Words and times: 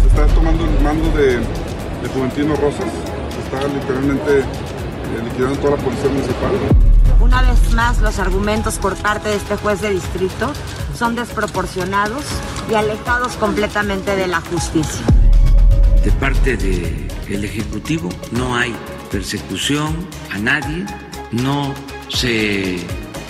Se 0.00 0.06
está 0.08 0.26
tomando 0.34 0.64
el 0.64 0.80
mando 0.80 1.10
de, 1.16 1.38
de 1.38 2.08
Juventino 2.12 2.54
Rosas, 2.56 2.90
se 3.30 3.40
está 3.44 3.66
literalmente 3.68 4.40
eh, 4.40 4.44
liquidando 5.24 5.56
toda 5.58 5.76
la 5.76 5.82
policía 5.82 6.08
municipal. 6.10 6.50
Una 7.20 7.42
vez 7.42 7.72
más, 7.74 8.00
los 8.00 8.18
argumentos 8.18 8.78
por 8.78 8.96
parte 8.96 9.28
de 9.28 9.36
este 9.36 9.56
juez 9.56 9.80
de 9.80 9.90
distrito 9.90 10.52
son 10.96 11.14
desproporcionados 11.16 12.24
y 12.70 12.74
alejados 12.74 13.32
completamente 13.34 14.14
de 14.16 14.26
la 14.26 14.40
justicia. 14.40 15.04
De 16.04 16.12
parte 16.12 16.56
del 16.56 17.44
Ejecutivo 17.44 18.10
no 18.32 18.54
hay 18.54 18.74
persecución 19.10 20.06
a 20.30 20.38
nadie, 20.38 20.84
no 21.32 21.74
se 22.08 22.78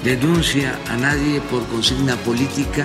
denuncia 0.03 0.79
a 0.91 0.97
nadie 0.97 1.41
por 1.51 1.65
consigna 1.69 2.17
política. 2.17 2.85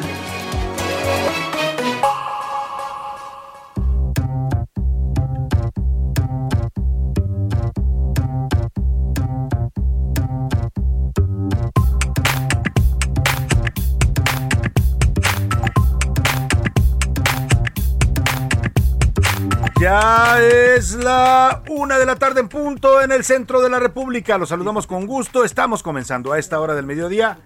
Ya 19.90 20.40
es 20.40 20.94
la 20.94 21.64
una 21.68 21.98
de 21.98 22.06
la 22.06 22.16
tarde 22.16 22.42
en 22.42 22.48
punto 22.48 23.02
en 23.02 23.12
el 23.12 23.24
centro 23.24 23.60
de 23.60 23.72
la 23.72 23.80
República. 23.80 24.38
Los 24.38 24.50
saludamos 24.50 24.86
con 24.86 25.08
gusto. 25.08 25.44
Estamos 25.44 25.82
comenzando 25.82 26.32
a 26.32 26.38
esta 26.38 26.60
hora 26.60 26.76
del 26.76 26.86
mediodía. 26.86 27.40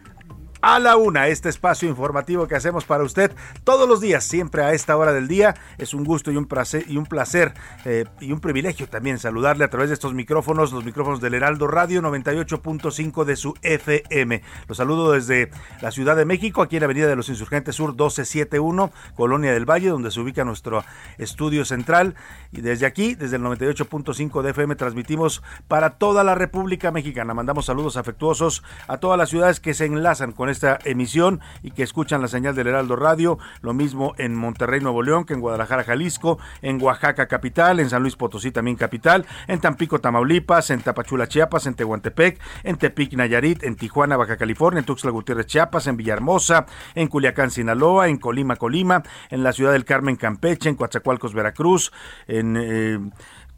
A 0.65 0.79
la 0.79 0.95
una, 0.95 1.27
este 1.27 1.49
espacio 1.49 1.89
informativo 1.89 2.47
que 2.47 2.55
hacemos 2.55 2.85
para 2.85 3.03
usted 3.03 3.33
todos 3.65 3.85
los 3.85 3.99
días, 3.99 4.23
siempre 4.23 4.63
a 4.63 4.71
esta 4.71 4.95
hora 4.95 5.11
del 5.11 5.27
día. 5.27 5.55
Es 5.77 5.93
un 5.93 6.05
gusto 6.05 6.31
y 6.31 6.37
un 6.37 6.45
placer, 6.45 6.85
y 6.87 6.95
un, 6.95 7.05
placer 7.05 7.53
eh, 7.83 8.05
y 8.21 8.31
un 8.31 8.39
privilegio 8.39 8.87
también 8.87 9.19
saludarle 9.19 9.65
a 9.65 9.69
través 9.69 9.89
de 9.89 9.95
estos 9.95 10.13
micrófonos, 10.13 10.71
los 10.71 10.85
micrófonos 10.85 11.19
del 11.19 11.33
Heraldo 11.33 11.67
Radio 11.67 12.01
98.5 12.01 13.25
de 13.25 13.35
su 13.35 13.55
FM. 13.61 14.41
Los 14.69 14.77
saludo 14.77 15.11
desde 15.11 15.51
la 15.81 15.91
Ciudad 15.91 16.15
de 16.15 16.23
México, 16.23 16.61
aquí 16.61 16.77
en 16.77 16.79
la 16.79 16.85
Avenida 16.85 17.07
de 17.07 17.17
los 17.17 17.27
Insurgentes 17.27 17.75
Sur 17.75 17.89
1271, 17.89 18.89
Colonia 19.15 19.51
del 19.51 19.69
Valle, 19.69 19.89
donde 19.89 20.11
se 20.11 20.21
ubica 20.21 20.45
nuestro 20.45 20.85
estudio 21.17 21.65
central. 21.65 22.15
Y 22.53 22.61
desde 22.61 22.85
aquí, 22.85 23.15
desde 23.15 23.35
el 23.35 23.41
98.5 23.41 24.41
de 24.41 24.51
FM, 24.51 24.77
transmitimos 24.77 25.43
para 25.67 25.97
toda 25.97 26.23
la 26.23 26.35
República 26.35 26.89
Mexicana. 26.89 27.33
Mandamos 27.33 27.65
saludos 27.65 27.97
afectuosos 27.97 28.63
a 28.87 28.99
todas 28.99 29.17
las 29.17 29.29
ciudades 29.29 29.59
que 29.59 29.73
se 29.73 29.83
enlazan 29.83 30.31
con 30.31 30.52
esta 30.53 30.79
emisión 30.85 31.41
y 31.61 31.71
que 31.71 31.83
escuchan 31.83 32.21
la 32.21 32.27
señal 32.27 32.55
del 32.55 32.67
Heraldo 32.67 32.95
Radio. 32.95 33.37
Lo 33.61 33.73
mismo 33.73 34.13
en 34.17 34.35
Monterrey, 34.35 34.79
Nuevo 34.79 35.03
León, 35.03 35.25
que 35.25 35.33
en 35.33 35.41
Guadalajara, 35.41 35.83
Jalisco, 35.83 36.39
en 36.61 36.81
Oaxaca, 36.81 37.27
capital, 37.27 37.79
en 37.79 37.89
San 37.89 38.01
Luis 38.01 38.15
Potosí, 38.15 38.51
también 38.51 38.77
capital, 38.77 39.25
en 39.47 39.59
Tampico, 39.59 39.99
Tamaulipas, 39.99 40.69
en 40.69 40.81
Tapachula, 40.81 41.27
Chiapas, 41.27 41.65
en 41.67 41.75
Tehuantepec, 41.75 42.39
en 42.63 42.77
Tepic, 42.77 43.13
Nayarit, 43.13 43.63
en 43.63 43.75
Tijuana, 43.75 44.17
Baja 44.17 44.37
California, 44.37 44.79
en 44.79 44.85
Tuxtla 44.85 45.11
Gutiérrez, 45.11 45.47
Chiapas, 45.47 45.87
en 45.87 45.97
Villahermosa, 45.97 46.65
en 46.95 47.07
Culiacán, 47.07 47.51
Sinaloa, 47.51 48.07
en 48.07 48.17
Colima, 48.17 48.55
Colima, 48.55 49.03
en 49.29 49.43
la 49.43 49.51
ciudad 49.51 49.73
del 49.73 49.85
Carmen, 49.85 50.15
Campeche, 50.15 50.69
en 50.69 50.75
Coatzacoalcos, 50.75 51.33
Veracruz, 51.33 51.91
en... 52.27 52.57
Eh, 52.57 52.99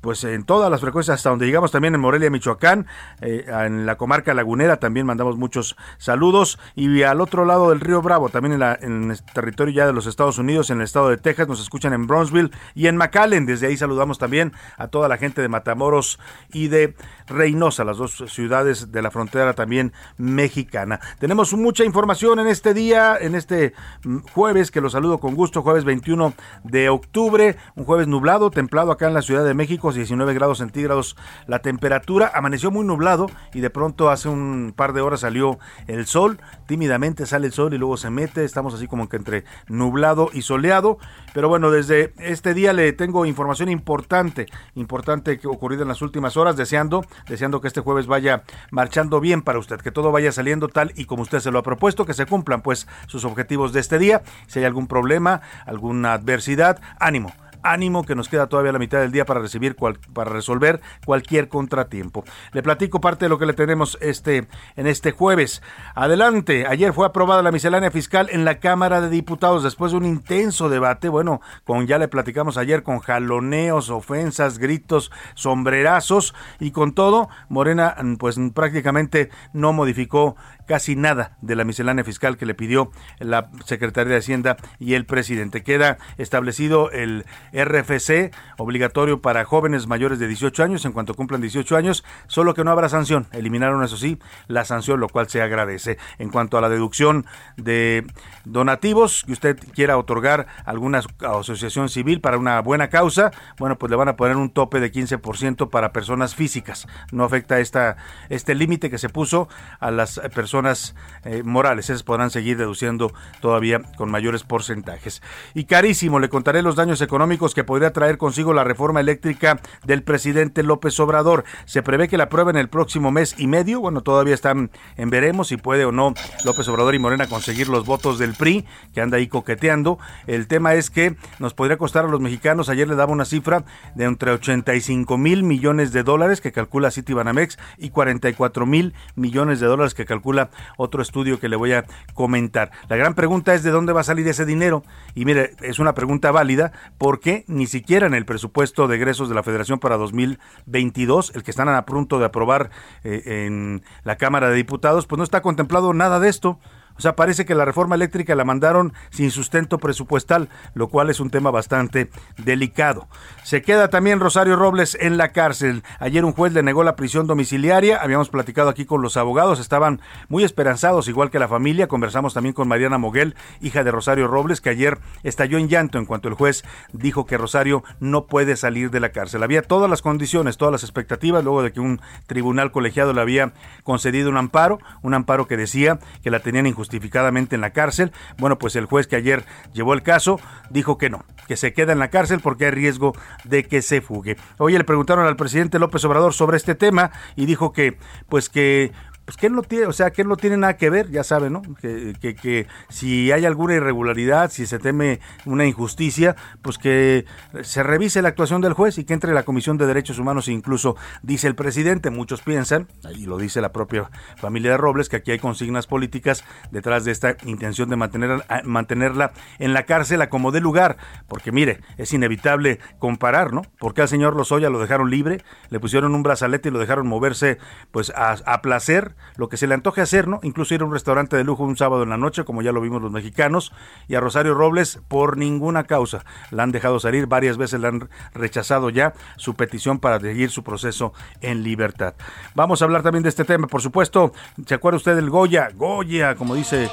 pues 0.06 0.24
en 0.24 0.44
todas 0.44 0.70
las 0.70 0.82
frecuencias 0.82 1.16
hasta 1.16 1.32
donde 1.32 1.48
llegamos 1.48 1.72
también 1.72 1.96
en 1.96 2.00
Morelia, 2.00 2.30
Michoacán, 2.30 2.86
eh, 3.22 3.44
en 3.48 3.88
la 3.88 3.98
comarca 3.98 4.36
lagunera 4.36 4.78
también 4.78 5.08
mandamos 5.08 5.36
muchos 5.36 5.76
saludos. 5.98 6.60
Y 6.76 7.02
al 7.02 7.22
otro 7.22 7.44
lado 7.44 7.72
del 7.72 7.80
río 7.80 8.04
Bravo, 8.04 8.30
también 8.30 8.54
en, 8.54 8.60
la, 8.60 8.74
el 8.74 9.20
territorio 9.34 9.74
ya 9.74 9.88
de 9.88 9.94
los 9.94 10.06
Estados 10.06 10.38
Unidos, 10.38 10.70
en 10.70 10.78
el 10.78 10.84
estado 10.84 11.10
de 11.10 11.18
Texas, 11.18 11.48
nos 11.48 11.60
escuchan 11.60 11.92
en 11.92 12.06
Brownsville 12.06 12.52
y 12.76 12.86
en 12.86 12.98
McAllen, 12.98 13.48
desde 13.48 13.66
ahí 13.66 13.78
saludamos 13.78 14.20
también 14.20 14.54
a 14.78 14.90
toda 14.90 15.08
la 15.08 15.18
gente 15.18 15.42
de 15.42 15.48
Matamoros 15.48 16.20
y 16.54 16.68
de 16.68 16.94
Reynosa, 17.26 17.84
las 17.84 17.98
dos 17.98 18.26
ciudades 18.28 18.92
de 18.92 19.02
la 19.02 19.10
frontera 19.10 19.54
también 19.54 19.92
mexicana. 20.20 21.00
Tenemos 21.18 21.52
mucha 21.56 21.84
información 21.84 22.38
en 22.38 22.46
este 22.46 22.76
día, 22.76 23.18
en 23.20 23.34
este 23.34 23.74
mm, 24.04 24.20
jueves, 24.34 24.70
que 24.70 24.82
los 24.82 24.92
saludo 24.92 25.18
con 25.18 25.34
gusto, 25.34 25.64
jueves 25.64 25.84
21 25.84 26.36
de 26.64 26.90
octubre, 26.90 27.58
un 27.74 27.86
jueves 27.86 28.08
nublado, 28.08 28.52
templado 28.52 28.92
acá 28.92 29.08
en 29.08 29.16
la 29.16 29.24
Ciudad 29.24 29.44
de 29.44 29.56
México, 29.56 29.95
19 29.96 30.34
grados 30.34 30.60
centígrados 30.60 31.16
la 31.48 31.60
temperatura, 31.60 32.32
amaneció 32.34 32.72
muy 32.72 32.86
nublado 32.86 33.28
y 33.54 33.62
de 33.62 33.70
pronto 33.70 34.10
hace 34.10 34.30
un 34.30 34.74
par 34.76 34.94
de 34.94 35.02
horas 35.02 35.22
salió 35.22 35.60
el 35.88 36.06
sol, 36.06 36.40
tímidamente 36.68 37.26
sale 37.26 37.48
el 37.48 37.54
sol 37.54 37.74
y 37.74 37.78
luego 37.78 37.98
se 37.98 38.10
mete, 38.10 38.44
estamos 38.44 38.74
así 38.74 38.88
como 38.88 39.10
que 39.10 39.18
entre 39.18 39.44
nublado 39.68 40.30
y 40.34 40.42
soleado, 40.42 40.98
pero 41.34 41.50
bueno, 41.50 41.72
desde 41.72 42.14
este 42.18 42.54
día 42.54 42.74
le 42.74 42.94
tengo 42.94 43.26
información 43.26 43.70
importante, 43.70 44.46
importante 44.76 45.40
que 45.40 45.48
ocurrida 45.48 45.82
en 45.82 45.88
las 45.88 46.02
últimas 46.02 46.38
horas, 46.38 46.56
deseando, 46.56 47.06
deseando 47.28 47.62
que 47.62 47.68
este 47.68 47.82
jueves 47.82 48.08
vaya 48.08 48.44
marchando 48.72 49.20
bien 49.20 49.42
para 49.42 49.60
usted, 49.60 49.80
que 49.82 49.92
todo 49.92 50.12
vaya 50.12 50.32
saliendo 50.32 50.68
tal 50.68 50.92
y 50.96 51.06
como 51.06 51.24
usted 51.24 51.40
se 51.40 51.52
lo 51.52 51.60
ha 51.60 51.64
propuesto, 51.64 52.06
que 52.06 52.14
se 52.14 52.26
cumplan 52.26 52.62
pues 52.62 52.88
sus 53.08 53.26
objetivos 53.26 53.74
de 53.74 53.80
este 53.80 54.00
día, 54.00 54.24
si 54.48 54.60
hay 54.60 54.66
algún 54.66 54.88
problema, 54.88 55.42
alguna 55.66 56.14
adversidad, 56.14 56.80
ánimo 57.00 57.34
ánimo 57.66 58.06
que 58.06 58.16
nos 58.16 58.30
queda 58.30 58.48
todavía 58.48 58.72
la 58.72 58.80
mitad 58.80 59.00
del 59.00 59.12
día 59.12 59.26
para 59.26 59.40
recibir 59.40 59.76
cual, 59.76 60.00
para 60.14 60.32
resolver 60.32 60.82
cualquier 61.06 61.50
contratiempo. 61.50 62.24
Le 62.54 62.64
platico 62.64 63.02
parte 63.02 63.26
de 63.26 63.30
lo 63.30 63.40
que 63.40 63.46
le 63.46 63.54
tenemos 63.54 63.98
este 64.02 64.48
en 64.76 64.88
este 64.88 65.12
jueves. 65.12 65.62
Adelante, 65.96 66.66
ayer 66.68 66.94
fue 66.94 67.06
aprobada 67.06 67.42
la 67.42 67.52
miscelánea 67.52 67.92
fiscal 67.92 68.30
en 68.32 68.46
la 68.46 68.60
Cámara 68.60 69.02
de 69.02 69.10
Diputados 69.10 69.64
después 69.64 69.92
de 69.92 69.98
un 69.98 70.06
intenso 70.06 70.70
debate, 70.70 71.10
bueno, 71.10 71.42
con 71.64 71.88
ya 71.88 71.98
le 71.98 72.08
platicamos 72.08 72.58
ayer 72.58 72.84
con 72.84 73.00
jaloneos, 73.00 73.90
ofensas, 73.90 74.60
gritos, 74.60 75.12
sombrerazos 75.34 76.34
y 76.60 76.72
con 76.72 76.94
todo, 76.94 77.30
Morena 77.50 77.96
pues 78.20 78.40
prácticamente 78.54 79.30
no 79.54 79.74
modificó 79.74 80.36
casi 80.66 80.96
nada 80.96 81.38
de 81.42 81.56
la 81.56 81.64
miscelánea 81.64 82.04
fiscal 82.04 82.38
que 82.38 82.46
le 82.46 82.56
pidió 82.56 82.92
la 83.20 83.50
Secretaría 83.66 84.14
de 84.14 84.20
Hacienda 84.20 84.58
y 84.80 84.94
el 84.94 85.06
presidente. 85.06 85.64
Queda 85.64 85.98
establecido 86.18 86.92
el 86.92 87.26
RFC 87.54 88.34
obligatorio 88.58 89.22
para 89.22 89.46
jóvenes 89.46 89.88
mayores 89.88 90.20
de 90.20 90.28
18 90.28 90.64
años 90.64 90.86
en 90.86 90.92
cuanto 90.92 91.14
cumplan 91.14 91.42
18 91.42 91.76
años, 91.76 92.04
solo 92.28 92.54
que 92.54 92.64
no 92.64 92.72
habrá 92.72 92.90
sanción. 92.90 93.28
Eliminaron 93.32 93.84
eso 93.84 93.98
sí 93.98 94.20
la 94.48 94.66
sanción, 94.66 95.00
lo 95.00 95.10
cual 95.10 95.30
se 95.30 95.42
agradece. 95.42 95.98
En 96.18 96.30
cuanto 96.30 96.58
a 96.58 96.62
la 96.62 96.70
deducción 96.70 97.26
de 97.58 98.06
donativos 98.44 99.24
que 99.26 99.34
usted 99.34 99.60
quiera 99.74 99.98
otorgar 99.98 100.48
a 100.66 100.70
alguna 100.72 101.02
asociación 101.20 101.90
civil 101.90 102.22
para 102.22 102.38
una 102.38 102.60
buena 102.62 102.90
causa, 102.90 103.32
bueno, 103.58 103.78
pues 103.78 103.90
le 103.90 103.96
van 103.96 104.10
a 104.10 104.16
poner 104.16 104.38
un 104.38 104.50
tope 104.50 104.80
de 104.80 104.92
15% 104.92 105.70
para 105.70 105.94
personas 105.94 106.36
físicas. 106.36 106.88
No 107.12 107.24
afecta 107.24 107.60
esta 107.60 107.98
este 108.30 108.56
límite 108.56 108.90
que 108.90 108.98
se 108.98 109.10
puso 109.10 109.48
a 109.80 109.92
las 109.92 110.20
personas 110.34 110.55
personas 110.56 110.96
eh, 111.26 111.44
morales. 111.44 111.90
Esas 111.90 112.04
podrán 112.04 112.30
seguir 112.30 112.58
deduciendo 112.58 113.12
todavía 113.42 113.82
con 113.98 114.10
mayores 114.10 114.44
porcentajes. 114.44 115.22
Y 115.54 115.66
carísimo, 115.66 116.20
le 116.20 116.30
contaré 116.30 116.62
los 116.62 116.76
daños 116.76 117.02
económicos 117.02 117.54
que 117.54 117.66
podría 117.66 117.92
traer 117.92 118.18
consigo 118.18 118.54
la 118.54 118.64
reforma 118.64 119.02
eléctrica 119.02 119.60
del 119.84 120.04
presidente 120.04 120.64
López 120.64 120.98
Obrador. 121.00 121.44
Se 121.66 121.84
prevé 121.84 122.08
que 122.08 122.18
la 122.18 122.26
aprueben 122.26 122.56
el 122.56 122.70
próximo 122.70 123.12
mes 123.12 123.36
y 123.38 123.48
medio. 123.48 123.82
Bueno, 123.82 124.02
todavía 124.02 124.34
están 124.34 124.72
en 124.96 125.10
veremos 125.10 125.50
si 125.50 125.58
puede 125.58 125.84
o 125.84 125.92
no 125.92 126.14
López 126.46 126.68
Obrador 126.70 126.96
y 126.96 127.00
Morena 127.00 127.28
conseguir 127.28 127.68
los 127.68 127.86
votos 127.86 128.18
del 128.18 128.34
PRI, 128.34 128.66
que 128.94 129.02
anda 129.02 129.18
ahí 129.18 129.28
coqueteando. 129.28 130.00
El 130.26 130.48
tema 130.48 130.76
es 130.76 130.90
que 130.90 131.18
nos 131.40 131.54
podría 131.54 131.78
costar 131.78 132.06
a 132.06 132.08
los 132.08 132.22
mexicanos, 132.22 132.70
ayer 132.70 132.88
le 132.88 132.96
daba 132.96 133.12
una 133.12 133.26
cifra 133.26 133.66
de 133.96 134.06
entre 134.06 134.32
85 134.32 135.18
mil 135.18 135.44
millones 135.44 135.92
de 135.92 136.04
dólares 136.04 136.40
que 136.40 136.54
calcula 136.54 136.92
Citibanamex 136.92 137.58
y 137.78 137.90
44 137.90 138.66
mil 138.66 138.94
millones 139.16 139.60
de 139.60 139.68
dólares 139.68 139.94
que 139.94 140.06
calcula 140.06 140.45
otro 140.78 141.02
estudio 141.02 141.40
que 141.40 141.50
le 141.50 141.56
voy 141.56 141.74
a 141.74 141.86
comentar. 142.14 142.72
La 142.90 142.96
gran 142.96 143.14
pregunta 143.14 143.54
es 143.54 143.64
de 143.64 143.72
dónde 143.72 143.94
va 143.94 144.02
a 144.02 144.04
salir 144.04 144.28
ese 144.28 144.46
dinero. 144.46 144.84
Y 145.14 145.26
mire, 145.26 145.52
es 145.62 145.80
una 145.80 145.94
pregunta 145.94 146.32
válida 146.32 146.72
porque 146.98 147.44
ni 147.48 147.68
siquiera 147.68 148.08
en 148.08 148.14
el 148.14 148.26
presupuesto 148.26 148.88
de 148.88 148.96
egresos 148.96 149.30
de 149.30 149.36
la 149.36 149.44
Federación 149.44 149.80
para 149.80 149.98
2022, 149.98 151.34
el 151.36 151.44
que 151.44 151.52
están 151.52 151.70
a 151.70 151.86
punto 151.86 152.20
de 152.20 152.26
aprobar 152.26 152.70
eh, 153.04 153.46
en 153.46 153.84
la 154.04 154.18
Cámara 154.18 154.50
de 154.50 154.56
Diputados, 154.56 155.08
pues 155.08 155.18
no 155.18 155.24
está 155.24 155.42
contemplado 155.42 155.94
nada 155.94 156.20
de 156.20 156.30
esto. 156.30 156.60
O 156.98 157.02
sea, 157.02 157.16
parece 157.16 157.46
que 157.46 157.56
la 157.56 157.66
reforma 157.66 157.96
eléctrica 157.96 158.36
la 158.36 158.46
mandaron 158.46 158.94
sin 159.10 159.32
sustento 159.32 159.78
presupuestal, 159.80 160.50
lo 160.74 160.88
cual 160.88 161.10
es 161.10 161.20
un 161.20 161.30
tema 161.30 161.52
bastante 161.52 162.10
delicado. 162.38 163.08
Se 163.44 163.62
queda 163.62 163.90
también 163.90 164.22
Rosario 164.22 164.56
Robles 164.56 164.98
en 165.00 165.18
la 165.18 165.30
cárcel. 165.30 165.84
Ayer 166.00 166.24
un 166.24 166.32
juez 166.32 166.54
le 166.54 166.64
negó 166.64 166.84
la 166.84 166.96
prisión 166.96 167.28
domiciliaria. 167.28 167.98
Habíamos 167.98 168.30
platicado 168.30 168.70
aquí 168.70 168.86
con 168.86 169.02
los 169.02 169.18
abogados, 169.18 169.60
estaban 169.60 170.00
muy 170.30 170.44
esperanzados, 170.44 171.10
igual 171.10 171.32
que 171.32 171.40
la 171.40 171.50
familia. 171.50 171.88
Conversamos 171.88 172.34
también 172.34 172.54
con 172.54 172.68
Mariana 172.68 172.98
Moguel, 172.98 173.36
hija 173.60 173.84
de 173.84 173.92
Rosario 173.92 174.28
Robles, 174.28 174.62
que 174.62 174.70
ayer 174.70 174.98
estalló 175.24 175.58
en 175.58 175.68
llanto 175.68 175.98
en 175.98 176.06
cuanto 176.06 176.30
el 176.30 176.34
juez 176.34 176.64
dijo 176.94 177.26
que 177.26 177.38
Rosario 177.38 177.84
no 178.00 178.26
puede 178.26 178.56
salir 178.56 178.90
de 178.90 179.02
la 179.02 179.10
cárcel. 179.10 179.44
Había 179.44 179.62
todas 179.62 179.90
las 179.90 180.02
condiciones, 180.02 180.58
todas 180.58 180.72
las 180.72 180.84
expectativas, 180.84 181.44
luego 181.44 181.62
de 181.62 181.74
que 181.74 181.82
un 181.82 182.00
tribunal 182.26 182.72
colegiado 182.72 183.12
le 183.12 183.22
había 183.22 183.54
concedido 183.84 184.30
un 184.30 184.38
amparo, 184.38 184.80
un 185.02 185.14
amparo 185.14 185.48
que 185.48 185.58
decía 185.58 186.00
que 186.24 186.32
la 186.32 186.40
tenían 186.40 186.68
injustificada 186.68 186.85
justificadamente 186.86 187.56
en 187.56 187.62
la 187.62 187.72
cárcel. 187.72 188.12
Bueno, 188.38 188.58
pues 188.60 188.76
el 188.76 188.86
juez 188.86 189.08
que 189.08 189.16
ayer 189.16 189.44
llevó 189.74 189.94
el 189.94 190.04
caso 190.04 190.40
dijo 190.70 190.98
que 190.98 191.10
no, 191.10 191.26
que 191.48 191.58
se 191.58 191.74
queda 191.74 191.94
en 191.94 192.00
la 192.00 192.10
cárcel 192.10 192.40
porque 192.42 192.66
hay 192.66 192.72
riesgo 192.72 193.14
de 193.44 193.64
que 193.64 193.82
se 193.82 194.02
fugue. 194.02 194.38
Hoy 194.58 194.78
le 194.78 194.84
preguntaron 194.84 195.26
al 195.26 195.36
presidente 195.36 195.80
López 195.80 196.06
Obrador 196.06 196.34
sobre 196.34 196.58
este 196.58 196.76
tema 196.76 197.12
y 197.36 197.48
dijo 197.48 197.72
que 197.72 197.98
pues 198.30 198.50
que 198.50 198.92
pues 199.26 199.38
que 199.38 199.48
él 199.48 199.54
no 199.54 199.64
tiene, 199.64 199.88
o 199.88 199.94
sea, 199.94 200.12
que 200.12 200.22
él 200.22 200.28
no 200.28 200.38
tiene 200.38 200.58
nada 200.58 200.78
que 200.78 200.90
ver, 200.90 201.10
ya 201.10 201.24
sabe, 201.24 201.50
¿no? 201.50 201.64
Que, 201.82 202.14
que, 202.20 202.36
que, 202.36 202.68
si 202.90 203.32
hay 203.32 203.46
alguna 203.46 203.74
irregularidad, 203.74 204.52
si 204.52 204.68
se 204.68 204.78
teme 204.78 205.20
una 205.46 205.66
injusticia, 205.66 206.36
pues 206.62 206.78
que 206.78 207.26
se 207.64 207.82
revise 207.82 208.22
la 208.22 208.30
actuación 208.30 208.62
del 208.62 208.74
juez 208.74 208.98
y 209.00 209.04
que 209.04 209.14
entre 209.14 209.34
la 209.34 209.44
Comisión 209.44 209.78
de 209.78 209.88
Derechos 209.88 210.20
Humanos, 210.20 210.48
incluso 210.48 210.96
dice 211.24 211.48
el 211.48 211.56
presidente, 211.56 212.12
muchos 212.12 212.42
piensan, 212.42 212.88
y 213.16 213.26
lo 213.26 213.38
dice 213.38 213.62
la 213.62 213.72
propia 213.72 214.10
familia 214.38 214.72
de 214.72 214.78
Robles, 214.78 215.10
que 215.10 215.18
aquí 215.18 215.32
hay 215.32 215.40
consignas 215.40 215.88
políticas 215.88 216.44
detrás 216.72 217.04
de 217.04 217.12
esta 217.12 217.36
intención 217.46 217.90
de 217.90 217.96
mantener, 217.96 218.46
mantenerla 218.64 219.32
en 219.58 219.74
la 219.74 219.84
cárcel 219.84 220.22
a 220.22 220.30
como 220.30 220.52
de 220.52 220.62
lugar, 220.62 220.98
porque 221.28 221.52
mire, 221.52 221.80
es 221.98 222.14
inevitable 222.14 222.80
comparar, 223.00 223.54
¿no? 223.54 223.64
Porque 223.80 224.02
al 224.02 224.08
señor 224.08 224.36
Lozoya 224.36 224.70
lo 224.70 224.80
dejaron 224.80 225.10
libre, 225.10 225.44
le 225.70 225.80
pusieron 225.80 226.14
un 226.14 226.22
brazalete 226.22 226.70
y 226.70 226.72
lo 226.72 226.80
dejaron 226.80 227.08
moverse 227.08 227.58
pues 227.92 228.12
a, 228.12 228.36
a 228.46 228.62
placer, 228.62 229.15
lo 229.36 229.50
que 229.50 229.58
se 229.58 229.68
le 229.68 229.74
antoje 229.74 230.02
hacer, 230.02 230.28
¿no? 230.28 230.40
Incluso 230.44 230.74
ir 230.74 230.82
a 230.82 230.86
un 230.86 230.94
restaurante 230.94 231.36
de 231.36 231.44
lujo 231.44 231.64
un 231.64 231.78
sábado 231.78 232.04
en 232.04 232.10
la 232.10 232.18
noche, 232.18 232.46
como 232.46 232.62
ya 232.62 232.72
lo 232.72 232.82
vimos 232.82 233.02
los 233.02 233.12
mexicanos, 233.12 233.72
y 234.08 234.16
a 234.16 234.20
Rosario 234.20 234.54
Robles 234.54 235.00
por 235.08 235.38
ninguna 235.38 235.84
causa. 235.84 236.26
La 236.52 236.64
han 236.64 236.72
dejado 236.72 237.00
salir, 237.00 237.28
varias 237.28 237.58
veces 237.58 237.80
le 237.80 237.88
han 237.88 238.10
rechazado 238.34 238.90
ya 238.90 239.14
su 239.38 239.56
petición 239.56 240.00
para 240.00 240.20
seguir 240.20 240.52
su 240.52 240.64
proceso 240.64 241.14
en 241.42 241.64
libertad. 241.64 242.16
Vamos 242.56 242.82
a 242.82 242.86
hablar 242.86 243.04
también 243.04 243.24
de 243.24 243.30
este 243.30 243.46
tema, 243.46 243.68
por 243.68 243.82
supuesto. 243.82 244.34
¿Se 244.66 244.74
acuerda 244.74 244.98
usted 244.98 245.16
del 245.16 245.30
Goya? 245.30 245.70
Goya, 245.74 246.36
como 246.36 246.56
dice, 246.56 246.90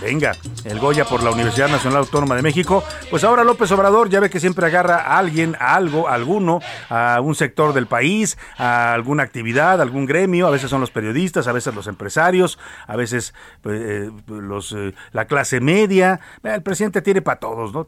venga, 0.00 0.32
el 0.64 0.78
Goya 0.78 1.04
por 1.04 1.22
la 1.22 1.30
Universidad 1.30 1.68
Nacional 1.68 2.00
Autónoma 2.00 2.36
de 2.36 2.42
México. 2.42 2.82
Pues 3.10 3.24
ahora 3.24 3.44
López 3.44 3.70
Obrador 3.72 4.08
ya 4.08 4.20
ve 4.20 4.30
que 4.30 4.40
siempre 4.40 4.66
agarra 4.66 4.96
a 4.96 5.18
alguien, 5.18 5.56
a 5.58 5.74
algo, 5.74 6.08
a 6.08 6.14
alguno, 6.14 6.60
a 6.88 7.20
un 7.22 7.34
sector 7.34 7.72
del 7.72 7.86
país, 7.86 8.38
a 8.58 8.92
alguna 8.92 9.22
actividad, 9.22 9.80
algún 9.80 10.06
gremio, 10.06 10.46
a 10.46 10.50
veces 10.50 10.70
son 10.70 10.80
los 10.80 10.90
periodistas, 10.90 11.46
a 11.46 11.52
veces 11.54 11.74
los 11.74 11.86
empresarios, 11.86 12.58
a 12.86 12.96
veces 12.96 13.34
pues, 13.62 13.80
eh, 13.80 14.10
los, 14.26 14.72
eh, 14.72 14.94
la 15.12 15.26
clase 15.26 15.60
media. 15.60 16.20
El 16.42 16.62
presidente 16.62 17.02
tiene 17.02 17.22
para 17.22 17.40
todos, 17.40 17.72
¿no? 17.72 17.86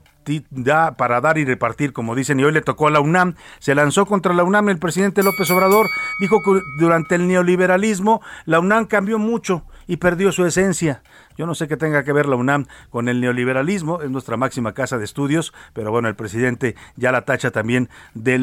Da 0.50 0.96
para 0.96 1.20
dar 1.20 1.38
y 1.38 1.44
repartir, 1.44 1.92
como 1.92 2.14
dicen, 2.14 2.40
y 2.40 2.44
hoy 2.44 2.52
le 2.52 2.62
tocó 2.62 2.88
a 2.88 2.90
la 2.90 3.00
UNAM. 3.00 3.34
Se 3.60 3.74
lanzó 3.74 4.06
contra 4.06 4.34
la 4.34 4.42
UNAM 4.42 4.68
el 4.70 4.78
presidente 4.78 5.22
López 5.22 5.50
Obrador. 5.50 5.86
Dijo 6.20 6.38
que 6.42 6.60
durante 6.80 7.14
el 7.14 7.28
neoliberalismo 7.28 8.20
la 8.44 8.58
UNAM 8.58 8.86
cambió 8.86 9.18
mucho 9.18 9.64
y 9.86 9.98
perdió 9.98 10.32
su 10.32 10.44
esencia. 10.44 11.02
Yo 11.36 11.46
no 11.46 11.54
sé 11.54 11.68
qué 11.68 11.76
tenga 11.76 12.02
que 12.04 12.12
ver 12.12 12.26
la 12.26 12.36
UNAM 12.36 12.66
con 12.90 13.08
el 13.08 13.20
neoliberalismo, 13.20 14.00
es 14.02 14.10
nuestra 14.10 14.36
máxima 14.36 14.72
casa 14.72 14.98
de 14.98 15.04
estudios, 15.04 15.52
pero 15.72 15.90
bueno, 15.90 16.08
el 16.08 16.16
presidente 16.16 16.76
ya 16.96 17.12
la 17.12 17.22
tacha 17.22 17.50
también 17.50 17.88
de, 18.14 18.38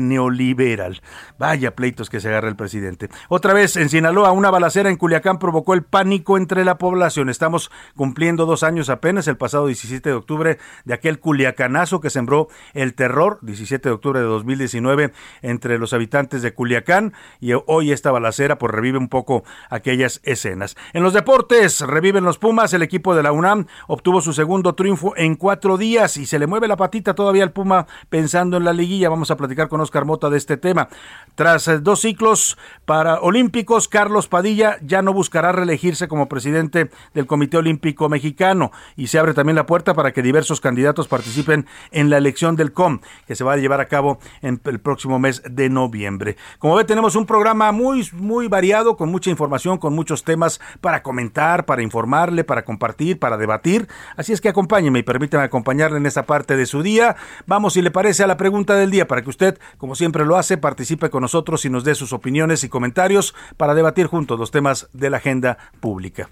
neoliberal. 0.00 1.02
Vaya 1.38 1.74
pleitos 1.74 2.08
que 2.10 2.20
se 2.20 2.28
agarra 2.28 2.48
el 2.48 2.56
presidente. 2.56 3.08
Otra 3.28 3.52
vez 3.52 3.76
en 3.76 3.88
Sinaloa, 3.88 4.32
una 4.32 4.50
balacera 4.50 4.90
en 4.90 4.96
Culiacán 4.96 5.38
provocó 5.38 5.74
el 5.74 5.82
pánico 5.82 6.36
entre 6.36 6.64
la 6.64 6.78
población. 6.78 7.28
Estamos 7.28 7.70
cumpliendo 7.96 8.46
dos 8.46 8.62
años 8.62 8.88
apenas, 8.88 9.28
el 9.28 9.36
pasado 9.36 9.66
17 9.66 10.08
de 10.08 10.14
octubre, 10.14 10.58
de 10.84 10.94
aquel 10.94 11.20
culiacanazo 11.20 12.00
que 12.00 12.10
sembró 12.10 12.48
el 12.72 12.94
terror, 12.94 13.38
17 13.42 13.88
de 13.88 13.94
octubre 13.94 14.20
de 14.20 14.26
2019, 14.26 15.12
entre 15.42 15.78
los 15.78 15.92
habitantes 15.92 16.42
de 16.42 16.54
Culiacán, 16.54 17.12
y 17.40 17.52
hoy 17.66 17.92
esta 17.92 18.10
balacera 18.10 18.58
pues 18.58 18.72
revive 18.72 18.98
un 18.98 19.08
poco 19.08 19.44
aquellas 19.70 20.20
escenas. 20.24 20.76
En 20.92 21.02
los 21.02 21.12
deportes, 21.12 21.80
reviven 21.80 22.24
los 22.24 22.37
Pumas, 22.38 22.72
el 22.72 22.82
equipo 22.82 23.14
de 23.14 23.22
la 23.22 23.32
UNAM 23.32 23.66
obtuvo 23.86 24.20
su 24.20 24.32
segundo 24.32 24.74
triunfo 24.74 25.14
en 25.16 25.34
cuatro 25.34 25.76
días 25.76 26.16
y 26.16 26.26
se 26.26 26.38
le 26.38 26.46
mueve 26.46 26.68
la 26.68 26.76
patita 26.76 27.14
todavía 27.14 27.42
al 27.42 27.52
Puma 27.52 27.86
pensando 28.08 28.56
en 28.56 28.64
la 28.64 28.72
liguilla. 28.72 29.08
Vamos 29.08 29.30
a 29.30 29.36
platicar 29.36 29.68
con 29.68 29.80
Oscar 29.80 30.04
Mota 30.04 30.30
de 30.30 30.38
este 30.38 30.56
tema. 30.56 30.88
Tras 31.34 31.68
eh, 31.68 31.78
dos 31.78 32.00
ciclos 32.00 32.58
para 32.84 33.20
olímpicos, 33.20 33.88
Carlos 33.88 34.28
Padilla 34.28 34.78
ya 34.82 35.02
no 35.02 35.12
buscará 35.12 35.52
reelegirse 35.52 36.08
como 36.08 36.28
presidente 36.28 36.90
del 37.14 37.26
Comité 37.26 37.58
Olímpico 37.58 38.08
Mexicano 38.08 38.72
y 38.96 39.08
se 39.08 39.18
abre 39.18 39.34
también 39.34 39.56
la 39.56 39.66
puerta 39.66 39.94
para 39.94 40.12
que 40.12 40.22
diversos 40.22 40.60
candidatos 40.60 41.08
participen 41.08 41.66
en 41.90 42.10
la 42.10 42.18
elección 42.18 42.56
del 42.56 42.72
COM, 42.72 43.00
que 43.26 43.34
se 43.34 43.44
va 43.44 43.54
a 43.54 43.56
llevar 43.56 43.80
a 43.80 43.88
cabo 43.88 44.18
en 44.42 44.60
el 44.64 44.80
próximo 44.80 45.18
mes 45.18 45.42
de 45.48 45.68
noviembre. 45.68 46.36
Como 46.58 46.74
ve, 46.74 46.84
tenemos 46.84 47.16
un 47.16 47.26
programa 47.26 47.72
muy, 47.72 48.08
muy 48.12 48.48
variado, 48.48 48.96
con 48.96 49.10
mucha 49.10 49.30
información, 49.30 49.78
con 49.78 49.94
muchos 49.94 50.24
temas 50.24 50.60
para 50.80 51.02
comentar, 51.02 51.64
para 51.64 51.82
informar 51.82 52.27
para 52.44 52.64
compartir, 52.64 53.18
para 53.18 53.36
debatir. 53.36 53.88
Así 54.16 54.32
es 54.32 54.40
que 54.40 54.48
acompáñeme 54.48 55.00
y 55.00 55.02
permítame 55.02 55.44
acompañarle 55.44 55.98
en 55.98 56.06
esa 56.06 56.24
parte 56.24 56.56
de 56.56 56.66
su 56.66 56.82
día. 56.82 57.16
Vamos, 57.46 57.74
si 57.74 57.82
le 57.82 57.90
parece, 57.90 58.24
a 58.24 58.26
la 58.26 58.36
pregunta 58.36 58.74
del 58.76 58.90
día 58.90 59.08
para 59.08 59.22
que 59.22 59.30
usted, 59.30 59.58
como 59.78 59.94
siempre 59.94 60.24
lo 60.24 60.36
hace, 60.36 60.58
participe 60.58 61.10
con 61.10 61.22
nosotros 61.22 61.64
y 61.64 61.70
nos 61.70 61.84
dé 61.84 61.94
sus 61.94 62.12
opiniones 62.12 62.64
y 62.64 62.68
comentarios 62.68 63.34
para 63.56 63.74
debatir 63.74 64.06
juntos 64.06 64.38
los 64.38 64.50
temas 64.50 64.88
de 64.92 65.10
la 65.10 65.18
agenda 65.18 65.58
pública. 65.80 66.28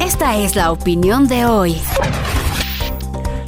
Esta 0.00 0.36
es 0.36 0.56
la 0.56 0.72
opinión 0.72 1.28
de 1.28 1.44
hoy. 1.44 1.80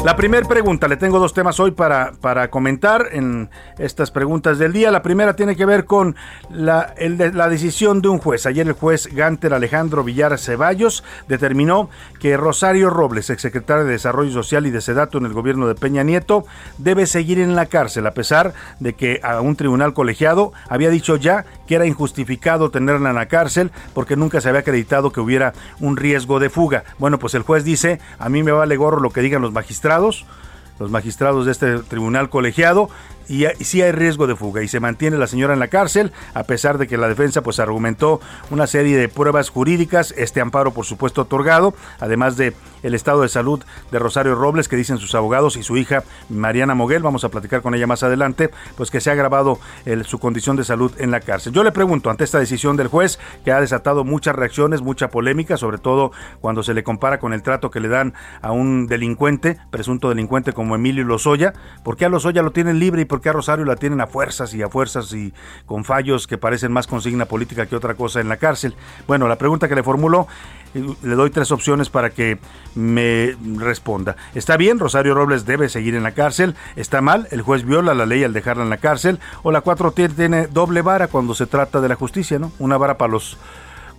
La 0.05 0.17
primera 0.17 0.47
pregunta, 0.47 0.87
le 0.87 0.99
tengo 0.99 1.19
dos 1.19 1.33
temas 1.33 1.59
hoy 1.61 1.71
para, 1.71 2.13
para 2.21 2.51
comentar 2.51 3.09
en 3.13 3.49
estas 3.79 4.11
preguntas 4.11 4.59
del 4.59 4.75
día. 4.75 4.91
La 4.91 5.01
primera 5.01 5.35
tiene 5.35 5.57
que 5.57 5.65
ver 5.65 5.87
con 5.87 6.15
la, 6.51 6.95
la 6.99 7.49
decisión 7.49 8.03
de 8.03 8.09
un 8.09 8.19
juez. 8.19 8.45
Ayer 8.45 8.67
el 8.67 8.75
juez 8.75 9.09
Ganter 9.15 9.55
Alejandro 9.55 10.05
Villar 10.05 10.39
Ceballos 10.39 11.05
determinó 11.27 11.89
que 12.21 12.37
Rosario 12.37 12.91
Robles, 12.91 13.31
exsecretaria 13.31 13.85
de 13.85 13.93
Desarrollo 13.93 14.31
Social 14.31 14.67
y 14.67 14.71
de 14.71 14.83
Sedato 14.83 15.17
en 15.17 15.25
el 15.25 15.33
gobierno 15.33 15.67
de 15.69 15.75
Peña 15.75 16.03
Nieto, 16.03 16.45
debe 16.77 17.07
seguir 17.07 17.39
en 17.39 17.57
la 17.57 17.65
cárcel, 17.65 18.07
a 18.07 18.13
pesar 18.13 18.53
de 18.81 18.93
que 18.93 19.21
a 19.23 19.41
un 19.41 19.57
tribunal 19.57 19.95
colegiado 19.95 20.53
había 20.69 20.91
dicho 20.91 21.17
ya 21.17 21.47
que 21.67 21.77
era 21.77 21.87
injustificado 21.87 22.71
tenerla 22.71 23.09
en 23.09 23.17
la 23.17 23.29
cárcel 23.29 23.71
porque 23.95 24.17
nunca 24.17 24.43
se 24.43 24.51
había 24.51 24.61
acreditado 24.61 25.13
que 25.13 25.21
hubiera 25.21 25.55
un 25.81 25.97
riesgo 25.97 26.41
de 26.41 26.51
fuga. 26.51 26.85
Bueno, 26.99 27.19
pues 27.19 27.33
el 27.33 27.41
juez 27.41 27.65
dice, 27.65 28.01
a 28.19 28.29
mí 28.29 28.43
me 28.43 28.53
vale 28.53 28.77
gorro 28.77 29.01
lo 29.01 29.09
que 29.09 29.23
digan 29.23 29.41
los 29.41 29.55
magistrados 29.55 29.94
los 30.01 30.91
magistrados 30.91 31.47
de 31.47 31.53
este 31.53 31.79
tribunal 31.79 32.31
colegiado, 32.31 32.89
y, 33.29 33.45
sí 33.61 33.81
hay 33.81 33.93
riesgo 33.93 34.27
de 34.27 34.37
fuga 34.37 34.63
y 34.63 34.69
se 34.69 34.81
mantiene 34.81 35.17
la 35.17 35.27
señora 35.27 35.55
en 35.55 35.61
la 35.61 35.69
cárcel 35.69 36.13
a 36.35 36.45
pesar 36.45 36.79
de 36.79 36.87
que 36.87 36.99
la 36.99 37.09
defensa 37.09 37.43
pues 37.43 37.59
argumentó 37.59 38.21
una 38.51 38.67
serie 38.67 38.99
de 38.99 39.09
pruebas 39.09 39.49
jurídicas, 39.49 40.13
este 40.17 40.41
amparo 40.41 40.73
por 40.73 40.85
supuesto 40.85 41.23
otorgado, 41.23 41.75
además 42.01 42.37
de 42.37 42.55
el 42.85 42.95
estado 42.95 43.23
de 43.23 43.29
salud 43.29 43.65
de 43.91 43.99
Rosario 43.99 44.37
Robles 44.37 44.69
que 44.69 44.77
dicen 44.77 44.99
sus 44.99 45.15
abogados 45.17 45.57
y 45.57 45.65
su 45.65 45.77
hija 45.77 46.05
Mariana 46.29 46.75
Moguel, 46.75 47.03
vamos 47.03 47.25
a 47.25 47.31
platicar 47.31 47.63
con 47.63 47.75
ella 47.75 47.89
más 47.89 48.05
adelante, 48.05 48.51
pues 48.77 48.91
que 48.91 49.01
se 49.01 49.11
ha 49.11 49.15
agravado 49.15 49.59
su 50.05 50.21
condición 50.21 50.55
de 50.57 50.65
salud 50.65 50.93
en 50.99 51.11
la 51.11 51.21
cárcel. 51.21 51.53
Yo 51.53 51.65
le 51.65 51.73
pregunto 51.73 52.11
ante 52.11 52.25
esta 52.25 52.39
decisión 52.39 52.77
del 52.77 52.89
juez 52.89 53.19
que 53.45 53.53
ha 53.53 53.61
desatado 53.61 54.05
muchas 54.05 54.37
reacciones, 54.37 54.83
mucha 54.83 55.09
polémica, 55.09 55.57
sobre 55.57 55.79
todo 55.79 56.13
cuando 56.41 56.63
se 56.63 56.75
le 56.75 56.85
compara 56.85 57.19
con 57.19 57.33
el 57.33 57.43
trato 57.43 57.71
que 57.71 57.81
le 57.81 57.89
dan 57.89 58.15
a 58.43 58.53
un 58.53 58.87
delincuente, 58.87 59.59
presunto 59.71 60.11
delincuente 60.11 60.53
como 60.53 60.75
Emilio 60.75 61.05
Lozoya, 61.05 61.55
¿por 61.83 61.97
qué 61.97 62.05
a 62.05 62.09
Lozoya 62.11 62.43
lo 62.43 62.53
tienen 62.53 62.79
libre 62.79 63.03
y 63.03 63.05
por 63.07 63.21
qué 63.21 63.31
a 63.31 63.33
Rosario 63.33 63.65
la 63.65 63.77
tienen 63.77 64.01
a 64.01 64.07
fuerzas 64.07 64.53
y 64.55 64.63
a 64.63 64.69
fuerzas 64.69 65.13
y 65.15 65.33
con 65.65 65.85
fallos 65.85 66.27
que 66.27 66.37
parecen 66.37 66.73
más 66.73 66.87
consigna 66.87 67.25
política 67.25 67.67
que 67.67 67.77
otra 67.77 67.95
cosa 67.95 68.21
en 68.21 68.29
la 68.29 68.37
cárcel? 68.37 68.75
Bueno, 69.07 69.27
la 69.27 69.39
pregunta 69.39 69.69
que 69.69 69.75
le 69.75 69.83
formulo, 69.83 70.27
le 70.75 71.15
doy 71.15 71.31
tres 71.31 71.53
opciones 71.53 71.89
para 71.89 72.11
que 72.11 72.39
me 72.75 73.37
responda. 73.57 74.17
¿Está 74.35 74.57
bien? 74.57 74.79
Rosario 74.79 75.15
Robles 75.15 75.47
debe 75.47 75.69
seguir 75.69 75.95
en 75.95 76.03
la 76.03 76.13
cárcel. 76.13 76.55
¿Está 76.77 77.01
mal? 77.01 77.29
El 77.31 77.43
juez 77.43 77.65
viola 77.65 77.95
la 77.95 78.07
ley 78.07 78.25
al 78.25 78.33
dejarla 78.33 78.65
en 78.65 78.71
la 78.71 78.79
cárcel. 78.79 79.21
O 79.43 79.53
la 79.53 79.61
4 79.61 79.93
tiene 79.93 80.47
doble 80.49 80.83
vara 80.83 81.09
cuando 81.09 81.35
se 81.35 81.47
trata 81.47 81.81
de 81.81 81.89
la 81.89 81.95
justicia, 81.95 82.39
¿no? 82.39 82.53
Una 82.59 82.77
vara 82.77 82.99
para 82.99 83.13
los 83.13 83.39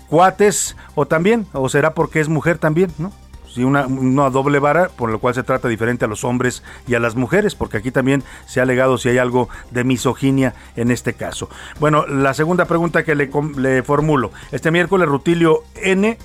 cuates 0.07 0.75
o 0.93 1.05
también, 1.05 1.47
o 1.53 1.67
será 1.69 1.93
porque 1.93 2.19
es 2.19 2.29
mujer 2.29 2.57
también, 2.57 2.91
¿no? 2.97 3.11
y 3.57 3.63
una, 3.63 3.87
una, 3.87 4.29
doble 4.29 4.59
vara, 4.59 4.89
por 4.89 5.09
lo 5.09 5.19
cual 5.19 5.33
se 5.33 5.43
trata 5.43 5.67
diferente 5.67 6.05
a 6.05 6.07
los 6.07 6.23
hombres 6.23 6.63
y 6.87 6.95
a 6.95 6.99
las 6.99 7.15
mujeres, 7.15 7.55
porque 7.55 7.77
aquí 7.77 7.91
también 7.91 8.23
se 8.45 8.59
ha 8.59 8.63
alegado 8.63 8.97
si 8.97 9.09
hay 9.09 9.17
algo 9.17 9.49
de 9.71 9.83
misoginia 9.83 10.53
en 10.75 10.91
este 10.91 11.13
caso. 11.13 11.49
Bueno, 11.79 12.05
la 12.05 12.33
segunda 12.33 12.65
pregunta 12.65 13.03
que 13.03 13.15
le, 13.15 13.29
le 13.57 13.83
formulo. 13.83 14.31
Este 14.51 14.71
miércoles 14.71 15.07
Rutilio 15.07 15.63
N 15.75 16.17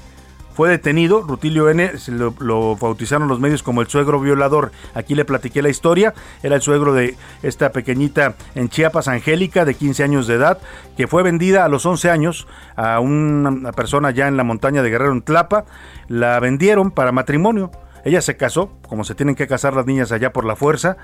fue 0.54 0.68
detenido, 0.68 1.22
Rutilio 1.22 1.68
N, 1.70 1.92
lo, 2.08 2.34
lo, 2.38 2.76
bautizaron 2.76 3.28
los 3.28 3.40
medios 3.40 3.62
como 3.62 3.80
el 3.80 3.88
suegro 3.88 4.20
violador. 4.20 4.72
Aquí 4.94 5.14
le 5.14 5.24
platiqué 5.24 5.62
la 5.62 5.68
historia, 5.68 6.14
era 6.42 6.56
el 6.56 6.62
suegro 6.62 6.92
de 6.92 7.16
esta 7.42 7.72
pequeñita 7.72 8.34
en 8.54 8.68
Chiapas, 8.68 9.08
Angélica, 9.08 9.64
de 9.64 9.74
15 9.74 10.02
años 10.02 10.26
de 10.26 10.34
edad, 10.34 10.58
que 10.96 11.06
fue 11.06 11.22
vendida 11.22 11.64
a 11.64 11.68
los 11.68 11.86
11 11.86 12.10
años 12.10 12.46
a 12.76 13.00
una 13.00 13.72
persona 13.72 14.10
ya 14.10 14.28
en 14.28 14.36
la 14.36 14.44
montaña 14.44 14.82
de 14.82 14.90
Guerrero 14.90 15.12
en 15.12 15.22
Tlapa, 15.22 15.64
la 16.08 16.38
vendieron 16.40 16.90
para 16.90 17.12
matrimonio. 17.12 17.70
Ella 18.04 18.22
se 18.22 18.36
casó, 18.36 18.72
como 18.88 19.04
se 19.04 19.14
tienen 19.14 19.34
que 19.34 19.46
casar 19.46 19.74
las 19.74 19.86
niñas 19.86 20.12
allá 20.12 20.32
por 20.32 20.44
la 20.44 20.56
fuerza, 20.56 20.96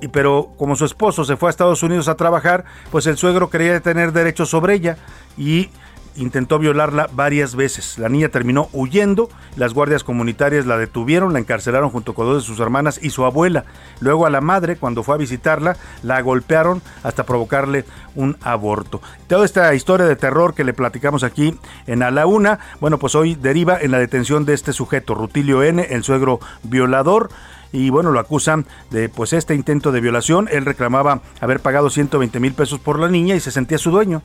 y, 0.00 0.08
pero 0.08 0.52
como 0.56 0.76
su 0.76 0.84
esposo 0.84 1.24
se 1.24 1.36
fue 1.36 1.48
a 1.48 1.50
Estados 1.50 1.82
Unidos 1.82 2.08
a 2.08 2.16
trabajar, 2.16 2.64
pues 2.90 3.06
el 3.06 3.16
suegro 3.16 3.50
quería 3.50 3.80
tener 3.80 4.12
derechos 4.12 4.50
sobre 4.50 4.74
ella 4.74 4.96
y 5.36 5.70
intentó 6.16 6.58
violarla 6.58 7.08
varias 7.12 7.54
veces. 7.54 7.98
La 7.98 8.08
niña 8.08 8.28
terminó 8.28 8.68
huyendo, 8.72 9.28
las 9.56 9.74
guardias 9.74 10.04
comunitarias 10.04 10.66
la 10.66 10.78
detuvieron, 10.78 11.32
la 11.32 11.38
encarcelaron 11.38 11.90
junto 11.90 12.14
con 12.14 12.26
dos 12.26 12.42
de 12.42 12.46
sus 12.46 12.60
hermanas 12.60 12.98
y 13.02 13.10
su 13.10 13.24
abuela. 13.24 13.64
Luego 14.00 14.26
a 14.26 14.30
la 14.30 14.40
madre, 14.40 14.76
cuando 14.76 15.02
fue 15.02 15.14
a 15.14 15.18
visitarla, 15.18 15.76
la 16.02 16.20
golpearon 16.20 16.82
hasta 17.02 17.24
provocarle 17.24 17.84
un 18.14 18.36
aborto. 18.42 19.00
Toda 19.28 19.44
esta 19.44 19.74
historia 19.74 20.06
de 20.06 20.16
terror 20.16 20.54
que 20.54 20.64
le 20.64 20.74
platicamos 20.74 21.22
aquí 21.22 21.58
en 21.86 22.02
A 22.02 22.10
la 22.10 22.26
Una, 22.26 22.58
bueno, 22.80 22.98
pues 22.98 23.14
hoy 23.14 23.34
deriva 23.34 23.78
en 23.80 23.90
la 23.90 23.98
detención 23.98 24.44
de 24.44 24.54
este 24.54 24.72
sujeto, 24.72 25.14
Rutilio 25.14 25.62
N., 25.62 25.86
el 25.90 26.04
suegro 26.04 26.40
violador 26.62 27.30
y 27.72 27.90
bueno, 27.90 28.10
lo 28.10 28.20
acusan 28.20 28.64
de 28.90 29.08
pues 29.08 29.32
este 29.32 29.54
intento 29.54 29.92
de 29.92 30.00
violación. 30.00 30.48
Él 30.50 30.64
reclamaba 30.64 31.20
haber 31.40 31.60
pagado 31.60 31.90
120 31.90 32.40
mil 32.40 32.54
pesos 32.54 32.78
por 32.78 32.98
la 32.98 33.08
niña 33.08 33.34
y 33.34 33.40
se 33.40 33.50
sentía 33.50 33.78
su 33.78 33.90
dueño. 33.90 34.22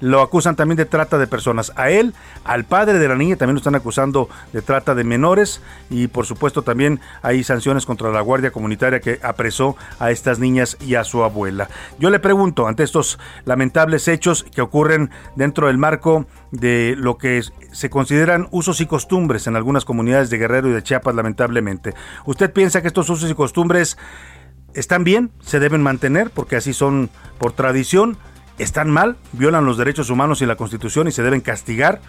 Lo 0.00 0.20
acusan 0.20 0.56
también 0.56 0.76
de 0.76 0.84
trata 0.84 1.18
de 1.18 1.26
personas. 1.26 1.72
A 1.76 1.90
él, 1.90 2.14
al 2.44 2.64
padre 2.64 2.98
de 2.98 3.08
la 3.08 3.16
niña, 3.16 3.36
también 3.36 3.54
lo 3.54 3.58
están 3.58 3.74
acusando 3.74 4.28
de 4.52 4.62
trata 4.62 4.94
de 4.94 5.04
menores 5.04 5.60
y 5.90 6.08
por 6.08 6.26
supuesto 6.26 6.62
también 6.62 7.00
hay 7.22 7.44
sanciones 7.44 7.86
contra 7.86 8.10
la 8.10 8.20
Guardia 8.20 8.50
Comunitaria 8.50 9.00
que 9.00 9.18
apresó 9.22 9.76
a 9.98 10.10
estas 10.10 10.38
niñas 10.38 10.76
y 10.80 10.94
a 10.94 11.04
su 11.04 11.22
abuela. 11.22 11.68
Yo 11.98 12.10
le 12.10 12.18
pregunto, 12.18 12.66
ante 12.66 12.82
estos 12.82 13.18
lamentables 13.44 14.08
hechos 14.08 14.44
que 14.44 14.60
ocurren 14.60 15.10
dentro 15.34 15.66
del 15.68 15.78
marco 15.78 16.26
de 16.50 16.94
lo 16.96 17.18
que 17.18 17.42
se 17.72 17.90
consideran 17.90 18.48
usos 18.50 18.80
y 18.80 18.86
costumbres 18.86 19.46
en 19.46 19.56
algunas 19.56 19.84
comunidades 19.84 20.30
de 20.30 20.38
Guerrero 20.38 20.68
y 20.68 20.72
de 20.72 20.82
Chiapas, 20.82 21.14
lamentablemente. 21.14 21.94
¿Usted 22.24 22.52
piensa 22.52 22.82
que 22.82 22.88
estos 22.88 23.08
usos 23.10 23.30
y 23.30 23.34
costumbres 23.34 23.96
están 24.74 25.04
bien? 25.04 25.30
¿Se 25.40 25.60
deben 25.60 25.82
mantener? 25.82 26.30
Porque 26.30 26.56
así 26.56 26.72
son 26.72 27.10
por 27.38 27.52
tradición 27.52 28.18
están 28.58 28.90
mal, 28.90 29.16
violan 29.32 29.64
los 29.64 29.76
derechos 29.76 30.10
humanos 30.10 30.42
y 30.42 30.46
la 30.46 30.56
Constitución 30.56 31.08
y 31.08 31.12
se 31.12 31.22
deben 31.22 31.40
castigar? 31.40 32.00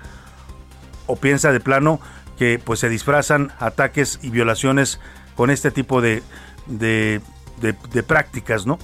¿O 1.06 1.16
piensa 1.16 1.51
de 1.51 1.60
plano 1.60 2.00
que 2.38 2.60
pues 2.63 2.80
se 2.80 2.89
disfrazan 2.89 3.51
ataques 3.60 4.20
y 4.22 4.30
violaciones 4.30 5.00
con 5.36 5.50
este 5.50 5.72
tipo 5.72 6.01
de, 6.01 6.24
de 6.68 7.22
de, 7.62 8.04
prácticas, 8.04 8.66
¿no? 8.66 8.78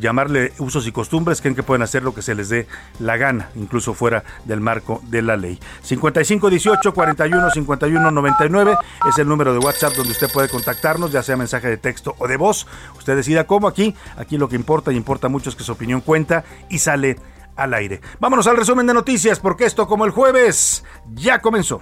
llamarle 0.00 0.52
usos 0.58 0.86
y 0.86 0.92
costumbres, 0.92 1.40
creen 1.40 1.54
que 1.54 1.62
pueden 1.62 1.82
hacer 1.82 2.02
lo 2.02 2.14
que 2.14 2.22
se 2.22 2.34
les 2.34 2.48
dé 2.48 2.66
la 2.98 3.16
gana, 3.16 3.50
incluso 3.54 3.94
fuera 3.94 4.24
del 4.44 4.60
marco 4.60 5.02
de 5.08 5.22
la 5.22 5.36
ley. 5.36 5.58
5518 5.82 6.94
41 6.94 7.50
51 7.50 8.10
99 8.10 8.76
es 9.08 9.18
el 9.18 9.28
número 9.28 9.52
de 9.52 9.58
WhatsApp 9.58 9.94
donde 9.94 10.12
usted 10.12 10.30
puede 10.32 10.48
contactarnos, 10.48 11.12
ya 11.12 11.22
sea 11.22 11.36
mensaje 11.36 11.68
de 11.68 11.76
texto 11.76 12.14
o 12.18 12.26
de 12.26 12.36
voz. 12.36 12.66
Usted 12.96 13.16
decida 13.16 13.44
cómo 13.44 13.68
aquí. 13.68 13.94
Aquí 14.16 14.38
lo 14.38 14.48
que 14.48 14.56
importa 14.56 14.92
y 14.92 14.96
importa 14.96 15.28
mucho 15.28 15.50
es 15.50 15.56
que 15.56 15.64
su 15.64 15.72
opinión 15.72 16.00
cuenta 16.00 16.44
y 16.68 16.78
sale 16.78 17.16
al 17.56 17.74
aire. 17.74 18.00
Vámonos 18.20 18.46
al 18.46 18.56
resumen 18.56 18.86
de 18.86 18.94
noticias, 18.94 19.40
porque 19.40 19.64
esto, 19.64 19.86
como 19.86 20.04
el 20.04 20.10
jueves, 20.10 20.84
ya 21.14 21.40
comenzó. 21.40 21.80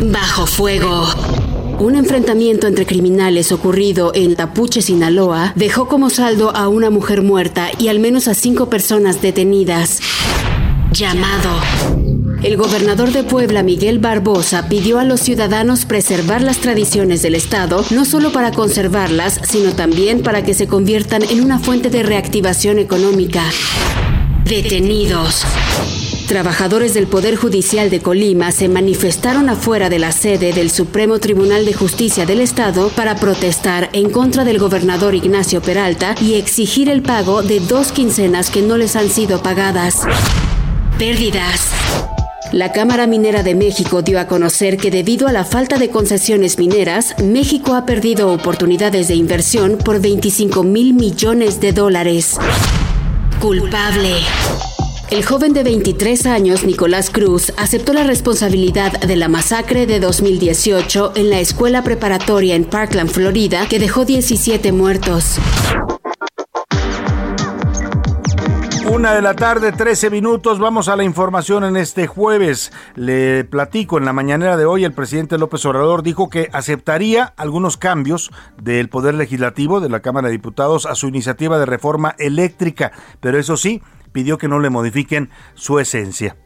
Bajo 0.00 0.46
fuego. 0.46 1.06
Un 1.78 1.94
enfrentamiento 1.94 2.66
entre 2.66 2.86
criminales 2.86 3.52
ocurrido 3.52 4.10
en 4.12 4.34
Tapuche, 4.34 4.82
Sinaloa, 4.82 5.52
dejó 5.54 5.86
como 5.86 6.10
saldo 6.10 6.54
a 6.54 6.66
una 6.66 6.90
mujer 6.90 7.22
muerta 7.22 7.68
y 7.78 7.86
al 7.86 8.00
menos 8.00 8.26
a 8.26 8.34
cinco 8.34 8.68
personas 8.68 9.22
detenidas. 9.22 10.00
Llamado. 10.90 11.50
El 12.42 12.56
gobernador 12.56 13.12
de 13.12 13.22
Puebla, 13.22 13.62
Miguel 13.62 14.00
Barbosa, 14.00 14.68
pidió 14.68 14.98
a 14.98 15.04
los 15.04 15.20
ciudadanos 15.20 15.84
preservar 15.84 16.42
las 16.42 16.58
tradiciones 16.58 17.22
del 17.22 17.36
Estado, 17.36 17.84
no 17.90 18.04
solo 18.04 18.32
para 18.32 18.50
conservarlas, 18.50 19.40
sino 19.48 19.72
también 19.72 20.22
para 20.22 20.42
que 20.44 20.54
se 20.54 20.66
conviertan 20.66 21.22
en 21.22 21.44
una 21.44 21.60
fuente 21.60 21.90
de 21.90 22.02
reactivación 22.02 22.80
económica. 22.80 23.44
Detenidos. 24.44 25.44
Trabajadores 26.28 26.92
del 26.92 27.06
Poder 27.06 27.36
Judicial 27.36 27.88
de 27.88 28.00
Colima 28.00 28.52
se 28.52 28.68
manifestaron 28.68 29.48
afuera 29.48 29.88
de 29.88 29.98
la 29.98 30.12
sede 30.12 30.52
del 30.52 30.70
Supremo 30.70 31.20
Tribunal 31.20 31.64
de 31.64 31.72
Justicia 31.72 32.26
del 32.26 32.42
Estado 32.42 32.90
para 32.90 33.16
protestar 33.16 33.88
en 33.94 34.10
contra 34.10 34.44
del 34.44 34.58
gobernador 34.58 35.14
Ignacio 35.14 35.62
Peralta 35.62 36.14
y 36.20 36.34
exigir 36.34 36.90
el 36.90 37.00
pago 37.00 37.42
de 37.42 37.60
dos 37.60 37.92
quincenas 37.92 38.50
que 38.50 38.60
no 38.60 38.76
les 38.76 38.94
han 38.94 39.08
sido 39.08 39.42
pagadas. 39.42 40.02
Pérdidas. 40.98 41.70
La 42.52 42.72
Cámara 42.72 43.06
Minera 43.06 43.42
de 43.42 43.54
México 43.54 44.02
dio 44.02 44.20
a 44.20 44.26
conocer 44.26 44.76
que 44.76 44.90
debido 44.90 45.28
a 45.28 45.32
la 45.32 45.46
falta 45.46 45.78
de 45.78 45.88
concesiones 45.88 46.58
mineras, 46.58 47.14
México 47.22 47.74
ha 47.74 47.86
perdido 47.86 48.34
oportunidades 48.34 49.08
de 49.08 49.14
inversión 49.14 49.78
por 49.78 49.98
25 49.98 50.62
mil 50.62 50.92
millones 50.92 51.58
de 51.62 51.72
dólares. 51.72 52.36
Culpable. 53.40 54.18
El 55.10 55.24
joven 55.24 55.54
de 55.54 55.62
23 55.62 56.26
años, 56.26 56.64
Nicolás 56.64 57.08
Cruz, 57.08 57.54
aceptó 57.56 57.94
la 57.94 58.04
responsabilidad 58.04 58.92
de 59.00 59.16
la 59.16 59.28
masacre 59.28 59.86
de 59.86 60.00
2018 60.00 61.12
en 61.16 61.30
la 61.30 61.40
escuela 61.40 61.82
preparatoria 61.82 62.54
en 62.54 62.66
Parkland, 62.66 63.08
Florida, 63.08 63.66
que 63.68 63.78
dejó 63.78 64.04
17 64.04 64.70
muertos. 64.72 65.38
Una 68.90 69.14
de 69.14 69.22
la 69.22 69.34
tarde, 69.34 69.72
13 69.72 70.10
minutos. 70.10 70.58
Vamos 70.58 70.88
a 70.88 70.96
la 70.96 71.04
información 71.04 71.64
en 71.64 71.76
este 71.78 72.06
jueves. 72.06 72.72
Le 72.94 73.44
platico, 73.44 73.96
en 73.96 74.04
la 74.04 74.12
mañanera 74.12 74.58
de 74.58 74.66
hoy 74.66 74.84
el 74.84 74.92
presidente 74.92 75.38
López 75.38 75.64
Obrador 75.64 76.02
dijo 76.02 76.28
que 76.28 76.50
aceptaría 76.52 77.32
algunos 77.36 77.78
cambios 77.78 78.30
del 78.60 78.88
Poder 78.90 79.14
Legislativo 79.14 79.80
de 79.80 79.88
la 79.88 80.00
Cámara 80.00 80.28
de 80.28 80.32
Diputados 80.32 80.84
a 80.84 80.94
su 80.94 81.08
iniciativa 81.08 81.58
de 81.58 81.66
reforma 81.66 82.14
eléctrica, 82.18 82.92
pero 83.20 83.38
eso 83.38 83.56
sí, 83.56 83.82
pidió 84.18 84.36
que 84.36 84.48
no 84.48 84.58
le 84.58 84.68
modifiquen 84.68 85.30
su 85.54 85.78
esencia. 85.78 86.36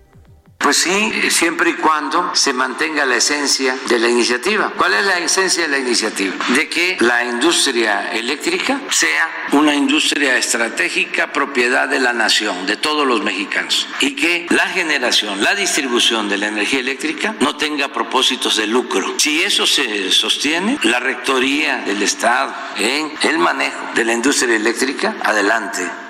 Pues 0.58 0.76
sí, 0.76 1.10
siempre 1.30 1.70
y 1.70 1.72
cuando 1.72 2.34
se 2.34 2.52
mantenga 2.52 3.06
la 3.06 3.16
esencia 3.16 3.74
de 3.88 3.98
la 3.98 4.10
iniciativa. 4.10 4.74
¿Cuál 4.76 4.92
es 4.92 5.06
la 5.06 5.18
esencia 5.20 5.62
de 5.62 5.70
la 5.70 5.78
iniciativa? 5.78 6.34
De 6.54 6.68
que 6.68 6.98
la 7.00 7.24
industria 7.24 8.12
eléctrica 8.12 8.78
sea 8.90 9.48
una 9.52 9.74
industria 9.74 10.36
estratégica 10.36 11.32
propiedad 11.32 11.88
de 11.88 11.98
la 11.98 12.12
nación, 12.12 12.66
de 12.66 12.76
todos 12.76 13.06
los 13.06 13.22
mexicanos, 13.22 13.88
y 14.00 14.14
que 14.14 14.46
la 14.50 14.68
generación, 14.68 15.42
la 15.42 15.54
distribución 15.54 16.28
de 16.28 16.36
la 16.36 16.48
energía 16.48 16.80
eléctrica 16.80 17.34
no 17.40 17.56
tenga 17.56 17.88
propósitos 17.88 18.56
de 18.58 18.66
lucro. 18.66 19.14
Si 19.16 19.42
eso 19.42 19.66
se 19.66 20.12
sostiene, 20.12 20.78
la 20.82 21.00
rectoría 21.00 21.78
del 21.78 22.02
Estado 22.02 22.54
en 22.76 23.10
el 23.22 23.38
manejo 23.38 23.78
de 23.94 24.04
la 24.04 24.12
industria 24.12 24.56
eléctrica, 24.56 25.16
adelante. 25.22 26.01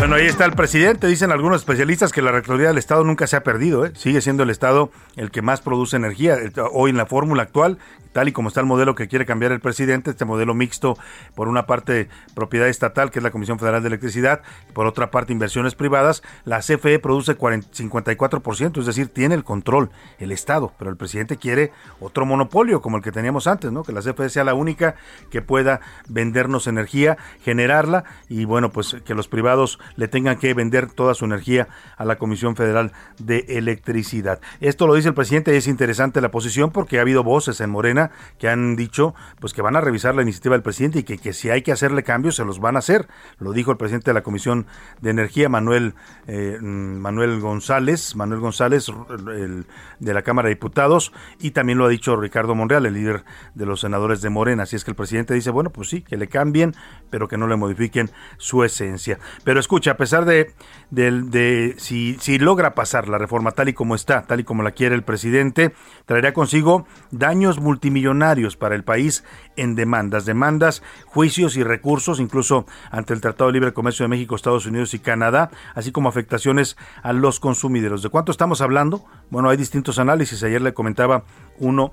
Bueno, 0.00 0.14
ahí 0.14 0.24
está 0.24 0.46
el 0.46 0.52
presidente. 0.52 1.06
Dicen 1.08 1.30
algunos 1.30 1.60
especialistas 1.60 2.10
que 2.10 2.22
la 2.22 2.32
Rectoría 2.32 2.68
del 2.68 2.78
Estado 2.78 3.04
nunca 3.04 3.26
se 3.26 3.36
ha 3.36 3.42
perdido. 3.42 3.84
¿eh? 3.84 3.92
Sigue 3.94 4.22
siendo 4.22 4.44
el 4.44 4.48
Estado 4.48 4.90
el 5.16 5.30
que 5.30 5.42
más 5.42 5.60
produce 5.60 5.94
energía. 5.96 6.38
Hoy 6.72 6.88
en 6.88 6.96
la 6.96 7.04
fórmula 7.04 7.42
actual, 7.42 7.76
tal 8.12 8.28
y 8.28 8.32
como 8.32 8.48
está 8.48 8.60
el 8.60 8.66
modelo 8.66 8.94
que 8.94 9.08
quiere 9.08 9.26
cambiar 9.26 9.52
el 9.52 9.60
presidente, 9.60 10.10
este 10.10 10.24
modelo 10.24 10.54
mixto, 10.54 10.96
por 11.34 11.48
una 11.48 11.66
parte 11.66 12.08
propiedad 12.34 12.68
estatal, 12.68 13.10
que 13.10 13.18
es 13.18 13.22
la 13.22 13.30
Comisión 13.30 13.58
Federal 13.58 13.82
de 13.82 13.88
Electricidad, 13.88 14.42
por 14.72 14.86
otra 14.86 15.10
parte 15.10 15.32
inversiones 15.32 15.74
privadas, 15.74 16.22
la 16.44 16.60
CFE 16.60 16.98
produce 16.98 17.36
54%, 17.36 18.78
es 18.78 18.86
decir, 18.86 19.08
tiene 19.08 19.34
el 19.34 19.44
control 19.44 19.90
el 20.18 20.32
Estado, 20.32 20.72
pero 20.78 20.90
el 20.90 20.96
presidente 20.96 21.36
quiere 21.36 21.72
otro 22.00 22.26
monopolio 22.26 22.80
como 22.80 22.96
el 22.96 23.02
que 23.02 23.12
teníamos 23.12 23.46
antes, 23.46 23.72
¿no? 23.72 23.82
Que 23.82 23.92
la 23.92 24.00
CFE 24.00 24.28
sea 24.28 24.44
la 24.44 24.54
única 24.54 24.94
que 25.30 25.42
pueda 25.42 25.80
vendernos 26.08 26.66
energía, 26.66 27.18
generarla 27.42 28.04
y 28.28 28.44
bueno, 28.44 28.70
pues 28.70 28.96
que 29.04 29.14
los 29.14 29.28
privados 29.28 29.78
le 29.96 30.08
tengan 30.08 30.38
que 30.38 30.54
vender 30.54 30.90
toda 30.90 31.14
su 31.14 31.24
energía 31.24 31.68
a 31.96 32.04
la 32.04 32.16
Comisión 32.16 32.56
Federal 32.56 32.92
de 33.18 33.44
Electricidad. 33.48 34.40
Esto 34.60 34.86
lo 34.86 34.94
dice 34.94 35.08
el 35.08 35.14
presidente 35.14 35.54
y 35.54 35.56
es 35.56 35.66
interesante 35.66 36.20
la 36.20 36.30
posición 36.30 36.70
porque 36.70 36.98
ha 36.98 37.02
habido 37.02 37.22
voces 37.22 37.60
en 37.60 37.70
Morena 37.70 37.99
que 38.38 38.48
han 38.48 38.76
dicho 38.76 39.14
pues 39.40 39.52
que 39.52 39.62
van 39.62 39.76
a 39.76 39.80
revisar 39.80 40.14
la 40.14 40.22
iniciativa 40.22 40.54
del 40.54 40.62
presidente 40.62 41.00
y 41.00 41.02
que, 41.02 41.18
que 41.18 41.32
si 41.32 41.50
hay 41.50 41.62
que 41.62 41.72
hacerle 41.72 42.02
cambios 42.02 42.36
se 42.36 42.44
los 42.44 42.60
van 42.60 42.76
a 42.76 42.78
hacer. 42.78 43.08
Lo 43.38 43.52
dijo 43.52 43.70
el 43.70 43.76
presidente 43.76 44.10
de 44.10 44.14
la 44.14 44.22
Comisión 44.22 44.66
de 45.00 45.10
Energía, 45.10 45.48
Manuel, 45.48 45.94
eh, 46.26 46.58
Manuel 46.60 47.40
González, 47.40 48.16
Manuel 48.16 48.40
González 48.40 48.90
el, 49.32 49.66
de 49.98 50.14
la 50.14 50.22
Cámara 50.22 50.48
de 50.48 50.54
Diputados 50.54 51.12
y 51.38 51.50
también 51.50 51.78
lo 51.78 51.86
ha 51.86 51.88
dicho 51.88 52.16
Ricardo 52.16 52.54
Monreal, 52.54 52.86
el 52.86 52.94
líder 52.94 53.24
de 53.54 53.66
los 53.66 53.80
senadores 53.80 54.22
de 54.22 54.30
Morena. 54.30 54.62
Así 54.64 54.76
es 54.76 54.84
que 54.84 54.90
el 54.90 54.96
presidente 54.96 55.34
dice, 55.34 55.50
bueno, 55.50 55.70
pues 55.70 55.88
sí, 55.88 56.02
que 56.02 56.16
le 56.16 56.28
cambien, 56.28 56.74
pero 57.10 57.28
que 57.28 57.36
no 57.36 57.46
le 57.46 57.56
modifiquen 57.56 58.10
su 58.38 58.64
esencia. 58.64 59.18
Pero 59.44 59.60
escucha, 59.60 59.92
a 59.92 59.96
pesar 59.96 60.24
de, 60.24 60.52
de, 60.90 61.74
si, 61.78 62.16
si 62.20 62.38
logra 62.38 62.74
pasar 62.74 63.08
la 63.08 63.18
reforma 63.18 63.52
tal 63.52 63.68
y 63.68 63.72
como 63.72 63.94
está, 63.94 64.22
tal 64.22 64.40
y 64.40 64.44
como 64.44 64.62
la 64.62 64.72
quiere 64.72 64.94
el 64.94 65.02
presidente, 65.02 65.72
traerá 66.06 66.32
consigo 66.32 66.86
daños 67.10 67.60
multi 67.60 67.90
millonarios 67.90 68.56
para 68.56 68.74
el 68.74 68.84
país 68.84 69.24
en 69.56 69.74
demandas, 69.74 70.24
demandas, 70.24 70.82
juicios 71.06 71.56
y 71.56 71.62
recursos, 71.62 72.20
incluso 72.20 72.66
ante 72.90 73.14
el 73.14 73.20
Tratado 73.20 73.48
de 73.48 73.54
Libre 73.54 73.72
Comercio 73.72 74.04
de 74.04 74.08
México, 74.08 74.34
Estados 74.34 74.66
Unidos 74.66 74.94
y 74.94 74.98
Canadá, 74.98 75.50
así 75.74 75.92
como 75.92 76.08
afectaciones 76.08 76.76
a 77.02 77.12
los 77.12 77.40
consumidores. 77.40 78.02
¿De 78.02 78.08
cuánto 78.08 78.32
estamos 78.32 78.60
hablando? 78.60 79.04
Bueno, 79.30 79.48
hay 79.48 79.56
distintos 79.56 79.98
análisis. 79.98 80.42
Ayer 80.42 80.62
le 80.62 80.74
comentaba 80.74 81.24
uno 81.58 81.92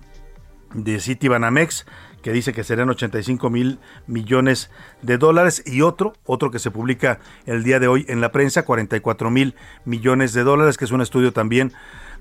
de 0.74 1.00
Citibanamex 1.00 1.86
que 2.22 2.34
dice 2.34 2.52
que 2.52 2.64
serán 2.64 2.90
85 2.90 3.50
mil 3.50 3.80
millones 4.06 4.70
de 5.02 5.18
dólares 5.18 5.64
y 5.66 5.82
otro, 5.82 6.14
otro 6.26 6.52
que 6.52 6.60
se 6.60 6.72
publica 6.72 7.20
el 7.46 7.64
día 7.64 7.80
de 7.80 7.88
hoy 7.88 8.06
en 8.10 8.22
la 8.22 8.32
prensa, 8.32 8.66
44 8.66 9.32
mil 9.32 9.56
millones 9.86 10.34
de 10.34 10.44
dólares, 10.44 10.78
que 10.78 10.86
es 10.86 10.92
un 10.92 11.02
estudio 11.02 11.32
también 11.32 11.74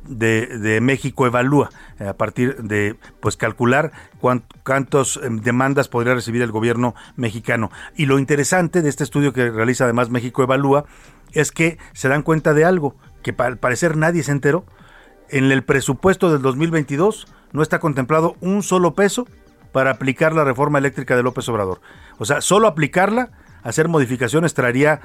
de, 0.09 0.79
México 0.81 1.27
Evalúa, 1.27 1.71
eh, 1.99 2.07
a 2.07 2.17
partir 2.17 2.57
de 2.63 2.97
pues 3.21 3.37
calcular 3.37 3.91
cuántas 4.21 5.19
em, 5.23 5.41
demandas 5.41 5.89
podría 5.89 6.15
recibir 6.15 6.43
el 6.43 6.53
gobierno 6.53 6.95
mexicano. 7.17 7.71
Y 7.97 8.07
lo 8.07 8.19
interesante 8.19 8.83
de 8.83 8.89
este 8.89 9.03
estudio 9.03 9.33
que 9.33 9.51
realiza 9.51 9.85
además 9.85 10.11
México 10.11 10.43
Evalúa 10.43 10.85
es 11.33 11.51
que 11.51 11.79
se 11.93 12.09
dan 12.09 12.23
cuenta 12.23 12.55
de 12.55 12.65
algo, 12.65 12.95
que 13.23 13.35
al 13.39 13.59
parecer 13.59 13.97
nadie 13.97 14.23
se 14.23 14.33
enteró. 14.33 14.65
En 15.29 15.51
el 15.51 15.65
presupuesto 15.65 16.31
del 16.31 16.43
2022 16.43 17.27
no 17.57 17.63
está 17.63 17.81
contemplado 17.81 18.37
un 18.41 18.63
solo 18.63 18.95
peso 18.95 19.27
para 19.73 19.91
aplicar 19.91 20.35
la 20.35 20.45
reforma 20.45 20.79
eléctrica 20.79 21.17
de 21.17 21.23
López 21.23 21.49
Obrador. 21.49 21.81
O 22.19 22.25
sea, 22.25 22.41
solo 22.41 22.69
aplicarla 22.69 23.31
hacer 23.63 23.89
modificaciones 23.89 24.55
traería, 24.55 25.01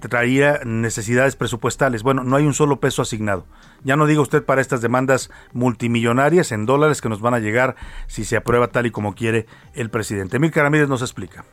traería 0.00 0.60
necesidades 0.64 1.36
presupuestales. 1.36 2.02
Bueno, 2.02 2.24
no 2.24 2.34
hay 2.34 2.44
un 2.44 2.54
solo 2.54 2.80
peso 2.80 3.02
asignado. 3.02 3.46
Ya 3.84 3.94
no 3.94 4.06
diga 4.06 4.22
usted 4.22 4.42
para 4.42 4.60
estas 4.60 4.80
demandas 4.80 5.30
multimillonarias 5.52 6.50
en 6.50 6.66
dólares 6.66 7.00
que 7.00 7.08
nos 7.08 7.20
van 7.20 7.34
a 7.34 7.38
llegar 7.38 7.76
si 8.08 8.24
se 8.24 8.36
aprueba 8.36 8.68
tal 8.68 8.86
y 8.86 8.90
como 8.90 9.14
quiere 9.14 9.46
el 9.74 9.88
presidente. 9.88 10.38
Emil 10.38 10.52
Ramírez 10.52 10.88
nos 10.88 11.02
explica. 11.02 11.44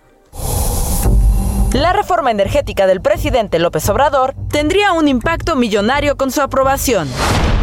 La 1.74 1.94
reforma 1.94 2.32
energética 2.32 2.88
del 2.88 3.02
presidente 3.02 3.60
López 3.60 3.88
Obrador 3.90 4.34
tendría 4.50 4.94
un 4.94 5.08
impacto 5.08 5.56
millonario 5.56 6.18
con 6.18 6.32
su 6.32 6.42
aprobación. 6.42 7.08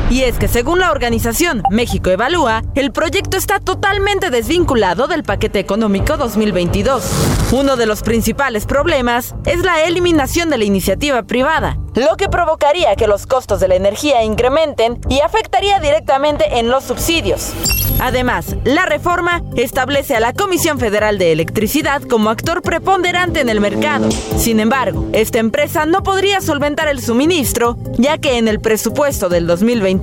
Y 0.08 0.22
es 0.22 0.38
que 0.38 0.46
según 0.46 0.78
la 0.78 0.92
organización 0.92 1.64
México 1.68 2.10
Evalúa, 2.10 2.62
el 2.76 2.92
proyecto 2.92 3.36
está 3.36 3.58
totalmente 3.58 4.30
desvinculado 4.30 5.08
del 5.08 5.24
paquete 5.24 5.58
económico 5.58 6.16
2022. 6.16 7.02
Uno 7.50 7.76
de 7.76 7.86
los 7.86 8.02
principales 8.02 8.66
problemas 8.66 9.34
es 9.46 9.64
la 9.64 9.82
eliminación 9.82 10.48
de 10.48 10.58
la 10.58 10.64
iniciativa 10.64 11.24
privada, 11.24 11.76
lo 11.96 12.16
que 12.16 12.28
provocaría 12.28 12.94
que 12.94 13.08
los 13.08 13.26
costos 13.26 13.58
de 13.58 13.66
la 13.66 13.74
energía 13.74 14.22
incrementen 14.22 15.00
y 15.08 15.20
afectaría 15.20 15.80
directamente 15.80 16.60
en 16.60 16.70
los 16.70 16.84
subsidios. 16.84 17.52
Además, 17.98 18.56
la 18.64 18.84
reforma 18.84 19.42
establece 19.56 20.14
a 20.14 20.20
la 20.20 20.34
Comisión 20.34 20.78
Federal 20.78 21.18
de 21.18 21.32
Electricidad 21.32 22.02
como 22.02 22.28
actor 22.30 22.62
preponderante 22.62 23.40
en 23.40 23.48
el 23.48 23.60
mercado. 23.60 24.10
Sin 24.36 24.60
embargo, 24.60 25.06
esta 25.12 25.38
empresa 25.38 25.86
no 25.86 26.02
podría 26.02 26.42
solventar 26.42 26.88
el 26.88 27.00
suministro, 27.00 27.78
ya 27.96 28.18
que 28.18 28.36
en 28.36 28.48
el 28.48 28.60
presupuesto 28.60 29.30
del 29.30 29.46
2022 29.46 29.95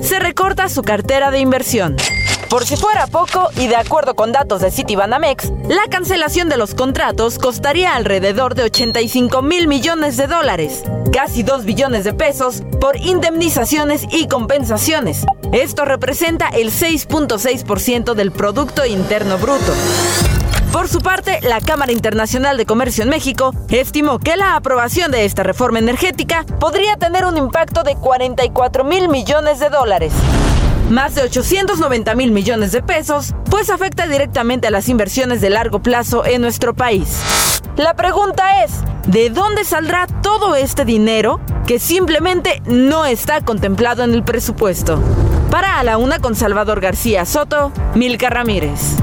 se 0.00 0.18
recorta 0.18 0.68
su 0.68 0.82
cartera 0.82 1.30
de 1.30 1.38
inversión. 1.38 1.96
Por 2.48 2.66
si 2.66 2.76
fuera 2.76 3.06
poco, 3.06 3.48
y 3.56 3.68
de 3.68 3.76
acuerdo 3.76 4.14
con 4.14 4.32
datos 4.32 4.60
de 4.60 4.70
Citibanamex, 4.70 5.52
la 5.68 5.88
cancelación 5.88 6.48
de 6.48 6.56
los 6.56 6.74
contratos 6.74 7.38
costaría 7.38 7.94
alrededor 7.94 8.54
de 8.54 8.64
85 8.64 9.40
mil 9.42 9.68
millones 9.68 10.16
de 10.16 10.26
dólares, 10.26 10.82
casi 11.12 11.42
2 11.42 11.64
billones 11.64 12.04
de 12.04 12.12
pesos, 12.12 12.62
por 12.80 12.96
indemnizaciones 12.96 14.06
y 14.10 14.26
compensaciones. 14.26 15.24
Esto 15.52 15.84
representa 15.84 16.48
el 16.48 16.70
6.6% 16.70 18.14
del 18.14 18.32
Producto 18.32 18.84
Interno 18.84 19.38
Bruto. 19.38 19.72
Por 20.72 20.88
su 20.88 21.00
parte, 21.00 21.40
la 21.42 21.60
Cámara 21.60 21.92
Internacional 21.92 22.56
de 22.56 22.66
Comercio 22.66 23.02
en 23.02 23.10
México 23.10 23.52
estimó 23.68 24.18
que 24.18 24.36
la 24.36 24.54
aprobación 24.54 25.10
de 25.10 25.24
esta 25.24 25.42
reforma 25.42 25.80
energética 25.80 26.44
podría 26.60 26.96
tener 26.96 27.24
un 27.24 27.36
impacto 27.36 27.82
de 27.82 27.96
44 27.96 28.84
mil 28.84 29.08
millones 29.08 29.58
de 29.58 29.68
dólares 29.68 30.12
más 30.90 31.14
de 31.14 31.22
890 31.22 32.14
mil 32.16 32.32
millones 32.32 32.72
de 32.72 32.82
pesos, 32.82 33.34
pues 33.48 33.70
afecta 33.70 34.06
directamente 34.06 34.66
a 34.66 34.70
las 34.70 34.88
inversiones 34.88 35.40
de 35.40 35.48
largo 35.48 35.80
plazo 35.80 36.26
en 36.26 36.42
nuestro 36.42 36.74
país. 36.74 37.20
La 37.76 37.94
pregunta 37.94 38.64
es, 38.64 38.72
¿de 39.06 39.30
dónde 39.30 39.64
saldrá 39.64 40.06
todo 40.20 40.56
este 40.56 40.84
dinero 40.84 41.40
que 41.66 41.78
simplemente 41.78 42.60
no 42.66 43.06
está 43.06 43.40
contemplado 43.40 44.02
en 44.02 44.12
el 44.12 44.24
presupuesto? 44.24 45.00
Para 45.50 45.78
a 45.78 45.84
la 45.84 45.96
una 45.96 46.18
con 46.18 46.34
Salvador 46.34 46.80
García 46.80 47.24
Soto, 47.24 47.72
Milka 47.94 48.28
Ramírez. 48.28 48.96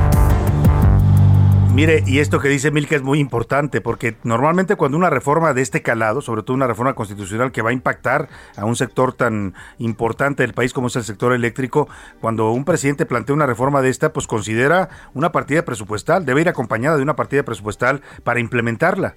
Mire, 1.78 2.04
y 2.08 2.18
esto 2.18 2.40
que 2.40 2.50
dice 2.50 2.72
Milka 2.72 2.96
es 2.96 3.04
muy 3.04 3.20
importante, 3.20 3.82
porque 3.82 4.18
normalmente 4.24 4.76
cuando 4.76 4.98
una 4.98 5.12
reforma 5.12 5.54
de 5.54 5.62
este 5.62 5.84
calado, 5.84 6.22
sobre 6.22 6.42
todo 6.42 6.56
una 6.56 6.66
reforma 6.66 6.96
constitucional 6.96 7.52
que 7.52 7.62
va 7.62 7.70
a 7.70 7.74
impactar 7.74 8.30
a 8.56 8.66
un 8.66 8.76
sector 8.76 9.14
tan 9.14 9.54
importante 9.78 10.42
del 10.42 10.56
país 10.56 10.74
como 10.74 10.88
es 10.88 10.96
el 10.96 11.04
sector 11.04 11.34
eléctrico, 11.34 11.88
cuando 12.20 12.50
un 12.50 12.66
presidente 12.66 13.06
plantea 13.06 13.36
una 13.36 13.46
reforma 13.46 13.84
de 13.84 13.90
esta, 13.90 14.12
pues 14.12 14.26
considera 14.26 14.90
una 15.14 15.32
partida 15.32 15.66
presupuestal, 15.66 16.26
debe 16.26 16.42
ir 16.42 16.50
acompañada 16.50 16.98
de 16.98 17.04
una 17.04 17.16
partida 17.16 17.44
presupuestal 17.44 18.02
para 18.24 18.40
implementarla. 18.40 19.14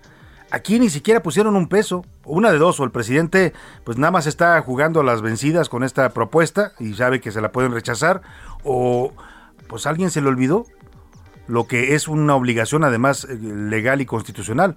Aquí 0.51 0.79
ni 0.79 0.91
siquiera 0.91 1.23
pusieron 1.23 1.57
un 1.57 1.67
peso, 1.67 2.05
una 2.27 2.53
de 2.53 2.59
dos, 2.59 2.79
o 2.79 2.85
el 2.85 2.91
presidente 2.91 3.55
pues 3.85 3.97
nada 3.97 4.11
más 4.11 4.27
está 4.27 4.61
jugando 4.61 5.01
a 5.01 5.05
las 5.05 5.23
vencidas 5.23 5.71
con 5.71 5.83
esta 5.83 6.11
propuesta 6.11 6.73
y 6.79 6.93
sabe 6.93 7.23
que 7.23 7.33
se 7.33 7.41
la 7.41 7.53
pueden 7.53 7.73
rechazar, 7.73 8.21
o 8.65 9.15
pues 9.67 9.87
alguien 9.87 10.11
se 10.11 10.21
le 10.21 10.29
olvidó 10.29 10.67
lo 11.51 11.67
que 11.67 11.95
es 11.95 12.09
una 12.09 12.37
obligación 12.37 12.85
además 12.85 13.25
eh, 13.25 13.35
legal 13.35 14.01
y 14.01 14.07
constitucional 14.07 14.77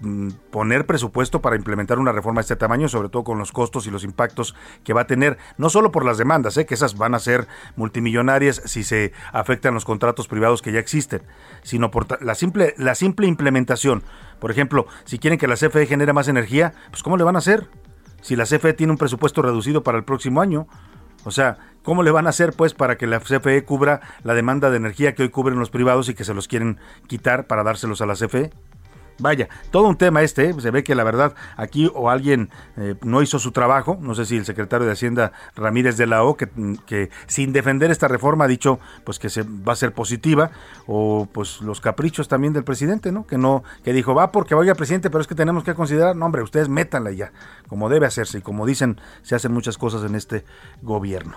mm, 0.00 0.28
poner 0.50 0.84
presupuesto 0.84 1.40
para 1.40 1.56
implementar 1.56 1.98
una 1.98 2.12
reforma 2.12 2.40
de 2.40 2.42
este 2.42 2.56
tamaño, 2.56 2.88
sobre 2.88 3.08
todo 3.08 3.24
con 3.24 3.38
los 3.38 3.52
costos 3.52 3.86
y 3.86 3.90
los 3.90 4.04
impactos 4.04 4.54
que 4.84 4.92
va 4.92 5.02
a 5.02 5.06
tener, 5.06 5.38
no 5.56 5.70
solo 5.70 5.90
por 5.90 6.04
las 6.04 6.18
demandas, 6.18 6.56
¿eh? 6.58 6.66
que 6.66 6.74
esas 6.74 6.96
van 6.96 7.14
a 7.14 7.18
ser 7.18 7.48
multimillonarias 7.76 8.62
si 8.66 8.84
se 8.84 9.12
afectan 9.32 9.74
los 9.74 9.84
contratos 9.86 10.28
privados 10.28 10.60
que 10.60 10.72
ya 10.72 10.78
existen, 10.78 11.22
sino 11.62 11.90
por 11.90 12.22
la 12.22 12.34
simple, 12.34 12.74
la 12.76 12.94
simple 12.94 13.26
implementación. 13.26 14.02
Por 14.38 14.50
ejemplo, 14.50 14.86
si 15.04 15.18
quieren 15.18 15.38
que 15.38 15.48
la 15.48 15.56
CFE 15.56 15.86
genere 15.86 16.12
más 16.12 16.28
energía, 16.28 16.74
pues 16.90 17.02
¿cómo 17.02 17.16
le 17.16 17.24
van 17.24 17.36
a 17.36 17.40
hacer? 17.40 17.68
Si 18.20 18.36
la 18.36 18.44
CFE 18.44 18.74
tiene 18.74 18.92
un 18.92 18.98
presupuesto 18.98 19.40
reducido 19.40 19.82
para 19.82 19.96
el 19.96 20.04
próximo 20.04 20.42
año, 20.42 20.66
o 21.24 21.30
sea, 21.30 21.58
¿cómo 21.82 22.02
le 22.02 22.10
van 22.10 22.26
a 22.26 22.30
hacer 22.30 22.52
pues 22.52 22.74
para 22.74 22.96
que 22.96 23.06
la 23.06 23.20
CFE 23.20 23.64
cubra 23.64 24.00
la 24.22 24.34
demanda 24.34 24.70
de 24.70 24.76
energía 24.76 25.14
que 25.14 25.22
hoy 25.22 25.28
cubren 25.30 25.58
los 25.58 25.70
privados 25.70 26.08
y 26.08 26.14
que 26.14 26.24
se 26.24 26.34
los 26.34 26.48
quieren 26.48 26.78
quitar 27.06 27.46
para 27.46 27.62
dárselos 27.62 28.00
a 28.00 28.06
la 28.06 28.14
CFE? 28.14 28.50
Vaya, 29.20 29.48
todo 29.70 29.86
un 29.86 29.96
tema 29.96 30.22
este, 30.22 30.48
¿eh? 30.48 30.54
se 30.58 30.70
ve 30.70 30.82
que 30.82 30.94
la 30.94 31.04
verdad 31.04 31.34
aquí 31.56 31.90
o 31.94 32.08
alguien 32.08 32.48
eh, 32.76 32.94
no 33.02 33.20
hizo 33.20 33.38
su 33.38 33.52
trabajo, 33.52 33.98
no 34.00 34.14
sé 34.14 34.24
si 34.24 34.36
el 34.38 34.46
secretario 34.46 34.86
de 34.86 34.92
Hacienda 34.92 35.32
Ramírez 35.54 35.98
de 35.98 36.06
la 36.06 36.24
O, 36.24 36.36
que, 36.36 36.48
que, 36.86 37.10
sin 37.26 37.52
defender 37.52 37.90
esta 37.90 38.08
reforma 38.08 38.46
ha 38.46 38.48
dicho 38.48 38.80
pues 39.04 39.18
que 39.18 39.28
se 39.28 39.42
va 39.42 39.74
a 39.74 39.76
ser 39.76 39.92
positiva, 39.92 40.50
o 40.86 41.28
pues 41.30 41.60
los 41.60 41.80
caprichos 41.80 42.28
también 42.28 42.54
del 42.54 42.64
presidente, 42.64 43.12
¿no? 43.12 43.26
Que 43.26 43.36
no, 43.36 43.62
que 43.84 43.92
dijo, 43.92 44.14
va 44.14 44.32
porque 44.32 44.54
vaya 44.54 44.74
presidente, 44.74 45.10
pero 45.10 45.20
es 45.20 45.26
que 45.26 45.34
tenemos 45.34 45.64
que 45.64 45.74
considerar, 45.74 46.16
no 46.16 46.24
hombre, 46.24 46.42
ustedes 46.42 46.68
métanla 46.68 47.12
ya, 47.12 47.32
como 47.68 47.90
debe 47.90 48.06
hacerse, 48.06 48.38
y 48.38 48.42
como 48.42 48.64
dicen, 48.64 48.98
se 49.22 49.34
hacen 49.34 49.52
muchas 49.52 49.76
cosas 49.76 50.02
en 50.04 50.14
este 50.14 50.44
gobierno. 50.80 51.36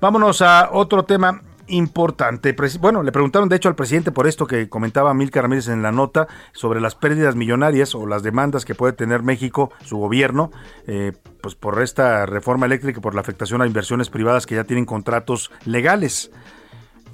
Vámonos 0.00 0.42
a 0.42 0.70
otro 0.72 1.04
tema 1.04 1.42
importante. 1.68 2.54
Bueno, 2.80 3.02
le 3.02 3.12
preguntaron 3.12 3.48
de 3.48 3.56
hecho 3.56 3.68
al 3.68 3.74
presidente 3.74 4.12
por 4.12 4.26
esto 4.26 4.46
que 4.46 4.68
comentaba 4.68 5.14
Milka 5.14 5.42
Ramírez 5.42 5.68
en 5.68 5.82
la 5.82 5.92
nota 5.92 6.28
sobre 6.52 6.80
las 6.80 6.94
pérdidas 6.94 7.36
millonarias 7.36 7.94
o 7.94 8.06
las 8.06 8.22
demandas 8.22 8.64
que 8.64 8.74
puede 8.74 8.92
tener 8.92 9.22
México, 9.22 9.70
su 9.84 9.98
gobierno, 9.98 10.50
eh, 10.86 11.12
pues 11.40 11.54
por 11.54 11.80
esta 11.82 12.26
reforma 12.26 12.66
eléctrica, 12.66 13.00
por 13.00 13.14
la 13.14 13.20
afectación 13.20 13.62
a 13.62 13.66
inversiones 13.66 14.10
privadas 14.10 14.46
que 14.46 14.56
ya 14.56 14.64
tienen 14.64 14.84
contratos 14.84 15.50
legales. 15.64 16.30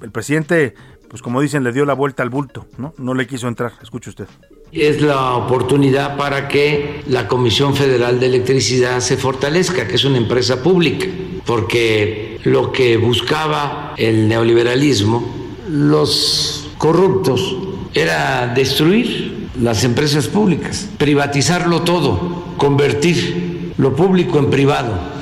El 0.01 0.11
presidente, 0.11 0.75
pues 1.09 1.21
como 1.21 1.41
dicen, 1.41 1.63
le 1.63 1.71
dio 1.71 1.85
la 1.85 1.93
vuelta 1.93 2.23
al 2.23 2.29
bulto, 2.29 2.67
¿no? 2.77 2.93
No 2.97 3.13
le 3.13 3.27
quiso 3.27 3.47
entrar. 3.47 3.73
Escuche 3.81 4.09
usted. 4.09 4.27
Es 4.75 5.01
la 5.01 5.35
oportunidad 5.35 6.17
para 6.17 6.49
que 6.49 7.01
la 7.07 7.29
Comisión 7.29 7.77
Federal 7.77 8.19
de 8.19 8.25
Electricidad 8.25 8.99
se 8.99 9.15
fortalezca, 9.15 9.87
que 9.87 9.95
es 9.95 10.03
una 10.03 10.17
empresa 10.17 10.61
pública, 10.61 11.07
porque 11.45 12.39
lo 12.43 12.73
que 12.73 12.97
buscaba 12.97 13.93
el 13.95 14.27
neoliberalismo, 14.27 15.33
los 15.69 16.67
corruptos, 16.77 17.55
era 17.93 18.51
destruir 18.53 19.47
las 19.61 19.85
empresas 19.85 20.27
públicas, 20.27 20.89
privatizarlo 20.97 21.83
todo, 21.83 22.43
convertir 22.57 23.71
lo 23.77 23.95
público 23.95 24.39
en 24.39 24.49
privado. 24.49 25.14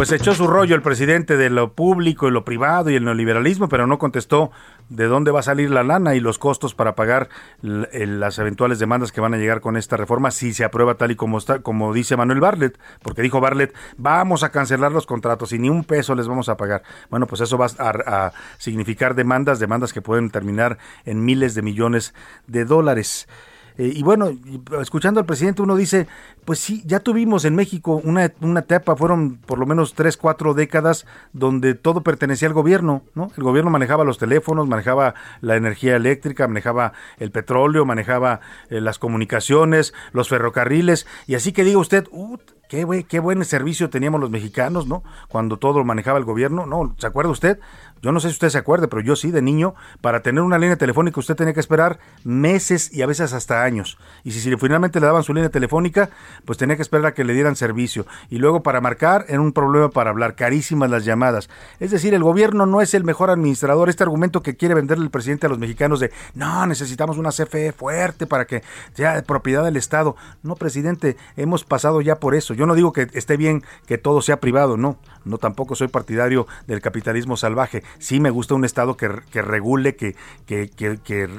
Pues 0.00 0.12
echó 0.12 0.34
su 0.34 0.46
rollo 0.46 0.74
el 0.74 0.80
presidente 0.80 1.36
de 1.36 1.50
lo 1.50 1.74
público 1.74 2.26
y 2.26 2.30
lo 2.30 2.42
privado 2.42 2.88
y 2.88 2.94
el 2.94 3.04
neoliberalismo, 3.04 3.68
pero 3.68 3.86
no 3.86 3.98
contestó 3.98 4.50
de 4.88 5.04
dónde 5.04 5.30
va 5.30 5.40
a 5.40 5.42
salir 5.42 5.70
la 5.70 5.82
lana 5.82 6.14
y 6.14 6.20
los 6.20 6.38
costos 6.38 6.74
para 6.74 6.94
pagar 6.94 7.28
las 7.60 8.38
eventuales 8.38 8.78
demandas 8.78 9.12
que 9.12 9.20
van 9.20 9.34
a 9.34 9.36
llegar 9.36 9.60
con 9.60 9.76
esta 9.76 9.98
reforma 9.98 10.30
si 10.30 10.54
se 10.54 10.64
aprueba 10.64 10.94
tal 10.94 11.10
y 11.10 11.16
como 11.16 11.36
está, 11.36 11.58
como 11.58 11.92
dice 11.92 12.16
Manuel 12.16 12.40
Barlet, 12.40 12.78
porque 13.02 13.20
dijo 13.20 13.42
Barlet, 13.42 13.74
vamos 13.98 14.42
a 14.42 14.48
cancelar 14.48 14.90
los 14.90 15.04
contratos 15.04 15.52
y 15.52 15.58
ni 15.58 15.68
un 15.68 15.84
peso 15.84 16.14
les 16.14 16.26
vamos 16.26 16.48
a 16.48 16.56
pagar. 16.56 16.82
Bueno, 17.10 17.26
pues 17.26 17.42
eso 17.42 17.58
va 17.58 17.66
a 17.76 18.32
significar 18.56 19.14
demandas, 19.14 19.58
demandas 19.58 19.92
que 19.92 20.00
pueden 20.00 20.30
terminar 20.30 20.78
en 21.04 21.26
miles 21.26 21.54
de 21.54 21.60
millones 21.60 22.14
de 22.46 22.64
dólares. 22.64 23.28
Eh, 23.80 23.94
y 23.96 24.02
bueno, 24.02 24.28
escuchando 24.82 25.20
al 25.20 25.26
presidente 25.26 25.62
uno 25.62 25.74
dice, 25.74 26.06
pues 26.44 26.58
sí, 26.58 26.82
ya 26.84 27.00
tuvimos 27.00 27.46
en 27.46 27.54
México 27.54 27.98
una, 28.04 28.30
una 28.42 28.60
etapa, 28.60 28.94
fueron 28.94 29.38
por 29.38 29.58
lo 29.58 29.64
menos 29.64 29.94
tres, 29.94 30.18
cuatro 30.18 30.52
décadas 30.52 31.06
donde 31.32 31.72
todo 31.72 32.02
pertenecía 32.02 32.46
al 32.46 32.52
gobierno, 32.52 33.04
¿no? 33.14 33.32
El 33.38 33.42
gobierno 33.42 33.70
manejaba 33.70 34.04
los 34.04 34.18
teléfonos, 34.18 34.68
manejaba 34.68 35.14
la 35.40 35.56
energía 35.56 35.96
eléctrica, 35.96 36.46
manejaba 36.46 36.92
el 37.16 37.30
petróleo, 37.30 37.86
manejaba 37.86 38.42
eh, 38.68 38.82
las 38.82 38.98
comunicaciones, 38.98 39.94
los 40.12 40.28
ferrocarriles, 40.28 41.06
y 41.26 41.34
así 41.34 41.52
que 41.52 41.64
diga 41.64 41.78
usted, 41.78 42.06
Qué, 42.68 43.04
qué 43.08 43.18
buen 43.18 43.44
servicio 43.44 43.90
teníamos 43.90 44.20
los 44.20 44.30
mexicanos, 44.30 44.86
¿no? 44.86 45.02
Cuando 45.28 45.56
todo 45.56 45.80
lo 45.80 45.84
manejaba 45.84 46.20
el 46.20 46.24
gobierno, 46.24 46.66
¿no? 46.66 46.94
¿Se 46.98 47.06
acuerda 47.08 47.32
usted? 47.32 47.58
Yo 48.02 48.12
no 48.12 48.20
sé 48.20 48.28
si 48.28 48.32
usted 48.32 48.48
se 48.48 48.58
acuerde, 48.58 48.88
pero 48.88 49.02
yo 49.02 49.14
sí, 49.16 49.30
de 49.30 49.42
niño, 49.42 49.74
para 50.00 50.20
tener 50.20 50.42
una 50.42 50.58
línea 50.58 50.76
telefónica 50.76 51.20
usted 51.20 51.36
tenía 51.36 51.52
que 51.52 51.60
esperar 51.60 51.98
meses 52.24 52.92
y 52.92 53.02
a 53.02 53.06
veces 53.06 53.32
hasta 53.32 53.62
años. 53.62 53.98
Y 54.24 54.32
si, 54.32 54.56
finalmente 54.56 55.00
le 55.00 55.06
daban 55.06 55.22
su 55.22 55.34
línea 55.34 55.50
telefónica, 55.50 56.10
pues 56.44 56.58
tenía 56.58 56.76
que 56.76 56.82
esperar 56.82 57.06
a 57.06 57.14
que 57.14 57.24
le 57.24 57.34
dieran 57.34 57.56
servicio. 57.56 58.06
Y 58.30 58.38
luego 58.38 58.62
para 58.62 58.80
marcar 58.80 59.26
era 59.28 59.40
un 59.40 59.52
problema 59.52 59.90
para 59.90 60.10
hablar, 60.10 60.34
carísimas 60.34 60.90
las 60.90 61.04
llamadas. 61.04 61.50
Es 61.78 61.90
decir, 61.90 62.14
el 62.14 62.22
gobierno 62.22 62.66
no 62.66 62.80
es 62.80 62.94
el 62.94 63.04
mejor 63.04 63.30
administrador. 63.30 63.88
Este 63.88 64.02
argumento 64.02 64.42
que 64.42 64.56
quiere 64.56 64.74
venderle 64.74 65.04
el 65.04 65.10
presidente 65.10 65.46
a 65.46 65.50
los 65.50 65.58
mexicanos 65.58 66.00
de, 66.00 66.10
no, 66.34 66.66
necesitamos 66.66 67.18
una 67.18 67.30
CFE 67.30 67.72
fuerte 67.72 68.26
para 68.26 68.46
que 68.46 68.62
sea 68.94 69.22
propiedad 69.22 69.64
del 69.64 69.76
Estado. 69.76 70.16
No, 70.42 70.56
presidente, 70.56 71.16
hemos 71.36 71.64
pasado 71.64 72.00
ya 72.00 72.16
por 72.16 72.34
eso. 72.34 72.54
Yo 72.54 72.66
no 72.66 72.74
digo 72.74 72.92
que 72.92 73.08
esté 73.12 73.36
bien 73.36 73.62
que 73.86 73.98
todo 73.98 74.22
sea 74.22 74.40
privado, 74.40 74.76
no. 74.76 74.98
No 75.24 75.36
tampoco 75.38 75.74
soy 75.74 75.88
partidario 75.88 76.46
del 76.66 76.80
capitalismo 76.80 77.36
salvaje 77.36 77.82
sí 77.98 78.20
me 78.20 78.30
gusta 78.30 78.54
un 78.54 78.64
Estado 78.64 78.96
que, 78.96 79.08
regule, 79.08 79.96
que, 79.96 80.14
que, 80.46 81.30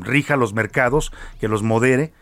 rija 0.00 0.36
los 0.36 0.54
mercados, 0.54 1.12
que 1.40 1.48
los 1.48 1.62
modere, 1.62 2.12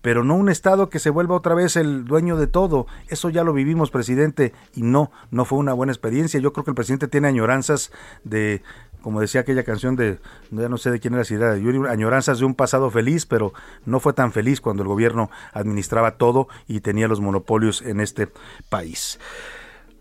pero 0.00 0.24
no 0.24 0.34
un 0.34 0.48
Estado 0.48 0.88
que 0.88 0.98
se 0.98 1.10
vuelva 1.10 1.36
otra 1.36 1.54
vez 1.54 1.76
el 1.76 2.04
dueño 2.04 2.36
de 2.36 2.48
todo. 2.48 2.86
Eso 3.08 3.30
ya 3.30 3.44
lo 3.44 3.52
vivimos, 3.52 3.90
presidente, 3.90 4.52
y 4.74 4.82
no, 4.82 5.12
no 5.30 5.44
fue 5.44 5.58
una 5.58 5.72
buena 5.72 5.92
experiencia. 5.92 6.40
Yo 6.40 6.52
creo 6.52 6.64
que 6.64 6.72
el 6.72 6.74
presidente 6.74 7.08
tiene 7.08 7.28
añoranzas 7.28 7.92
de, 8.24 8.62
como 9.02 9.20
decía 9.20 9.42
aquella 9.42 9.64
canción 9.64 9.96
de, 9.96 10.18
ya 10.50 10.68
no 10.68 10.78
sé 10.78 10.90
de 10.90 11.00
quién 11.00 11.14
era, 11.14 11.24
si 11.24 11.34
era 11.34 11.54
de 11.54 11.88
añoranzas 11.88 12.38
de 12.38 12.44
un 12.44 12.54
pasado 12.54 12.90
feliz, 12.90 13.26
pero 13.26 13.52
no 13.84 14.00
fue 14.00 14.12
tan 14.12 14.32
feliz 14.32 14.60
cuando 14.60 14.82
el 14.82 14.88
gobierno 14.88 15.30
administraba 15.52 16.16
todo 16.16 16.48
y 16.66 16.80
tenía 16.80 17.08
los 17.08 17.20
monopolios 17.20 17.82
en 17.82 18.00
este 18.00 18.28
país. 18.68 19.18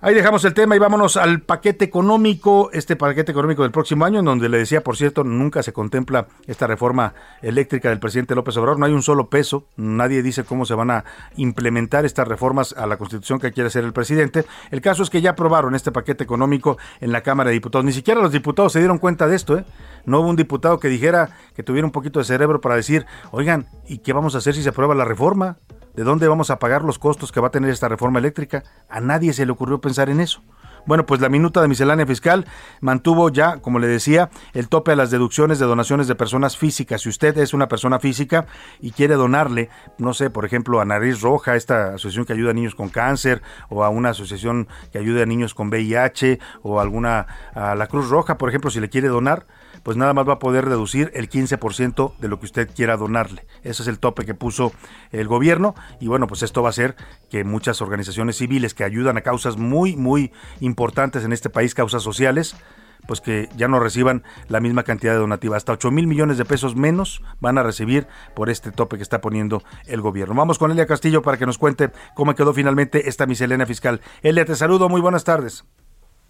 Ahí 0.03 0.15
dejamos 0.15 0.43
el 0.45 0.55
tema 0.55 0.75
y 0.75 0.79
vámonos 0.79 1.15
al 1.15 1.41
paquete 1.41 1.85
económico, 1.85 2.71
este 2.73 2.95
paquete 2.95 3.31
económico 3.31 3.61
del 3.61 3.71
próximo 3.71 4.03
año, 4.03 4.17
en 4.17 4.25
donde 4.25 4.49
le 4.49 4.57
decía, 4.57 4.81
por 4.81 4.97
cierto, 4.97 5.23
nunca 5.23 5.61
se 5.61 5.73
contempla 5.73 6.25
esta 6.47 6.65
reforma 6.65 7.13
eléctrica 7.43 7.89
del 7.89 7.99
presidente 7.99 8.33
López 8.33 8.57
Obrador, 8.57 8.79
no 8.79 8.87
hay 8.87 8.93
un 8.93 9.03
solo 9.03 9.29
peso, 9.29 9.67
nadie 9.77 10.23
dice 10.23 10.43
cómo 10.43 10.65
se 10.65 10.73
van 10.73 10.89
a 10.89 11.05
implementar 11.35 12.03
estas 12.03 12.27
reformas 12.27 12.73
a 12.75 12.87
la 12.87 12.97
constitución 12.97 13.37
que 13.37 13.51
quiere 13.51 13.67
hacer 13.67 13.83
el 13.83 13.93
presidente. 13.93 14.43
El 14.71 14.81
caso 14.81 15.03
es 15.03 15.11
que 15.11 15.21
ya 15.21 15.31
aprobaron 15.31 15.75
este 15.75 15.91
paquete 15.91 16.23
económico 16.23 16.79
en 16.99 17.11
la 17.11 17.21
Cámara 17.21 17.49
de 17.49 17.53
Diputados, 17.53 17.85
ni 17.85 17.93
siquiera 17.93 18.21
los 18.21 18.31
diputados 18.31 18.73
se 18.73 18.79
dieron 18.79 18.97
cuenta 18.97 19.27
de 19.27 19.35
esto, 19.35 19.55
¿eh? 19.55 19.65
No 20.05 20.21
hubo 20.21 20.29
un 20.29 20.35
diputado 20.35 20.79
que 20.79 20.87
dijera 20.87 21.29
que 21.55 21.61
tuviera 21.61 21.85
un 21.85 21.91
poquito 21.91 22.17
de 22.17 22.25
cerebro 22.25 22.59
para 22.59 22.73
decir, 22.73 23.05
oigan, 23.29 23.67
¿y 23.87 23.99
qué 23.99 24.13
vamos 24.13 24.33
a 24.33 24.39
hacer 24.39 24.55
si 24.55 24.63
se 24.63 24.69
aprueba 24.69 24.95
la 24.95 25.05
reforma? 25.05 25.57
¿De 25.95 26.03
dónde 26.03 26.27
vamos 26.27 26.49
a 26.49 26.59
pagar 26.59 26.83
los 26.83 26.99
costos 26.99 27.31
que 27.31 27.41
va 27.41 27.47
a 27.47 27.51
tener 27.51 27.69
esta 27.69 27.89
reforma 27.89 28.19
eléctrica? 28.19 28.63
A 28.89 29.01
nadie 29.01 29.33
se 29.33 29.45
le 29.45 29.51
ocurrió 29.51 29.81
pensar 29.81 30.09
en 30.09 30.21
eso. 30.21 30.41
Bueno, 30.85 31.05
pues 31.05 31.21
la 31.21 31.29
minuta 31.29 31.61
de 31.61 31.67
miscelánea 31.67 32.07
fiscal 32.07 32.45
mantuvo 32.79 33.29
ya, 33.29 33.57
como 33.57 33.77
le 33.77 33.87
decía, 33.87 34.29
el 34.53 34.67
tope 34.67 34.93
a 34.93 34.95
las 34.95 35.11
deducciones 35.11 35.59
de 35.59 35.65
donaciones 35.65 36.07
de 36.07 36.15
personas 36.15 36.57
físicas. 36.57 37.01
Si 37.01 37.09
usted 37.09 37.37
es 37.37 37.53
una 37.53 37.67
persona 37.67 37.99
física 37.99 38.47
y 38.79 38.91
quiere 38.91 39.15
donarle, 39.15 39.69
no 39.97 40.13
sé, 40.13 40.29
por 40.29 40.45
ejemplo, 40.45 40.81
a 40.81 40.85
Nariz 40.85 41.21
Roja, 41.21 41.55
esta 41.55 41.89
asociación 41.89 42.25
que 42.25 42.33
ayuda 42.33 42.51
a 42.51 42.53
niños 42.53 42.73
con 42.73 42.89
cáncer, 42.89 43.43
o 43.69 43.83
a 43.83 43.89
una 43.89 44.09
asociación 44.09 44.67
que 44.91 44.97
ayude 44.97 45.21
a 45.21 45.25
niños 45.25 45.53
con 45.53 45.67
VIH, 45.69 46.39
o 46.63 46.79
alguna 46.79 47.27
a 47.53 47.75
la 47.75 47.87
Cruz 47.87 48.09
Roja, 48.09 48.37
por 48.37 48.49
ejemplo, 48.49 48.71
si 48.71 48.79
le 48.79 48.89
quiere 48.89 49.09
donar, 49.09 49.45
pues 49.83 49.97
nada 49.97 50.13
más 50.13 50.27
va 50.27 50.33
a 50.33 50.39
poder 50.39 50.65
reducir 50.65 51.11
el 51.13 51.29
15% 51.29 52.17
de 52.17 52.27
lo 52.27 52.39
que 52.39 52.45
usted 52.45 52.69
quiera 52.73 52.97
donarle. 52.97 53.45
Ese 53.63 53.83
es 53.83 53.87
el 53.87 53.99
tope 53.99 54.25
que 54.25 54.33
puso 54.33 54.73
el 55.11 55.27
gobierno 55.27 55.75
y 55.99 56.07
bueno, 56.07 56.27
pues 56.27 56.43
esto 56.43 56.61
va 56.61 56.69
a 56.69 56.71
hacer 56.71 56.95
que 57.29 57.43
muchas 57.43 57.81
organizaciones 57.81 58.37
civiles 58.37 58.73
que 58.73 58.83
ayudan 58.83 59.17
a 59.17 59.21
causas 59.21 59.57
muy, 59.57 59.95
muy 59.95 60.31
importantes 60.59 61.23
en 61.23 61.33
este 61.33 61.49
país, 61.49 61.73
causas 61.73 62.03
sociales, 62.03 62.55
pues 63.07 63.21
que 63.21 63.49
ya 63.55 63.67
no 63.67 63.79
reciban 63.79 64.23
la 64.47 64.59
misma 64.59 64.83
cantidad 64.83 65.13
de 65.13 65.19
donativa. 65.19 65.57
Hasta 65.57 65.73
8 65.73 65.91
mil 65.91 66.07
millones 66.07 66.37
de 66.37 66.45
pesos 66.45 66.75
menos 66.75 67.21
van 67.39 67.57
a 67.57 67.63
recibir 67.63 68.07
por 68.35 68.49
este 68.49 68.71
tope 68.71 68.97
que 68.97 69.03
está 69.03 69.21
poniendo 69.21 69.63
el 69.85 70.01
gobierno. 70.01 70.35
Vamos 70.35 70.59
con 70.59 70.71
Elia 70.71 70.85
Castillo 70.85 71.21
para 71.21 71.37
que 71.37 71.45
nos 71.45 71.57
cuente 71.57 71.91
cómo 72.15 72.35
quedó 72.35 72.53
finalmente 72.53 73.09
esta 73.09 73.25
miscelánea 73.25 73.65
fiscal. 73.65 74.01
Elia, 74.21 74.45
te 74.45 74.55
saludo, 74.55 74.89
muy 74.89 75.01
buenas 75.01 75.23
tardes. 75.23 75.65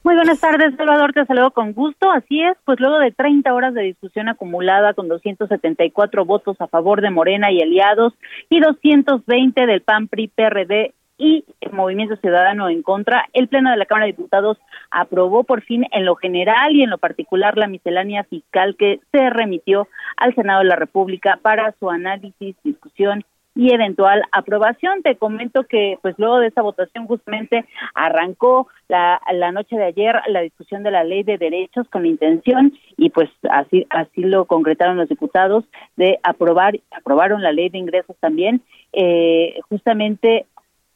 Muy 0.04 0.16
buenas 0.16 0.40
tardes, 0.40 0.76
Salvador, 0.78 1.14
te 1.14 1.28
saludo 1.28 1.52
con 1.52 1.74
gusto. 1.74 2.10
Así 2.10 2.42
es, 2.42 2.58
pues 2.66 2.80
luego 2.80 2.98
de 2.98 3.12
30 3.12 3.54
horas 3.54 3.76
de 3.76 3.84
discusión 3.84 4.30
acumulada 4.30 4.96
con 4.96 5.08
274 5.08 6.26
votos 6.26 6.60
a 6.60 6.68
favor 6.68 7.02
de 7.02 7.12
Morena 7.12 7.52
y 7.52 7.62
aliados 7.62 8.14
y 8.50 8.60
220 8.62 9.68
del 9.68 9.82
PAN, 9.82 10.08
PRI, 10.08 10.28
PRD 10.30 10.96
y 11.20 11.46
el 11.62 11.72
Movimiento 11.74 12.16
Ciudadano 12.16 12.68
en 12.68 12.82
contra, 12.82 13.30
el 13.34 13.48
Pleno 13.48 13.70
de 13.70 13.78
la 13.78 13.86
Cámara 13.86 14.08
de 14.08 14.14
Diputados 14.14 14.58
aprobó 14.90 15.44
por 15.44 15.62
fin 15.62 15.86
en 15.92 16.04
lo 16.04 16.16
general 16.16 16.76
y 16.76 16.82
en 16.82 16.90
lo 16.90 16.98
particular 16.98 17.56
la 17.60 17.68
miscelánea 17.68 18.24
fiscal 18.24 18.76
que 18.76 19.02
se 19.12 19.30
remitió 19.30 19.88
al 20.18 20.34
Senado 20.34 20.62
de 20.62 20.70
la 20.70 20.78
República 20.78 21.38
para 21.40 21.76
su 21.80 21.92
análisis, 21.92 22.56
discusión 22.64 23.24
y 23.56 23.74
eventual 23.74 24.24
aprobación. 24.32 25.02
Te 25.04 25.16
comento 25.16 25.64
que 25.64 25.98
pues 26.02 26.16
luego 26.18 26.40
de 26.40 26.48
esa 26.48 26.62
votación 26.62 27.08
justamente 27.08 27.66
arrancó 27.94 28.68
la, 28.88 29.22
la 29.34 29.52
noche 29.52 29.76
de 29.76 29.86
ayer 29.86 30.16
la 30.28 30.42
discusión 30.42 30.84
de 30.84 30.92
la 30.92 31.04
ley 31.04 31.24
de 31.24 31.38
derechos 31.38 31.88
con 31.90 32.04
la 32.04 32.10
intención 32.10 32.74
y 32.98 33.10
pues 33.10 33.30
así 33.50 33.86
así 33.90 34.22
lo 34.22 34.46
concretaron 34.46 34.98
los 34.98 35.10
diputados 35.10 35.66
de 35.96 36.20
aprobar 36.24 36.80
aprobaron 36.92 37.42
la 37.42 37.52
ley 37.52 37.70
de 37.70 37.78
ingresos 37.78 38.16
también 38.20 38.62
eh, 38.94 39.60
justamente 39.70 40.46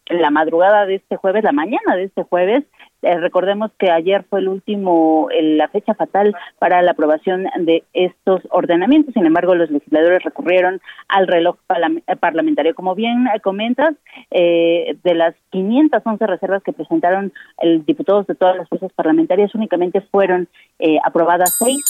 la 0.08 0.30
madrugada 0.30 0.86
de 0.86 0.96
este 0.96 1.16
jueves, 1.16 1.44
la 1.44 1.52
mañana 1.52 1.96
de 1.96 2.04
este 2.04 2.24
jueves, 2.24 2.64
eh, 3.02 3.20
recordemos 3.20 3.72
que 3.78 3.92
ayer 3.92 4.26
fue 4.30 4.40
el 4.40 4.48
último, 4.48 5.28
la 5.40 5.68
fecha 5.68 5.94
fatal 5.94 6.36
para 6.58 6.82
la 6.82 6.92
aprobación 6.92 7.46
de 7.60 7.84
estos 7.94 8.42
ordenamientos. 8.50 9.14
Sin 9.14 9.26
embargo, 9.26 9.54
los 9.54 9.70
legisladores 9.70 10.24
recurrieron 10.24 10.82
al 11.08 11.28
reloj 11.28 11.58
eh, 12.08 12.16
parlamentario. 12.16 12.74
Como 12.74 12.96
bien 12.96 13.28
eh, 13.28 13.40
comentas, 13.42 13.94
de 14.32 15.14
las 15.14 15.36
511 15.52 16.28
reservas 16.28 16.64
que 16.64 16.74
presentaron 16.74 17.32
el 17.60 17.86
diputados 17.86 18.28
de 18.28 18.36
todas 18.36 18.58
las 18.58 18.68
fuerzas 18.68 18.92
parlamentarias, 18.94 19.54
únicamente 19.56 20.02
fueron 20.02 20.48
aprobadas 21.04 21.56
seis. 21.58 21.84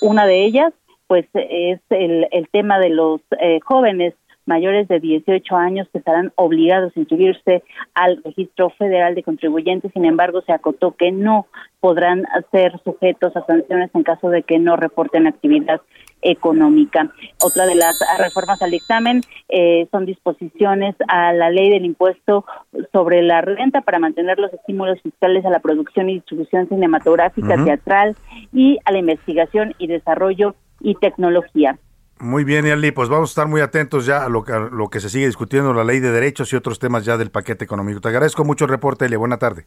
una 0.00 0.26
de 0.26 0.44
ellas, 0.44 0.72
pues, 1.06 1.26
es 1.34 1.80
el, 1.90 2.28
el 2.30 2.48
tema 2.48 2.78
de 2.78 2.90
los 2.90 3.20
jóvenes 3.64 4.14
mayores 4.46 4.88
de 4.88 5.00
18 5.00 5.56
años 5.56 5.88
que 5.92 5.98
estarán 5.98 6.32
obligados 6.36 6.92
a 6.96 7.00
inscribirse 7.00 7.62
al 7.94 8.22
registro 8.24 8.70
federal 8.70 9.14
de 9.14 9.22
contribuyentes. 9.22 9.92
Sin 9.92 10.04
embargo, 10.04 10.42
se 10.42 10.52
acotó 10.52 10.92
que 10.92 11.12
no 11.12 11.46
podrán 11.80 12.24
ser 12.50 12.80
sujetos 12.84 13.36
a 13.36 13.44
sanciones 13.44 13.90
en 13.94 14.02
caso 14.02 14.30
de 14.30 14.42
que 14.42 14.58
no 14.58 14.76
reporten 14.76 15.26
actividad 15.26 15.80
económica. 16.22 17.12
Otra 17.42 17.66
de 17.66 17.74
las 17.74 17.98
reformas 18.18 18.60
al 18.62 18.70
dictamen 18.70 19.20
eh, 19.48 19.86
son 19.90 20.06
disposiciones 20.06 20.96
a 21.08 21.32
la 21.32 21.50
ley 21.50 21.70
del 21.70 21.84
impuesto 21.84 22.44
sobre 22.92 23.22
la 23.22 23.42
renta 23.42 23.82
para 23.82 23.98
mantener 23.98 24.38
los 24.38 24.52
estímulos 24.52 25.00
fiscales 25.02 25.44
a 25.44 25.50
la 25.50 25.60
producción 25.60 26.08
y 26.08 26.14
distribución 26.14 26.68
cinematográfica, 26.68 27.62
teatral 27.64 28.16
y 28.52 28.78
a 28.84 28.92
la 28.92 28.98
investigación 28.98 29.74
y 29.78 29.86
desarrollo 29.86 30.54
y 30.80 30.94
tecnología. 30.96 31.78
Muy 32.18 32.44
bien, 32.44 32.66
Eli, 32.66 32.92
pues 32.92 33.10
vamos 33.10 33.30
a 33.30 33.32
estar 33.32 33.46
muy 33.46 33.60
atentos 33.60 34.06
ya 34.06 34.24
a 34.24 34.28
lo, 34.28 34.42
que, 34.42 34.52
lo 34.52 34.88
que 34.88 35.00
se 35.00 35.10
sigue 35.10 35.26
discutiendo, 35.26 35.74
la 35.74 35.84
ley 35.84 36.00
de 36.00 36.10
derechos 36.10 36.50
y 36.52 36.56
otros 36.56 36.78
temas 36.78 37.04
ya 37.04 37.18
del 37.18 37.30
paquete 37.30 37.64
económico. 37.64 38.00
Te 38.00 38.08
agradezco 38.08 38.44
mucho 38.44 38.64
el 38.64 38.70
reporte, 38.70 39.04
Eli. 39.04 39.16
Buena 39.16 39.36
tarde. 39.36 39.66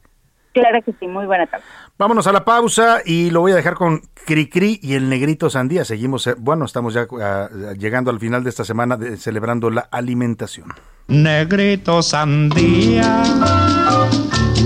Claro 0.54 0.80
que 0.84 0.94
sí, 1.00 1.08
muy 1.08 1.28
buena 1.28 1.46
tarde. 1.46 1.64
Vámonos 2.00 2.26
a 2.26 2.32
la 2.32 2.44
pausa 2.44 3.02
y 3.06 3.30
lo 3.30 3.42
voy 3.42 3.52
a 3.52 3.56
dejar 3.56 3.76
con 3.76 4.02
Cricri 4.26 4.80
y 4.82 4.96
el 4.96 5.08
Negrito 5.08 5.48
Sandía. 5.50 5.86
Seguimos, 5.86 6.26
eh, 6.26 6.34
bueno, 6.40 6.66
estamos 6.66 6.96
ya 6.96 7.06
ah, 7.22 7.50
llegando 7.78 8.10
al 8.10 8.20
final 8.20 8.44
de 8.44 8.50
esta 8.50 8.66
semana 8.66 8.98
celebrando 9.18 9.70
la 9.70 9.82
alimentación. 9.92 10.70
Negrito 11.08 12.02
Sandía, 12.02 13.22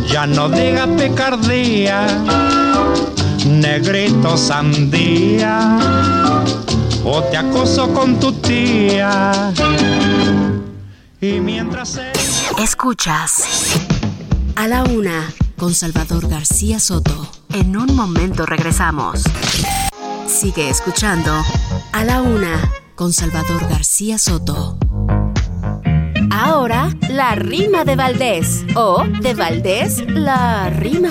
ya 0.08 0.26
no 0.26 0.48
diga 0.48 0.88
picardía. 0.88 2.08
Negrito 3.46 4.38
Sandía 4.38 5.78
o 7.04 7.22
te 7.24 7.38
acoso 7.38 7.94
con 7.94 8.20
tu 8.20 8.32
tía. 8.34 9.54
Y 11.20 11.40
mientras... 11.40 12.00
Escuchas 12.62 13.44
a 14.56 14.68
la 14.68 14.84
una 14.84 15.34
con 15.58 15.74
Salvador 15.74 16.28
García 16.28 16.80
Soto. 16.80 17.28
En 17.54 17.78
un 17.78 17.96
momento 17.96 18.46
regresamos. 18.46 19.24
Sigue 20.28 20.70
escuchando 20.70 21.32
a 21.92 22.04
la 22.04 22.22
una 22.22 22.72
con 22.96 23.14
Salvador 23.14 23.68
García 23.70 24.18
Soto. 24.18 24.78
Ahora, 26.32 26.90
la 27.10 27.36
rima 27.36 27.86
de 27.86 27.96
Valdés. 27.96 28.66
O 28.76 29.04
de 29.22 29.34
Valdés, 29.34 30.04
la 30.08 30.70
rima. 30.70 31.10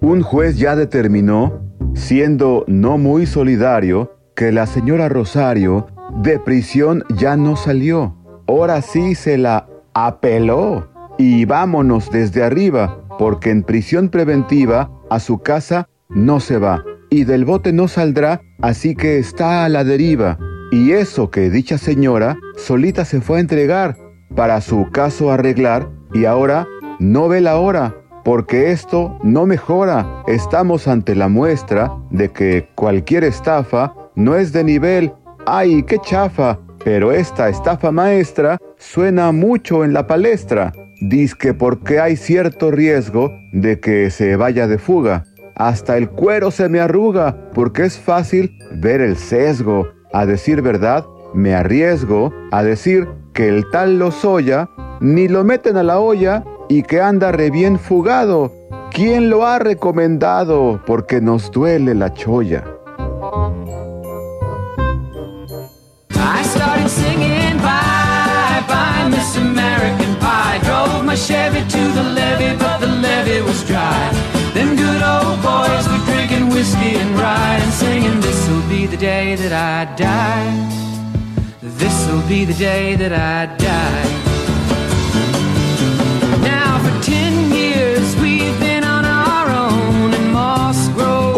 Un 0.00 0.22
juez 0.22 0.56
ya 0.56 0.76
determinó 0.76 1.65
siendo 1.96 2.64
no 2.68 2.98
muy 2.98 3.26
solidario, 3.26 4.12
que 4.36 4.52
la 4.52 4.66
señora 4.66 5.08
Rosario 5.08 5.88
de 6.22 6.38
prisión 6.38 7.04
ya 7.16 7.36
no 7.36 7.56
salió. 7.56 8.14
Ahora 8.46 8.82
sí 8.82 9.14
se 9.14 9.38
la 9.38 9.66
apeló. 9.94 10.88
Y 11.18 11.46
vámonos 11.46 12.10
desde 12.10 12.44
arriba, 12.44 13.00
porque 13.18 13.50
en 13.50 13.62
prisión 13.62 14.10
preventiva 14.10 14.90
a 15.10 15.18
su 15.18 15.38
casa 15.38 15.88
no 16.10 16.38
se 16.40 16.58
va. 16.58 16.84
Y 17.08 17.24
del 17.24 17.44
bote 17.44 17.72
no 17.72 17.88
saldrá, 17.88 18.42
así 18.60 18.94
que 18.94 19.18
está 19.18 19.64
a 19.64 19.68
la 19.68 19.82
deriva. 19.82 20.38
Y 20.70 20.92
eso 20.92 21.30
que 21.30 21.48
dicha 21.48 21.78
señora 21.78 22.36
solita 22.56 23.04
se 23.04 23.20
fue 23.20 23.38
a 23.38 23.40
entregar 23.40 23.96
para 24.34 24.60
su 24.60 24.90
caso 24.90 25.30
arreglar 25.30 25.88
y 26.12 26.24
ahora 26.24 26.66
no 26.98 27.28
ve 27.28 27.40
la 27.40 27.56
hora 27.56 27.94
porque 28.26 28.72
esto 28.72 29.16
no 29.22 29.46
mejora. 29.46 30.24
Estamos 30.26 30.88
ante 30.88 31.14
la 31.14 31.28
muestra 31.28 31.96
de 32.10 32.32
que 32.32 32.68
cualquier 32.74 33.22
estafa 33.22 33.94
no 34.16 34.34
es 34.34 34.52
de 34.52 34.64
nivel. 34.64 35.12
¡Ay, 35.46 35.84
qué 35.84 36.00
chafa! 36.00 36.58
Pero 36.84 37.12
esta 37.12 37.48
estafa 37.48 37.92
maestra 37.92 38.58
suena 38.78 39.30
mucho 39.30 39.84
en 39.84 39.92
la 39.92 40.08
palestra. 40.08 40.72
Dice 41.00 41.36
que 41.38 41.54
porque 41.54 42.00
hay 42.00 42.16
cierto 42.16 42.72
riesgo 42.72 43.30
de 43.52 43.78
que 43.78 44.10
se 44.10 44.34
vaya 44.34 44.66
de 44.66 44.78
fuga. 44.78 45.22
Hasta 45.54 45.96
el 45.96 46.10
cuero 46.10 46.50
se 46.50 46.68
me 46.68 46.80
arruga 46.80 47.50
porque 47.54 47.84
es 47.84 47.96
fácil 47.96 48.58
ver 48.72 49.02
el 49.02 49.14
sesgo. 49.16 49.86
A 50.12 50.26
decir 50.26 50.62
verdad, 50.62 51.06
me 51.32 51.54
arriesgo 51.54 52.34
a 52.50 52.64
decir 52.64 53.06
que 53.32 53.46
el 53.46 53.70
tal 53.70 54.00
Lozoya 54.00 54.68
ni 54.98 55.28
lo 55.28 55.44
meten 55.44 55.76
a 55.76 55.84
la 55.84 56.00
olla 56.00 56.42
y 56.68 56.82
que 56.82 57.00
anda 57.00 57.32
re 57.32 57.50
bien 57.50 57.78
fugado. 57.78 58.52
¿Quién 58.92 59.30
lo 59.30 59.46
ha 59.46 59.58
recomendado? 59.58 60.80
Porque 60.86 61.20
nos 61.20 61.50
duele 61.50 61.94
la 61.94 62.12
cholla. 62.14 62.64
I 66.10 66.42
started 66.42 66.88
singing 66.88 67.58
bye 67.58 68.62
bye 68.68 69.08
Miss 69.10 69.36
American 69.36 70.16
Pie. 70.18 70.60
Drove 70.64 71.04
my 71.04 71.14
Chevy 71.14 71.60
to 71.68 71.92
the 71.94 72.02
levee, 72.02 72.56
but 72.58 72.80
the 72.80 72.86
levee 72.86 73.42
was 73.42 73.62
dry. 73.66 74.10
Them 74.54 74.76
good 74.76 75.02
old 75.02 75.42
boys 75.42 75.86
were 75.88 76.04
drinking 76.06 76.48
whiskey 76.48 76.96
and 76.96 77.18
rye 77.18 77.58
and 77.62 77.72
singing, 77.72 78.20
This'll 78.20 78.62
be 78.68 78.86
the 78.86 78.96
day 78.96 79.34
that 79.36 79.52
I 79.52 79.94
die. 79.96 80.52
This'll 81.60 82.26
be 82.26 82.44
the 82.46 82.54
day 82.54 82.96
that 82.96 83.12
I 83.12 83.54
die. 83.56 84.25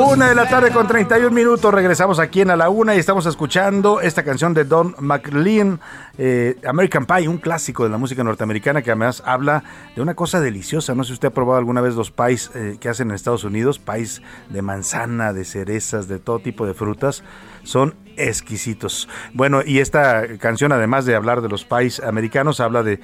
Una 0.09 0.31
de 0.31 0.35
la 0.35 0.49
tarde 0.49 0.71
con 0.71 0.87
31 0.87 1.31
minutos, 1.31 1.73
regresamos 1.73 2.19
aquí 2.19 2.41
en 2.41 2.49
A 2.51 2.57
la 2.57 2.71
Una 2.71 2.95
y 2.95 2.99
estamos 2.99 3.27
escuchando 3.27 4.01
esta 4.01 4.23
canción 4.23 4.55
de 4.55 4.65
Don 4.65 4.95
McLean, 5.01 5.81
eh, 6.17 6.57
American 6.67 7.05
Pie, 7.05 7.29
un 7.29 7.37
clásico 7.37 7.85
de 7.85 7.91
la 7.91 7.99
música 7.99 8.25
norteamericana 8.25 8.81
que 8.81 8.91
además 8.91 9.23
habla 9.27 9.63
de 9.95 10.01
una 10.01 10.15
cosa 10.15 10.41
deliciosa. 10.41 10.95
No 10.95 11.05
sé 11.05 11.09
si 11.09 11.13
usted 11.13 11.29
ha 11.29 11.35
probado 11.35 11.59
alguna 11.59 11.83
vez 11.83 11.95
los 11.95 12.11
pies 12.11 12.51
eh, 12.55 12.79
que 12.81 12.89
hacen 12.89 13.11
en 13.11 13.17
Estados 13.17 13.45
Unidos, 13.45 13.79
pies 13.79 14.23
de 14.49 14.63
manzana, 14.63 15.35
de 15.35 15.45
cerezas, 15.45 16.09
de 16.09 16.19
todo 16.19 16.39
tipo 16.39 16.67
de 16.67 16.73
frutas. 16.73 17.23
Son 17.63 17.95
exquisitos. 18.19 19.09
Bueno, 19.33 19.63
y 19.65 19.79
esta 19.79 20.39
canción, 20.39 20.73
además 20.73 21.05
de 21.05 21.15
hablar 21.15 21.41
de 21.41 21.49
los 21.49 21.65
países 21.65 22.05
americanos, 22.05 22.61
habla 22.61 22.83
de 22.83 23.01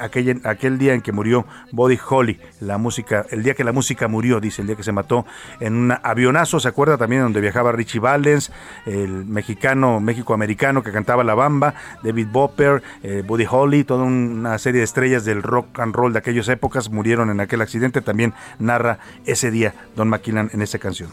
aquel, 0.00 0.40
aquel 0.44 0.78
día 0.78 0.94
en 0.94 1.00
que 1.00 1.12
murió 1.12 1.46
Buddy 1.72 1.98
Holly, 2.08 2.40
la 2.60 2.78
música, 2.78 3.26
el 3.30 3.42
día 3.42 3.54
que 3.54 3.64
la 3.64 3.72
música 3.72 4.08
murió, 4.08 4.40
dice, 4.40 4.62
el 4.62 4.68
día 4.68 4.76
que 4.76 4.82
se 4.82 4.92
mató 4.92 5.26
en 5.60 5.74
un 5.74 5.92
avionazo, 6.02 6.60
¿se 6.60 6.68
acuerda 6.68 6.96
también 6.96 7.22
donde 7.22 7.40
viajaba 7.40 7.72
Richie 7.72 8.00
Valens, 8.00 8.52
el 8.86 9.24
mexicano, 9.24 10.00
México-americano 10.00 10.82
que 10.82 10.92
cantaba 10.92 11.24
La 11.24 11.34
Bamba, 11.34 11.74
David 12.02 12.28
Bopper, 12.30 12.82
eh, 13.02 13.22
Buddy 13.26 13.46
Holly, 13.48 13.84
toda 13.84 14.04
una 14.04 14.58
serie 14.58 14.80
de 14.80 14.84
estrellas 14.84 15.24
del 15.24 15.42
rock 15.42 15.78
and 15.80 15.94
roll 15.94 16.12
de 16.12 16.18
aquellas 16.18 16.48
épocas 16.48 16.90
murieron 16.90 17.30
en 17.30 17.40
aquel 17.40 17.60
accidente, 17.60 18.00
también 18.00 18.34
narra 18.58 18.98
ese 19.24 19.50
día 19.50 19.74
Don 19.96 20.08
McKinnon 20.08 20.50
en 20.52 20.62
esta 20.62 20.78
canción. 20.78 21.10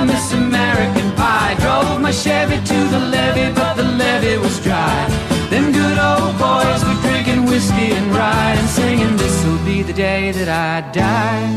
Bye 0.00 0.12
Miss 0.12 0.32
American 0.32 1.12
Pie. 1.12 1.56
Drove 1.60 2.00
my 2.00 2.12
Chevy 2.12 2.56
to 2.56 2.78
the 2.90 2.98
levee, 2.98 3.52
but 3.54 3.74
the 3.74 3.84
levee 3.84 4.38
was 4.38 4.58
dry. 4.62 5.06
Them 5.50 5.72
good 5.72 5.98
old 5.98 6.38
boys 6.38 6.84
were 6.84 7.00
drinking 7.02 7.46
whiskey 7.46 7.92
and 7.92 8.06
rye 8.14 8.54
and 8.58 8.68
singing, 8.68 9.16
This'll 9.16 9.64
be 9.64 9.82
the 9.82 9.92
day 9.92 10.32
that 10.32 10.48
I 10.48 10.90
die. 10.92 11.48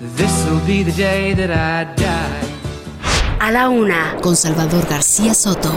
This'll 0.00 0.60
be 0.66 0.82
the 0.82 0.92
day 0.92 1.34
that 1.34 1.50
I 1.50 1.94
die. 1.94 2.48
A 3.40 3.50
la 3.50 3.68
una, 3.68 4.16
con 4.20 4.36
Salvador 4.36 4.86
García 4.88 5.34
Soto. 5.34 5.72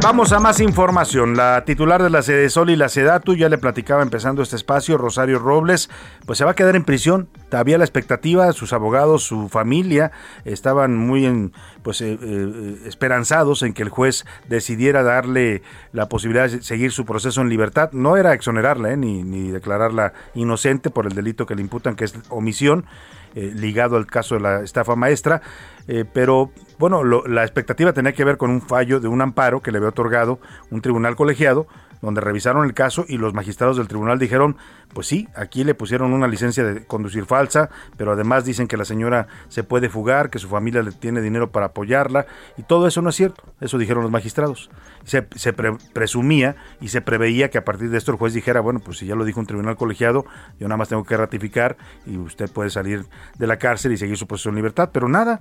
Vamos 0.00 0.32
a 0.32 0.38
más 0.38 0.60
información. 0.60 1.36
La 1.36 1.64
titular 1.64 2.00
de 2.02 2.08
la 2.08 2.22
Sol 2.22 2.70
y 2.70 2.76
la 2.76 2.88
Sedatu, 2.88 3.34
ya 3.34 3.48
le 3.48 3.58
platicaba 3.58 4.02
empezando 4.02 4.42
este 4.42 4.54
espacio, 4.54 4.96
Rosario 4.96 5.40
Robles, 5.40 5.90
pues 6.24 6.38
se 6.38 6.44
va 6.44 6.52
a 6.52 6.54
quedar 6.54 6.76
en 6.76 6.84
prisión. 6.84 7.28
Había 7.50 7.78
la 7.78 7.84
expectativa, 7.84 8.52
sus 8.52 8.72
abogados, 8.72 9.24
su 9.24 9.48
familia 9.48 10.12
estaban 10.44 10.96
muy 10.96 11.26
en, 11.26 11.52
pues, 11.82 12.00
eh, 12.00 12.16
eh, 12.22 12.78
esperanzados 12.86 13.62
en 13.62 13.74
que 13.74 13.82
el 13.82 13.88
juez 13.88 14.24
decidiera 14.48 15.02
darle 15.02 15.62
la 15.92 16.08
posibilidad 16.08 16.48
de 16.48 16.62
seguir 16.62 16.92
su 16.92 17.04
proceso 17.04 17.40
en 17.40 17.48
libertad. 17.48 17.90
No 17.92 18.16
era 18.16 18.34
exonerarla, 18.34 18.92
eh, 18.92 18.96
ni, 18.96 19.24
ni 19.24 19.50
declararla 19.50 20.12
inocente 20.34 20.90
por 20.90 21.06
el 21.06 21.14
delito 21.14 21.44
que 21.44 21.56
le 21.56 21.62
imputan, 21.62 21.96
que 21.96 22.04
es 22.04 22.14
omisión 22.28 22.86
eh, 23.38 23.52
ligado 23.54 23.96
al 23.96 24.06
caso 24.06 24.34
de 24.34 24.40
la 24.40 24.62
estafa 24.62 24.96
maestra, 24.96 25.40
eh, 25.86 26.04
pero 26.12 26.50
bueno, 26.76 27.04
la 27.04 27.44
expectativa 27.44 27.92
tenía 27.92 28.12
que 28.12 28.24
ver 28.24 28.36
con 28.36 28.50
un 28.50 28.60
fallo 28.60 28.98
de 28.98 29.06
un 29.06 29.20
amparo 29.20 29.60
que 29.60 29.70
le 29.70 29.78
había 29.78 29.90
otorgado 29.90 30.40
un 30.72 30.82
tribunal 30.82 31.14
colegiado 31.14 31.68
donde 32.00 32.20
revisaron 32.20 32.64
el 32.64 32.74
caso 32.74 33.04
y 33.08 33.18
los 33.18 33.34
magistrados 33.34 33.76
del 33.76 33.88
tribunal 33.88 34.18
dijeron, 34.18 34.56
pues 34.92 35.06
sí, 35.06 35.28
aquí 35.34 35.64
le 35.64 35.74
pusieron 35.74 36.12
una 36.12 36.28
licencia 36.28 36.64
de 36.64 36.84
conducir 36.84 37.26
falsa, 37.26 37.70
pero 37.96 38.12
además 38.12 38.44
dicen 38.44 38.68
que 38.68 38.76
la 38.76 38.84
señora 38.84 39.26
se 39.48 39.64
puede 39.64 39.88
fugar, 39.88 40.30
que 40.30 40.38
su 40.38 40.48
familia 40.48 40.82
le 40.82 40.92
tiene 40.92 41.20
dinero 41.20 41.50
para 41.50 41.66
apoyarla, 41.66 42.26
y 42.56 42.62
todo 42.62 42.86
eso 42.86 43.02
no 43.02 43.10
es 43.10 43.16
cierto, 43.16 43.42
eso 43.60 43.78
dijeron 43.78 44.02
los 44.02 44.12
magistrados. 44.12 44.70
Se, 45.04 45.22
presumía 45.92 46.56
y 46.80 46.88
se 46.88 47.00
preveía 47.00 47.50
que 47.50 47.58
a 47.58 47.64
partir 47.64 47.90
de 47.90 47.98
esto 47.98 48.12
el 48.12 48.18
juez 48.18 48.34
dijera, 48.34 48.60
bueno, 48.60 48.80
pues 48.80 48.98
si 48.98 49.06
ya 49.06 49.14
lo 49.14 49.24
dijo 49.24 49.40
un 49.40 49.46
tribunal 49.46 49.76
colegiado, 49.76 50.24
yo 50.58 50.68
nada 50.68 50.76
más 50.76 50.88
tengo 50.88 51.04
que 51.04 51.16
ratificar 51.16 51.76
y 52.06 52.16
usted 52.18 52.50
puede 52.50 52.70
salir 52.70 53.06
de 53.38 53.46
la 53.46 53.58
cárcel 53.58 53.92
y 53.92 53.96
seguir 53.96 54.16
su 54.16 54.26
posición 54.26 54.52
en 54.52 54.56
libertad, 54.56 54.90
pero 54.92 55.08
nada. 55.08 55.40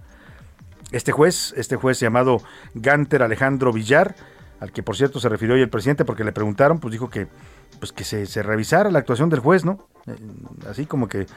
Este 0.92 1.12
juez, 1.12 1.54
este 1.58 1.76
juez 1.76 2.00
llamado 2.00 2.42
Ganter 2.74 3.22
Alejandro 3.22 3.74
Villar, 3.74 4.16
al 4.60 4.72
que 4.72 4.84
por 4.84 4.96
cierto 4.96 5.20
se 5.20 5.30
refirió 5.30 5.56
hoy 5.56 5.62
el 5.62 5.70
presidente 5.70 6.06
porque 6.06 6.24
le 6.24 6.32
preguntaron, 6.32 6.80
pues 6.80 6.92
dijo 6.92 7.10
que 7.10 7.28
pues 7.80 7.92
que 7.92 8.04
se, 8.04 8.42
revisara 8.42 8.90
la 8.90 9.00
actuación 9.00 9.30
del 9.30 9.40
juez, 9.40 9.64
¿no? 9.64 9.88
Eh, 10.08 10.16
así 10.70 10.86
como 10.86 11.08
que, 11.08 11.28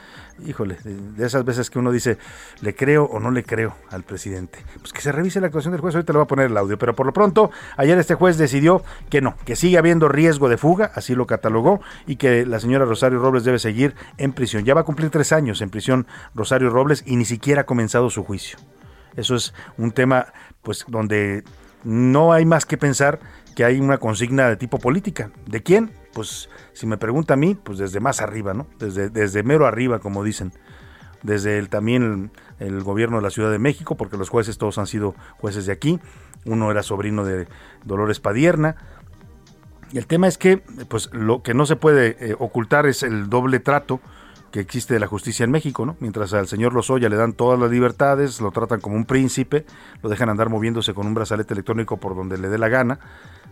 híjole, 0.47 0.77
de, 0.85 1.27
esas 1.27 1.45
veces 1.45 1.69
que 1.71 1.79
uno 1.79 1.93
dice, 1.93 2.19
le 2.63 2.75
creo 2.75 3.05
o 3.05 3.21
no 3.21 3.31
le 3.31 3.43
creo 3.43 3.77
al 3.91 4.05
presidente. 4.05 4.65
Pues 4.79 4.93
que 4.93 5.03
se 5.03 5.13
revise 5.13 5.41
la 5.41 5.49
actuación 5.49 5.73
del 5.73 5.81
juez, 5.81 5.95
ahorita 5.95 6.13
le 6.13 6.19
voy 6.19 6.25
a 6.25 6.29
poner 6.29 6.47
el 6.47 6.57
audio, 6.57 6.79
pero 6.79 6.95
por 6.95 7.05
lo 7.05 7.13
pronto, 7.13 7.51
ayer 7.77 7.99
este 7.99 8.15
juez 8.15 8.39
decidió 8.39 8.83
que 9.11 9.21
no, 9.21 9.37
que 9.45 9.57
sigue 9.57 9.77
habiendo 9.77 10.09
riesgo 10.09 10.49
de 10.49 10.57
fuga, 10.57 10.91
así 10.95 11.15
lo 11.15 11.27
catalogó, 11.27 11.81
y 12.07 12.17
que 12.17 12.47
la 12.47 12.61
señora 12.61 12.85
Rosario 12.85 13.19
Robles 13.19 13.45
debe 13.45 13.59
seguir 13.59 13.95
en 14.17 14.33
prisión. 14.33 14.65
Ya 14.65 14.75
va 14.75 14.83
a 14.83 14.85
cumplir 14.85 15.11
tres 15.11 15.33
años 15.33 15.61
en 15.61 15.71
prisión 15.71 16.07
Rosario 16.35 16.71
Robles 16.71 17.03
y 17.07 17.17
ni 17.17 17.25
siquiera 17.25 17.63
ha 17.63 17.67
comenzado 17.67 18.09
su 18.09 18.25
juicio. 18.25 18.59
Eso 19.17 19.35
es 19.35 19.53
un 19.77 19.91
tema, 19.93 20.33
pues, 20.63 20.85
donde 20.89 21.43
no 21.85 22.33
hay 22.33 22.45
más 22.45 22.67
que 22.67 22.77
pensar 22.77 23.21
que 23.55 23.65
hay 23.65 23.81
una 23.81 23.99
consigna 23.99 24.49
de 24.49 24.57
tipo 24.57 24.79
política. 24.79 25.31
¿De 25.47 25.63
quién? 25.63 25.91
Pues 26.13 26.49
si 26.73 26.87
me 26.87 26.99
pregunta 26.99 27.35
a 27.35 27.37
mí, 27.37 27.55
pues 27.55 27.79
desde 27.79 28.01
más 28.01 28.21
arriba, 28.21 28.55
¿no? 28.55 28.67
Desde, 28.79 29.43
mero 29.43 29.67
arriba, 29.67 29.99
como 29.99 30.25
dicen. 30.25 30.53
Desde 31.23 31.59
el, 31.59 31.69
también 31.69 32.31
el, 32.59 32.83
gobierno 32.83 33.19
de 33.19 33.23
la 33.23 33.31
Ciudad 33.31 33.51
de 33.51 33.59
México, 33.59 33.97
porque 33.97 34.17
los 34.17 34.31
jueces 34.31 34.57
todos 34.57 34.79
han 34.79 34.87
sido 34.87 35.15
jueces 35.39 35.67
de 35.67 35.73
aquí. 35.73 36.01
Uno 36.47 36.71
era 36.71 36.83
sobrino 36.83 37.25
de 37.25 37.47
Dolores 37.85 38.21
Padierna. 38.21 38.77
Y 39.93 39.99
el 39.99 40.07
tema 40.07 40.29
es 40.29 40.39
que, 40.39 40.59
pues 40.89 41.11
lo 41.13 41.43
que 41.43 41.53
no 41.53 41.67
se 41.67 41.77
puede 41.77 42.17
eh, 42.21 42.37
ocultar 42.39 42.87
es 42.87 43.03
el 43.03 43.29
doble 43.29 43.61
trato 43.61 44.01
que 44.51 44.61
existe 44.61 44.95
de 44.95 45.01
la 45.01 45.07
justicia 45.07 45.45
en 45.45 45.51
México, 45.51 45.87
¿no? 45.87 45.97
Mientras 46.01 46.33
al 46.33 46.49
señor 46.49 46.75
Lozoya 46.75 47.09
le 47.09 47.17
dan 47.17 47.33
todas 47.33 47.59
las 47.59 47.71
libertades, 47.71 48.41
lo 48.41 48.51
tratan 48.51 48.81
como 48.81 48.97
un 48.97 49.05
príncipe, 49.05 49.65
lo 50.03 50.09
dejan 50.09 50.29
andar 50.29 50.49
moviéndose 50.49 50.95
con 50.95 51.07
un 51.07 51.15
brazalete 51.15 51.55
electrónico 51.55 51.99
por 51.99 52.17
donde 52.17 52.39
le 52.39 52.49
dé 52.49 52.59
la 52.59 52.69
gana, 52.69 52.99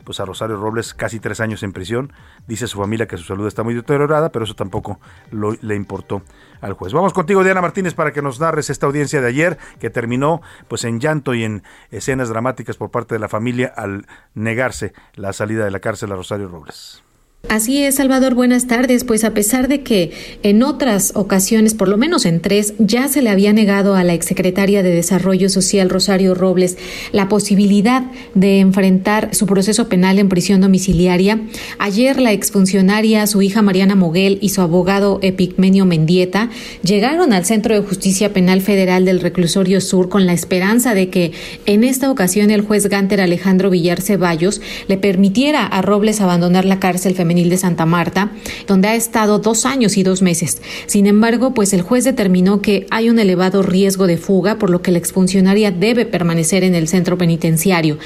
pues 0.04 0.20
a 0.20 0.24
Rosario 0.24 0.56
Robles 0.56 0.94
casi 0.94 1.20
tres 1.20 1.40
años 1.40 1.62
en 1.62 1.72
prisión, 1.72 2.12
dice 2.46 2.66
su 2.66 2.78
familia 2.78 3.06
que 3.06 3.16
su 3.16 3.24
salud 3.24 3.46
está 3.46 3.62
muy 3.62 3.74
deteriorada, 3.74 4.32
pero 4.32 4.44
eso 4.44 4.54
tampoco 4.54 4.98
le 5.30 5.74
importó 5.74 6.22
al 6.60 6.72
juez. 6.72 6.92
Vamos 6.92 7.12
contigo, 7.12 7.44
Diana 7.44 7.60
Martínez, 7.60 7.94
para 7.94 8.12
que 8.12 8.22
nos 8.22 8.40
narres 8.40 8.70
esta 8.70 8.86
audiencia 8.86 9.20
de 9.20 9.28
ayer, 9.28 9.58
que 9.78 9.90
terminó 9.90 10.40
pues 10.66 10.84
en 10.84 10.98
llanto 10.98 11.34
y 11.34 11.44
en 11.44 11.62
escenas 11.90 12.28
dramáticas 12.28 12.76
por 12.76 12.90
parte 12.90 13.14
de 13.14 13.18
la 13.18 13.28
familia 13.28 13.72
al 13.76 14.06
negarse 14.34 14.94
la 15.14 15.32
salida 15.32 15.64
de 15.64 15.70
la 15.70 15.80
cárcel 15.80 16.10
a 16.12 16.16
Rosario 16.16 16.48
Robles. 16.48 17.02
Así 17.46 17.82
es, 17.82 17.94
Salvador, 17.94 18.34
buenas 18.34 18.66
tardes. 18.66 19.04
Pues 19.04 19.22
a 19.22 19.32
pesar 19.32 19.68
de 19.68 19.82
que 19.82 20.10
en 20.42 20.62
otras 20.64 21.12
ocasiones, 21.14 21.72
por 21.72 21.88
lo 21.88 21.96
menos 21.96 22.26
en 22.26 22.40
tres, 22.40 22.74
ya 22.78 23.06
se 23.06 23.22
le 23.22 23.30
había 23.30 23.52
negado 23.52 23.94
a 23.94 24.02
la 24.02 24.12
exsecretaria 24.12 24.82
de 24.82 24.90
Desarrollo 24.90 25.48
Social, 25.48 25.88
Rosario 25.88 26.34
Robles, 26.34 26.76
la 27.12 27.28
posibilidad 27.28 28.02
de 28.34 28.58
enfrentar 28.58 29.34
su 29.36 29.46
proceso 29.46 29.88
penal 29.88 30.18
en 30.18 30.28
prisión 30.28 30.60
domiciliaria, 30.60 31.40
ayer 31.78 32.20
la 32.20 32.32
exfuncionaria, 32.32 33.26
su 33.28 33.40
hija 33.40 33.62
Mariana 33.62 33.94
Moguel 33.94 34.38
y 34.42 34.48
su 34.48 34.60
abogado 34.60 35.20
Epigmenio 35.22 35.86
Mendieta 35.86 36.50
llegaron 36.82 37.32
al 37.32 37.46
Centro 37.46 37.74
de 37.74 37.86
Justicia 37.86 38.32
Penal 38.32 38.62
Federal 38.62 39.04
del 39.04 39.20
Reclusorio 39.20 39.80
Sur 39.80 40.08
con 40.08 40.26
la 40.26 40.32
esperanza 40.32 40.92
de 40.92 41.08
que 41.08 41.32
en 41.66 41.84
esta 41.84 42.10
ocasión 42.10 42.50
el 42.50 42.62
juez 42.62 42.88
Ganter 42.88 43.20
Alejandro 43.20 43.70
Villar 43.70 44.02
Ceballos 44.02 44.60
le 44.88 44.98
permitiera 44.98 45.64
a 45.64 45.82
Robles 45.82 46.20
abandonar 46.20 46.64
la 46.64 46.80
cárcel 46.80 47.14
femenina 47.14 47.27
de 47.28 47.56
Santa 47.58 47.84
Marta, 47.86 48.32
donde 48.66 48.88
ha 48.88 48.94
estado 48.94 49.38
dos 49.38 49.66
años 49.66 49.96
y 49.96 50.02
dos 50.02 50.22
meses. 50.22 50.62
Sin 50.86 51.06
embargo, 51.06 51.52
pues 51.52 51.72
el 51.72 51.82
juez 51.82 52.04
determinó 52.04 52.62
que 52.62 52.86
hay 52.90 53.10
un 53.10 53.18
elevado 53.18 53.62
riesgo 53.62 54.06
de 54.06 54.16
fuga, 54.16 54.58
por 54.58 54.70
lo 54.70 54.80
que 54.80 54.90
la 54.90 54.98
exfuncionaria 54.98 55.70
debe 55.70 56.06
permanecer 56.06 56.64
en 56.64 56.74
el 56.74 56.88
centro 56.88 57.18
penitenciario. 57.18 57.98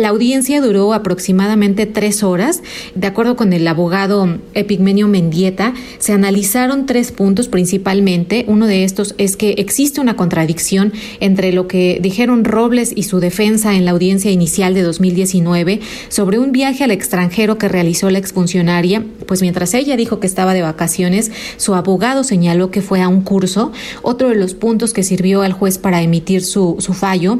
La 0.00 0.08
audiencia 0.08 0.62
duró 0.62 0.94
aproximadamente 0.94 1.84
tres 1.84 2.22
horas. 2.22 2.62
De 2.94 3.06
acuerdo 3.06 3.36
con 3.36 3.52
el 3.52 3.68
abogado 3.68 4.38
Epigmenio 4.54 5.08
Mendieta, 5.08 5.74
se 5.98 6.14
analizaron 6.14 6.86
tres 6.86 7.12
puntos 7.12 7.48
principalmente. 7.48 8.46
Uno 8.48 8.66
de 8.66 8.84
estos 8.84 9.14
es 9.18 9.36
que 9.36 9.50
existe 9.58 10.00
una 10.00 10.16
contradicción 10.16 10.94
entre 11.20 11.52
lo 11.52 11.68
que 11.68 11.98
dijeron 12.00 12.44
Robles 12.44 12.94
y 12.96 13.02
su 13.02 13.20
defensa 13.20 13.74
en 13.74 13.84
la 13.84 13.90
audiencia 13.90 14.30
inicial 14.30 14.72
de 14.72 14.80
2019 14.80 15.80
sobre 16.08 16.38
un 16.38 16.50
viaje 16.50 16.82
al 16.82 16.92
extranjero 16.92 17.58
que 17.58 17.68
realizó 17.68 18.08
la 18.08 18.20
exfuncionaria. 18.20 19.04
Pues 19.26 19.42
mientras 19.42 19.74
ella 19.74 19.98
dijo 19.98 20.18
que 20.18 20.26
estaba 20.26 20.54
de 20.54 20.62
vacaciones, 20.62 21.30
su 21.58 21.74
abogado 21.74 22.24
señaló 22.24 22.70
que 22.70 22.80
fue 22.80 23.02
a 23.02 23.08
un 23.08 23.20
curso. 23.20 23.70
Otro 24.00 24.30
de 24.30 24.36
los 24.36 24.54
puntos 24.54 24.94
que 24.94 25.02
sirvió 25.02 25.42
al 25.42 25.52
juez 25.52 25.76
para 25.76 26.00
emitir 26.00 26.42
su, 26.42 26.76
su 26.78 26.94
fallo 26.94 27.38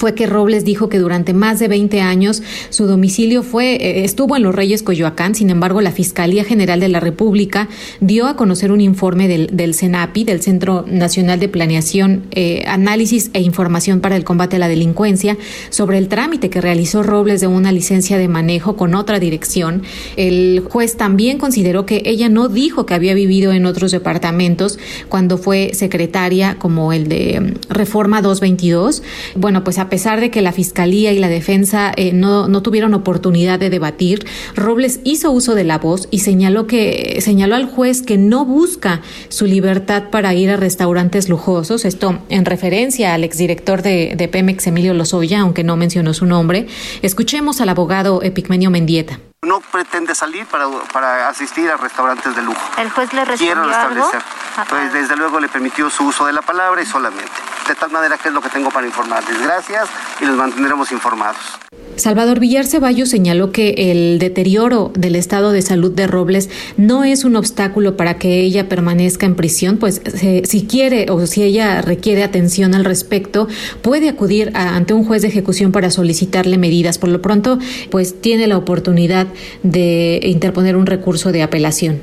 fue 0.00 0.14
que 0.14 0.24
Robles 0.24 0.64
dijo 0.64 0.88
que 0.88 0.98
durante 0.98 1.34
más 1.34 1.58
de 1.58 1.68
20 1.68 2.00
años 2.00 2.42
su 2.70 2.86
domicilio 2.86 3.42
fue 3.42 3.74
eh, 3.74 4.04
estuvo 4.06 4.34
en 4.34 4.42
Los 4.42 4.54
Reyes 4.54 4.82
Coyoacán. 4.82 5.34
Sin 5.34 5.50
embargo, 5.50 5.82
la 5.82 5.92
Fiscalía 5.92 6.42
General 6.42 6.80
de 6.80 6.88
la 6.88 7.00
República 7.00 7.68
dio 8.00 8.26
a 8.26 8.34
conocer 8.34 8.72
un 8.72 8.80
informe 8.80 9.28
del, 9.28 9.74
CENAPI, 9.74 10.24
del 10.24 10.40
Centro 10.40 10.86
Nacional 10.88 11.38
de 11.38 11.50
Planeación, 11.50 12.22
eh, 12.30 12.64
Análisis 12.66 13.30
e 13.34 13.42
Información 13.42 14.00
para 14.00 14.16
el 14.16 14.24
Combate 14.24 14.56
a 14.56 14.58
la 14.58 14.68
Delincuencia, 14.68 15.36
sobre 15.68 15.98
el 15.98 16.08
trámite 16.08 16.48
que 16.48 16.62
realizó 16.62 17.02
Robles 17.02 17.42
de 17.42 17.48
una 17.48 17.70
licencia 17.70 18.16
de 18.16 18.26
manejo 18.26 18.76
con 18.76 18.94
otra 18.94 19.20
dirección. 19.20 19.82
El 20.16 20.64
juez 20.66 20.96
también 20.96 21.36
consideró 21.36 21.84
que 21.84 22.00
ella 22.06 22.30
no 22.30 22.48
dijo 22.48 22.86
que 22.86 22.94
había 22.94 23.12
vivido 23.12 23.52
en 23.52 23.66
otros 23.66 23.92
departamentos 23.92 24.78
cuando 25.10 25.36
fue 25.36 25.72
secretaria 25.74 26.56
como 26.58 26.94
el 26.94 27.06
de 27.08 27.38
mm, 27.38 27.70
Reforma 27.70 28.22
222. 28.22 29.02
Bueno, 29.36 29.62
pues 29.62 29.78
a 29.78 29.89
pesar 29.90 30.20
de 30.20 30.30
que 30.30 30.40
la 30.40 30.52
Fiscalía 30.52 31.12
y 31.12 31.18
la 31.18 31.28
defensa 31.28 31.92
eh, 31.96 32.12
no, 32.12 32.48
no, 32.48 32.62
tuvieron 32.62 32.94
oportunidad 32.94 33.58
de 33.58 33.70
debatir, 33.70 34.24
Robles 34.56 35.00
hizo 35.04 35.30
uso 35.30 35.54
de 35.54 35.64
la 35.64 35.78
voz 35.78 36.08
y 36.10 36.20
señaló, 36.20 36.66
que, 36.66 37.18
señaló 37.20 37.56
al 37.56 37.66
juez 37.66 38.02
que 38.02 38.16
no 38.16 38.44
busca 38.44 39.02
su 39.28 39.46
libertad 39.46 40.04
para 40.10 40.34
ir 40.34 40.50
a 40.50 40.56
restaurantes 40.56 41.28
lujosos, 41.28 41.84
esto 41.84 42.18
en 42.28 42.44
referencia 42.44 43.14
al 43.14 43.24
exdirector 43.24 43.82
de, 43.82 44.14
de 44.16 44.28
Pemex, 44.28 44.66
Emilio 44.66 44.94
Lozoya, 44.94 45.40
aunque 45.40 45.64
no 45.64 45.76
mencionó 45.76 46.14
su 46.14 46.26
nombre. 46.26 46.66
Escuchemos 47.02 47.60
al 47.60 47.68
abogado 47.68 48.22
Epigmenio 48.22 48.70
Mendieta 48.70 49.20
no 49.46 49.60
pretende 49.60 50.14
salir 50.14 50.46
para, 50.46 50.68
para, 50.92 51.28
asistir 51.28 51.70
a 51.70 51.78
restaurantes 51.78 52.36
de 52.36 52.42
lujo. 52.42 52.60
¿El 52.76 52.90
juez 52.90 53.10
le 53.14 53.24
respondió 53.24 53.54
Quiero 53.54 53.66
restablecer. 53.66 54.22
Pues 54.68 54.92
desde 54.92 55.16
luego 55.16 55.40
le 55.40 55.48
permitió 55.48 55.88
su 55.88 56.04
uso 56.08 56.26
de 56.26 56.34
la 56.34 56.42
palabra 56.42 56.82
y 56.82 56.86
solamente. 56.86 57.32
De 57.66 57.74
tal 57.74 57.90
manera 57.90 58.18
que 58.18 58.28
es 58.28 58.34
lo 58.34 58.42
que 58.42 58.50
tengo 58.50 58.70
para 58.70 58.86
informarles. 58.86 59.40
Gracias 59.40 59.88
y 60.20 60.26
los 60.26 60.36
mantendremos 60.36 60.92
informados. 60.92 61.58
Salvador 62.00 62.40
Villar 62.40 62.66
Ceballos 62.66 63.10
señaló 63.10 63.52
que 63.52 63.90
el 63.90 64.18
deterioro 64.18 64.90
del 64.94 65.16
estado 65.16 65.52
de 65.52 65.60
salud 65.60 65.92
de 65.92 66.06
Robles 66.06 66.48
no 66.78 67.04
es 67.04 67.24
un 67.24 67.36
obstáculo 67.36 67.96
para 67.96 68.16
que 68.16 68.40
ella 68.40 68.68
permanezca 68.68 69.26
en 69.26 69.36
prisión, 69.36 69.76
pues 69.76 70.00
eh, 70.22 70.42
si 70.46 70.66
quiere 70.66 71.10
o 71.10 71.26
si 71.26 71.42
ella 71.42 71.82
requiere 71.82 72.24
atención 72.24 72.74
al 72.74 72.86
respecto, 72.86 73.48
puede 73.82 74.08
acudir 74.08 74.50
ante 74.54 74.94
un 74.94 75.04
juez 75.04 75.20
de 75.22 75.28
ejecución 75.28 75.72
para 75.72 75.90
solicitarle 75.90 76.56
medidas. 76.56 76.96
Por 76.96 77.10
lo 77.10 77.20
pronto, 77.20 77.58
pues 77.90 78.20
tiene 78.20 78.46
la 78.46 78.56
oportunidad 78.56 79.26
de 79.62 80.20
interponer 80.24 80.76
un 80.76 80.86
recurso 80.86 81.32
de 81.32 81.42
apelación. 81.42 82.00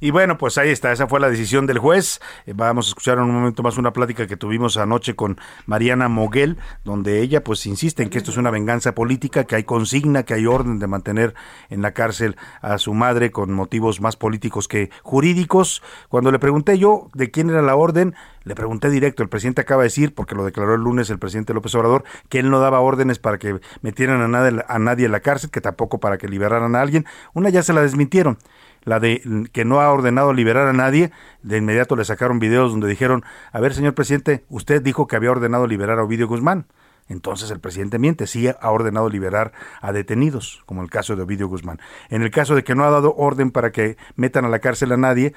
Y 0.00 0.12
bueno, 0.12 0.38
pues 0.38 0.58
ahí 0.58 0.70
está, 0.70 0.92
esa 0.92 1.08
fue 1.08 1.18
la 1.18 1.28
decisión 1.28 1.66
del 1.66 1.78
juez. 1.78 2.20
Eh, 2.46 2.52
vamos 2.54 2.86
a 2.86 2.88
escuchar 2.90 3.18
en 3.18 3.24
un 3.24 3.34
momento 3.34 3.64
más 3.64 3.78
una 3.78 3.92
plática 3.92 4.28
que 4.28 4.36
tuvimos 4.36 4.76
anoche 4.76 5.16
con 5.16 5.40
Mariana 5.66 6.08
Moguel, 6.08 6.56
donde 6.84 7.20
ella 7.20 7.42
pues 7.42 7.66
insiste 7.66 8.04
en 8.04 8.08
que 8.08 8.18
esto 8.18 8.30
es 8.30 8.36
una 8.36 8.52
venganza 8.52 8.94
política, 8.94 9.42
que 9.42 9.56
hay 9.56 9.64
consigna, 9.64 10.22
que 10.22 10.34
hay 10.34 10.46
orden 10.46 10.78
de 10.78 10.86
mantener 10.86 11.34
en 11.68 11.82
la 11.82 11.94
cárcel 11.94 12.36
a 12.62 12.78
su 12.78 12.94
madre 12.94 13.32
con 13.32 13.52
motivos 13.52 14.00
más 14.00 14.14
políticos 14.14 14.68
que 14.68 14.90
jurídicos. 15.02 15.82
Cuando 16.08 16.30
le 16.30 16.38
pregunté 16.38 16.78
yo 16.78 17.08
de 17.14 17.32
quién 17.32 17.50
era 17.50 17.62
la 17.62 17.74
orden, 17.74 18.14
le 18.44 18.54
pregunté 18.54 18.90
directo, 18.90 19.24
el 19.24 19.28
presidente 19.28 19.62
acaba 19.62 19.82
de 19.82 19.88
decir, 19.88 20.14
porque 20.14 20.36
lo 20.36 20.44
declaró 20.44 20.76
el 20.76 20.80
lunes 20.80 21.10
el 21.10 21.18
presidente 21.18 21.52
López 21.54 21.74
Obrador, 21.74 22.04
que 22.28 22.38
él 22.38 22.50
no 22.50 22.60
daba 22.60 22.78
órdenes 22.80 23.18
para 23.18 23.38
que 23.38 23.60
metieran 23.82 24.22
a 24.22 24.28
nadie, 24.28 24.64
a 24.68 24.78
nadie 24.78 25.06
en 25.06 25.12
la 25.12 25.20
cárcel, 25.20 25.50
que 25.50 25.60
tampoco 25.60 25.98
para 25.98 26.18
que 26.18 26.28
liberaran 26.28 26.76
a 26.76 26.80
alguien. 26.80 27.04
Una 27.34 27.50
ya 27.50 27.64
se 27.64 27.72
la 27.72 27.82
desmintieron. 27.82 28.38
La 28.88 29.00
de 29.00 29.48
que 29.52 29.64
no 29.64 29.80
ha 29.80 29.92
ordenado 29.92 30.32
liberar 30.32 30.66
a 30.66 30.72
nadie, 30.72 31.12
de 31.42 31.58
inmediato 31.58 31.94
le 31.94 32.04
sacaron 32.04 32.38
videos 32.38 32.72
donde 32.72 32.88
dijeron, 32.88 33.22
a 33.52 33.60
ver, 33.60 33.74
señor 33.74 33.94
presidente, 33.94 34.44
usted 34.48 34.82
dijo 34.82 35.06
que 35.06 35.16
había 35.16 35.30
ordenado 35.30 35.66
liberar 35.66 35.98
a 35.98 36.04
Ovidio 36.04 36.26
Guzmán. 36.26 36.66
Entonces 37.08 37.50
el 37.50 37.60
presidente 37.60 37.98
miente, 37.98 38.26
sí 38.26 38.48
ha 38.48 38.70
ordenado 38.70 39.08
liberar 39.08 39.52
a 39.80 39.92
detenidos, 39.92 40.62
como 40.66 40.82
el 40.82 40.90
caso 40.90 41.16
de 41.16 41.22
Ovidio 41.22 41.48
Guzmán. 41.48 41.80
En 42.10 42.22
el 42.22 42.30
caso 42.30 42.54
de 42.54 42.64
que 42.64 42.74
no 42.74 42.84
ha 42.84 42.90
dado 42.90 43.14
orden 43.16 43.50
para 43.50 43.72
que 43.72 43.96
metan 44.16 44.44
a 44.44 44.48
la 44.48 44.58
cárcel 44.58 44.92
a 44.92 44.96
nadie, 44.96 45.34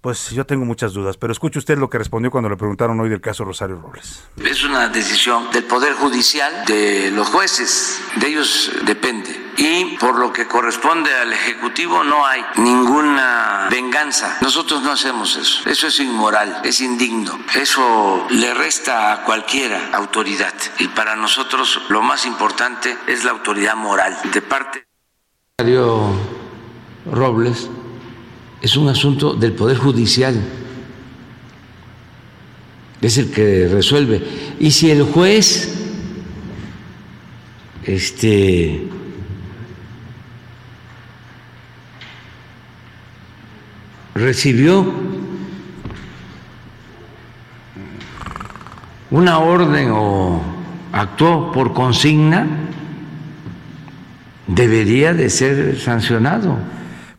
pues 0.00 0.30
yo 0.30 0.46
tengo 0.46 0.64
muchas 0.64 0.92
dudas, 0.92 1.16
pero 1.16 1.32
escuche 1.32 1.58
usted 1.58 1.78
lo 1.78 1.90
que 1.90 1.98
respondió 1.98 2.30
cuando 2.30 2.48
le 2.48 2.56
preguntaron 2.56 3.00
hoy 3.00 3.08
del 3.08 3.20
caso 3.20 3.44
Rosario 3.44 3.76
Robles. 3.76 4.24
Es 4.44 4.62
una 4.64 4.88
decisión 4.88 5.50
del 5.52 5.64
Poder 5.64 5.94
Judicial, 5.94 6.64
de 6.66 7.10
los 7.10 7.28
jueces, 7.28 8.00
de 8.16 8.28
ellos 8.28 8.70
depende. 8.84 9.46
Y 9.58 9.96
por 9.96 10.18
lo 10.18 10.32
que 10.32 10.46
corresponde 10.46 11.12
al 11.14 11.32
Ejecutivo 11.32 12.04
no 12.04 12.26
hay 12.26 12.44
ninguna 12.56 13.68
venganza. 13.70 14.36
Nosotros 14.42 14.82
no 14.82 14.92
hacemos 14.92 15.36
eso. 15.36 15.68
Eso 15.68 15.86
es 15.86 15.98
inmoral, 15.98 16.60
es 16.62 16.80
indigno. 16.80 17.38
Eso 17.54 18.26
le 18.30 18.52
resta 18.52 19.12
a 19.12 19.24
cualquiera 19.24 19.90
autoridad. 19.94 20.54
Y 20.78 20.88
para 20.88 21.16
nosotros 21.16 21.80
lo 21.88 22.02
más 22.02 22.26
importante 22.26 22.96
es 23.06 23.24
la 23.24 23.30
autoridad 23.30 23.76
moral 23.76 24.16
de 24.32 24.42
parte. 24.42 24.84
Rosario 25.58 26.12
Robles 27.10 27.70
es 28.66 28.76
un 28.76 28.88
asunto 28.88 29.34
del 29.34 29.52
Poder 29.52 29.76
Judicial. 29.76 30.34
Es 33.00 33.16
el 33.16 33.30
que 33.30 33.68
resuelve. 33.68 34.20
Y 34.58 34.72
si 34.72 34.90
el 34.90 35.04
juez 35.04 35.72
este, 37.84 38.88
recibió 44.16 44.92
una 49.12 49.38
orden 49.38 49.90
o 49.92 50.42
actuó 50.90 51.52
por 51.52 51.72
consigna, 51.72 52.48
debería 54.48 55.14
de 55.14 55.30
ser 55.30 55.78
sancionado. 55.78 56.58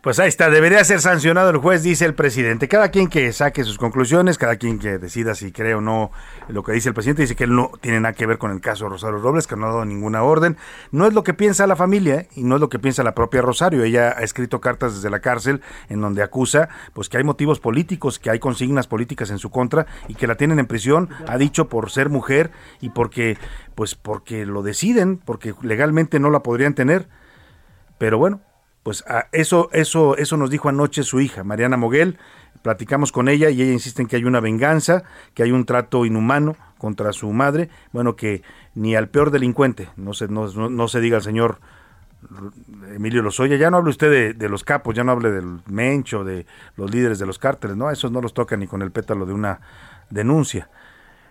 Pues 0.08 0.20
ahí 0.20 0.28
está, 0.28 0.48
debería 0.48 0.82
ser 0.84 1.02
sancionado 1.02 1.50
el 1.50 1.58
juez, 1.58 1.82
dice 1.82 2.06
el 2.06 2.14
presidente. 2.14 2.66
Cada 2.66 2.88
quien 2.88 3.08
que 3.08 3.30
saque 3.30 3.62
sus 3.62 3.76
conclusiones, 3.76 4.38
cada 4.38 4.56
quien 4.56 4.78
que 4.78 4.96
decida 4.96 5.34
si 5.34 5.52
cree 5.52 5.74
o 5.74 5.82
no 5.82 6.12
lo 6.48 6.62
que 6.62 6.72
dice 6.72 6.88
el 6.88 6.94
presidente, 6.94 7.20
dice 7.20 7.36
que 7.36 7.44
él 7.44 7.54
no 7.54 7.72
tiene 7.82 8.00
nada 8.00 8.14
que 8.14 8.24
ver 8.24 8.38
con 8.38 8.50
el 8.50 8.62
caso 8.62 8.88
Rosario 8.88 9.18
Robles, 9.18 9.46
que 9.46 9.54
no 9.54 9.66
ha 9.66 9.68
dado 9.68 9.84
ninguna 9.84 10.22
orden. 10.22 10.56
No 10.92 11.06
es 11.06 11.12
lo 11.12 11.24
que 11.24 11.34
piensa 11.34 11.66
la 11.66 11.76
familia 11.76 12.20
¿eh? 12.20 12.28
y 12.34 12.44
no 12.44 12.54
es 12.54 12.60
lo 12.62 12.70
que 12.70 12.78
piensa 12.78 13.02
la 13.02 13.14
propia 13.14 13.42
Rosario. 13.42 13.84
Ella 13.84 14.14
ha 14.16 14.22
escrito 14.22 14.62
cartas 14.62 14.94
desde 14.94 15.10
la 15.10 15.20
cárcel 15.20 15.60
en 15.90 16.00
donde 16.00 16.22
acusa 16.22 16.70
pues 16.94 17.10
que 17.10 17.18
hay 17.18 17.24
motivos 17.24 17.60
políticos, 17.60 18.18
que 18.18 18.30
hay 18.30 18.38
consignas 18.38 18.86
políticas 18.86 19.28
en 19.28 19.38
su 19.38 19.50
contra 19.50 19.84
y 20.08 20.14
que 20.14 20.26
la 20.26 20.36
tienen 20.36 20.58
en 20.58 20.68
prisión, 20.68 21.10
ha 21.26 21.36
dicho 21.36 21.68
por 21.68 21.90
ser 21.90 22.08
mujer 22.08 22.50
y 22.80 22.88
porque 22.88 23.36
pues 23.74 23.94
porque 23.94 24.46
lo 24.46 24.62
deciden, 24.62 25.18
porque 25.18 25.52
legalmente 25.60 26.18
no 26.18 26.30
la 26.30 26.42
podrían 26.42 26.72
tener. 26.72 27.10
Pero 27.98 28.16
bueno, 28.16 28.40
pues 28.88 29.04
ah, 29.06 29.26
eso, 29.32 29.68
eso, 29.74 30.16
eso 30.16 30.38
nos 30.38 30.48
dijo 30.48 30.70
anoche 30.70 31.02
su 31.02 31.20
hija, 31.20 31.44
Mariana 31.44 31.76
Moguel. 31.76 32.16
Platicamos 32.62 33.12
con 33.12 33.28
ella 33.28 33.50
y 33.50 33.60
ella 33.60 33.70
insiste 33.70 34.00
en 34.00 34.08
que 34.08 34.16
hay 34.16 34.24
una 34.24 34.40
venganza, 34.40 35.02
que 35.34 35.42
hay 35.42 35.52
un 35.52 35.66
trato 35.66 36.06
inhumano 36.06 36.56
contra 36.78 37.12
su 37.12 37.30
madre. 37.30 37.68
Bueno, 37.92 38.16
que 38.16 38.40
ni 38.74 38.96
al 38.96 39.10
peor 39.10 39.30
delincuente, 39.30 39.90
no 39.98 40.14
se, 40.14 40.28
no, 40.28 40.48
no 40.48 40.88
se 40.88 41.02
diga 41.02 41.18
al 41.18 41.22
señor 41.22 41.60
Emilio 42.94 43.20
Lozoya, 43.20 43.56
ya 43.56 43.70
no 43.70 43.76
hable 43.76 43.90
usted 43.90 44.10
de, 44.10 44.32
de, 44.32 44.48
los 44.48 44.64
capos, 44.64 44.94
ya 44.94 45.04
no 45.04 45.12
hable 45.12 45.32
del 45.32 45.60
Mencho, 45.66 46.24
de 46.24 46.46
los 46.76 46.90
líderes 46.90 47.18
de 47.18 47.26
los 47.26 47.38
cárteles, 47.38 47.76
no, 47.76 47.90
esos 47.90 48.10
no 48.10 48.22
los 48.22 48.32
toca 48.32 48.56
ni 48.56 48.66
con 48.66 48.80
el 48.80 48.90
pétalo 48.90 49.26
de 49.26 49.34
una 49.34 49.60
denuncia. 50.08 50.70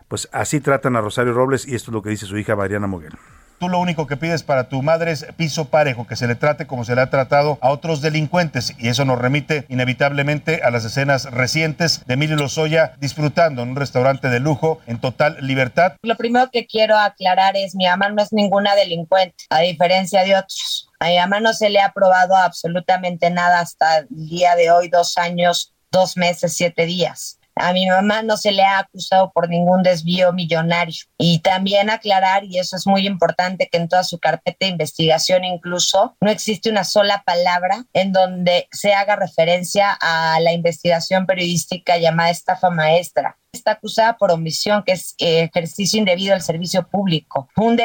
Pues 0.08 0.30
así 0.32 0.60
tratan 0.60 0.96
a 0.96 1.02
Rosario 1.02 1.34
Robles 1.34 1.68
y 1.68 1.74
esto 1.74 1.90
es 1.90 1.94
lo 1.96 2.04
que 2.04 2.12
dice 2.12 2.28
su 2.28 2.38
hija 2.38 2.56
Mariana 2.56 2.86
Moguel. 2.86 3.18
Tú 3.60 3.70
lo 3.70 3.80
único 3.80 4.06
que 4.06 4.18
pides 4.18 4.44
para 4.44 4.70
tu 4.70 4.84
madre 4.84 5.12
es 5.12 5.26
piso 5.36 5.66
parejo, 5.66 6.06
que 6.06 6.16
se 6.16 6.28
le 6.28 6.36
trate 6.36 6.68
como 6.68 6.86
se 6.86 6.94
le 6.94 7.02
ha 7.02 7.10
tratado 7.10 7.58
a 7.62 7.72
otros 7.72 8.02
delincuentes. 8.02 8.76
Y 8.78 8.90
eso 8.90 9.04
nos 9.04 9.20
remite 9.20 9.66
inevitablemente 9.68 10.62
a 10.64 10.70
las 10.70 10.86
escenas 10.86 11.26
recientes 11.32 12.06
de 12.06 12.14
Emilio 12.14 12.36
Lozoya 12.36 12.94
disfrutando 13.00 13.64
en 13.64 13.70
un 13.70 13.76
restaurante 13.76 14.30
de 14.30 14.40
lujo 14.40 14.80
en 14.86 15.00
total 15.00 15.38
libertad. 15.42 15.94
Lo 16.04 16.16
primero 16.16 16.50
que 16.52 16.68
quiero 16.68 16.98
aclarar 16.98 17.58
es 17.58 17.74
mi 17.74 17.88
mamá 17.88 18.10
no 18.10 18.22
es 18.22 18.32
ninguna 18.32 18.76
delincuente, 18.76 19.46
a 19.50 19.62
diferencia 19.62 20.24
de 20.24 20.36
otros. 20.36 20.90
A 21.00 21.08
mi 21.08 21.18
mamá 21.18 21.40
no 21.40 21.54
se 21.54 21.72
le 21.72 21.82
ha 21.82 21.94
probado 21.94 22.36
absolutamente 22.36 23.32
nada 23.32 23.60
hasta 23.60 24.00
el 24.00 24.08
día 24.10 24.56
de 24.56 24.70
hoy, 24.70 24.90
dos 24.90 25.18
años, 25.18 25.74
dos 25.92 26.16
meses, 26.16 26.54
siete 26.56 26.86
días. 26.86 27.37
A 27.60 27.74
mi 27.74 27.88
mamá 27.88 28.22
no 28.22 28.38
se 28.38 28.52
le 28.52 28.64
ha 28.64 28.80
acusado 28.80 29.32
por 29.32 29.50
ningún 29.50 29.84
desvío 29.84 30.34
millonario. 30.34 31.06
Y 31.18 31.40
también 31.40 31.90
aclarar, 31.90 32.44
y 32.44 32.60
eso 32.60 32.76
es 32.76 32.88
muy 32.88 33.06
importante, 33.06 33.70
que 33.72 33.78
en 33.78 33.88
toda 33.88 34.04
su 34.04 34.20
carpeta 34.20 34.66
de 34.66 34.72
investigación 34.72 35.44
incluso 35.44 36.16
no 36.22 36.30
existe 36.30 36.70
una 36.70 36.84
sola 36.84 37.24
palabra 37.26 37.86
en 37.94 38.12
donde 38.12 38.68
se 38.72 38.94
haga 38.94 39.16
referencia 39.16 39.98
a 40.00 40.40
la 40.40 40.54
investigación 40.54 41.26
periodística 41.26 41.98
llamada 41.98 42.30
estafa 42.30 42.70
maestra 42.70 43.38
está 43.58 43.72
acusada 43.72 44.18
por 44.18 44.32
omisión, 44.32 44.84
que 44.86 44.94
es 44.94 45.16
eh, 45.18 45.50
ejercicio 45.52 46.00
indebido 46.00 46.34
al 46.34 46.42
servicio 46.42 46.88
público, 46.88 47.50
un, 47.58 47.80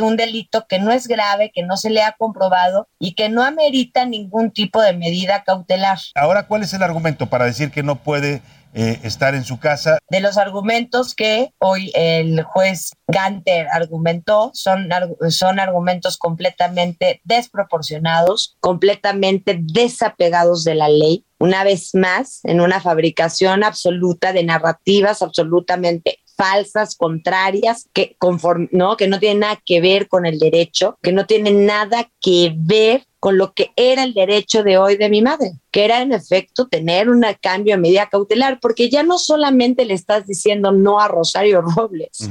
un 0.00 0.16
delito 0.16 0.66
que 0.68 0.78
no 0.78 0.90
es 0.90 1.06
grave, 1.06 1.52
que 1.54 1.62
no 1.62 1.76
se 1.76 1.90
le 1.90 2.02
ha 2.02 2.12
comprobado 2.12 2.88
y 2.98 3.14
que 3.14 3.28
no 3.28 3.42
amerita 3.42 4.04
ningún 4.04 4.50
tipo 4.50 4.80
de 4.82 4.94
medida 4.94 5.44
cautelar. 5.44 5.98
Ahora, 6.14 6.46
¿cuál 6.46 6.62
es 6.62 6.72
el 6.72 6.82
argumento 6.82 7.26
para 7.26 7.44
decir 7.44 7.70
que 7.70 7.82
no 7.82 7.96
puede 7.96 8.42
eh, 8.80 9.00
estar 9.02 9.34
en 9.34 9.42
su 9.42 9.58
casa. 9.58 9.98
De 10.08 10.20
los 10.20 10.38
argumentos 10.38 11.16
que 11.16 11.50
hoy 11.58 11.90
el 11.96 12.44
juez 12.44 12.92
Ganter 13.08 13.66
argumentó, 13.72 14.52
son, 14.54 14.88
son 15.30 15.58
argumentos 15.58 16.16
completamente 16.16 17.20
desproporcionados, 17.24 18.56
completamente 18.60 19.58
desapegados 19.60 20.62
de 20.62 20.76
la 20.76 20.88
ley. 20.88 21.24
Una 21.40 21.64
vez 21.64 21.92
más, 21.96 22.38
en 22.44 22.60
una 22.60 22.80
fabricación 22.80 23.64
absoluta 23.64 24.32
de 24.32 24.44
narrativas 24.44 25.22
absolutamente 25.22 26.20
falsas, 26.36 26.94
contrarias, 26.94 27.88
que, 27.92 28.14
conform, 28.20 28.68
¿no? 28.70 28.96
que 28.96 29.08
no 29.08 29.18
tienen 29.18 29.40
nada 29.40 29.60
que 29.66 29.80
ver 29.80 30.06
con 30.06 30.24
el 30.24 30.38
derecho, 30.38 30.96
que 31.02 31.10
no 31.10 31.26
tienen 31.26 31.66
nada 31.66 32.08
que 32.20 32.54
ver 32.56 33.07
con 33.20 33.36
lo 33.36 33.52
que 33.52 33.70
era 33.76 34.04
el 34.04 34.14
derecho 34.14 34.62
de 34.62 34.78
hoy 34.78 34.96
de 34.96 35.08
mi 35.08 35.22
madre, 35.22 35.52
que 35.70 35.84
era 35.84 36.02
en 36.02 36.12
efecto 36.12 36.68
tener 36.68 37.08
un 37.08 37.24
cambio 37.40 37.74
de 37.74 37.80
medida 37.80 38.08
cautelar, 38.08 38.58
porque 38.60 38.88
ya 38.88 39.02
no 39.02 39.18
solamente 39.18 39.84
le 39.84 39.94
estás 39.94 40.26
diciendo 40.26 40.72
no 40.72 41.00
a 41.00 41.08
Rosario 41.08 41.62
Robles, 41.62 42.28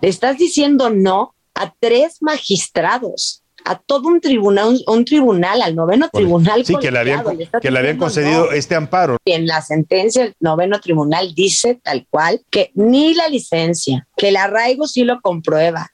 le 0.00 0.08
estás 0.08 0.38
diciendo 0.38 0.90
no 0.90 1.34
a 1.54 1.72
tres 1.78 2.18
magistrados 2.20 3.42
a 3.64 3.78
todo 3.78 4.08
un 4.08 4.20
tribunal, 4.20 4.82
un, 4.86 5.04
tribunal, 5.04 5.62
al 5.62 5.74
noveno 5.74 6.08
tribunal. 6.08 6.64
Sí, 6.64 6.74
que 6.80 6.90
le 6.90 6.98
habían, 6.98 7.24
que 7.60 7.70
le 7.70 7.78
habían 7.78 7.98
concedido 7.98 8.52
este 8.52 8.74
amparo. 8.74 9.16
En 9.24 9.46
la 9.46 9.62
sentencia, 9.62 10.24
el 10.24 10.34
noveno 10.40 10.80
tribunal 10.80 11.34
dice 11.34 11.80
tal 11.82 12.06
cual 12.08 12.42
que 12.50 12.70
ni 12.74 13.14
la 13.14 13.28
licencia, 13.28 14.06
que 14.20 14.28
el 14.28 14.36
arraigo 14.36 14.86
sí 14.86 15.04
lo 15.04 15.18
comprueba, 15.22 15.92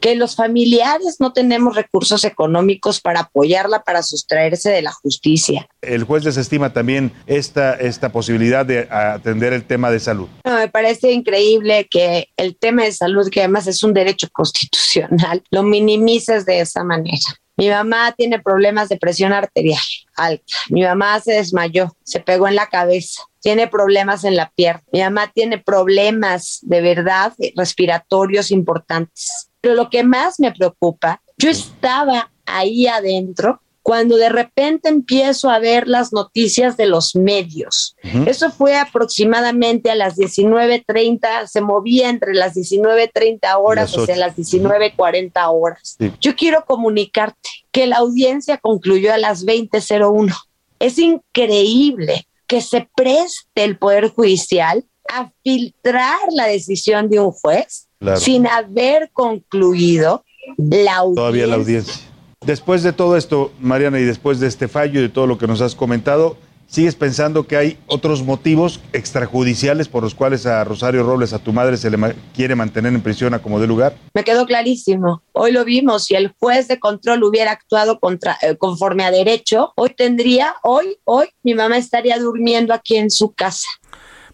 que 0.00 0.16
los 0.16 0.34
familiares 0.34 1.18
no 1.20 1.32
tenemos 1.32 1.76
recursos 1.76 2.24
económicos 2.24 3.00
para 3.00 3.20
apoyarla 3.20 3.84
para 3.84 4.02
sustraerse 4.02 4.68
de 4.68 4.82
la 4.82 4.90
justicia. 4.90 5.68
El 5.80 6.02
juez 6.02 6.24
desestima 6.24 6.72
también 6.72 7.12
esta, 7.28 7.74
esta 7.74 8.10
posibilidad 8.10 8.66
de 8.66 8.88
atender 8.90 9.52
el 9.52 9.62
tema 9.62 9.92
de 9.92 10.00
salud. 10.00 10.26
me 10.44 10.66
parece 10.66 11.12
increíble 11.12 11.86
que 11.88 12.30
el 12.36 12.58
tema 12.58 12.82
de 12.82 12.90
salud, 12.90 13.30
que 13.30 13.42
además 13.42 13.68
es 13.68 13.84
un 13.84 13.94
derecho 13.94 14.26
constitucional, 14.32 15.44
lo 15.52 15.62
minimices 15.62 16.44
de 16.46 16.58
esa 16.58 16.82
manera. 16.82 17.38
Mi 17.56 17.68
mamá 17.70 18.12
tiene 18.16 18.40
problemas 18.40 18.88
de 18.88 18.96
presión 18.96 19.32
arterial 19.32 19.78
alta. 20.16 20.44
Mi 20.68 20.82
mamá 20.82 21.20
se 21.20 21.34
desmayó, 21.34 21.96
se 22.02 22.18
pegó 22.20 22.48
en 22.48 22.56
la 22.56 22.66
cabeza, 22.66 23.22
tiene 23.40 23.68
problemas 23.68 24.24
en 24.24 24.36
la 24.36 24.50
pierna. 24.50 24.82
Mi 24.92 25.00
mamá 25.00 25.30
tiene 25.32 25.58
problemas 25.58 26.58
de 26.62 26.80
verdad 26.80 27.32
respiratorios 27.56 28.50
importantes. 28.50 29.50
Pero 29.60 29.74
lo 29.74 29.90
que 29.90 30.04
más 30.04 30.38
me 30.40 30.52
preocupa, 30.52 31.22
yo 31.36 31.50
estaba 31.50 32.30
ahí 32.46 32.86
adentro 32.86 33.60
cuando 33.88 34.18
de 34.18 34.28
repente 34.28 34.90
empiezo 34.90 35.48
a 35.48 35.58
ver 35.58 35.88
las 35.88 36.12
noticias 36.12 36.76
de 36.76 36.84
los 36.84 37.16
medios. 37.16 37.96
Eso 38.26 38.50
fue 38.50 38.76
aproximadamente 38.76 39.90
a 39.90 39.94
las 39.94 40.14
19.30, 40.18 41.46
se 41.46 41.62
movía 41.62 42.10
entre 42.10 42.34
las 42.34 42.54
19.30 42.54 43.38
horas 43.58 43.96
o 43.96 44.04
sea, 44.04 44.14
las 44.16 44.36
19.40 44.36 45.30
horas. 45.50 45.96
Yo 46.20 46.36
quiero 46.36 46.66
comunicarte 46.66 47.48
que 47.72 47.86
la 47.86 47.96
audiencia 47.96 48.58
concluyó 48.58 49.10
a 49.10 49.16
las 49.16 49.46
20.01. 49.46 50.36
Es 50.80 50.98
increíble 50.98 52.27
que 52.48 52.60
se 52.60 52.88
preste 52.96 53.62
el 53.62 53.78
Poder 53.78 54.08
Judicial 54.08 54.84
a 55.08 55.30
filtrar 55.44 56.18
la 56.32 56.46
decisión 56.46 57.08
de 57.08 57.20
un 57.20 57.30
juez 57.30 57.88
sin 58.16 58.46
haber 58.46 59.10
concluido 59.12 60.24
la 60.56 60.96
audiencia. 60.96 61.22
Todavía 61.22 61.46
la 61.46 61.54
audiencia 61.54 62.08
Después 62.44 62.82
de 62.82 62.92
todo 62.92 63.16
esto, 63.16 63.52
Mariana, 63.60 63.98
y 63.98 64.04
después 64.04 64.40
de 64.40 64.46
este 64.46 64.68
fallo 64.68 65.00
y 65.00 65.02
de 65.02 65.08
todo 65.08 65.26
lo 65.26 65.38
que 65.38 65.46
nos 65.46 65.60
has 65.60 65.74
comentado, 65.74 66.36
¿Sigues 66.70 66.94
pensando 66.96 67.46
que 67.46 67.56
hay 67.56 67.78
otros 67.86 68.22
motivos 68.22 68.80
extrajudiciales 68.92 69.88
por 69.88 70.02
los 70.02 70.14
cuales 70.14 70.44
a 70.44 70.62
Rosario 70.64 71.02
Robles, 71.02 71.32
a 71.32 71.38
tu 71.38 71.54
madre, 71.54 71.78
se 71.78 71.88
le 71.88 71.96
quiere 72.34 72.54
mantener 72.54 72.92
en 72.92 73.00
prisión 73.00 73.32
a 73.32 73.38
como 73.38 73.58
de 73.58 73.66
lugar? 73.66 73.96
Me 74.12 74.22
quedó 74.22 74.44
clarísimo. 74.44 75.22
Hoy 75.32 75.52
lo 75.52 75.64
vimos. 75.64 76.04
Si 76.04 76.14
el 76.14 76.34
juez 76.38 76.68
de 76.68 76.78
control 76.78 77.24
hubiera 77.24 77.52
actuado 77.52 77.98
contra, 77.98 78.36
eh, 78.42 78.58
conforme 78.58 79.04
a 79.04 79.10
derecho, 79.10 79.72
hoy 79.76 79.94
tendría, 79.96 80.56
hoy, 80.62 80.98
hoy, 81.04 81.28
mi 81.42 81.54
mamá 81.54 81.78
estaría 81.78 82.18
durmiendo 82.18 82.74
aquí 82.74 82.98
en 82.98 83.10
su 83.10 83.32
casa. 83.32 83.66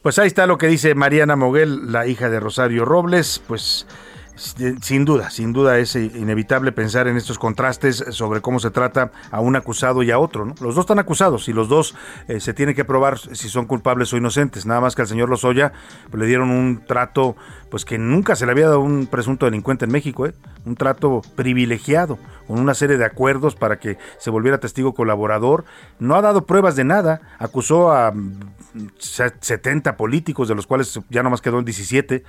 Pues 0.02 0.18
ahí 0.18 0.26
está 0.26 0.48
lo 0.48 0.58
que 0.58 0.66
dice 0.66 0.96
Mariana 0.96 1.36
Moguel, 1.36 1.92
la 1.92 2.08
hija 2.08 2.30
de 2.30 2.40
Rosario 2.40 2.84
Robles. 2.84 3.40
Pues 3.46 3.86
sin 4.36 5.04
duda, 5.04 5.30
sin 5.30 5.52
duda 5.52 5.78
es 5.78 5.94
inevitable 5.94 6.72
pensar 6.72 7.06
en 7.06 7.16
estos 7.16 7.38
contrastes 7.38 8.04
sobre 8.10 8.40
cómo 8.40 8.58
se 8.58 8.70
trata 8.70 9.12
a 9.30 9.40
un 9.40 9.54
acusado 9.54 10.02
y 10.02 10.10
a 10.10 10.18
otro. 10.18 10.46
Los 10.60 10.74
dos 10.74 10.80
están 10.80 10.98
acusados 10.98 11.48
y 11.48 11.52
los 11.52 11.68
dos 11.68 11.94
eh, 12.26 12.40
se 12.40 12.52
tiene 12.52 12.74
que 12.74 12.84
probar 12.84 13.18
si 13.18 13.48
son 13.48 13.66
culpables 13.66 14.12
o 14.12 14.16
inocentes. 14.16 14.66
Nada 14.66 14.80
más 14.80 14.94
que 14.94 15.02
al 15.02 15.08
señor 15.08 15.28
Lozoya 15.28 15.72
pues, 16.10 16.20
le 16.20 16.26
dieron 16.26 16.50
un 16.50 16.84
trato 16.84 17.36
pues 17.70 17.84
que 17.84 17.98
nunca 17.98 18.36
se 18.36 18.46
le 18.46 18.52
había 18.52 18.66
dado 18.66 18.76
a 18.76 18.84
un 18.84 19.06
presunto 19.06 19.46
delincuente 19.46 19.84
en 19.84 19.92
México, 19.92 20.26
¿eh? 20.26 20.34
un 20.64 20.76
trato 20.76 21.22
privilegiado, 21.36 22.18
con 22.46 22.58
una 22.58 22.74
serie 22.74 22.96
de 22.96 23.04
acuerdos 23.04 23.54
para 23.54 23.78
que 23.78 23.98
se 24.18 24.30
volviera 24.30 24.58
testigo 24.58 24.94
colaborador. 24.94 25.64
No 25.98 26.14
ha 26.16 26.22
dado 26.22 26.46
pruebas 26.46 26.76
de 26.76 26.84
nada, 26.84 27.20
acusó 27.38 27.92
a 27.92 28.12
70 28.98 29.92
mm, 29.92 29.96
políticos, 29.96 30.48
de 30.48 30.54
los 30.54 30.66
cuales 30.66 31.00
ya 31.10 31.22
nomás 31.22 31.40
quedó 31.40 31.58
en 31.58 31.64
17 31.64 32.24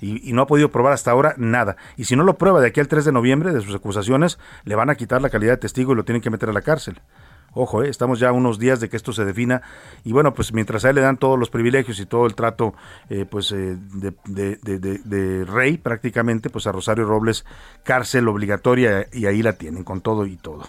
y, 0.00 0.32
no 0.32 0.42
ha 0.42 0.46
podido 0.46 0.70
probar 0.70 0.92
hasta 0.92 1.10
ahora 1.10 1.34
nada. 1.36 1.76
Y 1.96 2.04
si 2.04 2.16
no 2.16 2.24
lo 2.24 2.38
prueba 2.38 2.60
de 2.60 2.68
aquí 2.68 2.80
al 2.80 2.88
3 2.88 3.04
de 3.04 3.12
noviembre 3.12 3.52
de 3.52 3.60
sus 3.60 3.74
acusaciones, 3.74 4.38
le 4.64 4.74
van 4.74 4.90
a 4.90 4.94
quitar 4.94 5.22
la 5.22 5.30
calidad 5.30 5.52
de 5.52 5.58
testigo 5.58 5.92
y 5.92 5.96
lo 5.96 6.04
tienen 6.04 6.22
que 6.22 6.30
meter 6.30 6.48
a 6.48 6.52
la 6.52 6.62
cárcel. 6.62 7.00
Ojo, 7.52 7.82
eh, 7.82 7.88
estamos 7.88 8.20
ya 8.20 8.32
unos 8.32 8.58
días 8.58 8.80
de 8.80 8.88
que 8.88 8.96
esto 8.96 9.12
se 9.12 9.24
defina 9.24 9.62
y 10.04 10.12
bueno, 10.12 10.34
pues 10.34 10.52
mientras 10.52 10.84
a 10.84 10.90
él 10.90 10.96
le 10.96 11.00
dan 11.00 11.16
todos 11.16 11.38
los 11.38 11.50
privilegios 11.50 11.98
y 11.98 12.06
todo 12.06 12.26
el 12.26 12.34
trato 12.34 12.74
eh, 13.08 13.26
pues 13.28 13.50
eh, 13.52 13.76
de, 13.94 14.14
de, 14.24 15.44
rey 15.44 15.76
prácticamente, 15.76 16.48
pues 16.48 16.66
a 16.66 16.72
Rosario 16.72 17.04
Robles 17.04 17.44
cárcel 17.82 18.28
obligatoria 18.28 19.06
y 19.12 19.26
ahí 19.26 19.42
la 19.42 19.54
tienen 19.54 19.82
con 19.82 20.00
todo 20.00 20.26
y 20.26 20.36
todo. 20.36 20.62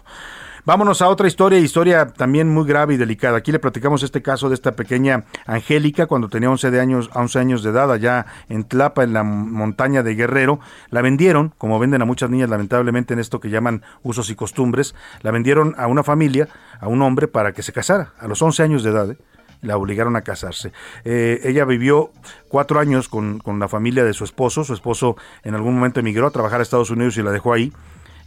Vámonos 0.64 1.02
a 1.02 1.10
otra 1.10 1.28
historia, 1.28 1.58
historia 1.58 2.06
también 2.06 2.48
muy 2.48 2.68
grave 2.68 2.94
y 2.94 2.98
delicada. 2.98 3.38
Aquí 3.40 3.52
le 3.52 3.58
platicamos 3.58 4.04
este 4.04 4.22
caso 4.22 4.48
de 4.48 4.54
esta 4.54 4.74
pequeña 4.74 5.24
Angélica 5.48 6.06
cuando 6.06 6.30
tenía 6.30 6.52
11 6.52 6.70
de 6.70 6.80
años, 6.80 7.10
11 7.16 7.40
años 7.40 7.64
de 7.64 7.72
edad 7.72 7.92
allá 7.92 8.28
en 8.48 8.66
Tlapa, 8.66 9.04
en 9.04 9.14
la 9.14 9.24
montaña 9.24 10.04
de 10.04 10.14
Guerrero. 10.14 10.60
La 10.92 11.02
vendieron, 11.02 11.52
como 11.58 11.80
venden 11.80 12.04
a 12.04 12.06
muchas 12.06 12.30
niñas 12.30 12.48
lamentablemente 12.48 13.16
en 13.16 13.20
esto 13.20 13.40
que 13.40 13.50
llaman 13.50 13.82
usos 14.04 14.30
y 14.30 14.36
costumbres, 14.36 14.94
la 15.24 15.32
vendieron 15.32 15.74
a 15.80 15.88
una 15.88 16.04
familia, 16.04 16.48
a 16.80 16.88
un 16.88 17.02
hombre 17.02 17.28
para 17.28 17.54
que 17.54 17.64
se 17.64 17.74
casara 17.74 18.14
a 18.20 18.28
los 18.28 18.40
11 18.40 18.62
años 18.62 18.84
de 18.84 18.92
edad. 18.92 19.10
¿eh? 19.10 19.18
la 19.62 19.78
obligaron 19.78 20.16
a 20.16 20.22
casarse. 20.22 20.74
Eh, 21.06 21.40
ella 21.44 21.66
vivió 21.66 22.12
cuatro 22.50 22.80
años 22.80 23.10
con, 23.10 23.38
con, 23.38 23.60
la 23.60 23.68
familia 23.68 24.04
de 24.04 24.14
su 24.14 24.24
esposo. 24.24 24.64
Su 24.64 24.74
esposo 24.74 25.18
en 25.44 25.54
algún 25.54 25.76
momento 25.76 26.00
emigró 26.00 26.26
a 26.26 26.32
trabajar 26.32 26.60
a 26.60 26.64
Estados 26.64 26.90
Unidos 26.90 27.16
y 27.18 27.22
la 27.22 27.32
dejó 27.32 27.54
ahí 27.54 27.72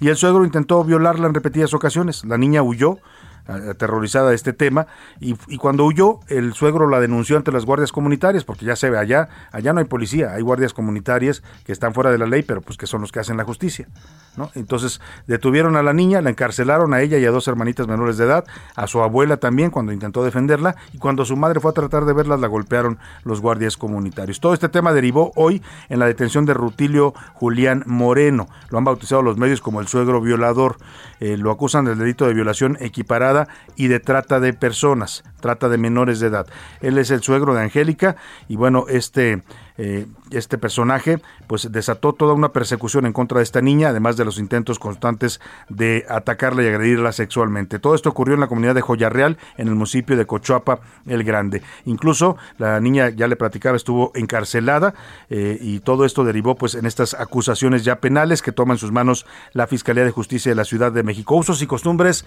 y 0.04 0.10
el 0.10 0.16
suegro 0.16 0.44
intentó 0.44 0.84
violarla 0.84 1.28
en 1.28 1.32
repetidas 1.32 1.72
ocasiones. 1.72 2.26
La 2.26 2.36
niña 2.36 2.62
huyó, 2.62 2.98
aterrorizada 3.46 4.28
de 4.28 4.34
este 4.34 4.52
tema 4.52 4.86
y, 5.18 5.34
cuando 5.56 5.86
huyó 5.86 6.20
el 6.28 6.52
suegro 6.52 6.88
la 6.88 7.00
denunció 7.00 7.38
ante 7.38 7.52
las 7.52 7.64
guardias 7.64 7.90
comunitarias 7.90 8.44
porque 8.44 8.64
ya 8.64 8.74
se 8.74 8.88
ve 8.88 8.98
allá 8.98 9.28
allá 9.52 9.74
no 9.74 9.80
hay 9.80 9.84
policía 9.84 10.32
hay 10.32 10.40
guardias 10.40 10.72
comunitarias 10.72 11.42
que 11.64 11.72
están 11.72 11.92
fuera 11.92 12.10
de 12.10 12.16
la 12.16 12.24
ley 12.24 12.42
pero 12.42 12.62
pues 12.62 12.78
que 12.78 12.86
son 12.86 13.02
los 13.02 13.12
que 13.12 13.20
hacen 13.20 13.36
la 13.36 13.44
justicia 13.44 13.86
entonces 14.54 15.00
detuvieron 15.26 15.76
a 15.76 15.82
la 15.82 15.92
niña 15.92 16.20
la 16.20 16.30
encarcelaron 16.30 16.92
a 16.92 17.00
ella 17.00 17.18
y 17.18 17.24
a 17.24 17.30
dos 17.30 17.46
hermanitas 17.48 17.86
menores 17.86 18.16
de 18.16 18.24
edad 18.24 18.44
a 18.74 18.86
su 18.86 19.00
abuela 19.00 19.36
también 19.36 19.70
cuando 19.70 19.92
intentó 19.92 20.24
defenderla 20.24 20.76
y 20.92 20.98
cuando 20.98 21.24
su 21.24 21.36
madre 21.36 21.60
fue 21.60 21.70
a 21.70 21.74
tratar 21.74 22.04
de 22.04 22.12
verlas 22.12 22.40
la 22.40 22.48
golpearon 22.48 22.98
los 23.24 23.40
guardias 23.40 23.76
comunitarios. 23.76 24.40
Todo 24.40 24.54
este 24.54 24.68
tema 24.68 24.92
derivó 24.92 25.32
hoy 25.36 25.62
en 25.88 25.98
la 25.98 26.06
detención 26.06 26.44
de 26.46 26.54
Rutilio 26.54 27.14
Julián 27.34 27.84
Moreno. 27.86 28.48
Lo 28.68 28.78
han 28.78 28.84
bautizado 28.84 29.22
los 29.22 29.36
medios 29.36 29.60
como 29.60 29.80
el 29.80 29.88
suegro 29.88 30.20
violador. 30.20 30.76
Eh, 31.20 31.36
lo 31.36 31.50
acusan 31.50 31.84
del 31.84 31.98
delito 31.98 32.26
de 32.26 32.34
violación 32.34 32.76
equiparada 32.80 33.48
y 33.76 33.88
de 33.88 34.00
trata 34.00 34.40
de 34.40 34.52
personas, 34.52 35.24
trata 35.44 35.68
de 35.68 35.76
menores 35.76 36.20
de 36.20 36.28
edad. 36.28 36.46
Él 36.80 36.96
es 36.96 37.10
el 37.10 37.22
suegro 37.22 37.52
de 37.52 37.60
Angélica 37.60 38.16
y 38.48 38.56
bueno, 38.56 38.86
este, 38.88 39.42
eh, 39.76 40.06
este 40.30 40.56
personaje 40.56 41.20
pues 41.46 41.70
desató 41.70 42.14
toda 42.14 42.32
una 42.32 42.48
persecución 42.48 43.04
en 43.04 43.12
contra 43.12 43.40
de 43.40 43.44
esta 43.44 43.60
niña, 43.60 43.90
además 43.90 44.16
de 44.16 44.24
los 44.24 44.38
intentos 44.38 44.78
constantes 44.78 45.42
de 45.68 46.06
atacarla 46.08 46.62
y 46.62 46.68
agredirla 46.68 47.12
sexualmente. 47.12 47.78
Todo 47.78 47.94
esto 47.94 48.08
ocurrió 48.08 48.32
en 48.32 48.40
la 48.40 48.46
comunidad 48.46 48.74
de 48.74 48.80
Joya 48.80 49.10
Real, 49.10 49.36
en 49.58 49.68
el 49.68 49.74
municipio 49.74 50.16
de 50.16 50.24
Cochuapa 50.24 50.80
el 51.06 51.24
Grande. 51.24 51.60
Incluso 51.84 52.38
la 52.56 52.80
niña, 52.80 53.10
ya 53.10 53.28
le 53.28 53.36
platicaba, 53.36 53.76
estuvo 53.76 54.12
encarcelada 54.14 54.94
eh, 55.28 55.58
y 55.60 55.80
todo 55.80 56.06
esto 56.06 56.24
derivó 56.24 56.54
pues 56.54 56.74
en 56.74 56.86
estas 56.86 57.12
acusaciones 57.12 57.84
ya 57.84 58.00
penales 58.00 58.40
que 58.40 58.52
toma 58.52 58.72
en 58.72 58.78
sus 58.78 58.92
manos 58.92 59.26
la 59.52 59.66
Fiscalía 59.66 60.06
de 60.06 60.10
Justicia 60.10 60.50
de 60.50 60.56
la 60.56 60.64
Ciudad 60.64 60.90
de 60.90 61.02
México. 61.02 61.36
Usos 61.36 61.60
y 61.60 61.66
costumbres 61.66 62.24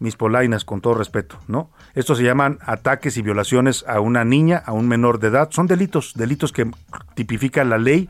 mis 0.00 0.16
polainas, 0.16 0.64
con 0.64 0.80
todo 0.80 0.94
respeto, 0.94 1.38
¿no? 1.46 1.70
Estos 1.94 2.18
se 2.18 2.24
llaman 2.24 2.58
ataques 2.62 3.16
y 3.16 3.22
violaciones 3.22 3.84
a 3.86 4.00
una 4.00 4.24
niña, 4.24 4.62
a 4.64 4.72
un 4.72 4.88
menor 4.88 5.20
de 5.20 5.28
edad. 5.28 5.48
Son 5.52 5.66
delitos, 5.66 6.14
delitos 6.16 6.52
que 6.52 6.68
tipifica 7.14 7.62
la 7.64 7.78
ley 7.78 8.08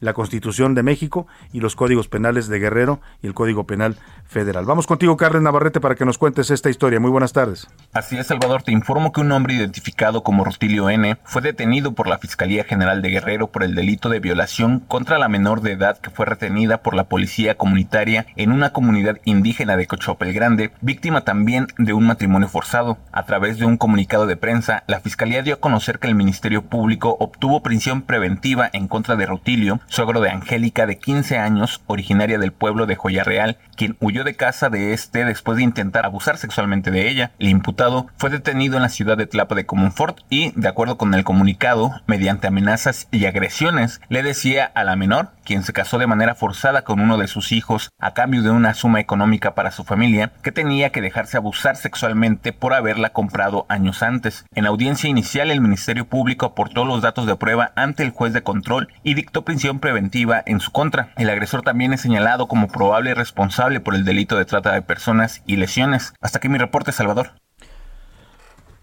la 0.00 0.12
Constitución 0.12 0.74
de 0.74 0.82
México 0.82 1.26
y 1.52 1.60
los 1.60 1.76
códigos 1.76 2.08
penales 2.08 2.48
de 2.48 2.58
Guerrero 2.58 3.00
y 3.22 3.26
el 3.26 3.34
Código 3.34 3.64
Penal 3.64 3.96
Federal. 4.26 4.64
Vamos 4.64 4.86
contigo, 4.86 5.16
Carlos 5.16 5.42
Navarrete, 5.42 5.80
para 5.80 5.94
que 5.94 6.04
nos 6.04 6.18
cuentes 6.18 6.50
esta 6.50 6.70
historia. 6.70 7.00
Muy 7.00 7.10
buenas 7.10 7.32
tardes. 7.32 7.66
Así 7.92 8.16
es, 8.16 8.26
Salvador. 8.26 8.62
Te 8.62 8.72
informo 8.72 9.12
que 9.12 9.20
un 9.20 9.32
hombre 9.32 9.54
identificado 9.54 10.22
como 10.22 10.44
Rutilio 10.44 10.90
N 10.90 11.16
fue 11.24 11.42
detenido 11.42 11.92
por 11.92 12.06
la 12.08 12.18
Fiscalía 12.18 12.64
General 12.64 13.02
de 13.02 13.10
Guerrero 13.10 13.48
por 13.48 13.62
el 13.62 13.74
delito 13.74 14.08
de 14.08 14.20
violación 14.20 14.80
contra 14.80 15.18
la 15.18 15.28
menor 15.28 15.62
de 15.62 15.72
edad 15.72 15.98
que 15.98 16.10
fue 16.10 16.26
retenida 16.26 16.82
por 16.82 16.94
la 16.94 17.04
Policía 17.04 17.56
Comunitaria 17.56 18.26
en 18.36 18.52
una 18.52 18.72
comunidad 18.72 19.18
indígena 19.24 19.76
de 19.76 19.86
Cochopel 19.86 20.32
Grande, 20.32 20.72
víctima 20.80 21.22
también 21.22 21.68
de 21.78 21.92
un 21.92 22.06
matrimonio 22.06 22.48
forzado. 22.48 22.98
A 23.12 23.24
través 23.24 23.58
de 23.58 23.66
un 23.66 23.76
comunicado 23.76 24.26
de 24.26 24.36
prensa, 24.36 24.84
la 24.86 25.00
Fiscalía 25.00 25.42
dio 25.42 25.54
a 25.54 25.60
conocer 25.60 25.98
que 25.98 26.08
el 26.08 26.14
Ministerio 26.14 26.62
Público 26.62 27.16
obtuvo 27.18 27.62
prisión 27.62 28.02
preventiva 28.02 28.68
en 28.72 28.88
contra 28.88 29.16
de 29.16 29.26
Rutilio 29.26 29.80
suegro 29.88 30.20
de 30.20 30.30
Angélica 30.30 30.86
de 30.86 30.98
15 30.98 31.38
años, 31.38 31.82
originaria 31.86 32.38
del 32.38 32.52
pueblo 32.52 32.86
de 32.86 32.96
Joya 32.96 33.24
Real, 33.24 33.58
quien 33.76 33.96
huyó 34.00 34.24
de 34.24 34.34
casa 34.34 34.70
de 34.70 34.92
este 34.92 35.24
después 35.24 35.56
de 35.56 35.64
intentar 35.64 36.04
abusar 36.04 36.36
sexualmente 36.36 36.90
de 36.90 37.08
ella. 37.08 37.32
El 37.38 37.48
imputado 37.48 38.06
fue 38.16 38.30
detenido 38.30 38.76
en 38.76 38.82
la 38.82 38.88
ciudad 38.88 39.16
de 39.16 39.26
Tlapa 39.26 39.54
de 39.54 39.66
Comonfort 39.66 40.20
y, 40.30 40.52
de 40.54 40.68
acuerdo 40.68 40.98
con 40.98 41.14
el 41.14 41.24
comunicado, 41.24 41.92
mediante 42.06 42.46
amenazas 42.46 43.08
y 43.10 43.26
agresiones, 43.26 44.00
le 44.08 44.22
decía 44.22 44.64
a 44.64 44.84
la 44.84 44.96
menor, 44.96 45.30
quien 45.44 45.62
se 45.62 45.72
casó 45.72 45.98
de 45.98 46.06
manera 46.06 46.34
forzada 46.34 46.82
con 46.82 47.00
uno 47.00 47.16
de 47.16 47.26
sus 47.26 47.52
hijos 47.52 47.90
a 47.98 48.12
cambio 48.12 48.42
de 48.42 48.50
una 48.50 48.74
suma 48.74 49.00
económica 49.00 49.54
para 49.54 49.70
su 49.70 49.84
familia, 49.84 50.32
que 50.42 50.52
tenía 50.52 50.90
que 50.90 51.00
dejarse 51.00 51.36
abusar 51.36 51.76
sexualmente 51.76 52.52
por 52.52 52.74
haberla 52.74 53.10
comprado 53.10 53.64
años 53.68 54.02
antes. 54.02 54.44
En 54.54 54.66
audiencia 54.66 55.08
inicial, 55.08 55.50
el 55.50 55.60
Ministerio 55.60 56.06
Público 56.06 56.46
aportó 56.46 56.84
los 56.84 57.00
datos 57.00 57.26
de 57.26 57.36
prueba 57.36 57.72
ante 57.76 58.02
el 58.02 58.10
juez 58.10 58.32
de 58.32 58.42
control 58.42 58.88
y 59.02 59.14
dictó 59.14 59.42
prisión 59.42 59.77
preventiva 59.78 60.42
en 60.46 60.60
su 60.60 60.70
contra. 60.72 61.12
El 61.16 61.30
agresor 61.30 61.62
también 61.62 61.92
es 61.92 62.00
señalado 62.00 62.48
como 62.48 62.68
probable 62.68 63.14
responsable 63.14 63.80
por 63.80 63.94
el 63.94 64.04
delito 64.04 64.36
de 64.36 64.44
trata 64.44 64.72
de 64.72 64.82
personas 64.82 65.42
y 65.46 65.56
lesiones. 65.56 66.12
Hasta 66.20 66.38
aquí 66.38 66.48
mi 66.48 66.58
reporte, 66.58 66.92
Salvador. 66.92 67.32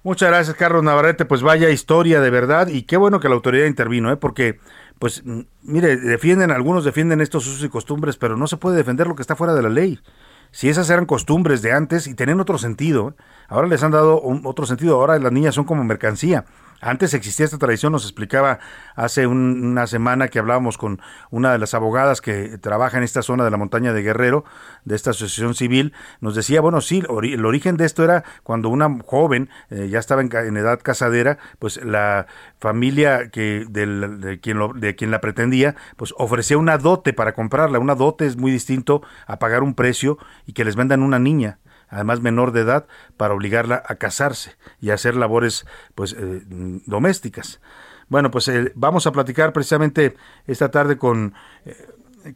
Muchas 0.03 0.29
gracias, 0.29 0.55
Carlos 0.55 0.83
Navarrete. 0.83 1.25
Pues 1.25 1.41
vaya 1.41 1.69
historia 1.71 2.21
de 2.21 2.29
verdad 2.29 2.67
y 2.67 2.83
qué 2.83 2.95
bueno 2.95 3.19
que 3.19 3.27
la 3.27 3.33
autoridad 3.33 3.65
intervino, 3.65 4.11
¿eh? 4.11 4.17
porque, 4.17 4.59
pues, 4.99 5.23
mire, 5.63 5.97
defienden, 5.97 6.51
algunos 6.51 6.85
defienden 6.85 7.21
estos 7.21 7.47
usos 7.47 7.63
y 7.63 7.69
costumbres, 7.69 8.15
pero 8.15 8.37
no 8.37 8.45
se 8.45 8.57
puede 8.57 8.77
defender 8.77 9.07
lo 9.07 9.15
que 9.15 9.23
está 9.23 9.35
fuera 9.35 9.55
de 9.55 9.63
la 9.63 9.69
ley. 9.69 9.99
Si 10.51 10.69
esas 10.69 10.89
eran 10.91 11.05
costumbres 11.05 11.61
de 11.63 11.73
antes 11.73 12.05
y 12.05 12.13
tenían 12.13 12.39
otro 12.39 12.57
sentido, 12.57 13.15
ahora 13.47 13.67
les 13.67 13.83
han 13.83 13.91
dado 13.91 14.21
otro 14.43 14.65
sentido, 14.65 14.95
ahora 14.95 15.17
las 15.17 15.31
niñas 15.31 15.55
son 15.55 15.65
como 15.65 15.83
mercancía. 15.83 16.45
Antes 16.81 17.13
existía 17.13 17.45
esta 17.45 17.57
tradición, 17.57 17.91
nos 17.91 18.03
explicaba 18.03 18.59
hace 18.95 19.27
una 19.27 19.87
semana 19.87 20.27
que 20.27 20.39
hablábamos 20.39 20.77
con 20.77 21.01
una 21.31 21.51
de 21.51 21.57
las 21.57 21.73
abogadas 21.73 22.21
que 22.21 22.57
trabaja 22.57 22.97
en 22.97 23.03
esta 23.03 23.21
zona 23.21 23.43
de 23.43 23.51
la 23.51 23.57
montaña 23.57 23.93
de 23.93 24.03
Guerrero, 24.03 24.43
de 24.83 24.95
esta 24.95 25.11
asociación 25.11 25.55
civil, 25.55 25.93
nos 26.19 26.35
decía, 26.35 26.61
bueno, 26.61 26.81
sí, 26.81 27.01
el 27.23 27.45
origen 27.45 27.77
de 27.77 27.85
esto 27.85 28.03
era 28.03 28.23
cuando 28.43 28.69
una 28.69 28.99
joven 29.05 29.49
eh, 29.69 29.87
ya 29.89 29.99
estaba 29.99 30.21
en, 30.21 30.57
edad 30.57 30.79
casadera, 30.81 31.37
pues 31.59 31.83
la 31.83 32.27
familia 32.59 33.29
que 33.29 33.65
de, 33.69 34.39
quien 34.41 34.59
de 34.75 34.95
quien 34.95 35.11
la 35.11 35.21
pretendía, 35.21 35.75
pues 35.95 36.13
ofrecía 36.17 36.57
una 36.57 36.77
dote 36.77 37.13
para 37.13 37.33
comprarla. 37.33 37.79
Una 37.79 37.95
dote 37.95 38.25
es 38.25 38.37
muy 38.37 38.51
distinto 38.51 39.01
a 39.27 39.39
pagar 39.39 39.63
un 39.63 39.73
precio 39.73 40.17
y 40.45 40.53
que 40.53 40.65
les 40.65 40.75
vendan 40.75 41.01
una 41.01 41.19
niña 41.19 41.59
además 41.95 42.21
menor 42.21 42.51
de 42.51 42.61
edad, 42.61 42.87
para 43.17 43.33
obligarla 43.33 43.81
a 43.87 43.95
casarse 43.95 44.55
y 44.81 44.89
a 44.89 44.95
hacer 44.95 45.15
labores 45.15 45.65
pues 45.95 46.13
eh, 46.13 46.41
domésticas. 46.85 47.61
Bueno, 48.09 48.29
pues 48.29 48.47
eh, 48.49 48.71
vamos 48.75 49.07
a 49.07 49.11
platicar 49.11 49.53
precisamente 49.53 50.15
esta 50.45 50.69
tarde 50.69 50.97
con 50.97 51.33
eh, 51.65 51.75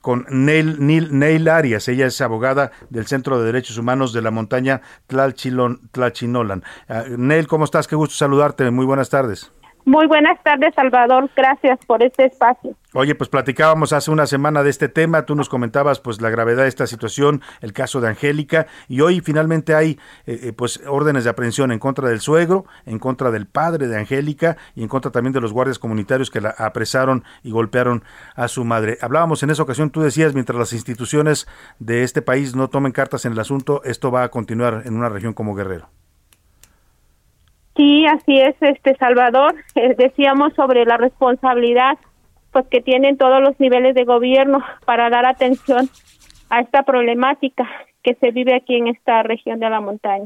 con 0.02 0.28
Neil, 0.30 0.78
Neil, 0.80 1.50
Arias. 1.50 1.88
Ella 1.88 2.06
es 2.06 2.22
abogada 2.22 2.72
del 2.92 3.08
Centro 3.08 3.40
de 3.40 3.46
Derechos 3.46 3.80
Humanos 3.80 4.14
de 4.14 4.22
la 4.22 4.30
montaña 4.30 4.82
Tlachinolan. 5.08 6.64
Uh, 6.88 7.18
Neil, 7.18 7.48
¿cómo 7.48 7.66
estás? 7.66 7.88
Qué 7.88 7.96
gusto 7.96 8.14
saludarte. 8.14 8.70
Muy 8.70 8.86
buenas 8.86 9.10
tardes. 9.10 9.52
Muy 9.90 10.06
buenas 10.06 10.38
tardes, 10.44 10.76
Salvador. 10.76 11.32
Gracias 11.36 11.80
por 11.88 12.04
este 12.04 12.26
espacio. 12.26 12.76
Oye, 12.94 13.16
pues 13.16 13.28
platicábamos 13.28 13.92
hace 13.92 14.12
una 14.12 14.28
semana 14.28 14.62
de 14.62 14.70
este 14.70 14.88
tema, 14.88 15.26
tú 15.26 15.34
nos 15.34 15.50
comentabas 15.50 16.00
pues 16.00 16.22
la 16.22 16.30
gravedad 16.30 16.62
de 16.62 16.70
esta 16.70 16.86
situación, 16.86 17.42
el 17.60 17.74
caso 17.74 18.00
de 18.00 18.08
Angélica, 18.08 18.68
y 18.88 19.02
hoy 19.02 19.20
finalmente 19.22 19.74
hay 19.74 19.98
eh, 20.28 20.42
eh, 20.44 20.54
pues 20.54 20.80
órdenes 20.88 21.24
de 21.24 21.32
aprehensión 21.32 21.72
en 21.72 21.80
contra 21.80 22.08
del 22.08 22.20
suegro, 22.20 22.66
en 22.86 23.00
contra 23.00 23.32
del 23.32 23.48
padre 23.48 23.88
de 23.88 23.98
Angélica 23.98 24.58
y 24.76 24.84
en 24.84 24.90
contra 24.90 25.10
también 25.10 25.34
de 25.34 25.42
los 25.42 25.54
guardias 25.54 25.80
comunitarios 25.80 26.30
que 26.30 26.42
la 26.42 26.52
apresaron 26.52 27.24
y 27.42 27.50
golpearon 27.50 28.04
a 28.36 28.48
su 28.48 28.66
madre. 28.66 29.00
Hablábamos 29.02 29.42
en 29.42 29.50
esa 29.50 29.64
ocasión, 29.64 29.90
tú 29.90 30.02
decías, 30.02 30.36
mientras 30.36 30.60
las 30.60 30.72
instituciones 30.72 31.48
de 31.80 32.04
este 32.04 32.22
país 32.22 32.56
no 32.56 32.70
tomen 32.70 32.92
cartas 32.92 33.26
en 33.26 33.32
el 33.32 33.40
asunto, 33.40 33.82
esto 33.84 34.12
va 34.12 34.22
a 34.22 34.30
continuar 34.30 34.84
en 34.86 34.96
una 34.96 35.10
región 35.10 35.34
como 35.34 35.56
Guerrero. 35.56 35.90
Sí, 37.80 38.06
así 38.06 38.38
es, 38.38 38.58
este 38.60 38.94
Salvador. 38.98 39.56
Eh, 39.76 39.96
decíamos 39.98 40.54
sobre 40.54 40.84
la 40.84 40.98
responsabilidad 40.98 41.98
pues 42.52 42.68
que 42.70 42.82
tienen 42.82 43.18
todos 43.18 43.42
los 43.42 43.58
niveles 43.58 43.96
de 43.96 44.04
gobierno 44.04 44.62
para 44.86 45.10
dar 45.10 45.26
atención 45.26 45.90
a 46.50 46.60
esta 46.60 46.84
problemática 46.84 47.64
que 48.04 48.16
se 48.16 48.32
vive 48.32 48.54
aquí 48.54 48.76
en 48.76 48.88
esta 48.88 49.24
región 49.24 49.62
de 49.62 49.70
la 49.70 49.80
montaña. 49.80 50.26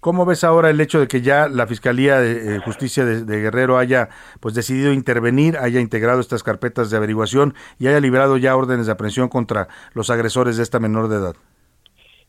¿Cómo 0.00 0.26
ves 0.26 0.44
ahora 0.44 0.68
el 0.68 0.78
hecho 0.78 1.00
de 1.00 1.08
que 1.08 1.22
ya 1.22 1.48
la 1.48 1.66
Fiscalía 1.66 2.20
de 2.20 2.56
eh, 2.56 2.58
Justicia 2.58 3.06
de, 3.06 3.40
Guerrero 3.40 3.78
haya 3.78 4.10
pues 4.40 4.54
decidido 4.54 4.92
intervenir, 4.92 5.56
haya 5.56 5.80
integrado 5.80 6.20
estas 6.20 6.42
carpetas 6.42 6.90
de 6.90 6.98
averiguación 6.98 7.54
y 7.78 7.86
haya 7.86 8.00
liberado 8.00 8.36
ya 8.36 8.54
órdenes 8.54 8.84
de 8.84 8.92
aprehensión 8.92 9.30
contra 9.30 9.68
los 9.94 10.10
agresores 10.10 10.58
de 10.58 10.64
esta 10.64 10.80
menor 10.80 11.08
de 11.08 11.16
edad? 11.16 11.34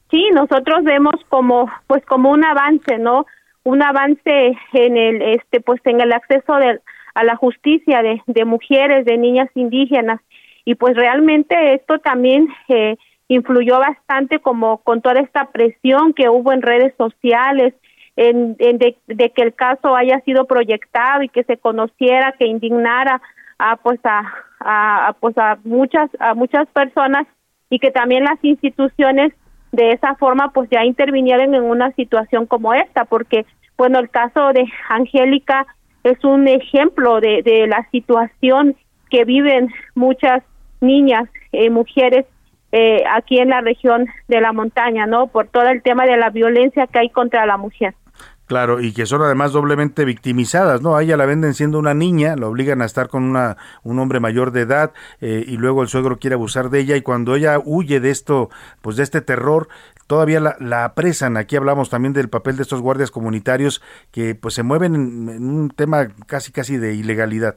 Sí, 0.10 0.30
nosotros 0.34 0.86
vemos 0.86 1.16
como 1.28 1.70
pues 1.88 2.06
como 2.06 2.32
un 2.32 2.46
avance, 2.46 2.98
¿no? 3.00 3.26
Un 3.64 3.84
avance 3.84 4.58
en 4.74 4.98
el 4.98 5.22
este 5.22 5.62
pues 5.62 5.82
en 5.86 6.02
el 6.02 6.12
acceso 6.14 6.54
a 6.54 7.24
la 7.24 7.36
justicia 7.36 8.02
de, 8.02 8.22
de 8.26 8.46
mujeres 8.46 9.06
de 9.06 9.18
niñas 9.18 9.50
indígenas. 9.56 10.20
Y 10.66 10.76
pues 10.76 10.96
realmente 10.96 11.74
esto 11.74 12.00
también 12.00 12.48
eh, 12.70 12.98
influyó 13.28 13.80
bastante 13.80 14.40
como 14.40 14.78
con 14.80 15.02
toda 15.02 15.20
esta 15.22 15.52
presión 15.52 16.14
que 16.14 16.30
hubo 16.30 16.52
en 16.52 16.62
redes 16.62 16.94
sociales 16.98 17.74
en, 18.16 18.58
de, 18.58 18.96
que 19.08 19.42
el 19.42 19.54
caso 19.54 19.96
haya 19.96 20.20
sido 20.22 20.46
proyectado 20.46 21.24
y 21.24 21.30
que 21.30 21.44
se 21.44 21.58
conociera 21.58 22.36
que 22.38 22.46
indignara 22.46 23.22
a 23.58 23.78
pues 23.78 24.00
a, 24.04 24.34
a 24.60 25.16
pues 25.20 25.38
a 25.38 25.58
muchas 25.64 26.10
a 26.20 26.34
muchas 26.34 26.68
personas 26.70 27.26
y 27.70 27.80
que 27.80 27.92
también 27.92 28.26
las 28.26 28.44
instituciones 28.44 29.34
de 29.72 29.92
esa 29.92 30.16
forma 30.16 30.52
pues 30.54 30.70
ya 30.70 30.84
intervinieron 30.84 31.56
en 31.56 31.64
una 31.64 31.92
situación 31.94 32.46
como 32.46 32.74
esta, 32.74 33.06
porque 33.06 33.46
bueno, 33.78 34.00
el 34.00 34.10
caso 34.10 34.54
de 34.54 34.66
Angélica 34.90 35.66
es 36.04 36.24
un 36.24 36.48
ejemplo 36.48 37.20
de, 37.22 37.42
de 37.44 37.68
la 37.68 37.88
situación 37.92 38.76
que 39.10 39.26
viven 39.26 39.70
muchas 39.96 40.44
niñas, 40.82 41.30
eh, 41.52 41.70
mujeres 41.70 42.26
eh, 42.72 43.04
aquí 43.12 43.40
en 43.40 43.50
la 43.50 43.62
región 43.62 44.08
de 44.28 44.40
la 44.42 44.54
montaña, 44.54 45.06
¿no? 45.06 45.28
Por 45.28 45.48
todo 45.48 45.68
el 45.68 45.82
tema 45.82 46.06
de 46.06 46.18
la 46.18 46.30
violencia 46.30 46.88
que 46.88 47.00
hay 47.00 47.10
contra 47.10 47.46
la 47.46 47.58
mujer. 47.58 47.94
Claro, 48.52 48.82
y 48.82 48.92
que 48.92 49.06
son 49.06 49.22
además 49.22 49.54
doblemente 49.54 50.04
victimizadas, 50.04 50.82
¿no? 50.82 50.98
A 50.98 51.04
ella 51.04 51.16
la 51.16 51.26
venden 51.26 51.54
siendo 51.54 51.80
una 51.80 51.94
niña, 51.94 52.36
la 52.36 52.48
obligan 52.48 52.82
a 52.82 52.86
estar 52.86 53.08
con 53.08 53.24
una, 53.24 53.56
un 53.82 53.98
hombre 53.98 54.20
mayor 54.20 54.52
de 54.52 54.60
edad 54.60 54.92
eh, 55.22 55.46
y 55.48 55.56
luego 55.56 55.84
el 55.84 55.88
suegro 55.88 56.20
quiere 56.20 56.34
abusar 56.34 56.70
de 56.70 56.82
ella 56.82 56.98
y 56.98 57.02
cuando 57.02 57.36
ella 57.36 57.60
huye 57.64 58.02
de 58.02 58.10
esto, 58.10 58.50
pues 58.82 58.98
de 58.98 59.04
este 59.04 59.22
terror, 59.22 59.70
todavía 60.06 60.42
la, 60.42 60.84
apresan. 60.84 61.38
Aquí 61.38 61.56
hablamos 61.56 61.90
también 61.90 62.12
del 62.12 62.28
papel 62.28 62.58
de 62.58 62.64
estos 62.64 62.82
guardias 62.82 63.10
comunitarios 63.10 63.82
que 64.12 64.36
pues 64.36 64.54
se 64.54 64.64
mueven 64.64 64.96
en, 64.96 65.30
un 65.30 65.70
tema 65.70 66.10
casi 66.28 66.52
casi 66.52 66.76
de 66.76 66.94
ilegalidad. 66.94 67.56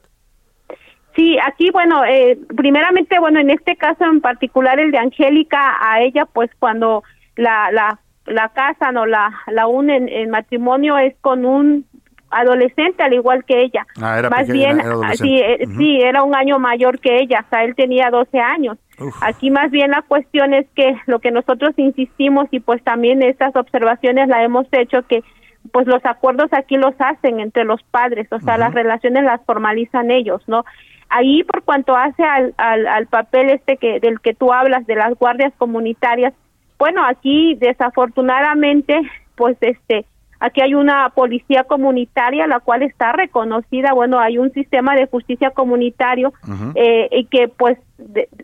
Sí, 1.17 1.39
aquí, 1.45 1.73
bueno, 1.73 2.05
eh, 2.05 2.39
primeramente, 2.57 3.19
bueno, 3.19 3.41
en 3.41 3.51
este 3.51 3.75
caso 3.75 4.05
en 4.05 4.21
particular, 4.21 4.79
el 4.79 4.93
de 4.93 4.99
Angélica, 4.99 5.77
a 5.81 6.03
ella, 6.03 6.25
pues 6.27 6.53
cuando 6.61 7.03
la, 7.35 7.73
la 7.73 7.99
la 8.27 8.49
casan 8.51 8.97
o 8.97 9.07
la, 9.07 9.33
la 9.49 9.67
unen 9.67 10.09
en 10.09 10.31
matrimonio 10.31 10.99
es 10.99 11.15
con 11.21 11.45
un 11.45 11.87
adolescente 12.31 13.03
al 13.03 13.13
igual 13.13 13.45
que 13.45 13.63
ella. 13.63 13.87
Ah, 14.01 14.21
Más 14.31 14.49
bien, 14.49 14.81
sí, 15.15 15.39
eh, 15.39 15.67
sí, 15.77 16.01
era 16.01 16.23
un 16.23 16.35
año 16.35 16.59
mayor 16.59 16.99
que 16.99 17.19
ella, 17.19 17.45
o 17.47 17.49
sea, 17.49 17.65
él 17.65 17.75
tenía 17.75 18.11
12 18.11 18.39
años. 18.39 18.77
Aquí 19.23 19.51
más 19.51 19.71
bien 19.71 19.91
la 19.91 20.03
cuestión 20.03 20.55
es 20.55 20.67
que 20.75 20.97
lo 21.07 21.19
que 21.19 21.31
nosotros 21.31 21.73
insistimos 21.77 22.47
y 22.51 22.61
pues 22.61 22.83
también 22.85 23.23
estas 23.23 23.55
observaciones 23.57 24.29
la 24.29 24.45
hemos 24.45 24.67
hecho 24.73 25.03
que 25.03 25.23
pues 25.73 25.87
los 25.87 26.05
acuerdos 26.05 26.53
aquí 26.53 26.77
los 26.77 26.95
hacen 26.99 27.41
entre 27.41 27.65
los 27.65 27.83
padres, 27.85 28.29
o 28.31 28.39
sea, 28.41 28.59
las 28.59 28.75
relaciones 28.75 29.25
las 29.25 29.41
formalizan 29.45 30.11
ellos, 30.11 30.43
¿no? 30.47 30.65
Ahí 31.09 31.43
por 31.43 31.63
cuanto 31.63 31.97
hace 31.97 32.23
al, 32.23 32.55
al, 32.57 32.87
al 32.87 33.07
papel 33.07 33.51
este 33.51 33.77
que 33.79 33.99
del 33.99 34.21
que 34.21 34.35
tú 34.35 34.53
hablas 34.53 34.87
de 34.87 34.97
las 34.97 35.15
guardias 35.15 35.53
comunitarias, 35.57 36.35
bueno, 36.79 37.05
aquí 37.05 37.55
desafortunadamente, 37.55 39.01
pues 39.37 39.57
este, 39.61 40.07
aquí 40.41 40.61
hay 40.61 40.75
una 40.75 41.11
policía 41.11 41.65
comunitaria 41.65 42.47
la 42.47 42.61
cual 42.61 42.83
está 42.83 43.13
reconocida, 43.13 43.93
bueno, 43.93 44.19
hay 44.19 44.39
un 44.39 44.53
sistema 44.53 44.95
de 44.95 45.07
justicia 45.07 45.51
comunitario 45.51 46.33
eh, 46.75 47.09
y 47.11 47.25
que 47.27 47.49
pues 47.49 47.79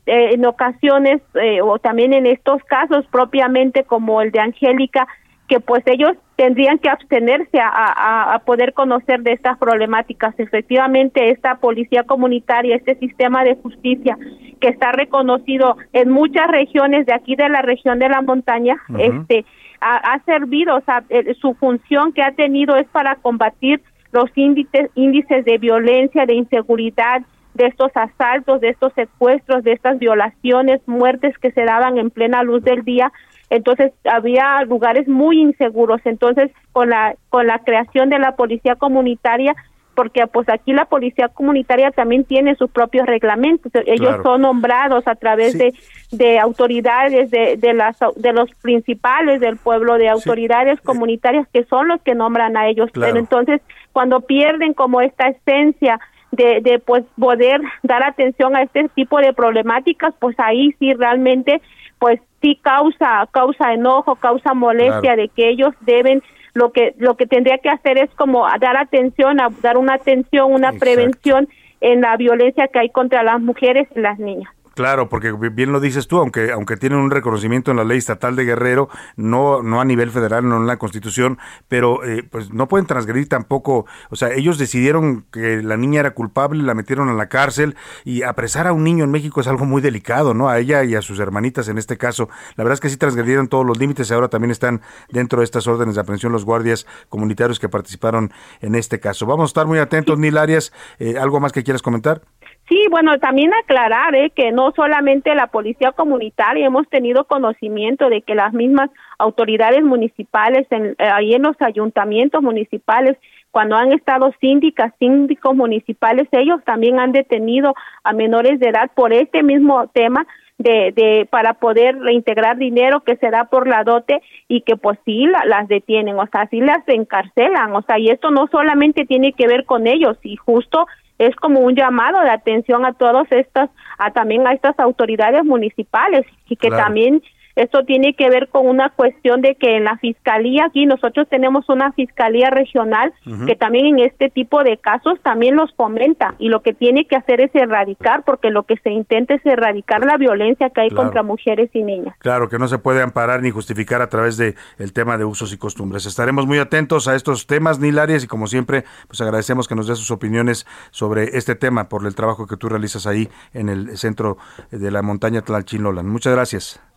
en 0.07 0.47
ocasiones 0.47 1.20
eh, 1.35 1.61
o 1.61 1.78
también 1.78 2.12
en 2.12 2.26
estos 2.26 2.62
casos 2.64 3.05
propiamente 3.11 3.85
como 3.85 4.22
el 4.22 4.31
de 4.31 4.41
Angélica, 4.41 5.07
que 5.51 5.59
pues 5.59 5.82
ellos 5.86 6.12
tendrían 6.36 6.78
que 6.78 6.88
abstenerse 6.88 7.59
a, 7.59 8.34
a, 8.34 8.38
poder 8.38 8.72
conocer 8.72 9.20
de 9.22 9.32
estas 9.32 9.59
problemáticas. 9.59 10.32
Efectivamente, 10.38 11.30
esta 11.30 11.57
policía 11.57 12.05
comunitaria, 12.05 12.76
este 12.76 12.94
sistema 12.94 13.42
de 13.42 13.57
justicia 13.57 14.16
que 14.61 14.68
está 14.68 14.92
reconocido 14.92 15.76
en 15.92 16.09
muchas 16.09 16.46
regiones 16.46 17.05
de 17.05 17.14
aquí 17.14 17.34
de 17.34 17.48
la 17.48 17.62
región 17.62 17.98
de 17.98 18.09
la 18.09 18.22
montaña, 18.22 18.76
este 18.96 19.44
ha, 19.80 20.22
servido, 20.24 20.76
o 20.76 20.82
sea, 20.82 21.03
su 21.40 21.55
función 21.55 22.12
que 22.12 22.22
ha 22.22 22.30
tenido 22.30 22.76
es 22.76 22.86
para 22.88 23.16
combatir 23.16 23.82
los 24.12 24.30
índices, 24.36 24.88
índices 24.94 25.44
de 25.44 25.59
violencia, 25.59 26.26
de 26.26 26.34
inseguridad, 26.34 27.22
de 27.55 27.66
estos 27.66 27.90
asaltos, 27.96 28.61
de 28.61 28.68
estos 28.68 28.92
secuestros, 28.92 29.64
de 29.64 29.72
estas 29.72 29.98
violaciones, 29.98 30.80
muertes 30.86 31.36
que 31.38 31.51
se 31.51 31.64
daban 31.64 31.98
en 31.98 32.11
plena 32.11 32.44
luz 32.44 32.62
del 32.62 32.84
día 32.84 33.12
entonces 33.51 33.92
había 34.05 34.62
lugares 34.62 35.09
muy 35.09 35.40
inseguros. 35.40 36.01
Entonces 36.05 36.51
con 36.72 36.88
la 36.90 37.16
con 37.28 37.46
la 37.46 37.59
creación 37.59 38.09
de 38.09 38.18
la 38.18 38.36
policía 38.36 38.76
comunitaria 38.76 39.55
porque 39.94 40.26
pues 40.28 40.48
aquí 40.48 40.72
la 40.72 40.86
policía 40.86 41.28
comunitaria 41.28 41.90
también 41.90 42.24
tiene 42.24 42.55
sus 42.55 42.70
propios 42.70 43.07
reglamentos. 43.07 43.70
Ellos 43.86 44.16
son 44.22 44.42
nombrados 44.42 45.07
a 45.07 45.14
través 45.14 45.59
de, 45.59 45.74
de 46.11 46.38
autoridades 46.38 47.30
de, 47.30 47.57
de 47.59 47.74
las 47.74 47.98
de 48.16 48.32
los 48.32 48.51
principales 48.62 49.40
del 49.40 49.59
pueblo 49.59 49.98
de 49.98 50.09
autoridades 50.09 50.80
comunitarias 50.80 51.46
que 51.53 51.64
son 51.64 51.88
los 51.88 52.01
que 52.01 52.14
nombran 52.14 52.57
a 52.57 52.68
ellos. 52.68 52.88
Pero 52.94 53.18
entonces 53.18 53.61
cuando 53.92 54.20
pierden 54.22 54.72
como 54.74 55.03
esta 55.03 55.28
esencia 55.28 56.01
de, 56.30 56.61
de 56.62 56.78
pues 56.78 57.05
poder 57.18 57.61
dar 57.82 58.03
atención 58.05 58.57
a 58.57 58.62
este 58.62 58.88
tipo 58.94 59.18
de 59.18 59.32
problemáticas 59.32 60.14
pues 60.18 60.34
ahí 60.38 60.74
sí 60.78 60.94
realmente 60.94 61.61
pues 61.98 62.20
sí 62.41 62.59
causa 62.62 63.26
causa 63.30 63.72
enojo, 63.72 64.16
causa 64.16 64.55
molestia 64.55 65.16
de 65.16 65.28
que 65.28 65.49
ellos 65.51 65.74
deben 65.80 66.22
lo 66.55 66.72
que 66.72 66.95
lo 66.99 67.16
que 67.16 67.26
tendría 67.26 67.59
que 67.59 67.68
hacer 67.68 67.99
es 67.99 68.11
como 68.16 68.47
dar 68.61 68.76
atención, 68.76 69.41
a 69.41 69.49
dar 69.62 69.76
una 69.76 69.95
atención, 69.95 70.53
una 70.53 70.72
prevención 70.72 71.49
en 71.80 72.01
la 72.01 72.16
violencia 72.16 72.68
que 72.68 72.78
hay 72.78 72.91
contra 72.91 73.22
las 73.22 73.41
mujeres 73.41 73.88
y 73.95 74.01
las 74.01 74.18
niñas. 74.18 74.53
Claro, 74.75 75.09
porque 75.09 75.33
bien 75.33 75.73
lo 75.73 75.81
dices 75.81 76.07
tú, 76.07 76.18
aunque 76.18 76.53
aunque 76.53 76.77
tienen 76.77 76.99
un 77.01 77.11
reconocimiento 77.11 77.71
en 77.71 77.77
la 77.77 77.85
ley 77.85 77.99
estatal 77.99 78.37
de 78.37 78.45
Guerrero, 78.45 78.89
no 79.16 79.62
no 79.62 79.81
a 79.81 79.85
nivel 79.85 80.11
federal, 80.11 80.49
no 80.49 80.57
en 80.59 80.66
la 80.66 80.79
Constitución, 80.79 81.39
pero 81.68 82.05
eh, 82.05 82.23
pues 82.23 82.53
no 82.53 82.68
pueden 82.68 82.87
transgredir 82.87 83.29
tampoco, 83.29 83.87
o 84.11 84.16
sea, 84.16 84.31
ellos 84.33 84.59
decidieron 84.59 85.25
que 85.33 85.62
la 85.62 85.77
niña 85.77 86.01
era 86.01 86.12
culpable, 86.12 86.62
la 86.62 86.75
metieron 86.75 87.09
en 87.09 87.16
la 87.16 87.29
cárcel 87.29 87.77
y 88.05 88.23
apresar 88.23 88.66
a 88.66 88.73
un 88.73 88.85
niño 88.85 89.05
en 89.05 89.11
México 89.11 89.41
es 89.41 89.49
algo 89.49 89.64
muy 89.64 89.83
delicado, 89.83 90.35
¿no? 90.35 90.49
A 90.49 90.59
ella 90.59 90.85
y 90.85 90.95
a 90.95 91.03
sus 91.03 91.18
hermanitas 91.18 91.68
en 91.68 91.79
este 91.79 91.99
caso. 91.99 92.29
La 92.57 92.64
verdad 92.64 92.75
es 92.75 92.81
que 92.81 92.89
sí 92.89 92.97
transgredieron 92.97 93.49
todos 93.49 93.66
los 93.66 93.79
límites 93.79 94.11
y 94.11 94.14
ahora 94.14 94.29
también 94.29 94.51
están 94.51 94.83
dentro 95.11 95.41
de 95.41 95.45
estas 95.45 95.66
órdenes 95.66 95.97
de 95.97 96.01
aprehensión 96.01 96.33
los 96.33 96.45
guardias 96.45 96.87
comunitarios 97.09 97.59
que 97.59 97.68
participaron 97.68 98.33
en 98.61 98.75
este 98.75 99.01
caso. 99.01 99.27
Vamos 99.27 99.45
a 99.45 99.51
estar 99.51 99.66
muy 99.66 99.79
atentos, 99.79 100.18
Nil 100.18 100.39
Arias. 100.39 100.73
Eh, 100.99 101.18
¿Algo 101.18 101.41
más 101.41 101.53
que 101.53 101.64
quieras 101.64 101.83
comentar? 101.83 102.23
Sí, 102.71 102.87
bueno, 102.89 103.18
también 103.18 103.53
aclarar 103.53 104.14
eh, 104.14 104.31
que 104.31 104.53
no 104.53 104.71
solamente 104.77 105.35
la 105.35 105.49
policía 105.49 105.91
comunitaria 105.91 106.68
hemos 106.68 106.89
tenido 106.89 107.25
conocimiento 107.25 108.09
de 108.09 108.23
que 108.23 108.37
las 108.37 108.53
mismas 108.53 108.91
autoridades 109.18 109.83
municipales, 109.83 110.68
en, 110.71 110.91
eh, 110.91 110.95
ahí 111.12 111.35
en 111.35 111.43
los 111.43 111.61
ayuntamientos 111.61 112.41
municipales, 112.41 113.16
cuando 113.51 113.75
han 113.75 113.91
estado 113.91 114.33
síndicas, 114.41 114.93
síndicos 115.01 115.57
municipales, 115.57 116.29
ellos 116.31 116.62
también 116.64 117.01
han 117.01 117.11
detenido 117.11 117.75
a 118.05 118.12
menores 118.12 118.61
de 118.61 118.68
edad 118.68 118.89
por 118.95 119.12
este 119.12 119.43
mismo 119.43 119.89
tema 119.89 120.25
de, 120.59 120.93
de 120.95 121.27
para 121.29 121.55
poder 121.55 121.99
reintegrar 121.99 122.57
dinero 122.57 123.01
que 123.01 123.16
se 123.16 123.31
da 123.31 123.47
por 123.47 123.66
la 123.66 123.83
dote 123.83 124.23
y 124.47 124.61
que 124.61 124.77
pues 124.77 124.97
sí 125.05 125.27
las 125.27 125.66
detienen, 125.66 126.16
o 126.21 126.27
sea, 126.31 126.47
sí 126.49 126.61
las 126.61 126.87
encarcelan, 126.87 127.75
o 127.75 127.83
sea, 127.83 127.99
y 127.99 128.11
esto 128.11 128.31
no 128.31 128.47
solamente 128.47 129.07
tiene 129.07 129.33
que 129.33 129.49
ver 129.49 129.64
con 129.64 129.89
ellos, 129.89 130.16
y 130.23 130.37
justo 130.37 130.87
es 131.21 131.37
como 131.37 131.61
un 131.61 131.77
llamado 131.77 132.18
de 132.23 132.31
atención 132.31 132.87
a 132.87 132.95
todas 132.95 133.31
estas, 133.31 133.68
a 133.99 134.11
también 134.11 134.47
a 134.47 134.55
estas 134.55 134.79
autoridades 134.79 135.45
municipales 135.45 136.25
y 136.49 136.57
que 136.57 136.71
también 136.71 137.23
esto 137.61 137.85
tiene 137.85 138.15
que 138.15 138.29
ver 138.31 138.49
con 138.49 138.67
una 138.67 138.91
cuestión 138.91 139.43
de 139.43 139.55
que 139.55 139.77
en 139.77 139.85
la 139.85 139.97
fiscalía 139.99 140.67
aquí 140.67 140.87
nosotros 140.87 141.29
tenemos 141.29 141.69
una 141.69 141.93
fiscalía 141.93 142.51
regional 142.51 143.13
que 143.47 143.55
también 143.55 143.87
en 143.87 143.99
este 144.01 144.31
tipo 144.31 144.65
de 144.65 144.79
casos 144.79 145.21
también 145.23 145.57
los 145.57 145.73
fomenta 145.75 146.35
y 146.39 146.49
lo 146.49 146.63
que 146.63 146.73
tiene 146.73 147.07
que 147.07 147.17
hacer 147.17 147.41
es 147.41 147.55
erradicar 147.55 148.25
porque 148.25 148.51
lo 148.51 148.65
que 148.65 148.77
se 148.79 148.91
intenta 148.91 149.35
es 149.35 149.45
erradicar 149.45 150.05
la 150.05 150.17
violencia 150.17 150.71
que 150.71 150.81
hay 150.83 150.91
contra 150.91 151.23
mujeres 151.23 151.71
y 151.75 151.83
niñas. 151.83 152.15
Claro 152.19 152.49
que 152.49 152.59
no 152.59 152.69
se 152.69 152.79
puede 152.79 153.03
amparar 153.03 153.43
ni 153.43 153.51
justificar 153.51 154.03
a 154.03 154.09
través 154.09 154.37
de 154.37 154.55
el 154.79 154.93
tema 154.93 155.19
de 155.19 155.25
usos 155.25 155.53
y 155.53 155.59
costumbres. 155.59 156.07
Estaremos 156.07 156.47
muy 156.47 156.59
atentos 156.59 157.09
a 157.09 157.15
estos 157.15 157.47
temas, 157.47 157.79
Nilarias, 157.79 158.25
y 158.25 158.27
como 158.27 158.47
siempre, 158.47 158.85
pues 159.07 159.21
agradecemos 159.21 159.69
que 159.69 159.75
nos 159.75 159.87
dé 159.87 159.97
sus 159.97 160.11
opiniones 160.11 160.67
sobre 160.91 161.37
este 161.37 161.55
tema 161.55 161.89
por 161.89 162.07
el 162.07 162.15
trabajo 162.15 162.47
que 162.47 162.57
tú 162.57 162.69
realizas 162.69 163.07
ahí 163.07 163.29
en 163.53 163.69
el 163.69 163.97
centro 163.99 164.39
de 164.71 164.91
la 164.91 165.03
montaña 165.03 165.43
Tlalchinolan. 165.43 166.09
Muchas 166.09 166.35
gracias. 166.35 166.89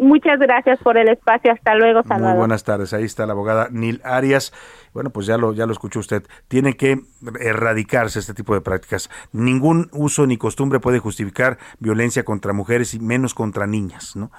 Muchas 0.00 0.38
gracias 0.38 0.78
por 0.80 0.96
el 0.96 1.08
espacio. 1.08 1.52
Hasta 1.52 1.74
luego, 1.74 2.02
Salvador. 2.02 2.30
Muy 2.30 2.38
buenas 2.38 2.64
tardes. 2.64 2.92
Ahí 2.92 3.04
está 3.04 3.26
la 3.26 3.32
abogada 3.32 3.68
Nil 3.70 4.00
Arias. 4.04 4.52
Bueno, 4.92 5.10
pues 5.10 5.26
ya 5.26 5.36
lo, 5.36 5.52
ya 5.52 5.66
lo 5.66 5.72
escuchó 5.72 6.00
usted. 6.00 6.24
Tiene 6.48 6.76
que 6.76 7.00
erradicarse 7.40 8.18
este 8.18 8.34
tipo 8.34 8.54
de 8.54 8.60
prácticas. 8.60 9.10
Ningún 9.32 9.90
uso 9.92 10.26
ni 10.26 10.36
costumbre 10.36 10.80
puede 10.80 10.98
justificar 10.98 11.58
violencia 11.78 12.24
contra 12.24 12.52
mujeres 12.52 12.94
y 12.94 13.00
menos 13.00 13.34
contra 13.34 13.66
niñas, 13.66 14.16
¿no? 14.16 14.30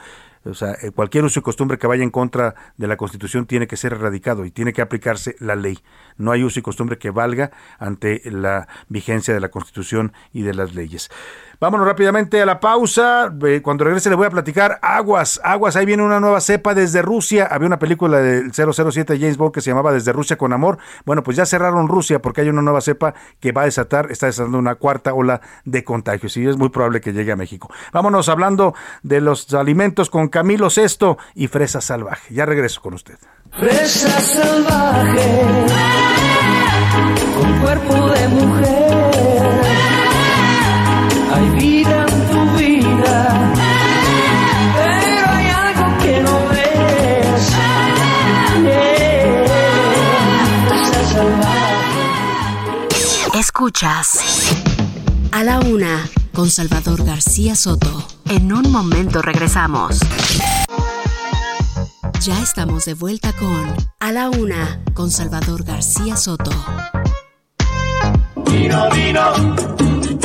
O 0.50 0.54
sea, 0.54 0.74
eh, 0.82 0.92
cualquier 0.92 1.26
uso 1.26 1.40
y 1.40 1.44
costumbre 1.44 1.78
que 1.78 1.88
vaya 1.88 2.04
en 2.04 2.10
contra 2.10 2.56
de 2.78 2.88
la 2.88 2.98
Constitución 2.98 3.46
tiene 3.46 3.68
que 3.68 3.78
ser 3.78 3.94
erradicado 3.94 4.46
y 4.46 4.52
tiene 4.52 4.74
que 4.74 4.82
aplicarse 4.82 5.36
la 5.40 5.56
ley. 5.56 5.80
No 6.18 6.32
hay 6.32 6.44
uso 6.44 6.60
y 6.60 6.64
costumbre 6.64 6.98
que 6.98 7.10
valga 7.10 7.52
ante 7.80 8.22
la 8.26 8.68
vigencia 8.88 9.34
de 9.34 9.40
la 9.40 9.50
Constitución 9.50 10.14
y 10.32 10.44
de 10.44 10.54
las 10.54 10.74
leyes. 10.74 11.10
Vámonos 11.60 11.88
rápidamente 11.88 12.40
a 12.40 12.46
la 12.46 12.60
pausa. 12.60 13.34
Cuando 13.64 13.84
regrese 13.84 14.10
le 14.10 14.16
voy 14.16 14.28
a 14.28 14.30
platicar 14.30 14.78
Aguas. 14.82 15.42
Aguas, 15.44 15.76
ahí 15.76 15.88
viene 15.88 16.04
una 16.04 16.20
nueva 16.20 16.40
cepa 16.40 16.76
desde 16.76 17.02
Rusia. 17.02 17.48
Había 17.50 17.66
una 17.66 17.80
película 17.80 18.20
del 18.20 18.54
007 18.54 19.14
de 19.14 19.20
James 19.20 19.38
Bond 19.38 19.54
que 19.54 19.62
se 19.62 19.72
llamaba 19.72 19.92
Desde 19.92 20.14
Rusia 20.14 20.38
con 20.38 20.54
Amor. 20.54 20.78
Bueno, 21.04 21.24
pues 21.24 21.36
ya 21.36 21.48
cerraron 21.48 21.88
Rusia 21.88 22.20
porque 22.20 22.42
hay 22.42 22.50
una 22.50 22.62
nueva 22.62 22.82
cepa 22.82 23.16
que 23.40 23.52
va 23.52 23.64
a 23.64 23.66
desatar, 23.66 24.12
está 24.12 24.28
desatando 24.28 24.60
una 24.60 24.76
cuarta 24.76 25.14
ola 25.14 25.42
de 25.66 25.84
contagios 25.84 26.38
y 26.38 26.48
es 26.48 26.58
muy 26.58 26.70
probable 26.70 27.02
que 27.02 27.12
llegue 27.12 27.32
a 27.32 27.36
México. 27.36 27.72
Vámonos 27.92 28.30
hablando 28.30 28.76
de 29.02 29.22
los 29.22 29.52
alimentos 29.54 30.12
con 30.12 30.28
Camilo 30.28 30.70
Sesto 30.70 31.18
y 31.34 31.48
Fresa 31.48 31.82
Salvaje. 31.82 32.34
Ya 32.34 32.46
regreso 32.46 32.82
con 32.82 32.94
usted. 32.94 33.16
Fresa 33.52 34.20
Salvaje, 34.20 35.46
cuerpo 37.62 38.10
de 38.10 38.28
mujer 38.28 38.87
Escuchas 53.34 54.20
a 55.32 55.44
la 55.44 55.60
una 55.60 56.08
con 56.34 56.50
Salvador 56.50 57.04
García 57.04 57.56
Soto. 57.56 58.08
En 58.30 58.54
un 58.54 58.72
momento 58.72 59.22
regresamos. 59.22 60.00
Ya 62.22 62.40
estamos 62.42 62.86
de 62.86 62.94
vuelta 62.94 63.34
con 63.34 63.76
A 64.00 64.12
la 64.12 64.30
una 64.30 64.84
con 64.94 65.12
Salvador 65.12 65.64
García 65.64 66.18
Soto. 66.18 66.52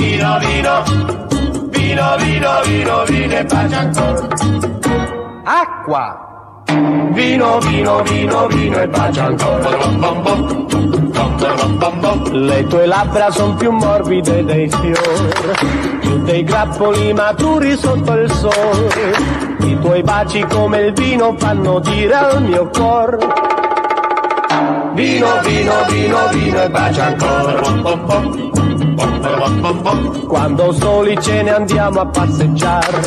Vino, 0.03 0.39
vino, 0.41 0.83
vino, 0.83 1.17
vino, 1.71 2.17
vino, 2.17 2.17
vino, 2.19 2.61
vino, 2.65 3.05
vine 3.05 3.45
Paciancor. 3.45 4.29
Acqua. 5.45 6.31
Vino, 7.13 7.61
vino, 7.61 8.03
vino, 8.03 8.47
vino 8.49 8.81
e 8.81 8.89
bacia 8.89 9.27
ancora. 9.27 9.69
Le 12.33 12.67
tue 12.67 12.87
labbra 12.87 13.31
son 13.31 13.55
più 13.55 13.71
morbide 13.71 14.45
dei 14.45 14.69
fiori, 14.69 16.01
tu 16.01 16.23
dei 16.23 16.43
grappoli 16.43 17.13
maturi 17.13 17.77
sotto 17.77 18.13
il 18.15 18.31
sole. 18.31 19.15
I 19.61 19.79
tuoi 19.79 20.03
baci 20.03 20.45
come 20.51 20.81
il 20.81 20.93
vino 20.95 21.37
fanno 21.39 21.79
dire 21.79 22.15
al 22.15 22.43
mio 22.43 22.69
cuore 22.71 23.19
Vino, 24.95 25.29
vino, 25.45 25.73
vino, 25.89 26.29
vino 26.33 26.63
e 26.63 26.71
bacia 26.71 27.07
ancora. 27.07 28.62
Quando 30.27 30.73
soli 30.73 31.21
ce 31.21 31.43
ne 31.43 31.51
andiamo 31.51 32.01
a 32.01 32.07
passeggiare, 32.07 33.03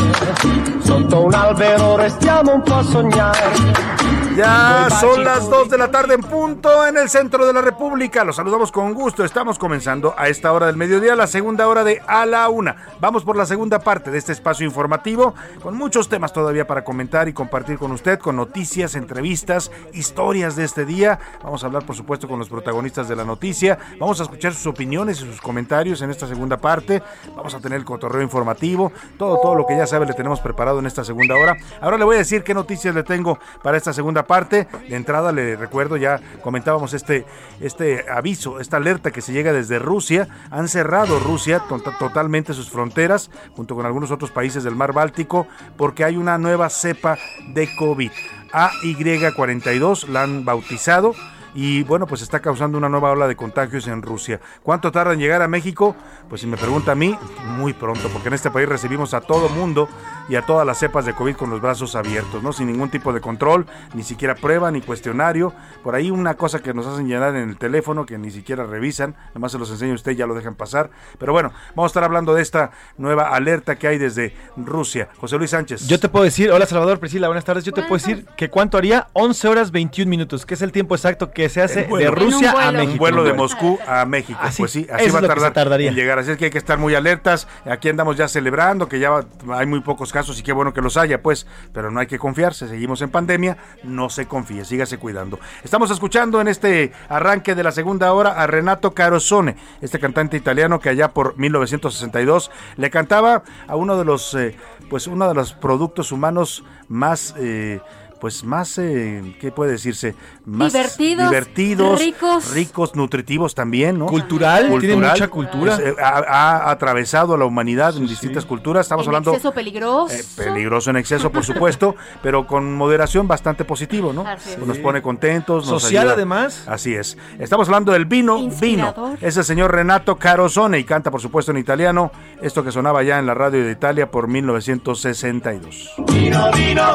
sotto 0.79 1.25
un 1.25 1.33
albero 1.33 1.95
restiamo 1.95 2.53
un 2.53 2.61
po' 2.61 2.75
a 2.75 2.83
sognare. 2.83 4.24
Ya 4.35 4.89
son 4.99 5.23
las 5.23 5.49
2 5.49 5.69
de 5.69 5.77
la 5.77 5.89
tarde 5.89 6.15
en 6.15 6.19
punto 6.19 6.85
en 6.85 6.97
el 6.97 7.07
centro 7.07 7.45
de 7.47 7.53
la 7.53 7.61
República. 7.61 8.25
Los 8.25 8.35
saludamos 8.35 8.69
con 8.69 8.93
gusto. 8.93 9.23
Estamos 9.23 9.57
comenzando 9.57 10.13
a 10.17 10.27
esta 10.27 10.51
hora 10.51 10.65
del 10.65 10.75
mediodía, 10.75 11.15
la 11.15 11.25
segunda 11.25 11.69
hora 11.69 11.85
de 11.85 12.01
A 12.05 12.25
la 12.25 12.49
Una. 12.49 12.75
Vamos 12.99 13.23
por 13.23 13.37
la 13.37 13.45
segunda 13.45 13.79
parte 13.79 14.11
de 14.11 14.17
este 14.17 14.33
espacio 14.33 14.65
informativo, 14.65 15.35
con 15.63 15.77
muchos 15.77 16.09
temas 16.09 16.33
todavía 16.33 16.67
para 16.67 16.83
comentar 16.83 17.29
y 17.29 17.33
compartir 17.33 17.77
con 17.77 17.93
usted, 17.93 18.19
con 18.19 18.35
noticias, 18.35 18.95
entrevistas, 18.95 19.71
historias 19.93 20.57
de 20.57 20.65
este 20.65 20.85
día. 20.85 21.17
Vamos 21.41 21.63
a 21.63 21.67
hablar, 21.67 21.85
por 21.85 21.95
supuesto, 21.95 22.27
con 22.27 22.37
los 22.37 22.49
protagonistas 22.49 23.07
de 23.07 23.15
la 23.15 23.23
noticia. 23.23 23.79
Vamos 24.01 24.19
a 24.19 24.23
escuchar 24.23 24.53
sus 24.53 24.67
opiniones 24.67 25.21
y 25.21 25.25
sus 25.25 25.39
comentarios 25.39 26.01
en 26.01 26.09
esta 26.09 26.27
segunda 26.27 26.57
parte. 26.57 27.01
Vamos 27.37 27.53
a 27.55 27.61
tener 27.61 27.79
el 27.79 27.85
cotorreo 27.85 28.21
informativo. 28.21 28.91
Todo, 29.17 29.39
todo 29.41 29.55
lo 29.55 29.65
que 29.65 29.77
ya 29.77 29.87
sabe 29.87 30.05
le 30.05 30.13
tenemos 30.13 30.41
preparado 30.41 30.79
en 30.79 30.87
esta 30.87 31.05
segunda 31.05 31.35
hora. 31.35 31.55
Ahora 31.79 31.97
le 31.97 32.03
voy 32.03 32.15
a 32.15 32.19
decir 32.19 32.43
qué 32.43 32.53
noticias 32.53 32.93
le 32.93 33.03
tengo 33.03 33.39
para 33.63 33.77
esta 33.77 33.93
segunda 33.93 34.24
parte. 34.25 34.67
De 34.89 34.95
entrada 34.95 35.31
le 35.31 35.55
recuerdo, 35.55 35.97
ya 35.97 36.19
comentábamos 36.41 36.93
este, 36.93 37.25
este 37.59 38.05
aviso, 38.09 38.59
esta 38.59 38.77
alerta 38.77 39.11
que 39.11 39.21
se 39.21 39.33
llega 39.33 39.53
desde 39.53 39.79
Rusia. 39.79 40.27
Han 40.51 40.67
cerrado 40.67 41.19
Rusia 41.19 41.61
totalmente 41.99 42.53
sus 42.53 42.69
fronteras, 42.69 43.29
junto 43.55 43.75
con 43.75 43.85
algunos 43.85 44.11
otros 44.11 44.31
países 44.31 44.63
del 44.63 44.75
mar 44.75 44.93
Báltico, 44.93 45.47
porque 45.77 46.03
hay 46.03 46.17
una 46.17 46.37
nueva 46.37 46.69
cepa 46.69 47.17
de 47.53 47.69
COVID. 47.75 48.11
AY42 48.51 50.07
la 50.07 50.23
han 50.23 50.45
bautizado 50.45 51.13
y 51.55 51.83
bueno, 51.83 52.05
pues 52.05 52.21
está 52.21 52.41
causando 52.41 52.77
una 52.77 52.89
nueva 52.89 53.11
ola 53.11 53.27
de 53.29 53.37
contagios 53.37 53.87
en 53.87 54.01
Rusia. 54.01 54.41
¿Cuánto 54.61 54.91
tarda 54.91 55.13
en 55.13 55.19
llegar 55.19 55.41
a 55.41 55.47
México? 55.47 55.95
Pues 56.27 56.41
si 56.41 56.47
me 56.47 56.57
pregunta 56.57 56.91
a 56.91 56.95
mí, 56.95 57.17
muy 57.57 57.71
pronto, 57.71 58.09
porque 58.09 58.27
en 58.27 58.33
este 58.33 58.51
país 58.51 58.67
recibimos 58.67 59.13
a 59.13 59.21
todo 59.21 59.47
mundo 59.47 59.87
y 60.27 60.35
a 60.35 60.41
todas 60.41 60.67
las 60.67 60.77
cepas 60.77 61.05
de 61.05 61.13
COVID 61.13 61.37
con 61.37 61.49
los 61.49 61.61
brazos 61.61 61.95
abiertos, 61.95 62.43
¿no? 62.43 62.51
Sin 62.51 62.67
ningún 62.67 62.89
tipo 62.89 63.13
de 63.13 63.21
control, 63.21 63.65
ni 63.93 64.03
siquiera 64.03 64.35
prueba, 64.35 64.69
ni 64.69 64.81
cuestionario. 64.81 65.53
Por 65.81 65.95
ahí 65.95 66.11
una 66.11 66.33
cosa 66.33 66.59
que 66.59 66.73
nos 66.73 66.87
hacen 66.87 67.07
llenar 67.07 67.35
en 67.37 67.49
el 67.49 67.57
teléfono 67.57 68.05
que 68.05 68.17
ni 68.17 68.31
siquiera 68.31 68.65
revisan, 68.65 69.15
además 69.31 69.53
se 69.53 69.57
los 69.57 69.71
enseño 69.71 69.93
a 69.93 69.95
usted, 69.95 70.11
ya 70.11 70.27
lo 70.27 70.35
dejan 70.35 70.55
pasar. 70.55 70.89
Pero 71.17 71.31
bueno, 71.31 71.53
vamos 71.69 71.89
a 71.89 71.91
estar 71.91 72.03
hablando 72.03 72.33
de 72.33 72.41
esta 72.41 72.71
nueva 72.97 73.29
alerta 73.29 73.77
que 73.77 73.87
hay 73.87 73.97
desde 73.97 74.35
Rusia. 74.57 75.07
José 75.21 75.37
Luis 75.37 75.51
Sánchez. 75.51 75.87
Yo 75.87 76.01
te 76.01 76.09
puedo 76.09 76.25
decir, 76.25 76.51
hola 76.51 76.65
Salvador 76.65 76.99
Priscila, 76.99 77.27
buenas 77.27 77.45
tardes. 77.45 77.63
Yo 77.63 77.71
te 77.71 77.81
puedo 77.83 77.95
decir 77.95 78.25
que 78.35 78.49
cuánto 78.49 78.77
haría 78.77 79.07
11 79.13 79.47
horas 79.47 79.71
21 79.71 80.09
minutos, 80.09 80.45
que 80.45 80.55
es 80.55 80.61
el 80.61 80.73
tiempo 80.73 80.95
exacto 80.95 81.31
que 81.31 81.44
se 81.49 81.61
hace 81.61 81.83
de 81.83 82.11
Rusia 82.11 82.53
a 82.57 82.71
México. 82.71 82.93
Un 82.93 82.97
vuelo 82.97 83.23
de 83.23 83.33
Moscú 83.33 83.79
a 83.87 84.05
México. 84.05 84.39
pues 84.57 84.71
sí, 84.71 84.87
así 84.91 85.09
va 85.09 85.19
a 85.19 85.51
tardar 85.53 85.81
en 85.81 85.95
llegar. 85.95 86.19
Así 86.19 86.31
es 86.31 86.37
que 86.37 86.45
hay 86.45 86.51
que 86.51 86.57
estar 86.57 86.77
muy 86.77 86.95
alertas. 86.95 87.47
Aquí 87.65 87.89
andamos 87.89 88.17
ya 88.17 88.27
celebrando 88.27 88.87
que 88.87 88.99
ya 88.99 89.25
hay 89.53 89.65
muy 89.65 89.81
pocos 89.81 90.11
casos 90.11 90.39
y 90.39 90.43
qué 90.43 90.53
bueno 90.53 90.73
que 90.73 90.81
los 90.81 90.97
haya, 90.97 91.21
pues, 91.21 91.47
pero 91.73 91.91
no 91.91 91.99
hay 91.99 92.07
que 92.07 92.19
confiarse. 92.19 92.67
Seguimos 92.67 93.01
en 93.01 93.09
pandemia, 93.09 93.57
no 93.83 94.09
se 94.09 94.25
confíe, 94.25 94.65
sígase 94.65 94.97
cuidando. 94.97 95.39
Estamos 95.63 95.91
escuchando 95.91 96.41
en 96.41 96.47
este 96.47 96.91
arranque 97.09 97.55
de 97.55 97.63
la 97.63 97.71
segunda 97.71 98.11
hora 98.13 98.31
a 98.31 98.47
Renato 98.47 98.93
Carosone, 98.93 99.55
este 99.81 99.99
cantante 99.99 100.37
italiano 100.37 100.79
que 100.79 100.89
allá 100.89 101.09
por 101.09 101.37
1962 101.37 102.51
le 102.77 102.89
cantaba 102.89 103.43
a 103.67 103.75
uno 103.75 103.97
de 103.97 104.05
los, 104.05 104.33
eh, 104.33 104.55
pues, 104.89 105.07
uno 105.07 105.27
de 105.27 105.33
los 105.33 105.53
productos 105.53 106.11
humanos 106.11 106.63
más 106.87 107.33
eh, 107.37 107.79
pues 108.25 108.43
más, 108.43 108.75
eh, 108.79 109.35
¿qué 109.39 109.51
puede 109.51 109.73
decirse? 109.73 110.15
Más 110.45 110.73
Divertidos, 110.73 111.29
divertidos, 111.29 111.99
ricos. 111.99 112.51
ricos, 112.55 112.95
nutritivos 112.95 113.53
también, 113.53 113.99
¿no? 113.99 114.07
Cultural, 114.07 114.75
tiene 114.79 114.95
mucha 114.95 115.27
cultura. 115.27 115.75
Pues, 115.75 115.89
eh, 115.89 115.95
ha, 116.01 116.17
ha 116.65 116.71
atravesado 116.71 117.35
a 117.35 117.37
la 117.37 117.45
humanidad 117.45 117.95
en 117.95 118.07
distintas 118.07 118.43
culturas. 118.43 118.87
Estamos 118.87 119.05
en 119.05 119.09
hablando 119.09 119.29
exceso 119.29 119.51
peligroso. 119.53 120.11
eh, 120.15 120.23
peligroso 120.37 120.89
en 120.89 120.95
exceso, 120.97 121.31
por 121.31 121.43
supuesto, 121.45 121.95
pero 122.23 122.47
con 122.47 122.73
moderación 122.73 123.27
bastante 123.27 123.63
positivo, 123.63 124.11
¿no? 124.11 124.23
Nos 124.65 124.79
pone 124.79 125.03
contentos. 125.03 125.67
nos 125.69 125.83
Social, 125.83 126.01
ayuda. 126.05 126.13
además. 126.15 126.63
Así 126.67 126.95
es. 126.95 127.15
Estamos 127.37 127.67
hablando 127.67 127.91
del 127.91 128.05
vino, 128.05 128.39
vino. 128.59 129.15
Es 129.21 129.37
el 129.37 129.43
señor 129.43 129.71
Renato 129.71 130.15
Carosone 130.15 130.79
y 130.79 130.83
canta, 130.83 131.11
por 131.11 131.21
supuesto, 131.21 131.51
en 131.51 131.59
italiano. 131.59 132.11
Esto 132.41 132.63
que 132.63 132.71
sonaba 132.71 133.03
ya 133.03 133.19
en 133.19 133.27
la 133.27 133.35
radio 133.35 133.63
de 133.63 133.71
Italia 133.71 134.09
por 134.09 134.27
1962. 134.27 135.93
Vino, 136.11 136.51
vino, 136.53 136.93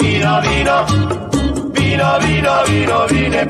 vino, 0.00 0.40
vino, 0.40 0.86
vino, 1.72 2.18
vino, 2.20 2.64
vino, 2.66 3.06
vino 3.06 3.34
e 3.34 3.48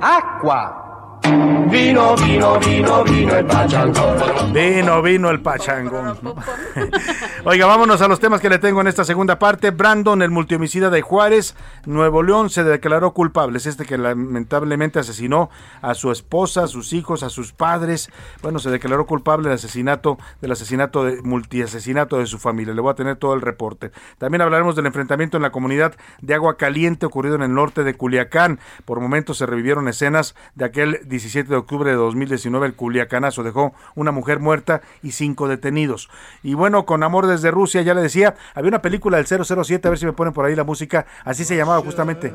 Acqua. 0.00 0.93
Vino, 1.24 2.14
vino, 2.16 2.58
vino, 2.60 3.04
vino 3.04 3.36
e 3.36 3.44
pace 3.44 3.76
ancora. 3.76 4.34
Vino, 4.52 5.02
vino 5.02 5.30
el 5.30 5.40
pachangón. 5.40 6.16
Oiga, 7.44 7.66
vámonos 7.66 8.00
a 8.00 8.08
los 8.08 8.20
temas 8.20 8.40
que 8.40 8.48
le 8.48 8.58
tengo 8.58 8.80
en 8.80 8.86
esta 8.86 9.04
segunda 9.04 9.38
parte. 9.38 9.70
Brandon, 9.70 10.22
el 10.22 10.30
multihomicida 10.30 10.90
de 10.90 11.02
Juárez, 11.02 11.56
Nuevo 11.86 12.22
León, 12.22 12.50
se 12.50 12.62
declaró 12.62 13.12
culpable. 13.12 13.58
Es 13.58 13.66
este 13.66 13.84
que 13.84 13.98
lamentablemente 13.98 15.00
asesinó 15.00 15.50
a 15.82 15.94
su 15.94 16.12
esposa, 16.12 16.64
a 16.64 16.66
sus 16.68 16.92
hijos, 16.92 17.22
a 17.22 17.30
sus 17.30 17.52
padres. 17.52 18.10
Bueno, 18.40 18.60
se 18.60 18.70
declaró 18.70 19.06
culpable 19.06 19.48
del 19.48 19.56
asesinato, 19.56 20.18
del 20.40 20.52
asesinato 20.52 21.04
de 21.04 21.22
multiasesinato 21.22 22.18
de 22.18 22.26
su 22.26 22.38
familia. 22.38 22.74
Le 22.74 22.80
voy 22.80 22.92
a 22.92 22.94
tener 22.94 23.16
todo 23.16 23.34
el 23.34 23.40
reporte. 23.40 23.90
También 24.18 24.42
hablaremos 24.42 24.76
del 24.76 24.86
enfrentamiento 24.86 25.36
en 25.36 25.42
la 25.42 25.50
comunidad 25.50 25.96
de 26.20 26.34
Agua 26.34 26.56
Caliente 26.56 27.06
ocurrido 27.06 27.34
en 27.34 27.42
el 27.42 27.54
norte 27.54 27.82
de 27.82 27.94
Culiacán. 27.94 28.60
Por 28.84 29.00
momentos 29.00 29.38
se 29.38 29.46
revivieron 29.46 29.88
escenas 29.88 30.36
de 30.54 30.66
aquel 30.66 31.00
17 31.14 31.48
de 31.48 31.56
octubre 31.56 31.90
de 31.90 31.96
2019, 31.96 32.66
el 32.66 32.74
Culiacanazo 32.74 33.42
dejó 33.42 33.72
una 33.94 34.12
mujer 34.12 34.40
muerta 34.40 34.82
y 35.02 35.12
cinco 35.12 35.48
detenidos. 35.48 36.08
Y 36.42 36.54
bueno, 36.54 36.86
con 36.86 37.02
amor 37.02 37.26
desde 37.26 37.50
Rusia, 37.50 37.82
ya 37.82 37.94
le 37.94 38.02
decía, 38.02 38.34
había 38.54 38.68
una 38.68 38.82
película 38.82 39.16
del 39.16 39.26
007, 39.26 39.86
a 39.86 39.90
ver 39.90 39.98
si 39.98 40.06
me 40.06 40.12
ponen 40.12 40.32
por 40.32 40.44
ahí 40.44 40.54
la 40.54 40.64
música, 40.64 41.06
así 41.24 41.44
se 41.44 41.56
llamaba 41.56 41.80
justamente. 41.80 42.32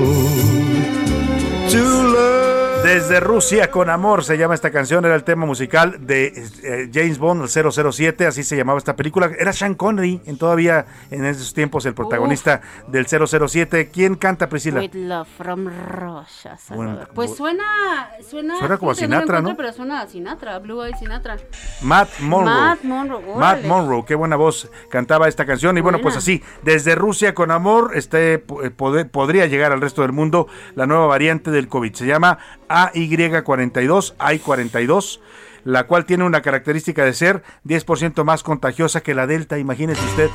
Desde 2.92 3.22
Rusia 3.22 3.72
con 3.72 3.90
amor 3.90 4.26
se 4.26 4.38
llama 4.38 4.54
esta 4.54 4.70
canción, 4.70 5.06
era 5.06 5.16
el 5.16 5.24
tema 5.24 5.46
musical 5.46 6.06
de 6.06 6.34
eh, 6.62 6.90
James 6.94 7.20
Bond, 7.20 7.44
el 7.44 7.48
007, 7.48 8.28
así 8.28 8.44
se 8.44 8.58
llamaba 8.58 8.80
esta 8.80 8.98
película. 8.98 9.32
Era 9.40 9.54
Sean 9.54 9.76
Connery, 9.76 10.20
en 10.26 10.38
todavía 10.38 10.86
en 11.10 11.24
esos 11.24 11.54
tiempos 11.54 11.86
el 11.86 11.94
protagonista 11.94 12.60
del 12.90 13.08
007. 13.08 13.92
¿Quién 13.94 14.16
canta 14.16 14.50
Priscila? 14.50 14.82
With 14.82 14.94
love 14.94 15.26
from 15.38 15.68
Russia. 15.68 16.58
Bueno, 16.68 17.00
pues 17.16 17.34
suena, 17.34 18.10
suena, 18.30 18.60
Suena 18.60 18.78
como 18.78 18.92
no 18.92 18.96
Sinatra, 18.96 19.38
encuentro, 19.38 19.42
¿no? 19.42 19.56
Pero 19.56 19.72
suena 19.72 20.02
a 20.02 20.08
Sinatra, 20.08 20.60
Blue 20.60 20.84
Eyed 20.84 20.98
Sinatra. 20.98 21.38
Matt 21.84 22.20
Monroe. 22.20 22.54
Matt 22.54 22.84
Monroe, 22.84 23.36
Matt. 23.38 23.64
Monroe, 23.64 24.04
qué 24.06 24.16
buena 24.16 24.36
voz 24.36 24.70
cantaba 24.90 25.30
esta 25.30 25.46
canción. 25.46 25.78
Y 25.78 25.82
bueno, 25.82 26.00
pues 26.02 26.18
así, 26.18 26.44
desde 26.62 26.96
Rusia 26.96 27.34
con 27.34 27.52
amor, 27.52 27.92
este 27.96 28.34
eh, 28.34 28.70
podría 28.70 29.46
llegar 29.46 29.72
al 29.72 29.80
resto 29.80 30.02
del 30.02 30.12
mundo 30.12 30.48
la 30.76 30.86
nueva 30.88 31.06
variante 31.06 31.52
del 31.52 31.70
COVID. 31.70 31.94
Se 31.94 32.06
llama 32.06 32.38
AY42, 32.72 34.16
AI42, 34.18 35.20
la 35.64 35.86
cual 35.86 36.06
tiene 36.06 36.24
una 36.24 36.42
característica 36.42 37.06
de 37.06 37.14
ser 37.14 37.44
10% 37.66 38.24
más 38.24 38.44
contagiosa 38.44 39.02
que 39.02 39.14
la 39.14 39.28
Delta, 39.28 39.58
imagínese 39.58 40.04
usted. 40.06 40.30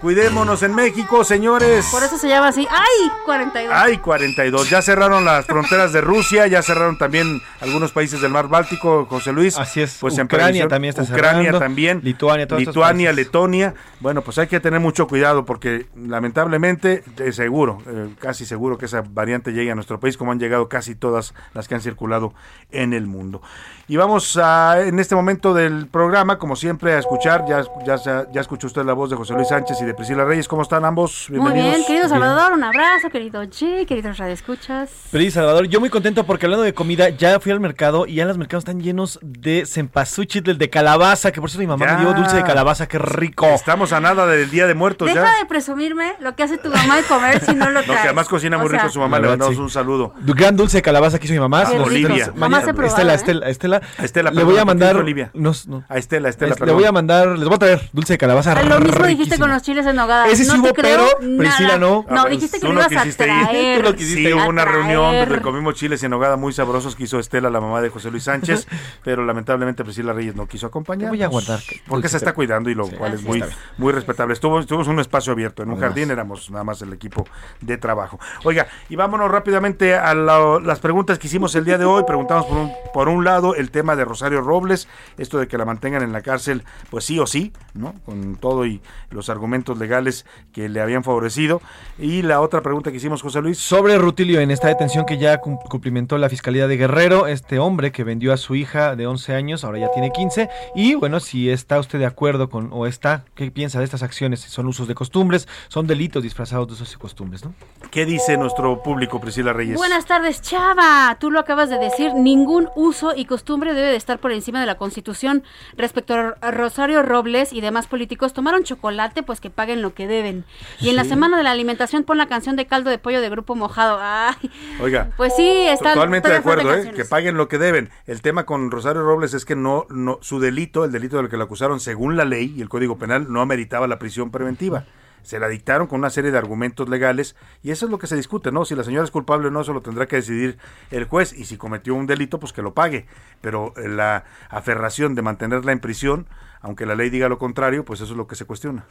Cuidémonos 0.00 0.62
en 0.62 0.74
México, 0.74 1.24
señores. 1.24 1.86
Por 1.92 2.02
eso 2.02 2.16
se 2.16 2.26
llama 2.26 2.48
así. 2.48 2.66
¡Ay! 2.70 3.10
42. 3.26 3.76
Hay 3.76 3.98
42. 3.98 4.70
Ya 4.70 4.80
cerraron 4.80 5.26
las 5.26 5.44
fronteras 5.44 5.92
de 5.92 6.00
Rusia, 6.00 6.46
ya 6.46 6.62
cerraron 6.62 6.96
también 6.96 7.42
algunos 7.60 7.92
países 7.92 8.22
del 8.22 8.30
mar 8.32 8.48
Báltico, 8.48 9.04
José 9.04 9.32
Luis. 9.32 9.58
Así 9.58 9.82
es. 9.82 9.98
Pues 10.00 10.16
en 10.16 10.24
Ucrania 10.24 10.68
también 10.68 10.94
está 10.96 11.02
Ucrania 11.02 11.42
cerrando. 11.42 11.58
también. 11.58 12.00
Lituania, 12.02 12.46
todos 12.46 12.60
Lituania. 12.64 13.12
Letonia. 13.12 13.74
Bueno, 14.00 14.22
pues 14.22 14.38
hay 14.38 14.46
que 14.46 14.58
tener 14.58 14.80
mucho 14.80 15.06
cuidado 15.06 15.44
porque 15.44 15.86
lamentablemente, 15.94 17.04
de 17.16 17.32
seguro, 17.34 17.82
eh, 17.86 18.08
casi 18.18 18.46
seguro 18.46 18.78
que 18.78 18.86
esa 18.86 19.02
variante 19.06 19.52
llegue 19.52 19.70
a 19.70 19.74
nuestro 19.74 20.00
país, 20.00 20.16
como 20.16 20.32
han 20.32 20.40
llegado 20.40 20.70
casi 20.70 20.94
todas 20.94 21.34
las 21.52 21.68
que 21.68 21.74
han 21.74 21.82
circulado 21.82 22.32
en 22.70 22.94
el 22.94 23.06
mundo. 23.06 23.42
Y 23.90 23.96
vamos 23.96 24.36
a, 24.40 24.82
en 24.82 25.00
este 25.00 25.16
momento 25.16 25.52
del 25.52 25.88
programa, 25.88 26.38
como 26.38 26.54
siempre, 26.54 26.92
a 26.94 27.00
escuchar, 27.00 27.44
ya, 27.48 27.64
ya, 27.84 28.24
ya 28.32 28.40
escuchó 28.40 28.68
usted 28.68 28.84
la 28.84 28.92
voz 28.92 29.10
de 29.10 29.16
José 29.16 29.34
Luis 29.34 29.48
Sánchez 29.48 29.82
y 29.82 29.84
de 29.84 29.94
Priscila 29.94 30.24
Reyes. 30.24 30.46
¿Cómo 30.46 30.62
están 30.62 30.84
ambos? 30.84 31.26
Muy 31.28 31.40
Bienvenidos. 31.40 31.74
bien, 31.74 31.86
querido 31.88 32.08
Salvador, 32.08 32.52
un 32.52 32.62
abrazo, 32.62 33.10
querido 33.10 33.42
G, 33.42 33.86
queridos 33.86 34.16
radioescuchas. 34.16 34.90
Pero 35.10 35.28
Salvador, 35.32 35.66
yo 35.66 35.80
muy 35.80 35.90
contento 35.90 36.22
porque 36.22 36.46
hablando 36.46 36.62
de 36.62 36.72
comida, 36.72 37.08
ya 37.08 37.40
fui 37.40 37.50
al 37.50 37.58
mercado 37.58 38.06
y 38.06 38.14
ya 38.14 38.26
los 38.26 38.38
mercados 38.38 38.60
están 38.62 38.80
llenos 38.80 39.18
de 39.22 39.66
cempasúchil 39.66 40.44
de 40.56 40.70
calabaza, 40.70 41.32
que 41.32 41.40
por 41.40 41.50
cierto 41.50 41.62
mi 41.62 41.66
mamá 41.66 41.84
Ya. 41.86 41.94
me 41.98 42.04
dio 42.04 42.14
dulce 42.14 42.36
de 42.36 42.44
calabaza, 42.44 42.86
qué 42.86 43.00
rico. 43.00 43.46
Estamos 43.48 43.92
a 43.92 43.98
nada 43.98 44.24
del 44.26 44.52
Día 44.52 44.68
de 44.68 44.74
Muertos 44.74 45.08
Deja 45.08 45.24
ya. 45.32 45.38
de 45.40 45.46
presumirme 45.46 46.14
lo 46.20 46.36
que 46.36 46.44
hace 46.44 46.58
tu 46.58 46.70
mamá 46.70 46.94
de 46.98 47.02
comer 47.02 47.40
si 47.44 47.56
no 47.56 47.64
lo 47.68 47.80
No, 47.80 47.82
traes. 47.86 48.02
que 48.02 48.06
además 48.06 48.28
cocina 48.28 48.56
muy 48.56 48.66
O 48.68 48.70
sea, 48.70 48.78
rico 48.82 48.92
su 48.92 49.00
mamá, 49.00 49.18
le 49.18 49.26
mandamos 49.26 49.56
sí. 49.56 49.60
un 49.60 49.68
saludo. 49.68 50.14
Gran 50.20 50.54
dulce 50.56 50.76
de 50.78 50.82
calabaza 50.82 51.18
que 51.18 51.24
hizo 51.24 51.34
mi 51.34 51.40
mamá. 51.40 51.64
Ah, 51.66 51.72
Olivia. 51.82 52.32
Jamás 52.38 52.62
he 52.68 52.72
probado, 52.72 52.86
Estela, 52.86 53.12
¿eh? 53.14 53.16
Estela, 53.16 53.48
Estela. 53.48 53.79
A 53.98 54.04
Estela, 54.04 54.30
le 54.30 54.44
voy 54.44 54.54
a 54.54 54.58
¿por 54.58 54.60
qué 54.60 54.64
mandar. 54.66 54.96
Olivia? 54.96 55.30
no, 55.34 55.52
no. 55.66 55.84
A 55.88 55.98
Estela, 55.98 56.28
Estela, 56.28 56.54
le 56.64 56.72
voy 56.72 56.84
a 56.84 56.92
mandar, 56.92 57.28
les 57.28 57.44
voy 57.46 57.54
a 57.54 57.58
traer 57.58 57.90
dulce 57.92 58.14
de 58.14 58.18
calabaza. 58.18 58.62
Lo 58.62 58.80
mismo 58.80 59.06
dijiste 59.06 59.38
con 59.38 59.50
los 59.50 59.62
chiles 59.62 59.86
en 59.86 59.96
nogada. 59.96 60.26
Ese 60.28 60.44
sí 60.44 60.56
no 60.56 60.62
hubo, 60.62 60.72
pero 60.74 61.04
Priscila 61.38 61.78
no. 61.78 62.04
No, 62.08 62.20
Ah, 62.20 62.22
pues, 62.22 62.32
dijiste 62.34 62.60
que 62.60 62.66
lo 62.68 62.74
no 62.74 62.80
ibas 62.80 62.92
a 62.92 63.02
quisiste 63.02 63.24
ir. 63.24 63.30
traer. 63.30 63.76
Tú 63.78 63.82
lo 63.90 63.94
quisiste 63.96 64.20
Sí, 64.28 64.32
hubo 64.32 64.48
una 64.48 64.64
reunión 64.64 65.14
donde 65.14 65.40
comimos 65.40 65.74
chiles 65.74 66.02
en 66.02 66.12
hogada 66.12 66.36
muy 66.36 66.52
sabrosos 66.52 66.94
que 66.96 67.04
hizo 67.04 67.18
Estela, 67.18 67.50
la 67.50 67.60
mamá 67.60 67.80
de 67.80 67.88
José 67.88 68.10
Luis 68.10 68.24
Sánchez, 68.24 68.66
pero 69.04 69.24
lamentablemente 69.24 69.84
Priscila 69.84 70.12
Reyes 70.12 70.34
no 70.36 70.46
quiso 70.46 70.66
acompañar. 70.66 71.08
Voy 71.10 71.22
a 71.22 71.28
guardar 71.28 71.60
Porque 71.88 72.08
se 72.08 72.16
está 72.16 72.32
cuidando 72.34 72.70
y 72.70 72.74
lo 72.74 72.86
cual 72.88 73.14
es 73.14 73.22
muy, 73.22 73.42
muy 73.78 73.92
respetable. 73.92 74.34
Estuvo, 74.34 74.60
estuvimos 74.60 74.86
en 74.88 74.94
un 74.94 75.00
espacio 75.00 75.32
abierto, 75.32 75.62
en 75.62 75.70
un 75.70 75.80
jardín 75.80 76.10
éramos 76.10 76.50
nada 76.50 76.64
más 76.64 76.82
el 76.82 76.92
equipo 76.92 77.26
de 77.60 77.76
trabajo. 77.78 78.18
Oiga, 78.44 78.66
y 78.88 78.96
vámonos 78.96 79.30
rápidamente 79.30 79.94
a 79.94 80.14
la- 80.14 80.58
las 80.62 80.78
preguntas 80.80 81.18
que 81.18 81.26
hicimos 81.26 81.54
el 81.54 81.64
día 81.64 81.78
de 81.78 81.84
hoy. 81.84 82.04
Preguntamos 82.06 82.46
por 82.46 82.56
un, 82.58 82.72
por 82.92 83.08
un 83.08 83.24
lado 83.24 83.54
el 83.54 83.69
tema 83.70 83.96
de 83.96 84.04
Rosario 84.04 84.40
Robles, 84.40 84.88
esto 85.18 85.38
de 85.38 85.48
que 85.48 85.56
la 85.58 85.64
mantengan 85.64 86.02
en 86.02 86.12
la 86.12 86.20
cárcel, 86.22 86.64
pues 86.90 87.04
sí 87.04 87.18
o 87.18 87.26
sí, 87.26 87.52
¿no? 87.74 87.94
Con 88.04 88.36
todo 88.36 88.66
y 88.66 88.80
los 89.10 89.28
argumentos 89.28 89.78
legales 89.78 90.26
que 90.52 90.68
le 90.68 90.80
habían 90.80 91.04
favorecido. 91.04 91.60
Y 91.98 92.22
la 92.22 92.40
otra 92.40 92.60
pregunta 92.62 92.90
que 92.90 92.96
hicimos, 92.98 93.22
José 93.22 93.40
Luis. 93.42 93.58
Sobre 93.58 93.98
Rutilio, 93.98 94.40
en 94.40 94.50
esta 94.50 94.68
detención 94.68 95.04
que 95.06 95.18
ya 95.18 95.38
cum- 95.40 95.58
cumplimentó 95.68 96.18
la 96.18 96.28
Fiscalía 96.28 96.66
de 96.66 96.76
Guerrero, 96.76 97.26
este 97.26 97.58
hombre 97.58 97.92
que 97.92 98.04
vendió 98.04 98.32
a 98.32 98.36
su 98.36 98.54
hija 98.54 98.96
de 98.96 99.06
11 99.06 99.34
años, 99.34 99.64
ahora 99.64 99.78
ya 99.78 99.90
tiene 99.92 100.10
15, 100.10 100.48
y 100.74 100.94
bueno, 100.94 101.20
si 101.20 101.50
está 101.50 101.78
usted 101.78 101.98
de 101.98 102.06
acuerdo 102.06 102.48
con, 102.48 102.70
o 102.72 102.86
está, 102.86 103.24
¿qué 103.34 103.50
piensa 103.50 103.78
de 103.78 103.84
estas 103.84 104.02
acciones? 104.02 104.40
Si 104.40 104.48
son 104.50 104.66
usos 104.66 104.88
de 104.88 104.94
costumbres, 104.94 105.46
son 105.68 105.86
delitos 105.86 106.22
disfrazados 106.22 106.66
de 106.68 106.72
usos 106.74 106.94
y 106.94 106.96
costumbres, 106.96 107.44
¿no? 107.44 107.52
¿Qué 107.90 108.06
dice 108.06 108.36
nuestro 108.38 108.82
público, 108.82 109.20
Priscila 109.20 109.52
Reyes? 109.52 109.76
Buenas 109.76 110.06
tardes, 110.06 110.40
Chava. 110.40 111.16
Tú 111.20 111.30
lo 111.30 111.40
acabas 111.40 111.68
de 111.68 111.78
decir. 111.78 112.14
Ningún 112.14 112.68
uso 112.76 113.12
y 113.14 113.24
costumbre 113.26 113.59
debe 113.68 113.88
de 113.88 113.96
estar 113.96 114.18
por 114.18 114.32
encima 114.32 114.60
de 114.60 114.66
la 114.66 114.76
Constitución. 114.76 115.44
Respecto 115.76 116.14
a 116.14 116.50
Rosario 116.50 117.02
Robles 117.02 117.52
y 117.52 117.60
demás 117.60 117.86
políticos, 117.86 118.32
tomaron 118.32 118.64
chocolate, 118.64 119.22
pues 119.22 119.40
que 119.40 119.50
paguen 119.50 119.82
lo 119.82 119.94
que 119.94 120.06
deben. 120.06 120.44
Y 120.80 120.88
en 120.88 120.96
la 120.96 121.04
semana 121.04 121.36
de 121.36 121.42
la 121.42 121.50
alimentación 121.50 122.04
pon 122.04 122.18
la 122.18 122.26
canción 122.26 122.56
de 122.56 122.66
caldo 122.66 122.90
de 122.90 122.98
pollo 122.98 123.20
de 123.20 123.28
Grupo 123.28 123.54
Mojado. 123.54 123.98
Ay, 124.00 124.50
Oiga. 124.80 125.10
pues 125.16 125.34
sí, 125.36 125.48
está 125.48 125.94
Totalmente 125.94 126.28
de 126.28 126.36
acuerdo, 126.36 126.74
¿eh? 126.74 126.92
que 126.94 127.04
paguen 127.04 127.36
lo 127.36 127.48
que 127.48 127.58
deben. 127.58 127.90
El 128.06 128.22
tema 128.22 128.46
con 128.46 128.70
Rosario 128.70 129.02
Robles 129.02 129.34
es 129.34 129.44
que 129.44 129.56
no, 129.56 129.86
no, 129.90 130.18
su 130.22 130.40
delito, 130.40 130.84
el 130.84 130.92
delito 130.92 131.16
del 131.18 131.28
que 131.28 131.36
lo 131.36 131.44
acusaron 131.44 131.80
según 131.80 132.16
la 132.16 132.24
ley 132.24 132.54
y 132.56 132.62
el 132.62 132.68
Código 132.68 132.98
Penal, 132.98 133.32
no 133.32 133.40
ameritaba 133.40 133.86
la 133.86 133.98
prisión 133.98 134.30
preventiva. 134.30 134.84
Se 135.22 135.38
la 135.38 135.48
dictaron 135.48 135.86
con 135.86 135.98
una 135.98 136.10
serie 136.10 136.30
de 136.30 136.38
argumentos 136.38 136.88
legales 136.88 137.36
y 137.62 137.70
eso 137.70 137.86
es 137.86 137.90
lo 137.90 137.98
que 137.98 138.06
se 138.06 138.16
discute, 138.16 138.52
¿no? 138.52 138.64
Si 138.64 138.74
la 138.74 138.84
señora 138.84 139.04
es 139.04 139.10
culpable 139.10 139.48
o 139.48 139.50
no, 139.50 139.60
eso 139.60 139.72
lo 139.72 139.82
tendrá 139.82 140.06
que 140.06 140.16
decidir 140.16 140.58
el 140.90 141.04
juez 141.04 141.32
y 141.32 141.44
si 141.44 141.56
cometió 141.56 141.94
un 141.94 142.06
delito, 142.06 142.38
pues 142.38 142.52
que 142.52 142.62
lo 142.62 142.74
pague. 142.74 143.06
Pero 143.40 143.72
eh, 143.76 143.88
la 143.88 144.24
aferración 144.48 145.14
de 145.14 145.22
mantenerla 145.22 145.72
en 145.72 145.80
prisión, 145.80 146.26
aunque 146.60 146.86
la 146.86 146.94
ley 146.94 147.10
diga 147.10 147.28
lo 147.28 147.38
contrario, 147.38 147.84
pues 147.84 148.00
eso 148.00 148.12
es 148.12 148.16
lo 148.16 148.26
que 148.26 148.36
se 148.36 148.44
cuestiona. 148.44 148.86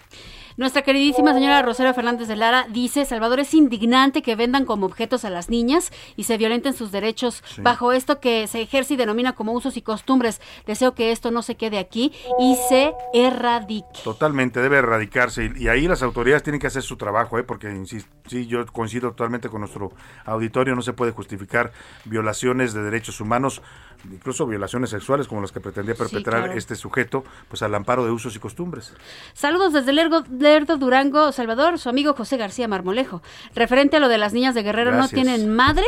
Nuestra 0.58 0.82
queridísima 0.82 1.34
señora 1.34 1.62
Rosario 1.62 1.94
Fernández 1.94 2.28
de 2.28 2.36
Lara 2.36 2.68
dice, 2.70 3.06
Salvador, 3.06 3.40
es 3.40 3.54
indignante 3.54 4.22
que 4.22 4.36
vendan 4.36 4.66
como 4.66 4.86
objetos 4.86 5.24
a 5.24 5.30
las 5.30 5.50
niñas 5.50 5.92
y 6.16 6.24
se 6.24 6.38
violenten 6.38 6.74
sus 6.74 6.92
derechos 6.92 7.44
bajo 7.60 7.94
esto 7.94 8.20
que 8.20 8.48
se 8.48 8.62
ejerce 8.62 8.96
y 8.96 8.98
denomina 8.98 9.34
como 9.34 9.54
usos 9.54 9.78
y 9.78 9.82
costumbres. 9.82 10.42
Deseo 10.66 10.96
que 10.96 11.12
esto 11.12 11.32
no 11.32 11.42
se 11.42 11.56
quede 11.56 11.78
aquí 11.78 12.12
y 12.40 12.58
se 12.68 12.94
erradique. 13.14 14.02
Totalmente, 14.04 14.62
debe 14.62 14.78
erradicarse 14.78 15.52
y, 15.56 15.64
y 15.64 15.68
ahí 15.68 15.88
las 15.88 16.04
autoridades 16.04 16.44
tienen 16.44 16.60
que 16.60 16.68
hacer 16.68 16.82
su 16.82 16.98
trabajo, 16.98 17.38
¿eh? 17.38 17.44
porque 17.44 17.70
insisto, 17.70 18.10
sí, 18.28 18.48
yo 18.48 18.66
coincido 18.68 19.12
totalmente 19.12 19.50
con 19.50 19.62
nuestro 19.62 19.92
auditorio, 20.26 20.76
no 20.76 20.82
se 20.82 20.94
puede 20.94 21.12
justificar 21.12 21.72
violaciones 22.06 22.74
de 22.74 22.82
derechos 22.82 23.22
humanos 23.22 23.62
incluso 24.06 24.46
violaciones 24.46 24.90
sexuales 24.90 25.28
como 25.28 25.42
las 25.42 25.52
que 25.52 25.60
pretendía 25.60 25.96
perpetrar 25.96 26.44
claro. 26.44 26.58
este 26.58 26.76
sujeto, 26.76 27.24
pues 27.48 27.62
al 27.62 27.74
amparo 27.76 28.06
de 28.06 28.12
usos 28.12 28.36
y 28.36 28.40
costumbres. 28.40 28.94
Saludos 29.34 29.74
desde 29.74 29.94
Lerdo, 29.94 30.24
Lerdo, 30.30 30.78
Durango, 30.78 31.32
Salvador, 31.32 31.80
su 31.80 31.90
amigo 31.90 32.14
José 32.14 32.38
García 32.38 32.68
Marmolejo. 32.68 33.22
Referente 33.56 33.98
a 33.98 34.00
lo 34.00 34.10
de 34.10 34.18
las 34.18 34.34
niñas 34.34 34.56
de 34.56 34.64
Guerrero, 34.64 34.92
Gracias. 34.92 35.12
¿no 35.12 35.16
tienen 35.16 35.56
madre? 35.56 35.86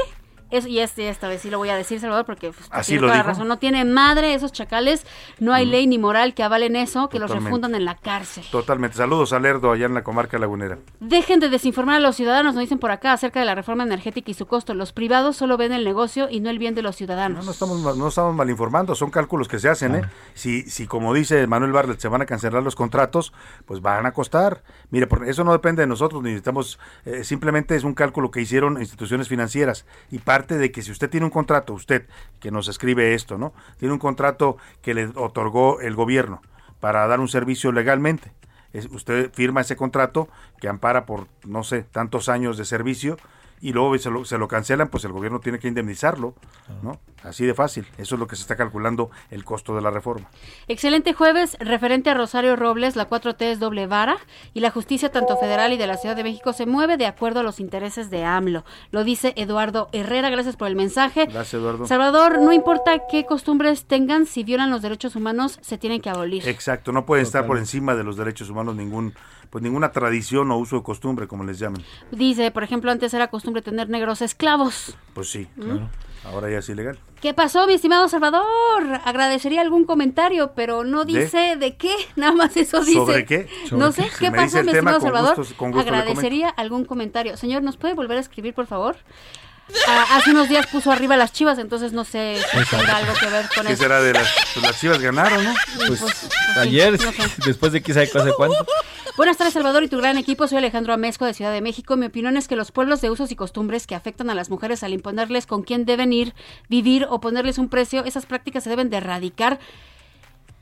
Es, 0.51 0.67
y 0.67 0.79
este, 0.79 1.09
esta 1.09 1.27
vez 1.27 1.41
sí 1.41 1.49
lo 1.49 1.57
voy 1.57 1.69
a 1.69 1.75
decir, 1.75 1.99
Salvador, 1.99 2.25
porque 2.25 2.51
pues, 2.51 2.67
Así 2.71 2.91
tiene 2.91 3.01
lo 3.01 3.07
toda 3.07 3.17
la 3.17 3.23
razón. 3.23 3.47
No 3.47 3.57
tienen 3.57 3.93
madre 3.93 4.33
esos 4.33 4.51
chacales, 4.51 5.05
no 5.39 5.53
hay 5.53 5.65
ley 5.65 5.87
ni 5.87 5.97
moral 5.97 6.33
que 6.33 6.43
avalen 6.43 6.75
eso, 6.75 7.09
que 7.09 7.19
los 7.19 7.31
refundan 7.31 7.73
en 7.75 7.85
la 7.85 7.95
cárcel. 7.95 8.43
Totalmente. 8.51 8.97
Saludos 8.97 9.33
a 9.33 9.39
Lerdo, 9.39 9.71
allá 9.71 9.85
en 9.85 9.93
la 9.93 10.03
comarca 10.03 10.37
lagunera. 10.37 10.77
Dejen 10.99 11.39
de 11.39 11.49
desinformar 11.49 11.95
a 11.95 11.99
los 11.99 12.15
ciudadanos, 12.15 12.53
nos 12.53 12.61
dicen 12.61 12.79
por 12.79 12.91
acá, 12.91 13.13
acerca 13.13 13.39
de 13.39 13.45
la 13.45 13.55
reforma 13.55 13.83
energética 13.83 14.29
y 14.29 14.33
su 14.33 14.45
costo. 14.45 14.73
Los 14.73 14.91
privados 14.93 15.37
solo 15.37 15.57
ven 15.57 15.71
el 15.71 15.83
negocio 15.85 16.27
y 16.29 16.39
no 16.41 16.49
el 16.49 16.59
bien 16.59 16.75
de 16.75 16.81
los 16.81 16.95
ciudadanos. 16.95 17.39
No, 17.39 17.45
no 17.45 17.51
estamos, 17.51 17.79
mal- 17.81 17.97
no 17.97 18.07
estamos 18.09 18.35
mal 18.35 18.49
informando, 18.49 18.93
son 18.95 19.09
cálculos 19.09 19.47
que 19.47 19.59
se 19.59 19.69
hacen. 19.69 19.95
¿eh? 19.95 20.01
Si, 20.33 20.63
si, 20.63 20.87
como 20.87 21.13
dice 21.13 21.47
Manuel 21.47 21.71
Barlet, 21.71 21.99
se 21.99 22.07
van 22.07 22.21
a 22.21 22.25
cancelar 22.25 22.61
los 22.63 22.75
contratos, 22.75 23.31
pues 23.65 23.81
van 23.81 24.05
a 24.05 24.11
costar. 24.11 24.63
Mire, 24.89 25.07
por 25.07 25.27
eso 25.27 25.43
no 25.43 25.53
depende 25.53 25.83
de 25.83 25.87
nosotros, 25.87 26.21
ni 26.21 26.29
necesitamos, 26.31 26.79
eh, 27.05 27.23
simplemente 27.23 27.75
es 27.75 27.83
un 27.83 27.93
cálculo 27.93 28.31
que 28.31 28.41
hicieron 28.41 28.79
instituciones 28.79 29.27
financieras 29.27 29.85
y 30.11 30.19
parte 30.19 30.40
de 30.47 30.71
que 30.71 30.81
si 30.81 30.91
usted 30.91 31.09
tiene 31.09 31.25
un 31.25 31.31
contrato, 31.31 31.73
usted 31.73 32.07
que 32.39 32.51
nos 32.51 32.67
escribe 32.67 33.13
esto, 33.13 33.37
¿no? 33.37 33.53
Tiene 33.77 33.93
un 33.93 33.99
contrato 33.99 34.57
que 34.81 34.93
le 34.93 35.07
otorgó 35.15 35.79
el 35.81 35.95
gobierno 35.95 36.41
para 36.79 37.05
dar 37.07 37.19
un 37.19 37.27
servicio 37.27 37.71
legalmente. 37.71 38.31
Es- 38.73 38.87
usted 38.91 39.31
firma 39.33 39.61
ese 39.61 39.75
contrato 39.75 40.29
que 40.59 40.67
ampara 40.69 41.05
por, 41.05 41.27
no 41.45 41.63
sé, 41.63 41.83
tantos 41.83 42.29
años 42.29 42.57
de 42.57 42.65
servicio 42.65 43.17
y 43.61 43.73
luego 43.73 43.95
se 43.97 44.09
lo, 44.09 44.25
se 44.25 44.37
lo 44.37 44.47
cancelan, 44.47 44.87
pues 44.89 45.03
el 45.05 45.11
gobierno 45.11 45.39
tiene 45.39 45.59
que 45.59 45.67
indemnizarlo, 45.67 46.33
¿no? 46.81 46.99
Así 47.23 47.45
de 47.45 47.53
fácil. 47.53 47.85
Eso 47.97 48.15
es 48.15 48.19
lo 48.19 48.27
que 48.27 48.35
se 48.35 48.41
está 48.41 48.55
calculando 48.55 49.11
el 49.29 49.43
costo 49.43 49.75
de 49.75 49.81
la 49.81 49.91
reforma. 49.91 50.29
Excelente 50.67 51.13
jueves, 51.13 51.55
referente 51.59 52.09
a 52.09 52.13
Rosario 52.13 52.55
Robles, 52.55 52.95
la 52.95 53.09
4T 53.09 53.41
es 53.41 53.59
doble 53.59 53.87
vara 53.87 54.17
y 54.53 54.59
la 54.59 54.71
justicia 54.71 55.11
tanto 55.11 55.37
federal 55.37 55.73
y 55.73 55.77
de 55.77 55.87
la 55.87 55.97
Ciudad 55.97 56.15
de 56.15 56.23
México 56.23 56.53
se 56.53 56.65
mueve 56.65 56.97
de 56.97 57.05
acuerdo 57.05 57.41
a 57.41 57.43
los 57.43 57.59
intereses 57.59 58.09
de 58.09 58.23
AMLO. 58.23 58.65
Lo 58.91 59.03
dice 59.03 59.33
Eduardo 59.35 59.89
Herrera, 59.91 60.29
gracias 60.29 60.55
por 60.55 60.67
el 60.67 60.75
mensaje. 60.75 61.25
Gracias, 61.25 61.53
Eduardo. 61.53 61.85
Salvador, 61.87 62.39
no 62.39 62.53
importa 62.53 63.03
qué 63.09 63.25
costumbres 63.25 63.85
tengan, 63.85 64.25
si 64.25 64.43
violan 64.43 64.69
los 64.71 64.81
derechos 64.81 65.15
humanos, 65.15 65.59
se 65.61 65.77
tienen 65.77 66.01
que 66.01 66.09
abolir. 66.09 66.47
Exacto, 66.47 66.91
no 66.91 67.05
puede 67.05 67.21
estar 67.21 67.45
por 67.45 67.57
encima 67.57 67.95
de 67.95 68.03
los 68.03 68.17
derechos 68.17 68.49
humanos 68.49 68.75
ningún, 68.75 69.13
pues 69.49 69.63
ninguna 69.63 69.91
tradición 69.91 70.49
o 70.51 70.57
uso 70.57 70.77
de 70.77 70.83
costumbre, 70.83 71.27
como 71.27 71.43
les 71.43 71.59
llaman. 71.59 71.83
Dice, 72.11 72.51
por 72.51 72.63
ejemplo, 72.63 72.91
antes 72.91 73.13
era 73.13 73.27
costumbre 73.27 73.61
tener 73.61 73.89
negros 73.89 74.21
esclavos. 74.21 74.95
Pues 75.13 75.29
sí, 75.29 75.47
Claro. 75.55 75.89
Ahora 76.25 76.49
ya 76.49 76.59
es 76.59 76.69
ilegal. 76.69 76.97
¿Qué 77.21 77.33
pasó, 77.33 77.67
mi 77.67 77.73
estimado 77.73 78.07
Salvador? 78.07 78.43
Agradecería 79.05 79.61
algún 79.61 79.85
comentario, 79.85 80.53
pero 80.55 80.83
no 80.83 81.05
¿De? 81.05 81.19
dice 81.19 81.55
de, 81.57 81.75
qué, 81.75 81.93
nada 82.15 82.33
más 82.33 82.57
eso 82.57 82.79
dice. 82.79 82.93
¿Sobre 82.93 83.25
qué? 83.25 83.47
No 83.71 83.91
¿Sobre 83.91 84.09
sé, 84.09 84.15
qué? 84.19 84.25
¿qué 84.25 84.31
pasó, 84.31 84.57
mi 84.57 84.71
tema, 84.71 84.91
estimado 84.91 84.99
con 84.99 85.07
Salvador? 85.07 85.37
gusto- 85.37 85.55
con 85.55 85.71
gusto 85.71 85.87
Agradecería 85.87 86.49
algún 86.49 86.85
comentario. 86.85 87.37
Señor, 87.37 87.61
¿nos 87.63 87.77
puede 87.77 87.93
volver 87.93 88.17
a 88.17 88.21
escribir, 88.21 88.53
por 88.53 88.65
favor? 88.65 88.95
Ah, 89.87 90.05
hace 90.17 90.31
unos 90.31 90.47
días 90.49 90.67
puso 90.67 90.91
arriba 90.91 91.17
las 91.17 91.31
chivas, 91.33 91.57
entonces 91.59 91.93
no 91.93 92.03
sé 92.05 92.37
si 92.51 92.75
tenga 92.75 92.97
algo 92.97 93.13
que 93.13 93.25
ver 93.27 93.45
con 93.55 93.65
¿Qué 93.65 93.73
eso. 93.73 93.83
será 93.83 94.01
de 94.01 94.13
las, 94.13 94.27
pues 94.53 94.65
las 94.65 94.79
chivas 94.79 94.99
ganaron, 94.99 95.43
no? 95.43 95.53
Pues, 95.87 96.03
Ayer, 96.57 96.91
no 97.01 97.11
sé. 97.11 97.23
después 97.45 97.71
de 97.71 97.81
quién 97.81 97.95
sabe 97.95 98.21
hace 98.23 98.33
cuánto. 98.35 98.65
Buenas 99.17 99.37
tardes, 99.37 99.53
Salvador 99.53 99.83
y 99.83 99.89
tu 99.89 99.97
gran 99.97 100.17
equipo. 100.17 100.47
Soy 100.47 100.57
Alejandro 100.57 100.93
Amezco 100.93 101.25
de 101.25 101.33
Ciudad 101.33 101.51
de 101.51 101.61
México. 101.61 101.97
Mi 101.97 102.05
opinión 102.05 102.37
es 102.37 102.47
que 102.47 102.55
los 102.55 102.71
pueblos 102.71 103.01
de 103.01 103.09
usos 103.11 103.31
y 103.31 103.35
costumbres 103.35 103.85
que 103.85 103.93
afectan 103.93 104.29
a 104.29 104.35
las 104.35 104.49
mujeres 104.49 104.83
al 104.83 104.93
imponerles 104.93 105.45
con 105.45 105.63
quién 105.63 105.85
deben 105.85 106.13
ir, 106.13 106.33
vivir 106.69 107.05
o 107.09 107.19
ponerles 107.19 107.57
un 107.57 107.67
precio, 107.69 108.05
esas 108.05 108.25
prácticas 108.25 108.63
se 108.63 108.69
deben 108.69 108.89
de 108.89 108.97
erradicar. 108.97 109.59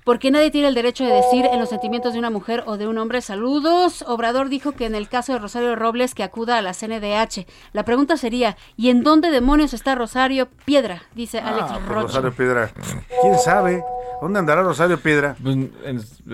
Porque 0.10 0.32
nadie 0.32 0.49
tiene 0.49 0.68
el 0.70 0.74
derecho 0.74 1.03
de 1.05 1.12
decir 1.14 1.45
en 1.45 1.60
los 1.60 1.70
sentimientos 1.70 2.14
de 2.14 2.20
una 2.20 2.32
mujer 2.32 2.64
o 2.66 2.78
de 2.78 2.88
un 2.88 2.97
hombre 2.97 3.22
saludos. 3.22 4.03
Obrador 4.07 4.49
dijo 4.49 4.72
que 4.72 4.88
en 4.88 4.95
el 4.95 5.07
caso 5.07 5.34
de 5.34 5.38
Rosario 5.38 5.76
Robles 5.76 6.16
que 6.16 6.24
acuda 6.24 6.57
a 6.57 6.64
la 6.64 6.74
CNDH. 6.74 7.45
La 7.74 7.86
pregunta 7.86 8.18
sería, 8.18 8.57
¿y 8.76 8.89
en 8.89 9.03
dónde 9.03 9.30
demonios 9.30 9.76
está 9.76 9.93
Rosario 9.93 10.47
Piedra? 10.66 11.03
Dice 11.14 11.38
Alex 11.38 11.68
Ah, 11.70 11.74
pues 11.76 11.86
Rocha. 11.89 12.01
Rosario 12.07 12.32
Piedra. 12.34 12.72
¿Quién 13.22 13.38
sabe? 13.38 13.84
¿Dónde 14.20 14.39
andará 14.39 14.64
Rosario 14.64 14.99
Piedra? 14.99 15.36
Pues, 15.43 15.55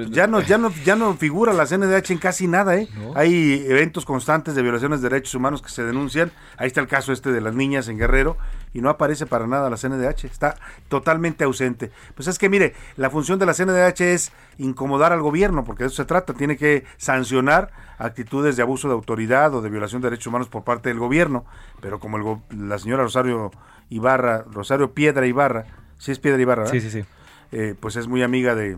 Ya 0.09 0.25
no, 0.27 0.39
ya 0.39 0.57
no, 0.57 0.71
ya 0.85 0.95
no 0.95 1.13
figura 1.15 1.51
la 1.51 1.65
CNDH 1.65 2.11
en 2.11 2.17
casi 2.17 2.47
nada, 2.47 2.77
¿eh? 2.77 2.87
Hay 3.13 3.65
eventos 3.67 4.05
constantes 4.05 4.55
de 4.55 4.61
violaciones 4.61 5.01
de 5.01 5.09
derechos 5.09 5.35
humanos 5.35 5.61
que 5.61 5.67
se 5.69 5.83
denuncian. 5.83 6.31
Ahí 6.55 6.67
está 6.67 6.79
el 6.79 6.87
caso 6.87 7.11
este 7.11 7.29
de 7.33 7.41
las 7.41 7.53
niñas 7.53 7.89
en 7.89 7.97
Guerrero 7.97 8.37
y 8.75 8.81
no 8.81 8.89
aparece 8.89 9.25
para 9.25 9.47
nada 9.47 9.69
la 9.69 9.77
CNDH. 9.77 10.25
Está 10.25 10.55
totalmente 10.89 11.43
ausente. 11.45 11.91
Pues 12.13 12.27
es 12.27 12.37
que 12.37 12.49
mire, 12.49 12.75
la 12.97 13.09
función 13.09 13.39
de 13.39 13.45
la 13.47 13.53
CNDH 13.53 14.01
es 14.01 14.31
incomodar 14.59 15.13
al 15.13 15.21
gobierno, 15.21 15.63
porque 15.63 15.83
de 15.83 15.87
eso 15.87 15.95
se 15.95 16.05
trata. 16.05 16.33
Tiene 16.33 16.57
que 16.57 16.83
sancionar 16.97 17.71
actitudes 17.97 18.57
de 18.57 18.61
abuso 18.61 18.87
de 18.89 18.93
autoridad 18.93 19.55
o 19.55 19.61
de 19.61 19.69
violación 19.69 20.01
de 20.01 20.09
derechos 20.09 20.27
humanos 20.27 20.49
por 20.49 20.63
parte 20.63 20.89
del 20.89 20.99
gobierno. 20.99 21.45
Pero 21.81 21.99
como 21.99 22.17
el 22.17 22.23
go- 22.23 22.41
la 22.49 22.77
señora 22.77 23.03
Rosario 23.03 23.49
Ibarra, 23.89 24.43
Rosario 24.51 24.93
Piedra 24.93 25.25
Ibarra, 25.25 25.65
sí 25.97 26.11
es 26.11 26.19
Piedra 26.19 26.41
Ibarra, 26.41 26.63
¿verdad? 26.63 26.73
Sí, 26.73 26.81
sí, 26.81 26.91
sí. 26.91 27.05
eh, 27.53 27.75
pues 27.79 27.95
es 27.95 28.07
muy 28.07 28.21
amiga 28.23 28.55
de 28.55 28.77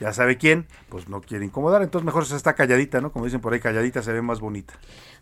ya 0.00 0.12
sabe 0.12 0.36
quién, 0.36 0.66
pues 0.90 1.08
no 1.08 1.22
quiere 1.22 1.44
incomodar, 1.46 1.80
entonces 1.82 2.04
mejor 2.04 2.26
se 2.26 2.36
está 2.36 2.52
calladita, 2.54 3.00
¿no? 3.00 3.12
Como 3.12 3.24
dicen 3.24 3.40
por 3.40 3.54
ahí, 3.54 3.60
calladita 3.60 4.02
se 4.02 4.12
ve 4.12 4.20
más 4.20 4.40
bonita. 4.40 4.74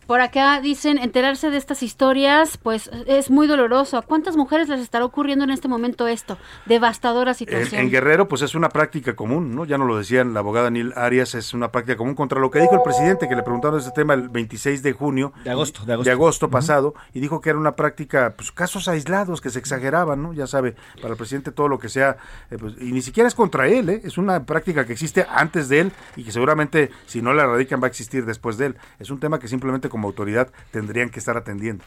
Por 0.07 0.21
acá 0.21 0.61
dicen, 0.61 0.99
enterarse 0.99 1.49
de 1.49 1.57
estas 1.57 1.81
historias, 1.81 2.57
pues 2.57 2.91
es 3.07 3.31
muy 3.31 3.47
doloroso. 3.47 3.97
¿A 3.97 4.03
cuántas 4.03 4.35
mujeres 4.37 4.69
les 4.69 4.79
estará 4.79 5.03
ocurriendo 5.03 5.43
en 5.45 5.49
este 5.49 5.67
momento 5.67 6.07
esto? 6.07 6.37
Devastadora 6.67 7.33
situación. 7.33 7.81
en 7.81 7.89
Guerrero, 7.89 8.27
pues 8.27 8.43
es 8.43 8.53
una 8.53 8.69
práctica 8.69 9.15
común, 9.15 9.55
¿no? 9.55 9.65
Ya 9.65 9.79
no 9.79 9.85
lo 9.85 9.97
decían 9.97 10.33
la 10.33 10.41
abogada 10.41 10.69
Nil 10.69 10.93
Arias, 10.95 11.33
es 11.33 11.55
una 11.55 11.71
práctica 11.71 11.97
común 11.97 12.13
contra 12.13 12.39
lo 12.39 12.51
que 12.51 12.59
dijo 12.59 12.75
el 12.75 12.83
presidente, 12.83 13.27
que 13.27 13.35
le 13.35 13.41
preguntaron 13.41 13.79
este 13.79 13.91
tema 13.91 14.13
el 14.13 14.29
26 14.29 14.83
de 14.83 14.93
junio. 14.93 15.33
De 15.43 15.49
agosto, 15.49 15.85
de 15.85 16.11
agosto. 16.11 16.49
pasado, 16.49 16.93
y 17.13 17.19
dijo 17.19 17.41
que 17.41 17.49
era 17.49 17.57
una 17.57 17.75
práctica, 17.75 18.35
pues 18.37 18.51
casos 18.51 18.87
aislados, 18.87 19.41
que 19.41 19.49
se 19.49 19.57
exageraban, 19.57 20.21
¿no? 20.21 20.33
Ya 20.33 20.45
sabe, 20.45 20.75
para 21.01 21.13
el 21.13 21.17
presidente 21.17 21.51
todo 21.51 21.67
lo 21.67 21.79
que 21.79 21.89
sea, 21.89 22.17
eh, 22.51 22.57
pues, 22.59 22.75
y 22.79 22.91
ni 22.91 23.01
siquiera 23.01 23.27
es 23.27 23.33
contra 23.33 23.67
él, 23.67 23.89
¿eh? 23.89 24.01
Es 24.03 24.19
una 24.19 24.45
práctica 24.45 24.85
que 24.85 24.93
existe 24.93 25.25
antes 25.29 25.67
de 25.67 25.79
él 25.79 25.91
y 26.15 26.23
que 26.23 26.31
seguramente 26.31 26.91
si 27.07 27.21
no 27.23 27.33
la 27.33 27.43
erradican 27.43 27.81
va 27.81 27.85
a 27.85 27.89
existir 27.89 28.25
después 28.25 28.57
de 28.57 28.67
él. 28.67 28.75
Es 28.99 29.09
un 29.09 29.19
tema 29.19 29.39
que 29.39 29.47
simplemente 29.47 29.89
como 29.95 30.09
autoridad 30.09 30.49
tendrían 30.71 31.09
que 31.09 31.19
estar 31.19 31.37
atendiendo. 31.37 31.85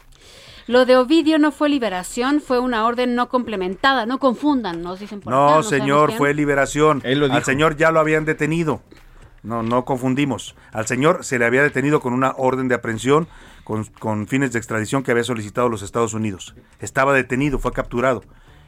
Lo 0.65 0.87
de 0.87 0.97
Ovidio 0.97 1.37
no 1.37 1.51
fue 1.51 1.69
liberación, 1.69 2.41
fue 2.41 2.57
una 2.57 2.87
orden 2.87 3.13
no 3.13 3.29
complementada. 3.29 4.07
No 4.07 4.17
confundan, 4.17 4.81
nos 4.81 4.99
dicen 4.99 5.21
por 5.21 5.31
acá. 5.31 5.57
No, 5.57 5.61
señor, 5.61 6.13
fue 6.13 6.33
liberación. 6.33 7.03
Él 7.05 7.19
lo 7.19 7.31
Al 7.31 7.43
señor 7.43 7.77
ya 7.77 7.91
lo 7.91 7.99
habían 7.99 8.25
detenido. 8.25 8.81
No, 9.43 9.61
no 9.61 9.85
confundimos. 9.85 10.55
Al 10.71 10.87
señor 10.87 11.23
se 11.23 11.37
le 11.37 11.45
había 11.45 11.61
detenido 11.61 11.99
con 11.99 12.13
una 12.13 12.33
orden 12.35 12.67
de 12.67 12.73
aprehensión 12.73 13.27
con, 13.63 13.83
con 13.99 14.25
fines 14.25 14.53
de 14.53 14.57
extradición 14.57 15.03
que 15.03 15.11
había 15.11 15.23
solicitado 15.23 15.69
los 15.69 15.83
Estados 15.83 16.15
Unidos. 16.15 16.55
Estaba 16.79 17.13
detenido, 17.13 17.59
fue 17.59 17.73
capturado. 17.73 18.23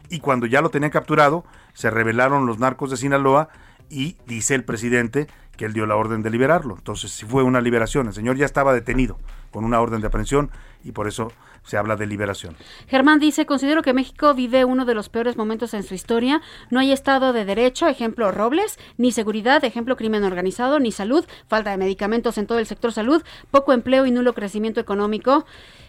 Y 0.08 0.20
cuando 0.20 0.46
ya 0.46 0.62
lo 0.62 0.70
tenían 0.70 0.92
capturado, 0.92 1.46
se 1.74 1.90
rebelaron 1.90 2.46
los 2.46 2.60
narcos 2.60 2.92
de 2.92 2.98
Sinaloa 2.98 3.50
y 3.90 4.18
dice 4.28 4.54
el 4.54 4.66
presidente 4.66 5.26
que 5.58 5.66
él 5.66 5.74
dio 5.74 5.86
la 5.86 5.96
orden 5.96 6.22
de 6.22 6.30
liberarlo. 6.30 6.76
Entonces, 6.78 7.12
sí 7.12 7.26
fue 7.26 7.44
una 7.44 7.62
liberación. 7.62 8.08
El 8.08 8.14
señor 8.14 8.38
ya 8.38 8.46
estaba 8.46 8.74
detenido 8.74 9.18
con 9.52 9.66
una 9.66 9.80
orden 9.80 10.02
de 10.02 10.08
aprehensión 10.08 10.50
y 10.84 10.92
por 10.92 11.08
eso 11.08 11.32
se 11.64 11.78
habla 11.78 11.96
de 11.96 12.08
liberación. 12.08 12.56
Germán 12.88 13.20
dice, 13.20 13.46
considero 13.46 13.82
que 13.82 13.94
México 13.94 14.34
vive 14.34 14.66
uno 14.66 14.86
de 14.86 14.94
los 14.94 15.10
peores 15.10 15.38
momentos 15.38 15.74
en 15.74 15.84
su 15.84 15.94
historia. 15.94 16.42
No 16.70 16.80
hay 16.80 16.92
Estado 16.92 17.34
de 17.34 17.46
Derecho, 17.46 17.88
ejemplo 17.88 18.32
Robles, 18.32 18.80
ni 18.98 19.12
seguridad, 19.12 19.64
ejemplo 19.64 19.96
crimen 19.96 20.24
organizado, 20.24 20.80
ni 20.80 20.92
salud, 20.92 21.26
falta 21.48 21.72
de 21.72 21.78
medicamentos 21.78 22.38
en 22.38 22.48
todo 22.48 22.60
el 22.60 22.66
sector 22.66 22.92
salud, 22.92 23.24
poco 23.52 23.74
empleo 23.74 24.06
y 24.06 24.12
nulo 24.12 24.34
crecimiento 24.34 24.80
económico. 24.80 25.46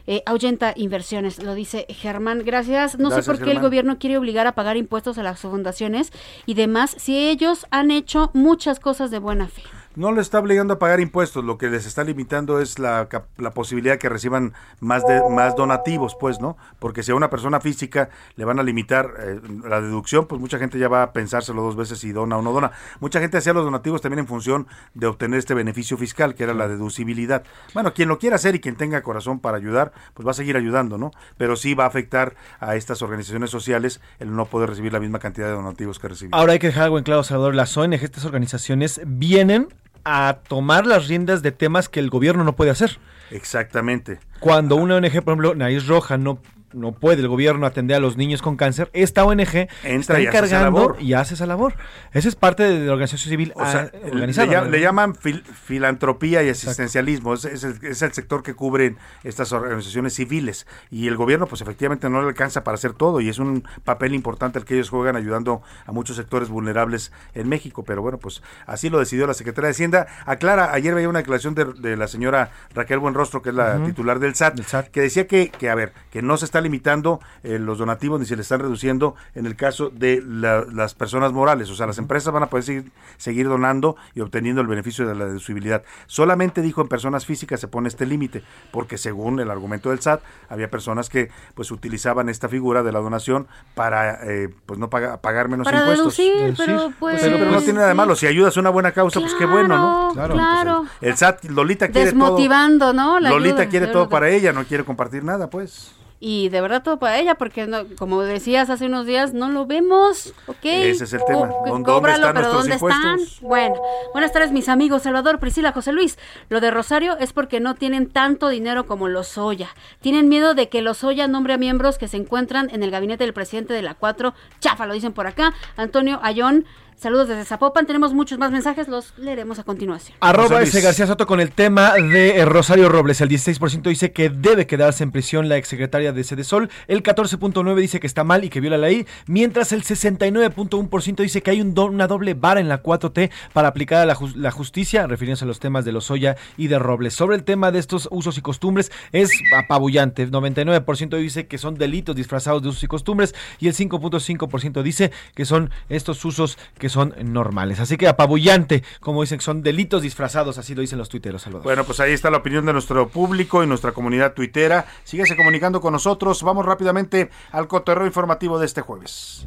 Eh, 0.07 0.23
ahuyenta 0.27 0.75
inversiones, 0.77 1.43
lo 1.43 1.55
dice 1.55 1.87
Germán. 1.89 2.43
Gracias. 2.45 2.99
No 2.99 3.09
Gracias, 3.09 3.25
sé 3.25 3.31
por 3.31 3.45
qué 3.45 3.53
el 3.53 3.61
gobierno 3.61 3.99
quiere 3.99 4.19
obligar 4.19 4.47
a 4.47 4.53
pagar 4.53 4.77
impuestos 4.77 5.17
a 5.19 5.23
las 5.23 5.41
fundaciones 5.41 6.13
y 6.45 6.55
demás 6.55 6.95
si 6.99 7.29
ellos 7.29 7.67
han 7.71 7.91
hecho 7.91 8.31
muchas 8.35 8.81
cosas 8.81 9.11
de 9.11 9.19
buena 9.19 9.47
fe. 9.49 9.63
No 9.95 10.11
le 10.13 10.23
está 10.23 10.39
obligando 10.39 10.75
a 10.75 10.79
pagar 10.79 11.01
impuestos, 11.01 11.45
lo 11.45 11.59
que 11.59 11.69
les 11.69 11.85
está 11.87 12.03
limitando 12.03 12.61
es 12.61 12.79
la, 12.79 13.09
la 13.37 13.51
posibilidad 13.51 13.99
que 13.99 14.09
reciban 14.09 14.55
más 14.81 15.07
de 15.07 15.21
más 15.31 15.55
donativos, 15.55 16.17
pues, 16.19 16.41
¿no? 16.41 16.57
Porque 16.79 17.03
si 17.03 17.13
a 17.13 17.15
una 17.15 17.29
persona 17.29 17.61
física 17.61 18.09
le 18.37 18.45
van 18.45 18.59
a 18.59 18.63
limitar 18.63 19.13
eh, 19.19 19.41
la 19.65 19.81
deducción, 19.83 20.27
pues 20.27 20.41
mucha 20.41 20.59
gente 20.59 20.79
ya 20.79 20.89
va 20.89 21.03
a 21.03 21.13
pensárselo 21.13 21.63
dos 21.63 21.77
veces 21.77 21.99
si 21.99 22.13
dona 22.13 22.39
o 22.39 22.43
no 22.43 22.53
dona. 22.53 22.73
Mucha 23.01 23.21
gente 23.21 23.37
hacía 23.37 23.53
los 23.53 23.65
donativos 23.65 24.01
también 24.01 24.21
en 24.21 24.27
función 24.27 24.67
de 24.95 25.07
obtener 25.07 25.39
este 25.39 25.53
beneficio 25.53 25.99
fiscal, 25.99 26.35
que 26.35 26.45
era 26.45 26.55
la 26.55 26.69
deducibilidad. 26.69 27.43
Bueno, 27.75 27.93
quien 27.93 28.09
lo 28.09 28.19
quiera 28.19 28.37
hacer 28.37 28.55
y 28.55 28.61
quien 28.61 28.77
tenga 28.77 29.03
corazón 29.03 29.41
para 29.41 29.59
ayudar, 29.59 29.93
pues 30.15 30.27
va 30.27 30.31
a 30.31 30.35
seguir 30.35 30.57
ayudando, 30.57 30.97
¿no? 30.97 31.11
Pero 31.37 31.55
sí 31.57 31.75
va 31.75 31.85
a 31.85 31.89
afectar 31.89 32.35
a 32.61 32.77
estas 32.77 33.03
organizaciones 33.03 33.51
sociales 33.51 34.01
el 34.19 34.35
no 34.35 34.47
poder 34.47 34.71
recibir 34.71 34.93
la 34.93 35.01
misma 35.01 35.19
cantidad 35.19 35.49
de 35.49 35.53
donativos 35.53 35.99
que 35.99 36.09
reciben. 36.09 36.35
Ahora 36.35 36.55
hay 36.55 36.59
que 36.59 36.69
dejar 36.69 36.85
algo 36.85 36.99
en 36.99 37.05
claro, 37.05 37.23
Salvador. 37.25 37.55
Las 37.55 37.77
ONG, 37.77 37.95
estas 37.95 38.25
organizaciones, 38.25 39.01
vienen 39.05 39.69
a 40.05 40.39
tomar 40.49 40.87
las 40.87 41.09
riendas 41.09 41.43
de 41.43 41.53
temas 41.53 41.89
que 41.89 42.01
el 42.01 42.11
gobierno 42.11 42.45
no 42.45 42.55
puede 42.55 42.71
hacer. 42.71 42.99
Exactamente. 43.31 44.21
Cuando 44.41 44.77
una 44.77 44.97
ONG, 44.97 45.23
por 45.23 45.33
ejemplo, 45.33 45.55
Nariz 45.55 45.87
Roja, 45.87 46.19
no, 46.19 46.41
no 46.73 46.93
puede 46.93 47.21
el 47.23 47.29
gobierno 47.29 47.67
atender 47.67 47.97
a 47.97 48.01
los 48.01 48.17
niños 48.17 48.43
con 48.43 48.57
cáncer, 48.57 48.91
esta 48.93 49.25
ONG 49.25 49.69
está 49.85 50.21
y 50.21 50.27
encargando 50.27 50.97
y 51.01 51.13
hace 51.15 51.35
esa 51.35 51.47
labor. 51.47 51.75
Esa 52.13 52.29
es 52.29 52.37
parte 52.37 52.63
de 52.63 52.87
la 52.87 52.93
organización 52.93 53.31
civil 53.31 53.53
O 53.57 53.65
sea, 53.67 53.91
ah, 53.93 53.97
le, 54.05 54.11
organizada. 54.13 54.65
le 54.65 54.81
llaman 54.81 55.15
fil- 55.15 55.43
filantropía 55.45 56.43
y 56.43 56.49
asistencialismo. 56.51 57.35
Es, 57.35 57.45
es 57.45 57.65
el, 57.65 57.79
es 57.85 58.03
el 58.03 58.13
sector 58.13 58.43
que 58.43 58.55
cubren 58.55 58.97
estas 59.25 59.53
organizaciones 59.53 60.15
civiles. 60.15 60.67
Y 60.91 61.09
el 61.09 61.17
gobierno, 61.17 61.47
pues 61.47 61.61
efectivamente 61.63 62.09
no 62.09 62.21
le 62.23 62.29
alcanza 62.29 62.65
para 62.65 62.75
hacer 62.77 62.93
todo. 62.93 63.21
Y 63.21 63.29
es 63.29 63.39
un 63.39 63.65
papel 63.85 64.15
importante 64.15 64.59
el 64.59 64.65
que 64.65 64.75
ellos 64.75 64.91
juegan 64.91 65.17
ayudando 65.17 65.63
a 65.87 65.93
muchos 65.93 66.17
sectores 66.17 66.49
vulnerables 66.49 67.13
en 67.35 67.49
México. 67.49 67.83
Pero 67.85 68.03
bueno, 68.03 68.19
pues 68.19 68.43
así 68.67 68.89
lo 68.91 68.99
decidió 68.99 69.27
la 69.27 69.35
Secretaría 69.35 69.67
de 69.69 69.73
Hacienda. 69.73 70.07
Aclara, 70.27 70.73
ayer 70.73 70.95
veía 70.95 71.09
una 71.09 71.19
declaración 71.21 71.55
de, 71.55 71.65
de 71.65 71.97
la 71.97 72.09
señora 72.09 72.51
Raquel 72.75 72.99
Buenrostro, 72.99 73.43
que 73.43 73.51
es 73.51 73.55
la 73.55 73.83
titular 73.85 74.19
del 74.19 74.35
SAT, 74.35 74.61
que 74.91 75.01
decía 75.01 75.27
que, 75.27 75.51
que, 75.51 75.71
a 75.71 75.75
ver, 75.75 75.93
que 76.11 76.23
no 76.23 76.37
se 76.37 76.45
está 76.45 76.61
limitando 76.63 77.21
eh, 77.43 77.59
los 77.59 77.79
donativos 77.79 78.19
ni 78.21 78.27
se 78.27 78.37
le 78.37 78.43
están 78.43 78.61
reduciendo 78.61 79.15
en 79.35 79.47
el 79.47 79.57
caso 79.57 79.91
de 79.91 80.23
la- 80.27 80.65
las 80.73 80.95
personas 80.95 81.33
morales. 81.33 81.69
O 81.71 81.75
sea, 81.75 81.87
las 81.87 81.99
empresas 81.99 82.33
van 82.33 82.43
a 82.45 82.47
poder 82.47 82.65
seguir, 82.65 82.93
seguir 83.17 83.49
donando 83.49 83.97
y 84.15 84.21
obteniendo 84.21 84.61
el 84.63 84.67
beneficio 84.69 85.07
de 85.07 85.15
la 85.15 85.27
deducibilidad. 85.27 85.83
Solamente 86.07 86.63
dijo 86.63 86.81
en 86.81 86.89
personas 86.89 87.27
físicas 87.27 87.61
se 87.61 87.69
pone 87.69 87.89
este 87.89 88.07
límite, 88.07 88.43
porque 88.71 88.99
según 88.99 89.41
el 89.41 89.51
argumento 89.51 89.91
del 89.91 90.01
SAT, 90.01 90.23
había 90.49 90.71
personas 90.71 91.09
que 91.09 91.31
pues 91.55 91.71
utilizaban 91.71 92.29
esta 92.29 92.49
figura 92.49 92.83
de 92.83 92.93
la 92.93 93.01
donación 93.01 93.47
para 93.75 94.21
pues 94.23 94.51
pues 94.67 94.79
no 94.79 94.89
paga- 94.89 95.19
pagar 95.21 95.49
menos 95.49 95.65
Para 95.67 95.81
impuestos. 95.81 96.17
deducir, 96.17 96.55
pero 96.57 96.93
pues... 96.99 97.21
Pero, 97.21 97.37
pero 97.39 97.51
no 97.51 97.59
tiene 97.59 97.75
nada 97.75 97.89
de 97.89 97.95
malo. 97.95 98.15
Si 98.17 98.27
ayudas 98.27 98.57
a 98.57 98.61
una 98.61 98.71
buena 98.71 98.93
causa, 98.93 99.21
pues 99.21 99.35
qué 99.35 99.45
bueno, 99.45 99.77
¿no? 99.77 100.11
Claro, 100.15 100.35
claro. 100.35 100.85
El 101.01 101.17
SAT, 101.17 101.45
Lolita 101.47 101.89
quiere 101.89 102.13
todo. 102.13 102.21
Desmotivando, 102.23 102.93
¿no? 102.93 103.21
La 103.21 103.31
Lolita 103.31 103.57
ayuda, 103.57 103.69
quiere 103.69 103.87
todo 103.89 104.09
para 104.09 104.31
ella, 104.31 104.53
no 104.53 104.65
quiere 104.65 104.85
compartir 104.85 105.25
nada, 105.25 105.51
pues. 105.51 105.93
Y 106.25 106.51
de 106.51 106.61
verdad 106.61 106.85
todo 106.85 107.01
para 107.01 107.19
ella, 107.19 107.35
porque 107.35 107.67
no, 107.67 107.79
como 107.99 108.23
decías 108.23 108.71
hace 108.71 108.87
unos 108.87 109.07
días, 109.07 109.35
no 109.35 109.49
lo 109.51 109.67
vemos, 109.67 110.33
¿ok? 110.47 110.59
Ese 110.63 111.03
es 111.03 111.13
el 111.15 111.25
tema. 111.25 111.49
Co- 111.49 111.65
¿Dónde 111.67 111.91
cóbralo, 111.91 112.29
están 112.29 112.35
pero 112.37 112.53
¿dónde 112.53 112.75
están? 112.77 113.19
Bueno, 113.41 113.75
buenas 114.13 114.31
tardes 114.33 114.53
mis 114.53 114.69
amigos, 114.69 115.03
Salvador, 115.03 115.41
Priscila, 115.41 115.73
José 115.73 115.91
Luis. 115.91 116.19
Lo 116.49 116.61
de 116.61 116.71
Rosario 116.71 117.19
es 117.19 117.33
porque 117.33 117.59
no 117.59 117.75
tienen 117.75 118.09
tanto 118.09 118.51
dinero 118.51 118.87
como 118.87 119.09
los 119.09 119.37
Oya. 119.37 119.71
Tienen 120.01 120.29
miedo 120.29 120.55
de 120.55 120.69
que 120.69 120.81
los 120.81 121.03
Oya 121.03 121.27
nombre 121.27 121.55
a 121.55 121.59
miembros 121.59 121.99
que 121.99 122.07
se 122.07 122.19
encuentran 122.19 122.71
en 122.73 122.85
el 122.85 122.93
gabinete 122.93 123.25
del 123.25 123.33
presidente 123.35 123.75
de 123.75 123.83
la 123.83 123.95
4. 123.95 124.33
Chafa, 124.61 124.87
lo 124.87 124.95
dicen 124.95 125.13
por 125.13 125.27
acá. 125.27 125.53
Antonio 125.77 126.21
Ayón, 126.23 126.67
saludos 127.03 127.29
desde 127.29 127.45
Zapopan. 127.45 127.87
Tenemos 127.87 128.15
muchos 128.15 128.39
más 128.39 128.51
mensajes, 128.53 128.89
los 128.89 129.13
leeremos 129.19 129.59
a 129.59 129.65
continuación. 129.65 130.17
Arroba 130.21 130.63
ese 130.63 130.81
García 130.81 131.07
Soto 131.07 131.27
con 131.27 131.41
el 131.41 131.51
tema 131.53 131.93
de 131.95 132.39
eh, 132.39 132.45
Rosario 132.45 132.89
Robles. 132.89 133.21
El 133.21 133.29
16% 133.29 133.83
dice 133.89 134.13
que 134.13 134.31
debe 134.31 134.67
quedarse 134.67 135.03
en 135.05 135.11
prisión 135.11 135.49
la 135.49 135.57
exsecretaria 135.57 136.13
de 136.13 136.25
Sede 136.25 136.45
Sol. 136.45 136.71
El 136.89 137.03
14.9% 137.03 137.75
dice 137.77 138.01
que 138.01 138.07
está 138.07 138.25
mal 138.25 138.45
y 138.45 138.49
que 138.51 138.61
viola 138.61 138.79
la 138.79 138.87
ley. 138.89 139.07
Mientras 139.27 139.73
el 139.73 139.83
69.1% 139.83 141.17
dice 141.17 141.43
que 141.43 141.51
hay 141.51 141.61
un 141.61 141.75
do- 141.75 141.87
una 141.87 142.07
doble 142.07 142.35
vara 142.35 142.61
en 142.61 142.69
la 142.69 142.83
4T 142.83 143.31
para 143.53 143.69
aplicar 143.69 144.01
a 144.03 144.07
la, 144.07 144.15
jus- 144.15 144.35
la 144.37 144.51
justicia, 144.51 145.07
refiriéndose 145.07 145.45
a 145.45 145.49
los 145.49 145.59
temas 145.61 145.85
de 145.85 145.93
Lozoya 145.93 146.37
y 146.57 146.69
de 146.69 146.79
Robles. 146.79 147.15
Sobre 147.15 147.37
el 147.37 147.45
tema 147.45 147.71
de 147.73 147.79
estos 147.79 148.09
usos 148.11 148.39
y 148.39 148.41
costumbres 148.43 148.93
es 149.13 149.31
apabullante. 149.57 150.29
99% 150.29 151.17
dice 151.19 151.47
que 151.47 151.59
son 151.59 151.75
delitos 151.75 152.17
disfrazados 152.17 152.63
de 152.63 152.69
usos 152.69 152.83
y 152.85 152.87
costumbres 152.87 153.35
y 153.59 153.69
el 153.69 153.75
5.5% 153.75 154.83
dice 154.83 155.11
que 155.35 155.45
son 155.45 155.71
estos 155.89 156.25
usos 156.25 156.59
que 156.79 156.89
son 156.93 157.15
normales. 157.25 157.81
Así 157.81 157.97
que 157.97 158.09
apabullante, 158.09 158.85
como 159.01 159.23
dicen 159.23 159.39
que 159.39 159.45
son 159.45 159.63
delitos 159.63 160.03
disfrazados, 160.03 160.59
así 160.59 160.75
lo 160.75 160.81
dicen 160.81 160.99
los 160.99 161.09
tuiteros, 161.09 161.43
Salvador. 161.43 161.65
Bueno, 161.65 161.85
pues 161.85 162.01
ahí 162.01 162.13
está 162.13 162.31
la 162.31 162.39
opinión 162.39 162.65
de 162.67 162.73
nuestro 162.73 163.09
público 163.09 163.63
y 163.63 163.67
nuestra 163.67 163.93
comunidad 163.93 164.35
tuitera. 164.35 164.87
Síguese 165.05 165.37
comunicando 165.37 165.81
con 165.81 165.93
nosotros. 165.93 166.43
Vamos 166.43 166.65
rápidamente 166.65 167.31
al 167.51 167.67
cotorreo 167.67 168.07
informativo 168.07 168.59
de 168.59 168.67
este 168.67 168.81
jueves. 168.81 169.45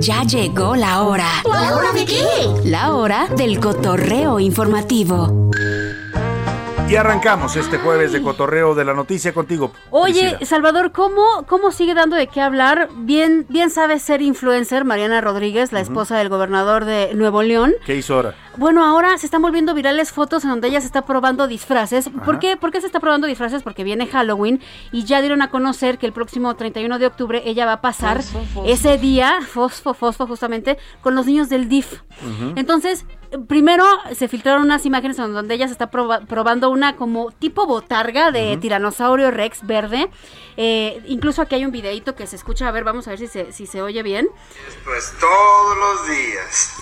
Ya 0.00 0.22
llegó 0.24 0.76
la 0.76 1.02
hora. 1.02 1.28
¿La 1.44 1.76
hora 1.76 1.92
de 1.92 2.06
qué? 2.06 2.24
La 2.64 2.92
hora 2.94 3.26
del 3.26 3.60
cotorreo 3.60 4.40
informativo. 4.40 5.50
Y 6.90 6.96
arrancamos 6.96 7.54
este 7.54 7.78
jueves 7.78 8.10
de 8.10 8.20
cotorreo 8.20 8.74
de 8.74 8.84
la 8.84 8.94
noticia 8.94 9.32
contigo. 9.32 9.70
Oye, 9.90 10.30
Priscila. 10.30 10.44
Salvador, 10.44 10.90
¿cómo, 10.90 11.22
¿cómo 11.46 11.70
sigue 11.70 11.94
dando 11.94 12.16
de 12.16 12.26
qué 12.26 12.40
hablar? 12.40 12.88
Bien, 12.96 13.46
bien 13.48 13.70
sabe 13.70 14.00
ser 14.00 14.22
influencer 14.22 14.84
Mariana 14.84 15.20
Rodríguez, 15.20 15.70
la 15.70 15.78
esposa 15.78 16.18
del 16.18 16.28
gobernador 16.28 16.84
de 16.86 17.14
Nuevo 17.14 17.44
León. 17.44 17.74
¿Qué 17.86 17.94
hizo 17.94 18.14
ahora? 18.14 18.34
Bueno, 18.56 18.84
ahora 18.84 19.16
se 19.18 19.26
están 19.26 19.40
volviendo 19.40 19.72
virales 19.72 20.10
fotos 20.10 20.42
en 20.42 20.50
donde 20.50 20.66
ella 20.66 20.80
se 20.80 20.88
está 20.88 21.02
probando 21.02 21.46
disfraces. 21.46 22.10
¿Por 22.24 22.40
qué? 22.40 22.56
¿Por 22.56 22.72
qué 22.72 22.80
se 22.80 22.88
está 22.88 22.98
probando 22.98 23.28
disfraces? 23.28 23.62
Porque 23.62 23.84
viene 23.84 24.08
Halloween 24.08 24.60
y 24.90 25.04
ya 25.04 25.20
dieron 25.20 25.42
a 25.42 25.50
conocer 25.50 25.96
que 25.96 26.06
el 26.06 26.12
próximo 26.12 26.56
31 26.56 26.98
de 26.98 27.06
octubre 27.06 27.42
ella 27.46 27.66
va 27.66 27.74
a 27.74 27.80
pasar 27.80 28.16
Fosfo, 28.16 28.40
fosfo. 28.52 28.64
ese 28.66 28.98
día, 28.98 29.38
fosfo, 29.46 29.94
fosfo, 29.94 30.26
justamente, 30.26 30.76
con 31.02 31.14
los 31.14 31.26
niños 31.26 31.48
del 31.48 31.68
DIF. 31.68 32.00
Entonces, 32.56 33.06
primero 33.48 33.84
se 34.14 34.28
filtraron 34.28 34.62
unas 34.62 34.84
imágenes 34.86 35.18
en 35.18 35.32
donde 35.32 35.54
ella 35.54 35.66
se 35.66 35.72
está 35.72 35.90
proba- 35.90 36.26
probando 36.26 36.70
una 36.70 36.96
como 36.96 37.30
tipo 37.32 37.66
botarga 37.66 38.30
de 38.30 38.56
tiranosaurio 38.56 39.30
rex 39.30 39.66
verde. 39.66 40.10
Eh, 40.56 41.00
incluso 41.06 41.40
aquí 41.40 41.54
hay 41.54 41.64
un 41.64 41.70
videito 41.70 42.14
que 42.14 42.26
se 42.26 42.36
escucha. 42.36 42.68
A 42.68 42.70
ver, 42.70 42.84
vamos 42.84 43.06
a 43.06 43.10
ver 43.10 43.18
si 43.18 43.28
se, 43.28 43.52
si 43.52 43.66
se 43.66 43.80
oye 43.82 44.02
bien. 44.02 44.28
Pues 44.84 45.12
todos 45.18 45.76
los 45.78 46.08
días. 46.08 46.74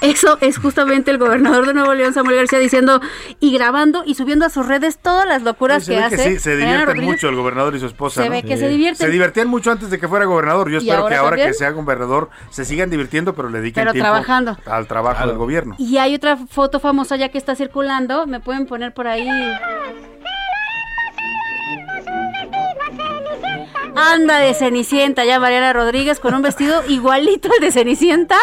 Eso 0.00 0.38
es 0.40 0.58
justamente 0.58 1.10
el 1.10 1.18
gobernador 1.18 1.66
de 1.66 1.74
Nuevo 1.74 1.92
León, 1.94 2.14
Samuel 2.14 2.36
García, 2.36 2.58
diciendo 2.58 3.00
y 3.40 3.52
grabando 3.52 4.02
y 4.06 4.14
subiendo 4.14 4.46
a 4.46 4.48
sus 4.50 4.66
redes 4.66 4.98
todas 4.98 5.26
las 5.26 5.42
locuras 5.42 5.84
se 5.84 5.92
que 5.92 5.98
ve 5.98 6.04
hace. 6.04 6.16
que 6.16 6.22
sí, 6.22 6.38
se 6.38 6.56
divierten 6.56 7.04
mucho 7.04 7.28
el 7.28 7.36
gobernador 7.36 7.74
y 7.74 7.80
su 7.80 7.86
esposa. 7.86 8.22
Se 8.22 8.28
¿no? 8.28 8.34
ve 8.34 8.42
que 8.42 8.56
se 8.56 8.68
divierten. 8.68 9.06
Se 9.06 9.12
divertían 9.12 9.48
mucho 9.48 9.70
antes 9.70 9.90
de 9.90 9.98
que 9.98 10.08
fuera 10.08 10.24
gobernador. 10.24 10.70
Yo 10.70 10.76
¿Y 10.78 10.84
espero 10.88 11.02
ahora 11.02 11.14
que 11.14 11.18
ahora 11.18 11.36
que 11.36 11.52
sea 11.54 11.70
gobernador 11.70 12.30
se 12.50 12.64
sigan 12.64 12.88
divirtiendo, 12.90 13.34
pero 13.34 13.48
le 13.50 13.58
dediquen 13.60 13.82
Pero 13.82 13.92
tiempo 13.92 14.08
trabajando. 14.10 14.56
al 14.66 14.86
trabajo 14.86 15.26
del 15.26 15.36
gobierno. 15.36 15.71
Y 15.78 15.98
hay 15.98 16.14
otra 16.14 16.36
foto 16.36 16.80
famosa 16.80 17.16
ya 17.16 17.28
que 17.28 17.38
está 17.38 17.54
circulando. 17.54 18.26
Me 18.26 18.40
pueden 18.40 18.66
poner 18.66 18.92
por 18.94 19.06
ahí. 19.06 19.28
Anda 23.94 24.38
de 24.38 24.54
Cenicienta, 24.54 25.24
ya 25.24 25.38
Mariana 25.38 25.72
Rodríguez 25.72 26.18
con 26.18 26.34
un 26.34 26.42
vestido 26.42 26.82
igualito 26.88 27.50
al 27.52 27.60
de 27.60 27.72
Cenicienta, 27.72 28.36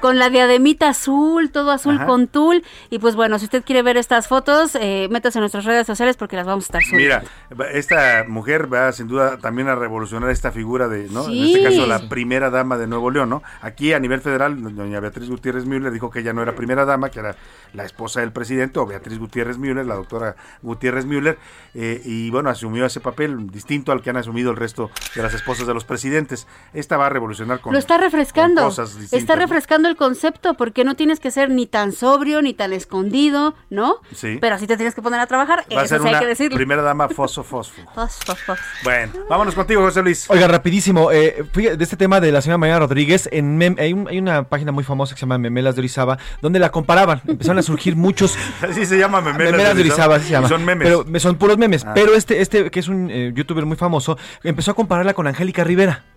con 0.00 0.18
la 0.18 0.30
diademita 0.30 0.88
azul, 0.88 1.50
todo 1.50 1.70
azul 1.70 1.96
Ajá. 1.96 2.06
con 2.06 2.28
tul. 2.28 2.64
Y 2.90 2.98
pues 2.98 3.16
bueno, 3.16 3.38
si 3.38 3.46
usted 3.46 3.64
quiere 3.64 3.82
ver 3.82 3.96
estas 3.96 4.28
fotos, 4.28 4.76
eh, 4.80 5.08
métase 5.10 5.38
en 5.38 5.42
nuestras 5.42 5.64
redes 5.64 5.86
sociales 5.86 6.16
porque 6.16 6.36
las 6.36 6.46
vamos 6.46 6.64
a 6.64 6.66
estar 6.66 6.82
subiendo. 6.82 7.26
Mira, 7.56 7.70
esta 7.72 8.24
mujer 8.28 8.72
va 8.72 8.92
sin 8.92 9.08
duda 9.08 9.38
también 9.38 9.68
a 9.68 9.74
revolucionar 9.74 10.30
esta 10.30 10.52
figura 10.52 10.88
de, 10.88 11.08
¿no? 11.08 11.24
Sí. 11.24 11.38
En 11.38 11.46
este 11.46 11.62
caso, 11.64 11.86
la 11.86 12.08
primera 12.08 12.50
dama 12.50 12.78
de 12.78 12.86
Nuevo 12.86 13.10
León, 13.10 13.28
¿no? 13.28 13.42
Aquí 13.60 13.92
a 13.92 13.98
nivel 13.98 14.20
federal, 14.20 14.74
doña 14.74 15.00
Beatriz 15.00 15.28
Gutiérrez 15.28 15.66
Müller 15.66 15.92
dijo 15.92 16.10
que 16.10 16.20
ella 16.20 16.32
no 16.32 16.42
era 16.42 16.54
primera 16.54 16.84
dama, 16.84 17.10
que 17.10 17.20
era 17.20 17.36
la 17.72 17.84
esposa 17.84 18.20
del 18.20 18.32
presidente, 18.32 18.78
o 18.78 18.86
Beatriz 18.86 19.18
Gutiérrez 19.18 19.58
Müller, 19.58 19.84
la 19.84 19.96
doctora 19.96 20.36
Gutiérrez 20.62 21.06
Müller, 21.06 21.38
eh, 21.74 22.00
y 22.04 22.30
bueno, 22.30 22.50
asumió 22.50 22.86
ese 22.86 23.00
papel 23.00 23.50
distinto 23.50 23.92
al 23.92 24.02
que 24.02 24.10
han 24.10 24.16
asumido 24.16 24.50
el 24.50 24.56
resto 24.56 24.90
de 25.14 25.22
las 25.22 25.34
esposas 25.34 25.66
de 25.66 25.74
los 25.74 25.84
presidentes. 25.84 26.46
Esta 26.72 26.96
va 26.96 27.06
a 27.06 27.08
revolucionar 27.08 27.60
con 27.60 27.72
Lo 27.72 27.78
está 27.78 27.98
refrescando. 27.98 28.62
con 28.62 28.70
cosas 28.70 28.90
distintas, 28.98 29.18
Está 29.20 29.36
refrescando 29.36 29.88
el 29.88 29.96
concepto 29.96 30.54
porque 30.54 30.84
no 30.84 30.94
tienes 30.96 31.20
que 31.20 31.30
ser 31.30 31.50
ni 31.50 31.66
tan 31.66 31.92
sobrio 31.92 32.42
ni 32.42 32.54
tan 32.54 32.72
escondido, 32.72 33.54
¿no? 33.70 33.96
Sí. 34.14 34.38
Pero 34.40 34.58
sí 34.58 34.66
te 34.66 34.76
tienes 34.76 34.94
que 34.94 35.02
poner 35.02 35.20
a 35.20 35.26
trabajar. 35.26 35.64
Va 35.74 35.80
a 35.82 35.84
Eso 35.84 35.94
ser 35.96 36.00
sí 36.00 36.06
hay 36.06 36.12
una 36.14 36.20
que 36.20 36.26
decirlo. 36.26 36.56
primera 36.56 36.82
dama 36.82 37.08
fosfo 37.08 37.42
fosfo. 37.42 37.80
Fos, 37.94 38.18
fos, 38.24 38.38
fos. 38.40 38.58
Bueno, 38.84 39.12
vámonos 39.28 39.54
contigo, 39.54 39.82
José 39.82 40.02
Luis. 40.02 40.28
Oiga, 40.30 40.48
rapidísimo, 40.48 41.10
eh, 41.12 41.44
fíjate, 41.52 41.76
de 41.76 41.84
este 41.84 41.96
tema 41.96 42.20
de 42.20 42.32
la 42.32 42.40
señora 42.42 42.58
Mariana 42.58 42.80
Rodríguez, 42.80 43.28
en 43.32 43.58
Mem- 43.58 43.78
hay, 43.78 43.92
un- 43.92 44.08
hay 44.08 44.18
una 44.18 44.44
página 44.44 44.72
muy 44.72 44.84
famosa 44.84 45.14
que 45.14 45.18
se 45.20 45.26
llama 45.26 45.38
Memelas 45.38 45.74
de 45.74 45.80
Orizaba, 45.80 46.18
donde 46.40 46.58
la 46.58 46.70
comparaban. 46.70 47.20
Empezaron 47.26 47.58
a 47.58 47.62
surgir 47.62 47.96
muchos... 47.96 48.36
Así 48.62 48.86
se 48.86 48.98
llama 48.98 49.20
Memelas, 49.20 49.52
Memelas 49.52 49.74
de 49.74 49.80
Orizaba, 49.82 50.16
así 50.16 50.26
se 50.26 50.32
llama. 50.32 50.46
Y 50.46 50.48
son 50.48 50.64
memes. 50.64 50.86
Pero 50.88 51.04
me- 51.04 51.20
son 51.20 51.36
puros 51.36 51.58
memes. 51.58 51.84
Ah. 51.84 51.92
Pero 51.94 52.14
este, 52.14 52.40
este, 52.40 52.70
que 52.70 52.80
es 52.80 52.88
un 52.88 53.10
eh, 53.10 53.32
youtuber 53.34 53.64
muy 53.66 53.76
famoso, 53.76 54.16
empezó 54.42 54.70
a 54.70 54.74
compararla 54.82 55.14
con 55.14 55.28
Angélica 55.28 55.62
Rivera. 55.62 56.11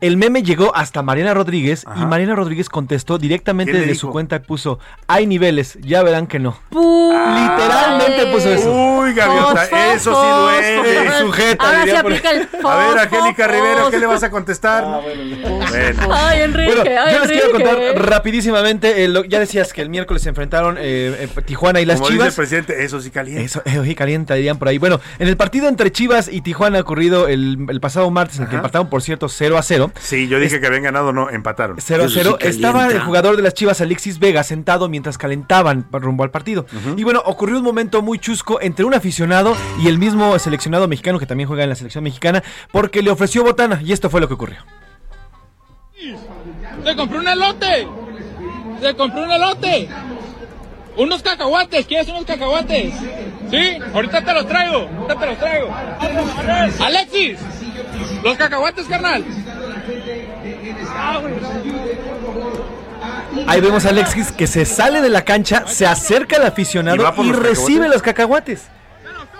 El 0.00 0.16
meme 0.16 0.42
llegó 0.42 0.74
hasta 0.76 1.02
Mariana 1.02 1.34
Rodríguez 1.34 1.84
y 1.96 2.04
Mariana 2.06 2.34
Rodríguez 2.36 2.68
contestó 2.68 3.18
directamente 3.18 3.72
¿Qué 3.72 3.78
le 3.78 3.86
desde 3.86 3.98
su 3.98 4.10
cuenta 4.10 4.36
y 4.36 4.38
puso, 4.40 4.78
hay 5.06 5.26
niveles, 5.26 5.78
ya 5.82 6.02
verán 6.02 6.26
que 6.26 6.38
no. 6.38 6.56
Literalmente 6.70 8.26
puso 8.32 8.48
eso. 8.50 8.70
Uy, 8.72 9.12
Gaviota, 9.14 9.64
eso 9.92 10.12
sí 10.14 10.28
duele. 10.82 11.18
Sujeta, 11.20 11.64
Ahora 11.66 11.78
diría 11.80 11.96
se 11.96 12.02
por- 12.02 12.12
aplica 12.12 12.30
el 12.30 12.48
A 12.64 12.76
ver, 12.76 12.98
Angélica 12.98 13.46
Rivero, 13.48 13.90
¿qué 13.90 13.98
le 13.98 14.06
vas 14.06 14.22
a 14.22 14.30
contestar? 14.30 14.84
Bueno. 14.84 16.08
Ay, 16.14 16.42
Enrique, 16.42 16.74
Bueno, 16.74 16.90
ay, 17.04 17.14
yo 17.14 17.20
les 17.24 17.30
quiero 17.30 17.50
contar 17.52 17.78
rapidísimamente, 17.96 19.04
eh, 19.04 19.08
lo- 19.08 19.24
ya 19.24 19.38
decías 19.40 19.72
que 19.72 19.82
el 19.82 19.88
miércoles 19.90 20.22
se 20.22 20.28
enfrentaron 20.28 20.76
eh, 20.78 21.28
eh, 21.36 21.42
Tijuana 21.44 21.80
y 21.80 21.84
las 21.86 21.96
Como 22.00 22.10
dice 22.10 22.16
el 22.16 22.22
Chivas. 22.30 22.34
presidente, 22.36 22.84
eso 22.84 23.00
sí 23.00 23.10
calienta. 23.10 23.42
Eso, 23.42 23.62
eh, 23.64 23.78
oye, 23.78 23.94
calienta, 23.94 24.34
dirían 24.34 24.58
por 24.58 24.68
ahí. 24.68 24.78
Bueno, 24.78 25.00
en 25.18 25.28
el 25.28 25.36
partido 25.36 25.68
entre 25.68 25.90
Chivas 25.90 26.28
y 26.30 26.40
Tijuana 26.42 26.78
ocurrido 26.80 27.28
el, 27.28 27.58
el 27.68 27.80
pasado 27.80 28.10
martes, 28.10 28.36
en 28.38 28.44
el 28.44 28.50
que 28.50 28.56
empataron, 28.56 28.88
por 28.88 29.02
cierto, 29.02 29.28
0 29.28 29.58
a 29.58 29.62
0. 29.62 29.87
Sí, 30.00 30.28
yo 30.28 30.38
dije 30.40 30.60
que 30.60 30.66
habían 30.66 30.82
ganado, 30.82 31.12
no, 31.12 31.30
empataron. 31.30 31.76
0 31.80 32.02
a 32.02 32.06
Eso 32.06 32.14
sí 32.14 32.20
0. 32.22 32.36
calienta. 32.38 32.48
Estaba 32.68 32.86
el 32.88 33.00
jugador 33.00 33.36
de 33.36 33.42
las 33.42 33.54
Chivas, 33.54 33.80
Alexis 33.80 34.18
Vega, 34.18 34.42
sentado 34.42 34.88
mientras 34.88 35.18
calentaban 35.18 35.86
rumbo 35.92 36.22
al 36.24 36.30
partido. 36.30 36.66
Y 36.96 37.04
bueno, 37.04 37.22
ocurrió 37.24 37.56
un 37.58 37.64
momento 37.64 38.02
muy 38.02 38.18
chusco 38.18 38.60
entre 38.60 38.84
un 38.84 38.94
aficionado 38.94 39.56
y 39.82 39.88
el 39.88 39.98
mismo 39.98 40.38
seleccionado 40.38 40.88
mexicano 40.88 41.18
que 41.18 41.26
también 41.26 41.48
juega 41.48 41.62
en 41.64 41.68
la 41.70 41.74
selección 41.76 42.04
mexicana, 42.04 42.42
porque 42.72 43.02
le 43.02 43.10
ofreció 43.10 43.42
botana 43.44 43.80
y 43.84 43.92
esto 43.92 44.10
fue 44.10 44.20
lo 44.20 44.28
que 44.28 44.34
ocurrió. 44.34 44.58
Se 46.84 46.96
compró 46.96 47.18
un 47.18 47.28
elote. 47.28 47.88
Se 48.80 48.94
compró 48.94 49.22
un 49.24 49.30
elote. 49.32 49.88
Unos 50.96 51.22
cacahuates. 51.22 51.86
¿Quieres 51.86 52.08
unos 52.08 52.24
cacahuates? 52.24 52.92
Sí, 53.50 53.78
ahorita 53.94 54.24
te 54.24 54.34
los 54.34 54.46
traigo. 54.46 54.88
Ahorita 54.98 55.18
te 55.20 55.26
los 55.26 55.38
traigo. 55.38 55.74
Alexis, 56.84 57.38
los 58.22 58.36
cacahuates, 58.36 58.86
carnal. 58.86 59.24
Ahí 63.46 63.60
vemos 63.60 63.86
a 63.86 63.90
Alexis 63.90 64.32
que 64.32 64.46
se 64.46 64.64
sale 64.64 65.00
de 65.00 65.08
la 65.08 65.24
cancha, 65.24 65.66
se 65.66 65.86
acerca 65.86 66.36
al 66.36 66.42
¿Y 66.42 66.46
aficionado 66.46 67.14
y, 67.22 67.32
recibe 67.32 67.88
los 67.88 68.02
cacahuates. 68.02 68.68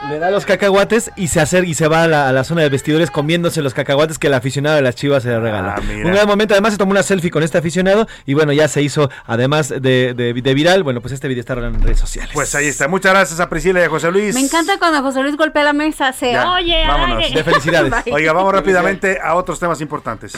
Le 0.09 0.19
da 0.21 0.31
los 0.31 0.47
cacahuates 0.47 1.11
y 1.17 1.29
se 1.29 1.41
acerca 1.41 1.69
y 1.69 1.75
se 1.75 1.89
va 1.89 2.05
a 2.05 2.09
la, 2.09 2.29
a 2.29 2.33
la 2.33 2.45
zona 2.45 2.63
de 2.63 2.69
vestidores 2.69 3.11
comiéndose 3.11 3.61
los 3.63 3.75
cacahuates 3.75 4.19
que 4.19 4.29
el 4.29 4.35
aficionado 4.35 4.77
de 4.77 4.83
las 4.83 4.95
chivas 4.95 5.25
se 5.25 5.29
le 5.29 5.41
regala. 5.41 5.75
Ah. 5.77 5.81
Un 5.83 6.13
gran 6.13 6.27
momento, 6.27 6.55
además 6.55 6.73
se 6.73 6.79
tomó 6.79 6.93
una 6.93 7.03
selfie 7.03 7.31
con 7.31 7.43
este 7.43 7.59
aficionado 7.59 8.07
y 8.25 8.35
bueno, 8.35 8.53
ya 8.53 8.69
se 8.69 8.81
hizo, 8.81 9.11
además 9.27 9.69
de, 9.71 10.15
de- 10.15 10.33
de 10.35 10.55
viral, 10.55 10.85
bueno, 10.85 11.01
pues 11.01 11.13
este 11.13 11.27
video 11.27 11.41
está 11.41 11.55
en 11.55 11.83
redes 11.83 11.99
sociales. 11.99 12.31
Pues 12.33 12.55
ahí 12.55 12.67
está. 12.69 12.87
Muchas 12.87 13.13
gracias 13.13 13.41
a 13.41 13.49
Priscila 13.49 13.81
y 13.81 13.85
a 13.85 13.89
José 13.91 14.11
Luis. 14.13 14.35
Me 14.35 14.41
encanta 14.41 14.79
cuando 14.79 15.03
José 15.03 15.21
Luis 15.23 15.37
golpea 15.37 15.65
la 15.65 15.73
mesa, 15.73 16.13
se 16.13 16.33
Ya, 16.33 16.53
oye. 16.53 16.85
vámonos. 16.87 17.25
aire. 17.25 17.35
De 17.35 17.45
felicidades. 17.45 17.91
Bye. 18.05 18.13
Oiga, 18.15 18.33
vamos 18.33 18.53
rápidamente 18.53 19.19
a 19.23 19.35
otros 19.35 19.59
temas 19.59 19.81
importantes. 19.81 20.33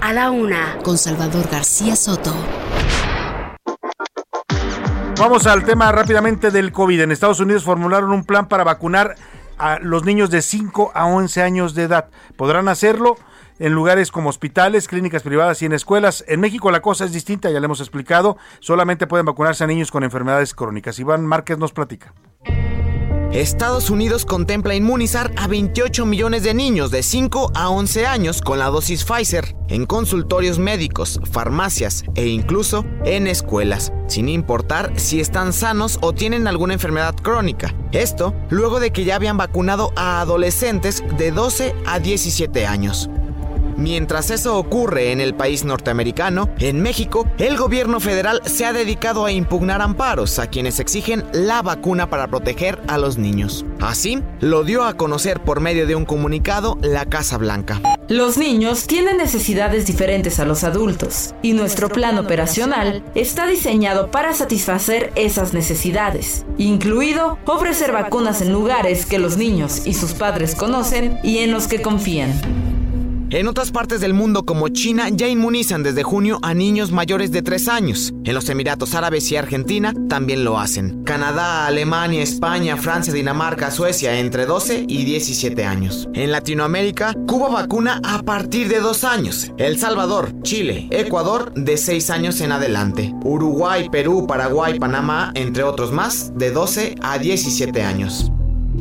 A 0.00 0.12
la 0.12 0.30
una, 0.30 0.78
con 0.82 0.96
Salvador 0.96 1.48
García 1.50 1.96
Soto. 1.96 2.34
Vamos 5.22 5.46
al 5.46 5.62
tema 5.62 5.92
rápidamente 5.92 6.50
del 6.50 6.72
COVID. 6.72 7.02
En 7.02 7.12
Estados 7.12 7.38
Unidos 7.38 7.62
formularon 7.62 8.10
un 8.10 8.24
plan 8.24 8.48
para 8.48 8.64
vacunar 8.64 9.14
a 9.56 9.78
los 9.78 10.04
niños 10.04 10.30
de 10.30 10.42
5 10.42 10.90
a 10.96 11.06
11 11.06 11.42
años 11.42 11.76
de 11.76 11.84
edad. 11.84 12.08
Podrán 12.34 12.66
hacerlo 12.66 13.14
en 13.60 13.72
lugares 13.72 14.10
como 14.10 14.30
hospitales, 14.30 14.88
clínicas 14.88 15.22
privadas 15.22 15.62
y 15.62 15.66
en 15.66 15.74
escuelas. 15.74 16.24
En 16.26 16.40
México 16.40 16.72
la 16.72 16.82
cosa 16.82 17.04
es 17.04 17.12
distinta, 17.12 17.52
ya 17.52 17.60
le 17.60 17.66
hemos 17.66 17.78
explicado. 17.78 18.36
Solamente 18.58 19.06
pueden 19.06 19.24
vacunarse 19.24 19.62
a 19.62 19.68
niños 19.68 19.92
con 19.92 20.02
enfermedades 20.02 20.54
crónicas. 20.54 20.98
Iván 20.98 21.24
Márquez 21.24 21.56
nos 21.56 21.72
platica. 21.72 22.12
Estados 23.32 23.88
Unidos 23.88 24.26
contempla 24.26 24.74
inmunizar 24.74 25.32
a 25.38 25.46
28 25.46 26.04
millones 26.04 26.42
de 26.42 26.52
niños 26.52 26.90
de 26.90 27.02
5 27.02 27.52
a 27.54 27.70
11 27.70 28.06
años 28.06 28.42
con 28.42 28.58
la 28.58 28.66
dosis 28.66 29.04
Pfizer 29.04 29.56
en 29.68 29.86
consultorios 29.86 30.58
médicos, 30.58 31.18
farmacias 31.30 32.04
e 32.14 32.26
incluso 32.26 32.84
en 33.06 33.26
escuelas, 33.26 33.90
sin 34.06 34.28
importar 34.28 34.92
si 35.00 35.18
están 35.18 35.54
sanos 35.54 35.98
o 36.02 36.12
tienen 36.12 36.46
alguna 36.46 36.74
enfermedad 36.74 37.14
crónica. 37.14 37.74
Esto 37.92 38.34
luego 38.50 38.80
de 38.80 38.90
que 38.90 39.04
ya 39.04 39.16
habían 39.16 39.38
vacunado 39.38 39.92
a 39.96 40.20
adolescentes 40.20 41.02
de 41.16 41.30
12 41.30 41.74
a 41.86 42.00
17 42.00 42.66
años. 42.66 43.08
Mientras 43.82 44.30
eso 44.30 44.58
ocurre 44.58 45.10
en 45.10 45.20
el 45.20 45.34
país 45.34 45.64
norteamericano, 45.64 46.48
en 46.60 46.80
México, 46.80 47.26
el 47.38 47.56
gobierno 47.56 47.98
federal 47.98 48.40
se 48.44 48.64
ha 48.64 48.72
dedicado 48.72 49.24
a 49.24 49.32
impugnar 49.32 49.82
amparos 49.82 50.38
a 50.38 50.46
quienes 50.46 50.78
exigen 50.78 51.24
la 51.32 51.62
vacuna 51.62 52.08
para 52.08 52.28
proteger 52.28 52.78
a 52.86 52.96
los 52.96 53.18
niños. 53.18 53.66
Así, 53.80 54.22
lo 54.38 54.62
dio 54.62 54.84
a 54.84 54.94
conocer 54.94 55.40
por 55.40 55.58
medio 55.58 55.88
de 55.88 55.96
un 55.96 56.04
comunicado 56.04 56.78
la 56.80 57.06
Casa 57.06 57.38
Blanca. 57.38 57.80
Los 58.06 58.38
niños 58.38 58.86
tienen 58.86 59.16
necesidades 59.16 59.84
diferentes 59.84 60.38
a 60.38 60.44
los 60.44 60.62
adultos 60.62 61.34
y 61.42 61.52
nuestro 61.52 61.88
plan 61.88 62.18
operacional 62.18 63.02
está 63.16 63.48
diseñado 63.48 64.12
para 64.12 64.32
satisfacer 64.32 65.10
esas 65.16 65.54
necesidades, 65.54 66.46
incluido 66.56 67.36
ofrecer 67.46 67.90
vacunas 67.90 68.42
en 68.42 68.52
lugares 68.52 69.06
que 69.06 69.18
los 69.18 69.36
niños 69.36 69.88
y 69.88 69.94
sus 69.94 70.12
padres 70.12 70.54
conocen 70.54 71.18
y 71.24 71.38
en 71.38 71.50
los 71.50 71.66
que 71.66 71.82
confían. 71.82 72.32
En 73.32 73.48
otras 73.48 73.70
partes 73.70 74.02
del 74.02 74.12
mundo 74.12 74.44
como 74.44 74.68
China 74.68 75.08
ya 75.10 75.26
inmunizan 75.26 75.82
desde 75.82 76.02
junio 76.02 76.38
a 76.42 76.52
niños 76.52 76.92
mayores 76.92 77.32
de 77.32 77.40
3 77.40 77.68
años. 77.68 78.12
En 78.24 78.34
los 78.34 78.46
Emiratos 78.50 78.94
Árabes 78.94 79.32
y 79.32 79.36
Argentina 79.36 79.94
también 80.06 80.44
lo 80.44 80.58
hacen. 80.58 81.02
Canadá, 81.04 81.66
Alemania, 81.66 82.22
España, 82.22 82.76
Francia, 82.76 83.10
Dinamarca, 83.10 83.70
Suecia 83.70 84.18
entre 84.18 84.44
12 84.44 84.84
y 84.86 85.04
17 85.04 85.64
años. 85.64 86.10
En 86.12 86.30
Latinoamérica, 86.30 87.14
Cuba 87.26 87.48
vacuna 87.48 88.02
a 88.04 88.22
partir 88.22 88.68
de 88.68 88.80
2 88.80 89.04
años. 89.04 89.50
El 89.56 89.78
Salvador, 89.78 90.34
Chile, 90.42 90.88
Ecuador 90.90 91.54
de 91.54 91.78
6 91.78 92.10
años 92.10 92.42
en 92.42 92.52
adelante. 92.52 93.14
Uruguay, 93.24 93.88
Perú, 93.90 94.26
Paraguay, 94.26 94.78
Panamá, 94.78 95.32
entre 95.36 95.62
otros 95.62 95.90
más, 95.90 96.32
de 96.36 96.50
12 96.50 96.96
a 97.00 97.16
17 97.16 97.82
años. 97.82 98.31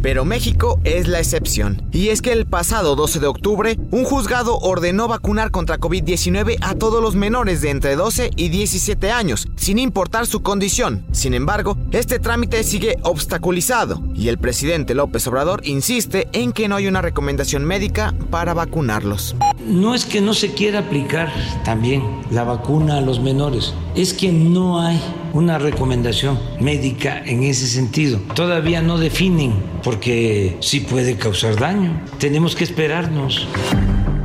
Pero 0.02 0.26
México 0.26 0.80
es 0.84 1.08
la 1.08 1.20
excepción. 1.20 1.82
Y 1.92 2.10
es 2.10 2.22
que 2.22 2.32
el 2.32 2.46
pasado 2.46 2.96
12 2.96 3.20
de 3.20 3.28
octubre, 3.28 3.78
un 3.92 4.04
juzgado 4.04 4.58
ordenó 4.58 5.08
vacunar 5.08 5.52
contra 5.52 5.80
COVID-19 5.80 6.58
a 6.62 6.76
todos 6.76 7.02
los 7.02 7.16
menores 7.16 7.62
de 7.62 7.70
entre 7.70 7.96
12 7.96 8.32
y 8.36 8.50
17 8.50 9.12
años, 9.12 9.48
sin 9.56 9.80
importar 9.80 10.26
su 10.26 10.42
condición. 10.42 11.06
Sin 11.12 11.34
embargo, 11.34 11.78
este 11.92 12.20
trámite 12.20 12.64
sigue 12.64 12.98
obstaculizado 13.04 14.02
y 14.16 14.30
el 14.30 14.38
presidente 14.38 14.96
López 14.96 15.28
Obrador 15.28 15.62
insiste 15.66 16.28
en 16.34 16.52
que 16.52 16.68
no 16.68 16.76
hay 16.76 16.88
una 16.88 17.02
recomendación 17.02 17.66
médica 17.66 18.14
para 18.30 18.54
vacunarlos. 18.54 19.36
No 19.68 19.94
es 19.94 20.06
que 20.06 20.22
no 20.22 20.34
se 20.34 20.54
quiera 20.54 20.80
aplicar 20.80 21.32
también 21.64 22.04
la 22.32 22.44
vacuna 22.44 22.98
a 22.98 23.02
los 23.02 23.20
menores, 23.20 23.74
es 23.96 24.14
que 24.14 24.32
no 24.32 24.82
hay 24.82 25.00
una 25.34 25.60
recomendación 25.60 26.40
médica 26.60 27.22
en 27.26 27.44
ese 27.44 27.68
sentido. 27.68 28.20
Todavía 28.34 28.82
no 28.82 28.98
definen 28.98 29.54
porque 29.84 30.58
sí 30.62 30.82
puede 30.82 31.16
causar 31.18 31.58
daño. 31.58 32.02
Tenemos 32.18 32.56
que 32.56 32.64
esperarnos. 32.64 33.48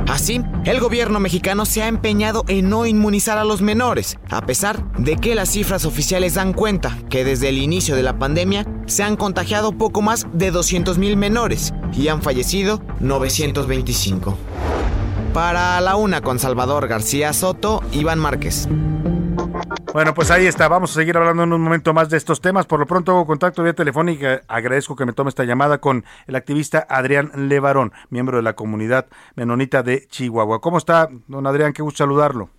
Así, 0.07 0.41
el 0.63 0.79
gobierno 0.79 1.19
mexicano 1.19 1.65
se 1.65 1.83
ha 1.83 1.87
empeñado 1.87 2.45
en 2.47 2.69
no 2.69 2.85
inmunizar 2.85 3.37
a 3.37 3.43
los 3.43 3.61
menores, 3.61 4.17
a 4.29 4.45
pesar 4.45 4.91
de 4.93 5.17
que 5.17 5.35
las 5.35 5.49
cifras 5.49 5.83
oficiales 5.85 6.35
dan 6.35 6.53
cuenta 6.53 6.97
que 7.09 7.25
desde 7.25 7.49
el 7.49 7.57
inicio 7.57 7.95
de 7.95 8.03
la 8.03 8.17
pandemia 8.17 8.65
se 8.85 9.03
han 9.03 9.17
contagiado 9.17 9.73
poco 9.73 10.01
más 10.01 10.25
de 10.31 10.51
200.000 10.51 11.17
menores 11.17 11.73
y 11.93 12.07
han 12.07 12.21
fallecido 12.21 12.81
925. 13.01 14.37
Para 15.37 15.79
la 15.81 15.95
una 15.97 16.21
con 16.21 16.39
Salvador 16.39 16.87
García 16.87 17.31
Soto, 17.31 17.81
Iván 17.91 18.17
Márquez. 18.17 18.67
Bueno, 19.93 20.15
pues 20.15 20.31
ahí 20.31 20.47
está. 20.47 20.67
Vamos 20.67 20.89
a 20.89 20.93
seguir 20.95 21.15
hablando 21.15 21.43
en 21.43 21.53
un 21.53 21.61
momento 21.61 21.93
más 21.93 22.09
de 22.09 22.17
estos 22.17 22.41
temas. 22.41 22.65
Por 22.65 22.79
lo 22.79 22.87
pronto 22.87 23.11
hago 23.11 23.27
contacto 23.27 23.61
vía 23.61 23.73
telefónica. 23.73 24.41
Agradezco 24.47 24.95
que 24.95 25.05
me 25.05 25.13
tome 25.13 25.29
esta 25.29 25.43
llamada 25.43 25.77
con 25.77 26.05
el 26.25 26.35
activista 26.35 26.87
Adrián 26.89 27.29
Levarón, 27.35 27.93
miembro 28.09 28.37
de 28.37 28.41
la 28.41 28.53
comunidad 28.53 29.05
menonita 29.35 29.83
de 29.83 30.07
Chihuahua. 30.07 30.59
¿Cómo 30.59 30.79
está, 30.79 31.07
don 31.27 31.45
Adrián? 31.45 31.71
Qué 31.71 31.83
gusto 31.83 31.97
saludarlo. 32.03 32.49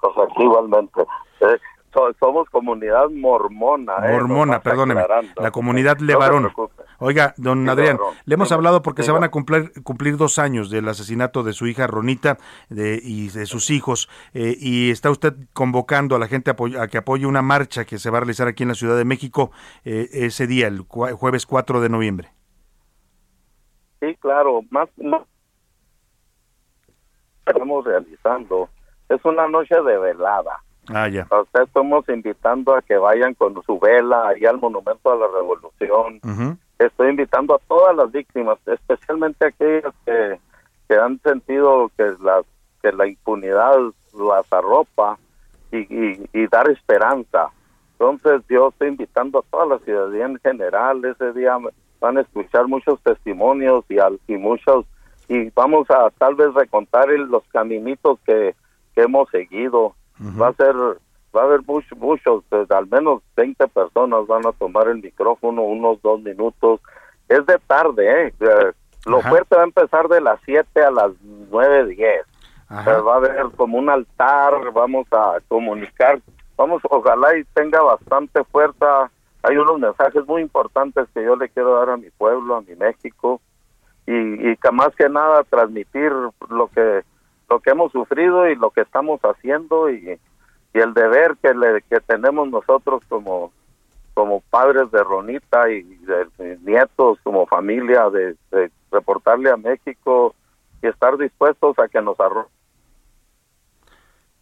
Pues 0.00 0.12
aquí 0.24 0.44
igualmente. 0.44 1.00
Eh, 1.40 1.58
so- 1.92 2.12
somos 2.20 2.48
comunidad 2.50 3.08
mormona. 3.10 3.94
¿eh? 4.04 4.12
Mormona, 4.12 4.60
perdóneme. 4.60 5.00
aclarando. 5.00 5.32
La 5.42 5.50
comunidad 5.50 5.98
Levarón. 5.98 6.52
Oiga, 7.04 7.34
don 7.36 7.68
Adrián, 7.68 7.98
le 8.24 8.34
hemos 8.34 8.52
hablado 8.52 8.80
porque 8.80 9.02
se 9.02 9.10
van 9.10 9.24
a 9.24 9.30
cumplir, 9.30 9.72
cumplir 9.82 10.16
dos 10.16 10.38
años 10.38 10.70
del 10.70 10.88
asesinato 10.88 11.42
de 11.42 11.52
su 11.52 11.66
hija 11.66 11.88
Ronita 11.88 12.38
de, 12.68 13.00
y 13.02 13.28
de 13.28 13.46
sus 13.46 13.70
hijos. 13.70 14.08
eh, 14.34 14.56
y 14.58 14.90
está 14.90 15.10
usted 15.10 15.34
convocando 15.52 16.14
a 16.14 16.20
la 16.20 16.28
gente 16.28 16.52
a, 16.52 16.86
que 16.86 16.98
apoye 16.98 17.26
una 17.26 17.42
marcha 17.42 17.84
que 17.84 17.98
se 17.98 18.08
va 18.08 18.18
a 18.18 18.20
realizar 18.20 18.46
aquí 18.46 18.62
en 18.62 18.68
la 18.68 18.76
Ciudad 18.76 18.96
de 18.96 19.04
México 19.04 19.50
eh, 19.84 20.08
ese 20.12 20.46
día, 20.46 20.68
el 20.68 20.82
jueves 20.82 21.44
4 21.44 21.80
de 21.80 21.88
noviembre. 21.88 22.32
Sí, 24.00 24.16
claro. 24.20 24.62
Más, 24.70 24.88
más 24.96 25.22
estamos 27.46 27.84
realizando. 27.84 28.68
Es 29.08 29.24
una 29.24 29.48
noche 29.48 29.74
de 29.74 29.98
velada. 29.98 30.62
Ah, 30.88 31.08
ya. 31.08 31.26
A 31.30 31.40
usted 31.42 31.62
estamos 31.62 32.08
invitando 32.08 32.74
a 32.74 32.82
que 32.82 32.96
vayan 32.96 33.34
con 33.34 33.60
su 33.64 33.78
vela 33.78 34.28
ahí 34.28 34.44
al 34.44 34.58
Monumento 34.58 35.12
a 35.12 35.16
la 35.16 35.26
Revolución. 35.28 36.20
Ujú. 36.24 36.56
Estoy 36.86 37.10
invitando 37.10 37.54
a 37.54 37.58
todas 37.68 37.94
las 37.96 38.10
víctimas, 38.12 38.58
especialmente 38.66 39.46
aquellas 39.46 39.94
que, 40.04 40.38
que 40.88 40.96
han 40.96 41.20
sentido 41.20 41.90
que 41.96 42.14
las 42.20 42.44
que 42.82 42.92
la 42.92 43.06
impunidad 43.06 43.78
las 44.12 44.52
arropa 44.52 45.16
y, 45.70 45.78
y, 45.78 46.28
y 46.32 46.46
dar 46.48 46.68
esperanza. 46.68 47.48
Entonces 47.92 48.42
yo 48.48 48.68
estoy 48.70 48.88
invitando 48.88 49.38
a 49.38 49.42
toda 49.50 49.66
la 49.66 49.78
ciudadanía 49.78 50.26
en 50.26 50.38
general, 50.40 51.04
ese 51.04 51.32
día 51.32 51.56
van 52.00 52.18
a 52.18 52.22
escuchar 52.22 52.66
muchos 52.66 53.00
testimonios 53.02 53.84
y, 53.88 53.98
al, 54.00 54.18
y 54.26 54.36
muchos, 54.36 54.84
y 55.28 55.50
vamos 55.50 55.88
a 55.90 56.10
tal 56.18 56.34
vez 56.34 56.52
recontar 56.54 57.08
el- 57.10 57.26
los 57.28 57.44
caminitos 57.52 58.18
que, 58.26 58.56
que 58.94 59.02
hemos 59.02 59.30
seguido. 59.30 59.94
Va 60.40 60.48
a 60.48 60.52
ser, 60.54 60.74
va 61.34 61.42
a 61.42 61.44
haber 61.44 61.62
muchos, 61.66 61.96
muchos, 61.98 62.44
eh, 62.50 62.66
al 62.70 62.86
menos 62.88 63.22
20 63.36 63.66
personas 63.68 64.26
van 64.26 64.46
a 64.46 64.52
tomar 64.52 64.88
el 64.88 65.02
micrófono 65.02 65.62
unos 65.62 66.00
dos 66.02 66.20
minutos. 66.22 66.80
Es 67.28 67.44
de 67.46 67.58
tarde, 67.66 68.28
¿eh? 68.28 68.34
Lo 69.06 69.18
Ajá. 69.18 69.30
fuerte 69.30 69.56
va 69.56 69.62
a 69.62 69.66
empezar 69.66 70.08
de 70.08 70.20
las 70.20 70.40
7 70.44 70.82
a 70.82 70.90
las 70.90 71.10
9, 71.50 71.86
10. 71.86 72.26
Ajá. 72.68 72.98
Eh, 72.98 73.00
va 73.00 73.14
a 73.14 73.16
haber 73.16 73.46
como 73.56 73.78
un 73.78 73.88
altar, 73.88 74.72
vamos 74.72 75.06
a 75.12 75.38
comunicar, 75.48 76.20
vamos, 76.56 76.82
ojalá 76.88 77.36
y 77.36 77.44
tenga 77.54 77.82
bastante 77.82 78.44
fuerza. 78.44 79.10
Hay 79.42 79.56
unos 79.56 79.78
mensajes 79.80 80.26
muy 80.26 80.42
importantes 80.42 81.08
que 81.14 81.24
yo 81.24 81.34
le 81.36 81.48
quiero 81.48 81.74
dar 81.76 81.90
a 81.90 81.96
mi 81.96 82.10
pueblo, 82.10 82.56
a 82.56 82.62
mi 82.62 82.76
México, 82.76 83.40
y, 84.06 84.50
y 84.50 84.56
que 84.56 84.70
más 84.70 84.94
que 84.94 85.08
nada 85.08 85.42
transmitir 85.44 86.12
lo 86.48 86.68
que 86.68 87.02
lo 87.52 87.60
que 87.60 87.70
hemos 87.70 87.92
sufrido 87.92 88.48
y 88.48 88.54
lo 88.56 88.70
que 88.70 88.80
estamos 88.80 89.20
haciendo 89.20 89.90
y, 89.90 90.18
y 90.74 90.78
el 90.78 90.94
deber 90.94 91.36
que 91.42 91.54
le 91.54 91.82
que 91.82 92.00
tenemos 92.00 92.48
nosotros 92.48 93.02
como 93.08 93.52
como 94.14 94.40
padres 94.50 94.90
de 94.90 95.02
Ronita 95.02 95.70
y 95.70 95.82
de, 95.82 96.26
de 96.38 96.58
nietos 96.62 97.18
como 97.22 97.46
familia 97.46 98.10
de, 98.10 98.36
de 98.50 98.70
reportarle 98.90 99.50
a 99.50 99.56
México 99.56 100.34
y 100.82 100.86
estar 100.86 101.16
dispuestos 101.16 101.78
a 101.78 101.88
que 101.88 102.02
nos 102.02 102.18
arroje 102.20 102.50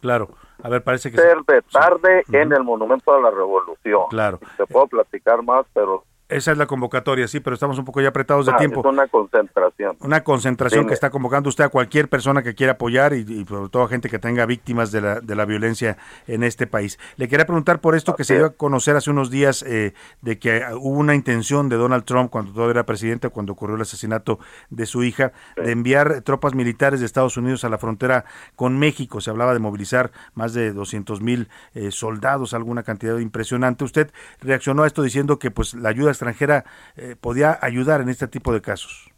Claro. 0.01 0.29
A 0.63 0.69
ver, 0.69 0.83
parece 0.83 1.11
que... 1.11 1.17
ser 1.17 1.37
de 1.47 1.61
tarde 1.61 2.23
en 2.31 2.51
el 2.51 2.63
Monumento 2.63 3.13
a 3.13 3.21
la 3.21 3.29
Revolución. 3.29 4.03
Claro. 4.09 4.39
Te 4.57 4.65
puedo 4.65 4.87
platicar 4.87 5.41
más, 5.43 5.65
pero 5.73 6.03
Esa 6.31 6.53
es 6.53 6.57
la 6.57 6.65
convocatoria, 6.65 7.27
sí, 7.27 7.39
pero 7.39 7.53
estamos 7.53 7.77
un 7.77 7.85
poco 7.85 8.01
ya 8.01 8.09
apretados 8.09 8.45
de 8.45 8.53
ah, 8.53 8.57
tiempo. 8.57 8.79
es 8.79 8.85
una 8.85 9.07
concentración. 9.07 9.97
Una 9.99 10.23
concentración 10.23 10.81
Dime. 10.81 10.89
que 10.89 10.93
está 10.93 11.09
convocando 11.09 11.49
usted 11.49 11.65
a 11.65 11.69
cualquier 11.69 12.07
persona 12.07 12.41
que 12.41 12.55
quiera 12.55 12.73
apoyar 12.73 13.13
y, 13.13 13.19
y 13.19 13.45
sobre 13.45 13.69
todo 13.69 13.83
a 13.83 13.87
gente 13.89 14.09
que 14.09 14.17
tenga 14.17 14.45
víctimas 14.45 14.91
de 14.91 15.01
la, 15.01 15.19
de 15.19 15.35
la 15.35 15.45
violencia 15.45 15.97
en 16.27 16.43
este 16.43 16.67
país. 16.67 16.97
Le 17.17 17.27
quería 17.27 17.45
preguntar 17.45 17.81
por 17.81 17.95
esto 17.95 18.15
que 18.15 18.23
se 18.23 18.35
dio 18.35 18.45
a 18.45 18.49
conocer 18.51 18.95
hace 18.95 19.09
unos 19.09 19.29
días 19.29 19.63
eh, 19.63 19.93
de 20.21 20.39
que 20.39 20.63
hubo 20.75 20.97
una 20.97 21.15
intención 21.15 21.67
de 21.69 21.75
Donald 21.75 22.05
Trump 22.05 22.29
cuando 22.29 22.53
todavía 22.53 22.71
era 22.71 22.85
presidente, 22.85 23.29
cuando 23.29 23.53
ocurrió 23.53 23.75
el 23.75 23.81
asesinato 23.81 24.39
de 24.69 24.85
su 24.85 25.03
hija, 25.03 25.33
de 25.57 25.71
enviar 25.71 26.21
tropas 26.21 26.55
militares 26.55 26.99
de 26.99 27.05
Estados 27.05 27.37
Unidos 27.37 27.63
a 27.63 27.69
la 27.69 27.77
frontera 27.77 28.25
con 28.55 28.79
México. 28.79 29.19
Se 29.19 29.29
hablaba 29.29 29.53
de 29.53 29.59
movilizar 29.59 30.11
más 30.33 30.53
de 30.53 30.71
200 30.71 31.21
mil 31.21 31.49
eh, 31.73 31.91
soldados, 31.91 32.53
alguna 32.53 32.83
cantidad 32.83 33.17
impresionante. 33.17 33.83
Usted 33.83 34.11
reaccionó 34.39 34.83
a 34.83 34.87
esto 34.87 35.03
diciendo 35.03 35.39
que 35.39 35.51
pues 35.51 35.73
la 35.73 35.89
ayuda 35.89 36.11
extranjera 36.25 36.63
eh, 36.95 37.15
podía 37.19 37.57
ayudar 37.61 38.01
en 38.01 38.09
este 38.09 38.27
tipo 38.27 38.53
de 38.53 38.61
casos. 38.61 39.09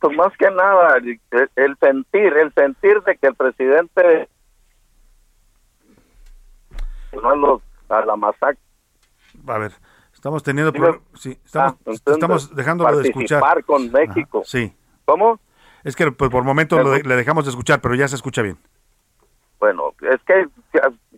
Pues 0.00 0.14
más 0.16 0.32
que 0.36 0.50
nada, 0.50 0.98
el, 0.98 1.18
el 1.56 1.76
sentir, 1.80 2.32
el 2.36 2.52
sentir 2.52 3.00
de 3.02 3.16
que 3.16 3.26
el 3.28 3.34
presidente 3.34 4.28
no 7.12 7.30
a, 7.30 7.36
los, 7.36 7.62
a 7.88 8.04
la 8.04 8.16
masacre. 8.16 8.58
A 9.46 9.58
ver, 9.58 9.72
estamos 10.12 10.42
teniendo 10.42 10.72
sí, 11.14 11.38
estamos, 11.44 11.74
Ah, 11.86 11.90
estamos 12.12 12.54
dejándolo 12.54 12.98
de 12.98 13.08
escuchar. 13.08 13.42
con 13.64 13.90
México. 13.90 14.38
Ajá, 14.40 14.46
sí. 14.50 14.74
¿Cómo? 15.06 15.40
Es 15.84 15.96
que 15.96 16.10
pues, 16.12 16.30
por 16.30 16.44
momentos 16.44 16.82
lo 16.82 16.90
de- 16.90 17.02
le 17.02 17.16
dejamos 17.16 17.44
de 17.44 17.50
escuchar, 17.50 17.80
pero 17.80 17.94
ya 17.94 18.06
se 18.08 18.16
escucha 18.16 18.42
bien. 18.42 18.58
Bueno, 19.64 19.94
es 20.02 20.20
que 20.24 20.46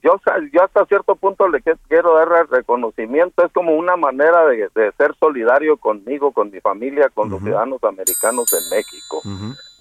yo, 0.04 0.20
yo 0.52 0.62
hasta 0.62 0.86
cierto 0.86 1.16
punto 1.16 1.48
le 1.48 1.60
quiero 1.88 2.14
dar 2.14 2.28
el 2.42 2.46
reconocimiento, 2.46 3.44
es 3.44 3.50
como 3.50 3.74
una 3.74 3.96
manera 3.96 4.46
de, 4.46 4.68
de 4.72 4.92
ser 4.92 5.16
solidario 5.18 5.76
conmigo, 5.78 6.30
con 6.30 6.52
mi 6.52 6.60
familia, 6.60 7.08
con 7.12 7.28
los 7.28 7.42
ciudadanos 7.42 7.82
americanos 7.82 8.46
en 8.52 8.76
México. 8.76 9.20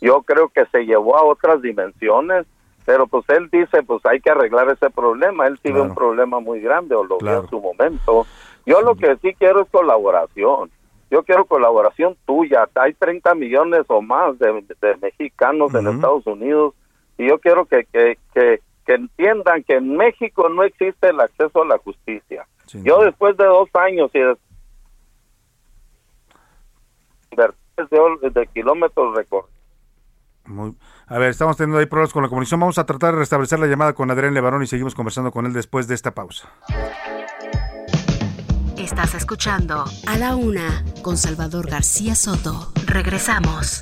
Yo 0.01 0.23
creo 0.23 0.49
que 0.49 0.65
se 0.71 0.83
llevó 0.83 1.15
a 1.15 1.23
otras 1.23 1.61
dimensiones, 1.61 2.47
pero 2.87 3.05
pues 3.05 3.23
él 3.29 3.49
dice, 3.51 3.83
pues 3.83 4.03
hay 4.07 4.19
que 4.19 4.31
arreglar 4.31 4.67
ese 4.69 4.89
problema, 4.89 5.45
él 5.45 5.59
tiene 5.61 5.81
un 5.81 5.93
problema 5.93 6.39
muy 6.39 6.59
grande 6.59 6.95
o 6.95 7.03
lo 7.03 7.19
vio 7.19 7.41
en 7.41 7.49
su 7.49 7.61
momento. 7.61 8.25
Yo 8.65 8.81
lo 8.81 8.95
que 8.95 9.15
sí 9.17 9.35
quiero 9.37 9.61
es 9.61 9.69
colaboración. 9.69 10.71
Yo 11.11 11.21
quiero 11.21 11.45
colaboración 11.45 12.17
tuya. 12.25 12.67
Hay 12.73 12.95
30 12.95 13.35
millones 13.35 13.85
o 13.89 14.01
más 14.01 14.39
de, 14.39 14.63
de 14.81 14.97
mexicanos 14.97 15.71
en 15.75 15.85
Estados 15.85 16.25
Unidos 16.25 16.73
y 17.17 17.27
yo 17.29 17.39
quiero 17.39 17.65
que, 17.65 17.85
que, 17.91 18.17
que, 18.33 18.61
que 18.85 18.93
entiendan 18.93 19.63
que 19.63 19.75
en 19.75 19.95
México 19.95 20.49
no 20.49 20.63
existe 20.63 21.09
el 21.09 21.19
acceso 21.19 21.63
a 21.63 21.65
la 21.65 21.77
justicia. 21.79 22.47
yo 22.73 23.03
después 23.03 23.35
de 23.37 23.45
dos 23.45 23.69
años 23.73 24.11
y 24.13 24.19
de, 24.19 24.35
de, 28.21 28.29
de 28.29 28.47
kilómetros 28.47 29.15
recorridos, 29.15 29.51
Muy- 30.45 30.75
A 31.07 31.17
ver, 31.17 31.29
estamos 31.29 31.57
teniendo 31.57 31.79
ahí 31.79 31.85
problemas 31.87 32.13
con 32.13 32.23
la 32.23 32.29
comunicación. 32.29 32.59
Vamos 32.59 32.77
a 32.77 32.85
tratar 32.85 33.13
de 33.13 33.19
restablecer 33.19 33.59
la 33.59 33.67
llamada 33.67 33.93
con 33.93 34.09
Adrián 34.11 34.33
Levarón 34.33 34.63
y 34.63 34.67
seguimos 34.67 34.95
conversando 34.95 35.31
con 35.31 35.45
él 35.45 35.53
después 35.53 35.87
de 35.87 35.95
esta 35.95 36.11
pausa. 36.11 36.49
Estás 38.77 39.15
escuchando 39.15 39.83
A 40.07 40.17
la 40.17 40.35
Una 40.35 40.83
con 41.01 41.17
Salvador 41.17 41.67
García 41.69 42.13
Soto. 42.13 42.71
Regresamos. 42.85 43.81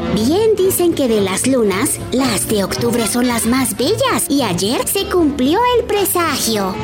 Bien 0.13 0.55
dicen 0.57 0.93
que 0.93 1.07
de 1.07 1.21
las 1.21 1.47
lunas, 1.47 1.97
las 2.11 2.47
de 2.49 2.65
octubre 2.65 3.07
son 3.07 3.27
las 3.27 3.45
más 3.45 3.77
bellas 3.77 4.25
y 4.27 4.41
ayer 4.41 4.85
se 4.85 5.05
cumplió 5.05 5.59
el 5.77 5.85
presagio. 5.85 6.75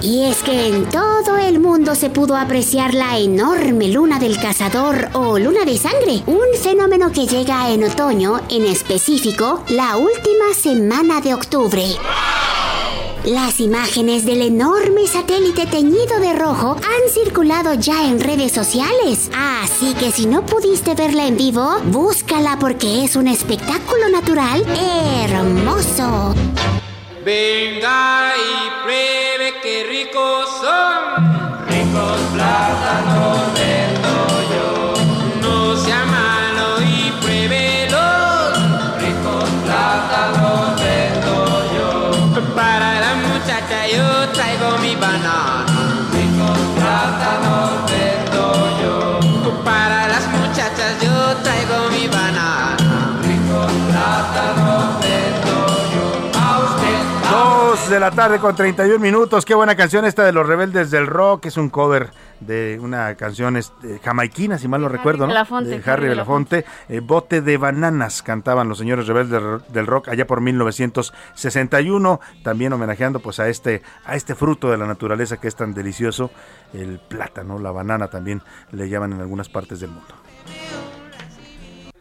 Y 0.00 0.24
es 0.24 0.44
que 0.44 0.68
en 0.68 0.88
todo 0.88 1.38
el 1.38 1.58
mundo 1.58 1.96
se 1.96 2.08
pudo 2.08 2.36
apreciar 2.36 2.94
la 2.94 3.18
enorme 3.18 3.88
luna 3.88 4.20
del 4.20 4.38
cazador 4.38 5.08
o 5.12 5.40
luna 5.40 5.64
de 5.64 5.76
sangre, 5.76 6.22
un 6.26 6.46
fenómeno 6.62 7.10
que 7.10 7.26
llega 7.26 7.68
en 7.70 7.82
otoño, 7.82 8.40
en 8.48 8.64
específico, 8.64 9.64
la 9.68 9.96
última 9.96 10.54
semana 10.54 11.20
de 11.20 11.34
octubre. 11.34 11.84
Las 13.28 13.60
imágenes 13.60 14.24
del 14.24 14.40
enorme 14.40 15.06
satélite 15.06 15.66
teñido 15.66 16.18
de 16.18 16.32
rojo 16.32 16.76
han 16.76 17.10
circulado 17.10 17.74
ya 17.74 18.06
en 18.06 18.20
redes 18.20 18.52
sociales, 18.52 19.30
así 19.36 19.92
que 19.92 20.10
si 20.10 20.24
no 20.24 20.46
pudiste 20.46 20.94
verla 20.94 21.26
en 21.26 21.36
vivo, 21.36 21.78
búscala 21.84 22.58
porque 22.58 23.04
es 23.04 23.16
un 23.16 23.28
espectáculo 23.28 24.08
natural 24.08 24.64
hermoso. 24.66 26.34
Venga 27.22 28.32
y 28.34 28.82
pruebe 28.82 29.60
qué 29.62 29.84
ricos 29.86 30.48
son. 30.62 31.66
Ricos 31.68 32.18
plátanos 32.32 33.67
yo 43.94 44.32
traigo 44.32 44.78
mi 44.82 44.94
banana. 44.96 45.67
de 57.90 58.00
la 58.00 58.10
tarde 58.10 58.38
con 58.38 58.54
31 58.54 58.98
minutos. 58.98 59.46
Qué 59.46 59.54
buena 59.54 59.74
canción 59.74 60.04
esta 60.04 60.24
de 60.24 60.32
los 60.32 60.46
Rebeldes 60.46 60.90
del 60.90 61.06
Rock. 61.06 61.46
Es 61.46 61.56
un 61.56 61.70
cover 61.70 62.10
de 62.40 62.78
una 62.82 63.14
canción 63.14 63.56
este, 63.56 63.98
jamaiquina, 64.00 64.58
si 64.58 64.68
mal 64.68 64.82
no 64.82 64.88
recuerdo, 64.88 65.26
¿no? 65.26 65.28
Belafonte, 65.28 65.78
de 65.78 65.90
Harry 65.90 66.08
Belafonte. 66.08 66.64
Eh, 66.88 67.00
bote 67.00 67.40
de 67.40 67.56
bananas 67.56 68.22
cantaban 68.22 68.68
los 68.68 68.78
señores 68.78 69.06
Rebeldes 69.06 69.62
del 69.72 69.86
Rock 69.86 70.08
allá 70.08 70.26
por 70.26 70.42
1961. 70.42 72.20
También 72.42 72.72
homenajeando 72.74 73.20
pues 73.20 73.40
a 73.40 73.48
este, 73.48 73.82
a 74.04 74.16
este 74.16 74.34
fruto 74.34 74.70
de 74.70 74.76
la 74.76 74.86
naturaleza 74.86 75.38
que 75.38 75.48
es 75.48 75.56
tan 75.56 75.72
delicioso, 75.72 76.30
el 76.74 76.98
plátano, 76.98 77.58
la 77.58 77.70
banana 77.70 78.08
también 78.08 78.42
le 78.72 78.88
llaman 78.88 79.14
en 79.14 79.20
algunas 79.20 79.48
partes 79.48 79.80
del 79.80 79.90
mundo. 79.90 80.14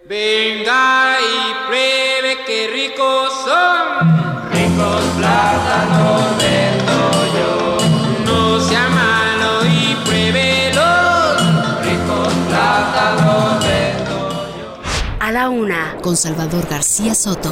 Venga 0.08 1.18
y 1.20 1.68
pruebe 1.68 2.38
qué 2.46 2.70
ricos 2.74 3.30
son. 3.44 4.50
Ricos 4.54 5.04
plátanos 5.18 6.38
vendo 6.38 7.12
yo. 7.36 7.78
No 8.24 8.58
sea 8.62 8.88
malo 8.88 9.66
y 9.66 9.96
pruébelos. 10.06 11.42
Ricos 11.84 12.34
plátanos 12.48 13.60
vendo 13.60 14.80
A 15.20 15.32
la 15.34 15.50
Una 15.50 15.98
con 16.02 16.16
Salvador 16.16 16.66
García 16.70 17.14
Soto. 17.14 17.52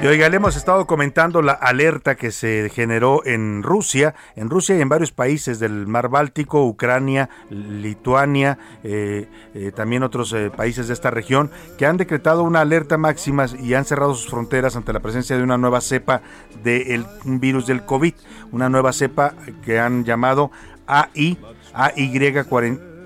Y 0.00 0.06
oiga, 0.06 0.28
le 0.28 0.36
hemos 0.36 0.54
estado 0.54 0.86
comentando 0.86 1.42
la 1.42 1.54
alerta 1.54 2.14
que 2.14 2.30
se 2.30 2.70
generó 2.72 3.26
en 3.26 3.64
Rusia, 3.64 4.14
en 4.36 4.48
Rusia 4.48 4.76
y 4.76 4.80
en 4.80 4.88
varios 4.88 5.10
países 5.10 5.58
del 5.58 5.88
mar 5.88 6.08
Báltico, 6.08 6.64
Ucrania, 6.64 7.28
Lituania, 7.50 8.58
eh, 8.84 9.28
eh, 9.54 9.72
también 9.74 10.04
otros 10.04 10.32
eh, 10.34 10.52
países 10.56 10.86
de 10.86 10.94
esta 10.94 11.10
región, 11.10 11.50
que 11.78 11.86
han 11.86 11.96
decretado 11.96 12.44
una 12.44 12.60
alerta 12.60 12.96
máxima 12.96 13.46
y 13.58 13.74
han 13.74 13.84
cerrado 13.84 14.14
sus 14.14 14.30
fronteras 14.30 14.76
ante 14.76 14.92
la 14.92 15.00
presencia 15.00 15.36
de 15.36 15.42
una 15.42 15.58
nueva 15.58 15.80
cepa 15.80 16.22
del 16.62 17.04
virus 17.24 17.66
del 17.66 17.84
COVID, 17.84 18.14
una 18.52 18.68
nueva 18.68 18.92
cepa 18.92 19.34
que 19.64 19.80
han 19.80 20.04
llamado 20.04 20.52
AI, 20.86 21.38
AY 21.74 22.12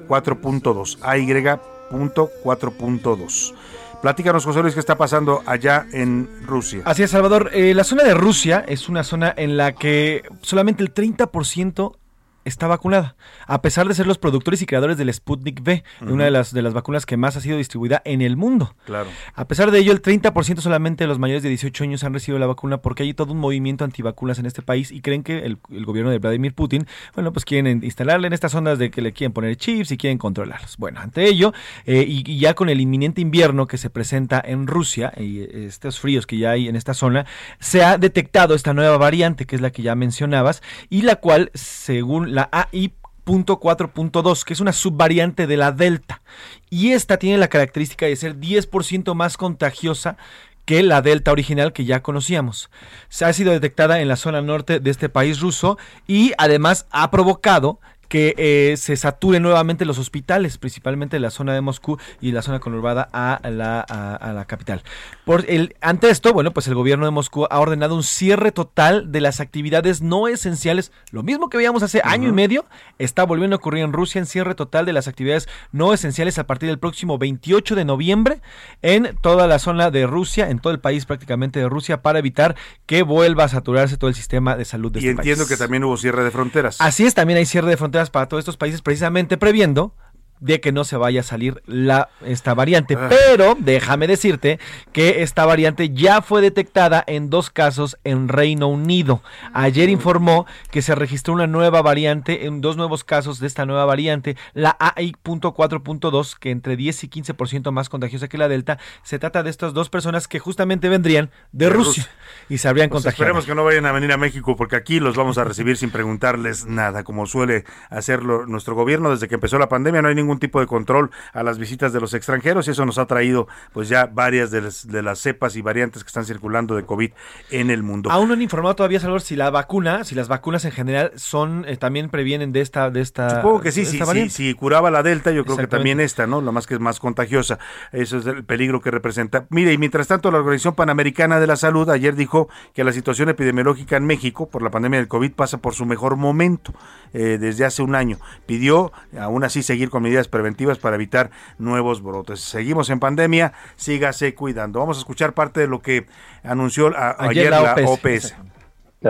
4.2, 0.09 0.99
AY.4.2. 1.01 3.55
Platícanos, 4.03 4.45
José 4.45 4.63
Luis, 4.63 4.75
qué 4.75 4.81
está 4.81 4.99
pasando 4.99 5.45
allá 5.47 5.87
en 5.93 6.29
Rusia. 6.45 6.83
Así 6.85 7.05
es, 7.05 7.11
Salvador. 7.13 7.51
Eh, 7.55 7.73
la 7.73 7.85
zona 7.85 8.03
de 8.03 8.15
Rusia 8.15 8.65
es 8.67 8.89
una 8.89 9.05
zona 9.05 9.33
en 9.37 9.57
la 9.57 9.75
que 9.75 10.25
solamente 10.41 10.83
el 10.83 10.93
30% 10.93 11.99
está 12.45 12.67
vacunada, 12.67 13.17
a 13.47 13.63
pesar 13.63 13.89
de 13.89 13.95
ser 13.95 14.07
los 14.07 14.19
productores 14.19 14.63
y 14.63 14.67
creadores 14.67 14.97
del 14.97 15.13
Sputnik 15.13 15.61
V, 15.61 15.85
una 16.03 16.25
de 16.25 16.31
las, 16.31 16.53
de 16.53 16.63
las 16.63 16.73
vacunas 16.73 17.07
que 17.07 17.17
más 17.17 17.37
ha 17.37 17.41
sido 17.41 17.57
distribuida 17.57 18.03
en 18.05 18.23
el 18.23 18.37
mundo. 18.37 18.75
Claro. 18.85 19.09
A 19.35 19.47
pesar 19.47 19.71
de 19.71 19.79
ello, 19.79 19.93
el 19.93 20.03
30% 20.03 20.61
solamente 20.61 21.05
de 21.05 21.09
los 21.09 21.19
mayores 21.19 21.43
de 21.43 21.49
18 21.49 21.85
años 21.85 22.05
han 22.05 22.15
recibido 22.15 22.39
la 22.39 22.47
vacuna 22.47 22.79
porque 22.79 23.03
hay 23.03 23.15
todo 23.15 23.33
un 23.33 23.39
movimiento 23.39 23.85
antivacunas 23.85 24.39
en 24.39 24.47
este 24.47 24.63
país 24.63 24.91
y 24.91 25.01
creen 25.01 25.23
que 25.23 25.39
el, 25.39 25.59
el 25.71 25.85
gobierno 25.85 26.11
de 26.11 26.19
Vladimir 26.19 26.55
Putin, 26.55 26.87
bueno, 27.15 27.33
pues 27.33 27.45
quieren 27.45 27.83
instalarle 27.83 28.27
en 28.27 28.33
estas 28.33 28.55
ondas 28.55 28.79
de 28.79 28.91
que 28.91 29.03
le 29.03 29.13
quieren 29.13 29.33
poner 29.33 29.57
chips 29.57 29.93
y 29.93 29.97
quieren 29.97 30.19
controlarlos. 30.19 30.77
Bueno, 30.79 31.01
ante 31.01 31.25
ello, 31.25 31.53
eh, 31.87 32.05
y, 32.07 32.31
y, 32.31 32.39
ya 32.39 32.55
con 32.55 32.69
el 32.69 32.81
inminente 32.81 33.21
invierno 33.21 33.67
que 33.67 33.79
se 33.79 33.91
presenta 33.91 34.43
en 34.45 34.67
Rusia 34.67 35.13
y 35.17 35.41
estos 35.41 36.01
fríos 36.01 36.27
que 36.27 36.39
ya 36.39 36.51
hay 36.51 36.69
en 36.69 36.77
esta 36.77 36.95
zona, 36.95 37.27
se 37.61 37.85
ha 37.85 37.99
detectado 37.99 38.55
esta 38.55 38.75
nueva 38.75 38.97
variante, 38.97 39.47
que 39.47 39.57
es 39.57 39.63
la 39.63 39.71
que 39.71 39.83
ya 39.83 39.95
mencionabas, 39.95 40.63
y 40.91 41.03
la 41.03 41.17
cual, 41.17 41.51
según 41.55 42.32
la 42.33 42.49
AI.4.2, 42.53 44.45
que 44.45 44.53
es 44.55 44.61
una 44.61 44.73
subvariante 44.73 45.47
de 45.47 45.57
la 45.57 45.73
Delta. 45.73 46.23
Y 46.71 46.93
esta 46.93 47.19
tiene 47.19 47.39
la 47.39 47.49
característica 47.49 48.07
de 48.07 48.17
ser 48.17 48.37
10% 48.37 49.15
más 49.15 49.37
contagiosa 49.37 50.17
que 50.65 50.83
la 50.83 51.03
delta 51.03 51.33
original 51.33 51.73
que 51.73 51.85
ya 51.85 52.03
conocíamos. 52.03 52.71
Se 53.09 53.25
ha 53.25 53.33
sido 53.33 53.53
detectada 53.53 54.01
en 54.01 54.09
la 54.09 54.17
zona 54.17 54.41
norte 54.43 54.81
de 54.81 54.91
este 54.91 55.09
país 55.09 55.41
ruso 55.41 55.77
y 56.07 56.33
además 56.39 56.87
ha 56.91 57.11
provocado 57.11 57.81
que 58.13 58.35
eh, 58.37 58.77
se 58.77 58.95
saturen 58.97 59.43
nuevamente 59.43 59.87
los 59.87 59.97
hospitales, 59.99 60.59
principalmente 60.59 61.19
la 61.19 61.31
zona 61.31 61.55
de 61.55 61.63
Moscú 61.63 61.97
y 62.21 62.33
la 62.33 62.43
zona 62.43 62.61
conurbada 62.61 63.09
a 63.11 63.41
la, 63.49 63.83
a, 63.89 64.17
a 64.17 64.35
la 64.35 64.45
capital. 64.45 64.83
Por 65.25 65.47
el, 65.49 65.77
ante 65.81 66.11
esto, 66.11 66.31
bueno, 66.35 66.51
pues 66.51 66.69
el 66.69 66.75
gobierno 66.75 67.07
de 67.07 67.11
Moscú 67.11 67.47
ha 67.49 67.59
ordenado 67.59 67.95
un 67.95 68.03
cierre 68.03 68.53
total 68.53 69.13
de 69.13 69.23
las 69.23 69.41
actividades 69.41 70.03
no 70.03 70.29
esenciales. 70.29 70.93
Lo 71.11 71.23
mismo 71.23 71.49
que 71.49 71.57
veíamos 71.57 71.83
hace 71.83 72.01
uh 72.01 72.03
-huh. 72.03 72.13
año 72.13 72.29
y 72.29 72.33
medio, 72.33 72.67
está 72.99 73.25
volviendo 73.25 73.57
a 73.57 73.61
ocurrir 73.61 73.83
en 73.83 73.95
Rusia 73.95 74.19
en 74.19 74.27
cierre 74.27 74.55
total 74.55 74.85
de 74.85 74.93
las 74.93 75.09
actividades 75.09 75.49
no 75.73 75.95
esenciales 75.95 76.39
a 76.39 76.47
partir 76.47 76.69
del 76.69 76.79
próximo 76.79 77.17
28 77.17 77.75
de 77.75 77.87
noviembre 77.87 78.43
en 78.83 79.17
toda 79.23 79.47
la 79.47 79.59
zona 79.59 79.91
de 79.91 80.07
Rusia, 80.07 80.51
en 80.51 80.59
todo 80.59 80.75
el 80.75 80.81
país 80.81 81.07
prácticamente 81.07 81.61
de 81.61 81.69
Rusia, 81.71 82.03
para 82.03 82.19
evitar 82.19 82.57
que 82.85 83.03
vuelva 83.05 83.45
a 83.45 83.49
saturarse 83.49 83.97
todo 83.97 84.09
el 84.09 84.15
sistema 84.15 84.55
de 84.59 84.67
salud 84.67 84.93
de 84.93 85.01
y 85.01 85.05
este 85.09 85.13
entiendo 85.13 85.45
país. 85.45 85.49
que 85.49 85.57
también 85.57 85.83
hubo 85.85 85.97
cierre 85.97 86.25
de 86.25 86.31
fronteras. 86.31 86.77
Así 86.79 87.07
es, 87.07 87.15
también 87.15 87.39
hay 87.39 87.47
cierre 87.47 87.71
de 87.71 87.79
fronteras 87.79 88.02
para 88.11 88.27
todos 88.27 88.43
estos 88.43 88.57
países 88.57 88.83
precisamente 88.83 89.37
previendo 89.37 89.95
de 90.43 90.61
que 90.61 90.73
no 90.73 90.85
se 90.85 90.97
vaya 90.97 91.21
a 91.21 91.23
salir 91.25 91.63
la 91.67 92.09
esta 92.27 92.53
variante, 92.55 92.97
Ah. 92.99 93.09
pero 93.09 93.57
déjame 93.59 94.07
decirte 94.09 94.59
que 94.93 95.23
esta 95.23 95.47
variante 95.47 95.91
ya 95.91 96.21
fue 96.21 96.41
detectada 96.43 97.03
en 97.07 97.31
dos 97.31 97.49
casos 97.51 97.97
en 98.05 98.29
Reino 98.29 98.67
Unido. 98.69 99.23
Ayer 99.55 99.89
informó 99.89 100.47
que 100.71 100.83
se 100.83 100.95
registró 100.95 101.33
una 101.33 101.47
nueva 101.47 101.81
variante 101.81 102.47
en 102.47 102.61
dos 102.61 102.77
nuevos 102.77 103.05
casos 103.05 103.39
de 103.39 103.47
esta 103.47 103.65
nueva 103.67 103.85
variante, 103.85 104.37
la 104.53 104.77
AI.4.2, 104.81 106.37
que 106.39 106.51
entre 106.51 106.77
10 106.77 107.05
y 107.05 107.09
15% 107.09 107.71
más 107.73 107.89
contagiosa 107.89 108.29
que 108.29 108.39
la 108.39 108.49
Delta. 108.49 108.79
Se 109.03 109.19
trata 109.19 109.43
de 109.43 109.51
estas 109.51 109.75
dos 109.75 109.91
personas 109.91 110.29
que 110.29 110.39
justamente 110.39 110.89
vendrían 110.89 111.31
de, 111.53 111.67
De 111.67 111.71
Rusia, 111.71 112.03
Rusia. 112.05 112.11
y 112.49 112.59
se 112.59 112.69
habrían 112.69 112.89
Pues 112.91 113.03
contagiado. 113.05 113.23
esperemos 113.25 113.47
que 113.47 113.55
no 113.55 113.65
vayan 113.65 113.87
a 113.87 113.93
venir 113.93 114.13
a 114.13 114.17
México 114.17 114.57
porque 114.57 114.77
aquí 114.77 114.99
los 115.01 115.17
vamos 115.17 115.39
a 115.39 115.45
recibir 115.45 115.77
sin 115.77 115.91
preguntarles 115.91 116.67
nada, 116.67 117.05
como 117.05 117.27
suele 117.27 117.65
hacerlo 117.91 118.47
nuestro 118.47 118.75
gobierno 118.75 119.11
desde 119.11 119.29
que 119.29 119.37
empezó 119.37 119.59
la 119.59 119.69
pandemia. 119.69 120.03
No 120.03 120.09
hay 120.09 120.15
ningún 120.15 120.32
tipo 120.39 120.61
de 120.61 120.67
control 120.67 121.11
a 121.33 121.43
las 121.43 121.59
visitas 121.59 121.93
de 121.93 122.01
los 122.01 122.15
extranjeros 122.15 122.69
y 122.69 122.73
eso 122.73 122.85
nos 122.85 122.99
ha 122.99 123.07
traído 123.07 123.49
pues 123.73 123.89
ya 123.89 124.07
varias 124.07 124.51
de 124.51 124.63
las, 124.63 124.87
de 124.87 125.03
las 125.03 125.19
cepas 125.19 125.57
y 125.57 125.63
variantes 125.63 126.05
que 126.05 126.09
están 126.09 126.25
circulando 126.25 126.77
de 126.77 126.85
COVID 126.85 127.13
en 127.51 127.71
el 127.71 127.83
mundo. 127.83 128.11
Aún 128.11 128.29
no 128.29 128.35
han 128.35 128.43
informado 128.43 128.77
todavía, 128.77 129.01
Salvador, 129.01 129.23
si 129.23 129.37
la 129.37 129.51
vacuna, 129.51 130.05
si 130.05 130.15
las 130.15 130.29
vacunas 130.29 130.65
en 130.65 130.73
general 130.73 131.13
son 131.17 131.65
eh, 131.67 131.77
también 131.77 132.09
previenen 132.11 132.53
de 132.53 132.61
esta 132.61 132.91
de 132.91 133.01
esta 133.01 133.37
Supongo 133.37 133.61
que 133.61 133.73
sí, 133.73 133.85
si, 133.85 133.99
esta 133.99 134.29
si, 134.29 134.55
curaba 134.55 134.91
la 134.91 135.03
Delta, 135.03 135.31
yo 135.31 135.45
creo 135.45 135.57
que 135.57 135.67
también 135.67 136.01
esta, 136.01 136.27
¿no? 136.27 136.41
Lo 136.41 136.53
más 136.53 136.67
que 136.67 136.75
es 136.75 136.81
más 136.81 137.01
contagiosa. 137.01 137.59
Eso 137.93 138.19
es 138.19 138.27
el 138.27 138.45
peligro 138.45 138.81
que 138.81 138.91
representa. 138.91 139.47
Mire, 139.51 139.73
y 139.73 139.79
mientras 139.79 140.09
tanto, 140.09 140.31
la 140.31 140.39
Organización 140.39 140.75
Panamericana 140.75 141.41
de 141.41 141.47
la 141.47 141.57
Salud 141.57 141.89
ayer 141.91 142.15
dijo 142.15 142.49
que 142.75 142.85
la 142.85 142.93
situación 142.93 143.29
epidemiológica 143.29 143.97
en 143.97 144.07
México 144.07 144.49
por 144.49 144.63
la 144.63 144.71
pandemia 144.71 144.99
del 144.99 145.09
COVID 145.09 145.33
pasa 145.33 145.59
por 145.59 145.75
su 145.75 145.87
mejor 145.87 146.17
momento 146.17 146.73
eh, 147.13 147.39
desde 147.41 147.65
hace 147.65 147.83
un 147.83 147.95
año. 147.95 148.19
Pidió, 148.47 148.93
aún 149.19 149.45
así, 149.45 149.63
seguir 149.63 149.91
con 149.91 150.03
medidas 150.03 150.22
preventivas 150.29 150.79
para 150.79 150.97
evitar 150.97 151.31
nuevos 151.59 152.03
brotes. 152.03 152.41
Seguimos 152.41 152.91
en 152.91 153.01
pandemia, 153.01 153.53
sígase 153.77 154.35
cuidando. 154.35 154.81
Vamos 154.81 154.97
a 154.99 155.01
escuchar 155.01 155.33
parte 155.35 155.61
de 155.61 155.69
lo 155.69 155.81
que 155.81 156.07
anunció 156.43 156.89
a- 156.97 157.17
ayer, 157.19 157.51
la 157.51 157.75
OPS. 157.87 158.35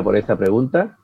por 0.02 0.16
esta 0.16 0.36
pregunta. 0.36 0.98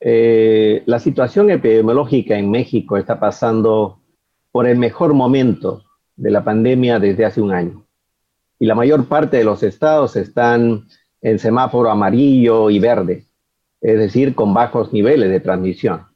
Eh, 0.00 0.82
la 0.86 0.98
situación 0.98 1.50
epidemiológica 1.50 2.36
en 2.36 2.50
México 2.50 2.96
está 2.96 3.20
pasando 3.20 4.00
por 4.50 4.66
el 4.66 4.76
mejor 4.78 5.14
momento 5.14 5.84
de 6.16 6.30
la 6.30 6.44
pandemia 6.44 6.98
desde 6.98 7.24
hace 7.24 7.40
un 7.40 7.52
año. 7.52 7.86
Y 8.58 8.66
la 8.66 8.74
mayor 8.74 9.06
parte 9.06 9.36
de 9.38 9.44
los 9.44 9.62
estados 9.62 10.16
están 10.16 10.86
en 11.20 11.38
semáforo 11.38 11.90
amarillo 11.90 12.68
y 12.70 12.78
verde, 12.78 13.26
es 13.80 13.98
decir, 13.98 14.34
con 14.34 14.52
bajos 14.54 14.92
niveles 14.92 15.30
de 15.30 15.40
transmisión. 15.40 16.06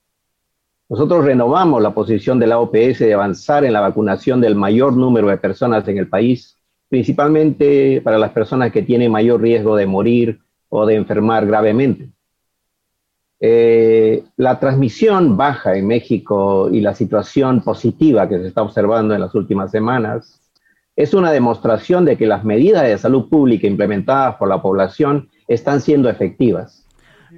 Nosotros 0.88 1.24
renovamos 1.24 1.82
la 1.82 1.92
posición 1.92 2.38
de 2.38 2.46
la 2.46 2.60
OPS 2.60 3.00
de 3.00 3.14
avanzar 3.14 3.64
en 3.64 3.72
la 3.72 3.80
vacunación 3.80 4.40
del 4.40 4.54
mayor 4.54 4.96
número 4.96 5.28
de 5.28 5.36
personas 5.36 5.86
en 5.88 5.98
el 5.98 6.08
país, 6.08 6.58
principalmente 6.88 8.00
para 8.02 8.18
las 8.18 8.30
personas 8.30 8.70
que 8.70 8.82
tienen 8.82 9.10
mayor 9.10 9.40
riesgo 9.40 9.74
de 9.74 9.86
morir 9.86 10.38
o 10.68 10.86
de 10.86 10.94
enfermar 10.94 11.44
gravemente. 11.44 12.10
Eh, 13.40 14.24
la 14.36 14.60
transmisión 14.60 15.36
baja 15.36 15.76
en 15.76 15.88
México 15.88 16.70
y 16.70 16.80
la 16.80 16.94
situación 16.94 17.62
positiva 17.62 18.28
que 18.28 18.38
se 18.38 18.46
está 18.46 18.62
observando 18.62 19.12
en 19.14 19.20
las 19.20 19.34
últimas 19.34 19.72
semanas 19.72 20.40
es 20.94 21.12
una 21.12 21.32
demostración 21.32 22.04
de 22.04 22.16
que 22.16 22.26
las 22.26 22.44
medidas 22.44 22.84
de 22.84 22.96
salud 22.96 23.28
pública 23.28 23.66
implementadas 23.66 24.36
por 24.36 24.48
la 24.48 24.62
población 24.62 25.28
están 25.48 25.80
siendo 25.80 26.08
efectivas. 26.08 26.85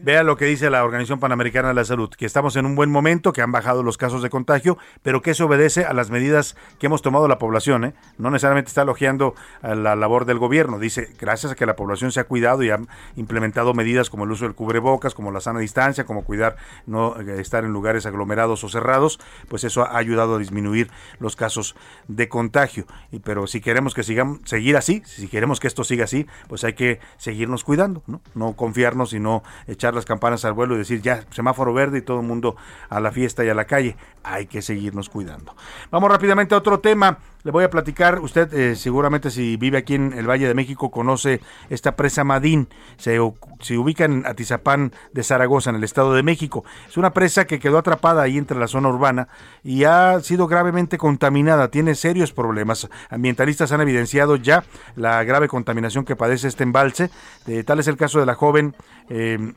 Vea 0.03 0.23
lo 0.23 0.37
que 0.37 0.45
dice 0.45 0.71
la 0.71 0.85
Organización 0.85 1.21
Panamericana 1.21 1.69
de 1.69 1.75
la 1.75 1.85
Salud, 1.85 2.11
que 2.11 2.27
estamos 2.27 2.57
en 2.57 2.67
un 2.67 2.75
buen 2.75 2.91
momento, 2.91 3.33
que 3.33 3.43
han 3.43 3.53
bajado 3.53 3.83
los 3.83 3.99
casos 3.99 4.23
de 4.23 4.31
contagio, 4.31 4.79
pero 5.03 5.23
que 5.23 5.33
eso 5.33 5.47
obedece 5.47 5.85
a 5.85 5.93
las 5.93 6.11
medidas 6.11 6.57
que 6.79 6.87
hemos 6.87 7.03
tomado 7.03 7.29
la 7.29 7.39
población. 7.39 7.85
¿eh? 7.85 7.95
No 8.17 8.31
necesariamente 8.31 8.69
está 8.69 8.83
elogiando 8.83 9.35
la 9.63 9.97
labor 9.97 10.25
del 10.25 10.39
gobierno. 10.39 10.79
Dice, 10.79 11.11
gracias 11.19 11.53
a 11.53 11.55
que 11.55 11.67
la 11.67 11.77
población 11.77 12.13
se 12.13 12.21
ha 12.21 12.25
cuidado 12.25 12.63
y 12.63 12.71
ha 12.71 12.81
implementado 13.17 13.75
medidas 13.75 14.11
como 14.11 14.25
el 14.25 14.31
uso 14.31 14.45
del 14.45 14.55
cubrebocas, 14.55 15.15
como 15.15 15.31
la 15.31 15.41
sana 15.41 15.61
distancia, 15.61 16.05
como 16.05 16.25
cuidar 16.25 16.57
no 16.87 17.19
eh, 17.21 17.41
estar 17.41 17.65
en 17.65 17.73
lugares 17.73 18.07
aglomerados 18.07 18.65
o 18.65 18.69
cerrados, 18.69 19.19
pues 19.49 19.65
eso 19.65 19.83
ha 19.83 19.99
ayudado 19.99 20.37
a 20.37 20.39
disminuir 20.39 20.91
los 21.19 21.37
casos 21.37 21.75
de 22.07 22.29
contagio. 22.29 22.87
Pero 23.25 23.47
si 23.47 23.61
queremos 23.61 23.95
que 23.95 24.03
sigamos 24.03 24.41
seguir 24.45 24.77
así, 24.77 25.03
si 25.05 25.29
queremos 25.29 25.61
que 25.61 25.67
esto 25.67 25.85
siga 25.85 26.05
así, 26.05 26.27
pues 26.49 26.65
hay 26.65 26.75
que 26.75 27.01
seguirnos 27.17 27.65
cuidando, 27.65 28.03
¿no? 28.07 28.21
No 28.35 28.55
confiarnos 28.55 29.13
y 29.13 29.21
no 29.21 29.43
echar 29.67 29.88
las 29.95 30.05
campanas 30.05 30.45
al 30.45 30.53
vuelo 30.53 30.75
y 30.75 30.79
decir 30.79 31.03
ya 31.03 31.25
semáforo 31.31 31.73
verde 31.73 31.99
y 31.99 32.03
todo 32.03 32.21
el 32.21 32.27
mundo 32.27 32.57
a 32.89 33.01
la 33.01 33.13
fiesta 33.13 33.45
y 33.45 33.49
a 33.49 33.55
la 33.55 33.67
calle. 33.67 33.97
Hay 34.23 34.47
que 34.47 34.63
seguirnos 34.63 35.09
cuidando. 35.09 35.55
Vamos 35.91 36.11
rápidamente 36.11 36.55
a 36.55 36.59
otro 36.59 36.81
tema. 36.81 37.19
Le 37.45 37.53
voy 37.53 37.63
a 37.63 37.71
platicar, 37.71 38.19
usted 38.19 38.53
eh, 38.53 38.75
seguramente 38.75 39.31
si 39.31 39.57
vive 39.57 39.79
aquí 39.79 39.95
en 39.95 40.13
el 40.13 40.29
Valle 40.29 40.49
de 40.49 40.55
México 40.55 40.91
conoce 40.91 41.41
esta 41.71 41.95
presa 41.95 42.25
Madín, 42.25 42.69
se, 42.97 43.19
se, 43.61 43.79
ubica 43.79 44.05
en 44.05 44.27
Atizapán 44.27 44.93
de 45.13 45.23
Zaragoza, 45.23 45.71
en 45.71 45.77
el 45.77 45.85
Estado 45.85 46.13
de 46.15 46.25
México. 46.25 46.65
Es 46.89 46.97
una 46.97 47.13
presa 47.13 47.47
que 47.47 47.61
quedó 47.61 47.79
atrapada 47.79 48.23
ahí 48.23 48.37
entre 48.39 48.59
la 48.59 48.67
zona 48.67 48.89
urbana 48.89 49.29
y 49.63 49.85
ha 49.85 50.21
sido 50.21 50.49
gravemente 50.49 50.99
contaminada, 50.99 51.71
tiene 51.71 51.95
serios 51.95 52.33
problemas. 52.33 52.89
Ambientalistas 53.09 53.71
han 53.71 53.81
evidenciado 53.81 54.35
ya 54.37 54.65
la 54.97 55.23
grave 55.23 55.47
contaminación 55.49 56.05
que 56.05 56.17
padece 56.17 56.49
este 56.49 56.65
embalse. 56.65 57.09
Eh, 57.47 57.63
tal 57.63 57.79
es 57.79 57.87
el 57.87 57.97
caso 57.97 58.19
de 58.19 58.27
la 58.27 58.35
joven... 58.35 58.75
Eh, 59.09 59.55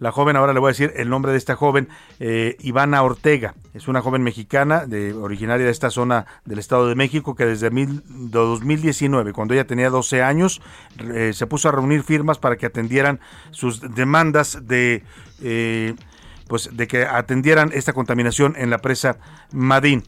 la 0.00 0.12
joven, 0.12 0.36
ahora 0.36 0.52
le 0.52 0.60
voy 0.60 0.68
a 0.68 0.72
decir 0.72 0.92
el 0.96 1.08
nombre 1.08 1.32
de 1.32 1.38
esta 1.38 1.56
joven, 1.56 1.88
eh, 2.20 2.56
Ivana 2.60 3.02
Ortega. 3.02 3.54
Es 3.72 3.88
una 3.88 4.00
joven 4.00 4.22
mexicana, 4.22 4.86
de, 4.86 5.12
originaria 5.12 5.66
de 5.66 5.72
esta 5.72 5.90
zona 5.90 6.26
del 6.44 6.58
Estado 6.58 6.88
de 6.88 6.94
México, 6.94 7.34
que 7.34 7.46
desde 7.46 7.70
mil, 7.70 8.02
2019, 8.06 9.32
cuando 9.32 9.54
ella 9.54 9.66
tenía 9.66 9.90
12 9.90 10.22
años, 10.22 10.60
eh, 10.98 11.32
se 11.34 11.46
puso 11.46 11.68
a 11.68 11.72
reunir 11.72 12.02
firmas 12.02 12.38
para 12.38 12.56
que 12.56 12.66
atendieran 12.66 13.20
sus 13.50 13.80
demandas 13.94 14.66
de... 14.66 15.02
Eh, 15.42 15.94
pues 16.46 16.76
de 16.76 16.86
que 16.86 17.04
atendieran 17.04 17.70
esta 17.72 17.94
contaminación 17.94 18.54
en 18.58 18.68
la 18.68 18.78
presa 18.78 19.16
Madín. 19.50 20.04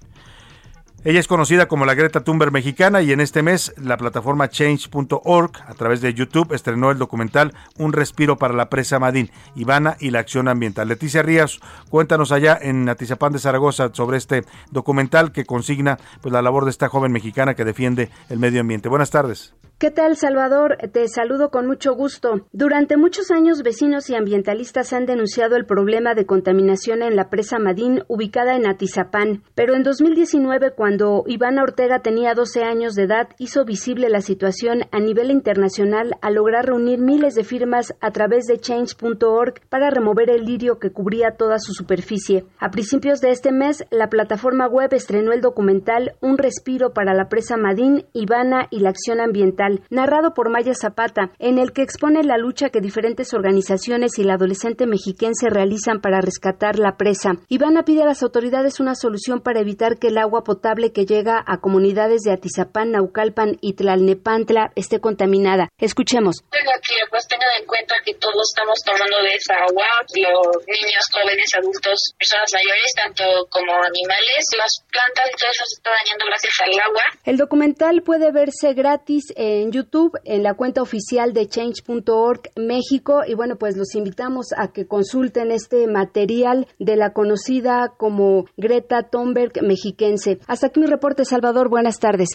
Ella 1.06 1.20
es 1.20 1.28
conocida 1.28 1.68
como 1.68 1.86
la 1.86 1.94
Greta 1.94 2.24
Thunberg 2.24 2.50
mexicana 2.50 3.00
y 3.00 3.12
en 3.12 3.20
este 3.20 3.40
mes 3.40 3.72
la 3.76 3.96
plataforma 3.96 4.48
change.org 4.48 5.52
a 5.64 5.74
través 5.74 6.00
de 6.00 6.12
YouTube 6.12 6.52
estrenó 6.52 6.90
el 6.90 6.98
documental 6.98 7.54
Un 7.78 7.92
respiro 7.92 8.38
para 8.38 8.54
la 8.54 8.68
presa 8.68 8.98
Madín, 8.98 9.30
Ivana 9.54 9.96
y 10.00 10.10
la 10.10 10.18
acción 10.18 10.48
ambiental. 10.48 10.88
Leticia 10.88 11.22
Rías, 11.22 11.60
cuéntanos 11.90 12.32
allá 12.32 12.58
en 12.60 12.88
Atizapán 12.88 13.32
de 13.32 13.38
Zaragoza 13.38 13.90
sobre 13.92 14.16
este 14.16 14.42
documental 14.72 15.30
que 15.30 15.46
consigna 15.46 15.96
pues 16.22 16.32
la 16.32 16.42
labor 16.42 16.64
de 16.64 16.72
esta 16.72 16.88
joven 16.88 17.12
mexicana 17.12 17.54
que 17.54 17.64
defiende 17.64 18.10
el 18.28 18.40
medio 18.40 18.60
ambiente. 18.60 18.88
Buenas 18.88 19.10
tardes. 19.10 19.54
¿Qué 19.78 19.90
tal, 19.90 20.16
Salvador? 20.16 20.78
Te 20.90 21.07
saludo 21.07 21.51
con 21.51 21.66
mucho 21.66 21.93
gusto. 21.94 22.47
Durante 22.51 22.97
muchos 22.97 23.31
años, 23.31 23.62
vecinos 23.62 24.09
y 24.09 24.15
ambientalistas 24.15 24.94
han 24.94 25.05
denunciado 25.05 25.55
el 25.55 25.66
problema 25.66 26.15
de 26.15 26.24
contaminación 26.24 27.03
en 27.03 27.15
la 27.15 27.28
presa 27.28 27.59
Madín, 27.59 28.03
ubicada 28.09 28.57
en 28.57 28.66
Atizapán. 28.66 29.43
Pero 29.55 29.74
en 29.74 29.82
2019, 29.82 30.70
cuando 30.74 31.24
Ivana 31.27 31.62
Ortega 31.62 31.98
tenía 31.98 32.32
12 32.32 32.62
años 32.62 32.94
de 32.94 33.03
edad, 33.03 33.28
hizo 33.39 33.66
visible 33.66 34.09
la 34.09 34.23
situación 34.23 34.85
a 34.93 34.98
nivel 34.98 35.31
internacional 35.31 36.15
al 36.23 36.36
lograr 36.36 36.65
reunir 36.65 36.98
miles 36.98 37.35
de 37.35 37.44
firmas 37.44 37.94
a 38.01 38.12
través 38.12 38.47
de 38.47 38.59
change.org 38.59 39.61
para 39.69 39.90
remover 39.90 40.31
el 40.31 40.47
lirio 40.47 40.78
que 40.78 40.90
cubría 40.90 41.32
toda 41.36 41.59
su 41.59 41.74
superficie. 41.74 42.47
A 42.59 42.70
principios 42.70 43.20
de 43.20 43.28
este 43.28 43.53
mes, 43.53 43.85
la 43.90 44.09
plataforma 44.09 44.69
web 44.69 44.94
estrenó 44.94 45.32
el 45.32 45.43
documental 45.43 46.12
Un 46.23 46.39
respiro 46.39 46.94
para 46.94 47.12
la 47.12 47.28
presa 47.28 47.59
Madín, 47.59 48.07
Ivana 48.15 48.69
y 48.70 48.81
la 48.81 48.89
acción 48.89 49.20
ambiental 49.20 49.65
narrado 49.90 50.34
por 50.34 50.51
Maya 50.51 50.74
Zapata, 50.74 51.30
en 51.38 51.59
el 51.59 51.72
que 51.72 51.82
expone 51.82 52.22
la 52.22 52.38
lucha 52.38 52.70
que 52.70 52.80
diferentes 52.80 53.34
organizaciones 53.34 54.18
y 54.18 54.24
la 54.24 54.34
adolescente 54.34 54.86
mexiquense 54.86 55.48
realizan 55.51 56.01
para 56.01 56.20
rescatar 56.20 56.78
la 56.78 56.97
presa. 56.97 57.32
Ivana 57.48 57.84
pide 57.84 58.02
a 58.02 58.06
las 58.06 58.22
autoridades 58.22 58.80
una 58.80 58.94
solución 58.94 59.40
para 59.40 59.60
evitar 59.60 59.98
que 59.98 60.09
el 60.09 60.18
agua 60.18 60.43
potable 60.44 60.93
que 60.93 61.06
llega 61.06 61.43
a 61.47 61.59
comunidades 61.59 62.22
de 62.22 62.32
Atizapán, 62.32 62.93
Naucalpan 62.93 63.59
y 63.60 63.74
Tlalnepantla 63.74 64.72
esté 64.74 65.01
contaminada. 65.01 65.68
Escuchemos. 65.78 66.43
que 66.51 66.94
pues 67.10 67.26
tengan 67.28 67.51
en 67.60 67.66
cuenta 67.66 67.94
que 68.05 68.14
todos 68.14 68.52
estamos 68.55 68.78
tomando 68.84 69.16
de 69.22 69.34
esa 69.34 69.55
agua, 69.55 69.86
los 70.14 70.66
niños, 70.66 71.02
jóvenes, 71.12 71.48
adultos, 71.59 71.98
personas 72.18 72.51
mayores, 72.52 72.90
tanto 72.94 73.24
como 73.51 73.72
animales, 73.72 74.43
las 74.56 74.72
plantas 74.90 75.26
y 75.32 75.36
todo 75.36 75.51
eso 75.51 75.64
se 75.66 75.76
está 75.76 75.90
dañando 75.90 76.24
gracias 76.26 76.55
al 76.62 76.72
agua. 76.80 77.05
El 77.24 77.36
documental 77.36 78.02
puede 78.02 78.30
verse 78.32 78.74
gratis 78.74 79.32
en 79.36 79.55
en 79.56 79.72
YouTube, 79.72 80.18
en 80.24 80.42
la 80.42 80.54
cuenta 80.54 80.82
oficial 80.82 81.32
de 81.32 81.46
change.org 81.48 82.40
México. 82.56 83.22
Y 83.26 83.34
bueno, 83.34 83.56
pues 83.56 83.76
los 83.76 83.94
invitamos 83.94 84.52
a 84.56 84.68
que 84.68 84.86
consulten 84.86 85.50
este 85.50 85.86
material 85.86 86.66
de 86.78 86.96
la 86.96 87.12
conocida 87.12 87.94
como 87.96 88.44
Greta 88.56 89.04
Thunberg 89.10 89.62
mexiquense. 89.62 90.38
Hasta 90.46 90.68
aquí 90.68 90.80
mi 90.80 90.86
reporte, 90.86 91.24
Salvador. 91.24 91.68
Buenas 91.68 91.98
tardes. 91.98 92.28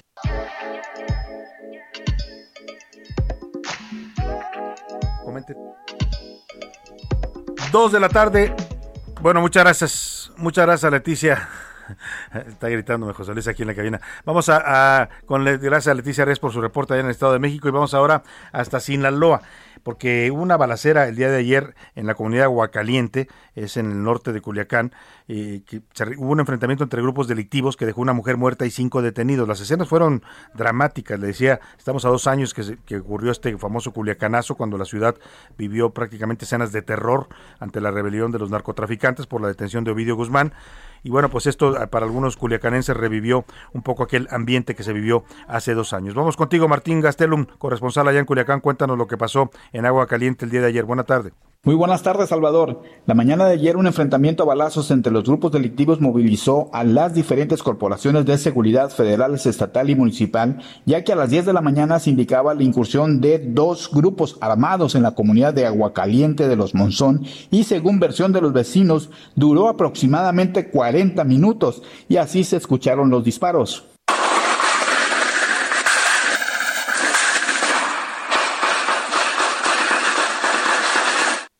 Comente. 5.23 5.55
Dos 7.71 7.91
de 7.91 7.99
la 7.99 8.09
tarde. 8.09 8.53
Bueno, 9.21 9.41
muchas 9.41 9.63
gracias. 9.63 10.31
Muchas 10.37 10.65
gracias, 10.65 10.91
Leticia. 10.91 11.47
Está 12.47 12.69
gritándome 12.69 13.13
José 13.13 13.33
Luis 13.33 13.47
aquí 13.47 13.63
en 13.63 13.67
la 13.67 13.75
cabina. 13.75 14.01
Vamos 14.25 14.49
a, 14.49 15.09
con 15.25 15.43
gracias 15.43 15.87
a 15.87 15.93
Leticia 15.93 16.25
Reyes 16.25 16.39
por 16.39 16.51
su 16.51 16.61
reporte 16.61 16.93
allá 16.93 17.01
en 17.01 17.07
el 17.07 17.11
Estado 17.11 17.33
de 17.33 17.39
México 17.39 17.67
y 17.67 17.71
vamos 17.71 17.93
ahora 17.93 18.23
hasta 18.51 18.79
Sinaloa, 18.79 19.41
porque 19.83 20.29
hubo 20.31 20.41
una 20.41 20.57
balacera 20.57 21.07
el 21.07 21.15
día 21.15 21.29
de 21.29 21.37
ayer 21.37 21.75
en 21.95 22.07
la 22.07 22.15
comunidad 22.15 22.45
Aguacaliente, 22.45 23.27
es 23.55 23.77
en 23.77 23.91
el 23.91 24.03
norte 24.03 24.33
de 24.33 24.41
Culiacán, 24.41 24.93
y 25.27 25.61
que 25.61 25.81
hubo 26.17 26.31
un 26.31 26.39
enfrentamiento 26.39 26.83
entre 26.83 27.01
grupos 27.01 27.27
delictivos 27.27 27.77
que 27.77 27.85
dejó 27.85 28.01
una 28.01 28.13
mujer 28.13 28.37
muerta 28.37 28.65
y 28.65 28.71
cinco 28.71 29.01
detenidos. 29.01 29.47
Las 29.47 29.61
escenas 29.61 29.87
fueron 29.87 30.23
dramáticas, 30.53 31.19
le 31.19 31.27
decía, 31.27 31.59
estamos 31.77 32.05
a 32.05 32.09
dos 32.09 32.27
años 32.27 32.53
que, 32.53 32.77
que 32.85 32.97
ocurrió 32.97 33.31
este 33.31 33.57
famoso 33.57 33.91
Culiacanazo, 33.91 34.55
cuando 34.55 34.77
la 34.77 34.85
ciudad 34.85 35.15
vivió 35.57 35.91
prácticamente 35.91 36.45
escenas 36.45 36.71
de 36.71 36.81
terror 36.81 37.27
ante 37.59 37.81
la 37.81 37.91
rebelión 37.91 38.31
de 38.31 38.39
los 38.39 38.49
narcotraficantes 38.49 39.27
por 39.27 39.41
la 39.41 39.47
detención 39.47 39.83
de 39.83 39.91
Ovidio 39.91 40.15
Guzmán. 40.15 40.53
Y 41.03 41.09
bueno, 41.09 41.29
pues 41.29 41.47
esto 41.47 41.75
ah, 41.79 41.87
para 41.87 42.05
algunos 42.05 42.37
culiacanenses 42.37 42.95
revivió 42.95 43.45
un 43.73 43.81
poco 43.81 44.03
aquel 44.03 44.27
ambiente 44.31 44.75
que 44.75 44.83
se 44.83 44.93
vivió 44.93 45.23
hace 45.47 45.73
dos 45.73 45.93
años. 45.93 46.13
Vamos 46.13 46.37
contigo, 46.37 46.67
Martín 46.67 47.01
Gastelum, 47.01 47.45
corresponsal 47.57 48.07
allá 48.07 48.19
en 48.19 48.25
Culiacán. 48.25 48.59
Cuéntanos 48.59 48.97
lo 48.97 49.07
que 49.07 49.17
pasó 49.17 49.51
en 49.73 49.85
Agua 49.85 50.07
Caliente 50.07 50.45
el 50.45 50.51
día 50.51 50.61
de 50.61 50.67
ayer. 50.67 50.85
Buena 50.85 51.03
tarde. 51.03 51.33
Muy 51.63 51.75
buenas 51.75 52.01
tardes, 52.01 52.29
Salvador. 52.29 52.81
La 53.05 53.13
mañana 53.13 53.45
de 53.45 53.53
ayer 53.53 53.77
un 53.77 53.85
enfrentamiento 53.85 54.41
a 54.41 54.47
balazos 54.47 54.89
entre 54.89 55.13
los 55.13 55.25
grupos 55.25 55.51
delictivos 55.51 56.01
movilizó 56.01 56.71
a 56.73 56.83
las 56.83 57.13
diferentes 57.13 57.61
corporaciones 57.61 58.25
de 58.25 58.39
seguridad 58.39 58.89
federales, 58.89 59.45
estatal 59.45 59.91
y 59.91 59.95
municipal, 59.95 60.59
ya 60.87 61.03
que 61.03 61.13
a 61.13 61.15
las 61.15 61.29
10 61.29 61.45
de 61.45 61.53
la 61.53 61.61
mañana 61.61 61.99
se 61.99 62.09
indicaba 62.09 62.55
la 62.55 62.63
incursión 62.63 63.21
de 63.21 63.37
dos 63.37 63.91
grupos 63.93 64.39
armados 64.41 64.95
en 64.95 65.03
la 65.03 65.13
comunidad 65.13 65.53
de 65.53 65.67
Aguacaliente 65.67 66.47
de 66.47 66.55
los 66.55 66.73
Monzón 66.73 67.27
y 67.51 67.63
según 67.65 67.99
versión 67.99 68.33
de 68.33 68.41
los 68.41 68.53
vecinos 68.53 69.11
duró 69.35 69.69
aproximadamente 69.69 70.71
40 70.71 71.23
minutos 71.25 71.83
y 72.09 72.17
así 72.17 72.43
se 72.43 72.57
escucharon 72.57 73.11
los 73.11 73.23
disparos. 73.23 73.90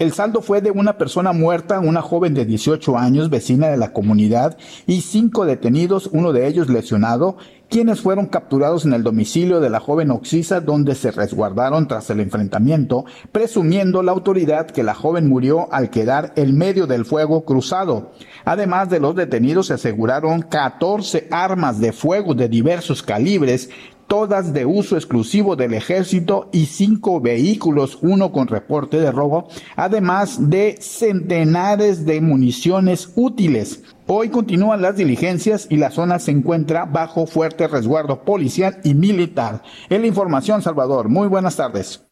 El 0.02 0.14
saldo 0.14 0.42
fue 0.42 0.62
de 0.62 0.72
una 0.72 0.98
persona 0.98 1.32
muerta, 1.32 1.80
una 1.80 2.02
joven 2.02 2.34
de 2.34 2.44
18 2.44 2.98
años, 2.98 3.30
vecina 3.30 3.68
de 3.68 3.78
la 3.78 3.94
comunidad, 3.94 4.58
y 4.88 5.02
cinco 5.02 5.46
detenidos, 5.46 6.10
uno 6.12 6.34
de 6.34 6.48
ellos 6.48 6.70
lesionado, 6.70 7.38
quienes 7.70 8.02
fueron 8.02 8.26
capturados 8.26 8.84
en 8.84 8.94
el 8.94 9.04
domicilio 9.04 9.60
de 9.60 9.70
la 9.70 9.80
joven 9.80 10.10
Oxisa, 10.10 10.60
donde 10.60 10.96
se 10.96 11.12
resguardaron 11.12 11.88
tras 11.88 12.10
el 12.10 12.20
enfrentamiento, 12.20 13.06
presumiendo 13.32 14.02
la 14.02 14.12
autoridad 14.12 14.66
que 14.66 14.82
la 14.82 14.96
joven 14.96 15.30
murió 15.30 15.72
al 15.72 15.92
quedar 15.92 16.34
en 16.36 16.58
medio 16.58 16.88
del 16.88 17.06
fuego 17.06 17.46
cruzado. 17.46 18.12
Además 18.44 18.90
de 18.90 19.00
los 19.00 19.16
detenidos, 19.16 19.68
se 19.68 19.76
aseguraron 19.76 20.42
14 20.42 21.28
armas 21.30 21.80
de 21.80 21.94
fuego 21.94 22.34
de 22.34 22.50
diversos 22.50 23.04
calibres, 23.04 23.70
todas 24.12 24.52
de 24.52 24.66
uso 24.66 24.98
exclusivo 24.98 25.56
del 25.56 25.74
ejército 25.74 26.50
y 26.52 26.66
cinco 26.66 27.22
vehículos, 27.22 27.98
uno 28.02 28.34
con 28.34 28.50
reporte 28.50 29.00
de 29.00 29.10
robo, 29.10 29.48
además 29.78 30.50
de 30.50 30.76
centenares 30.82 32.06
de 32.06 32.20
municiones 32.20 33.14
útiles. 33.16 33.84
Hoy 34.08 34.28
continúan 34.28 34.82
las 34.82 34.98
diligencias 34.98 35.66
y 35.70 35.78
la 35.78 35.92
zona 35.92 36.20
se 36.20 36.32
encuentra 36.32 36.84
bajo 36.84 37.26
fuerte 37.26 37.70
resguardo 37.70 38.26
policial 38.26 38.82
y 38.84 38.96
militar. 38.96 39.64
En 39.90 40.02
la 40.02 40.08
información, 40.08 40.62
Salvador, 40.62 41.08
muy 41.08 41.30
buenas 41.30 41.56
tardes. 41.56 42.06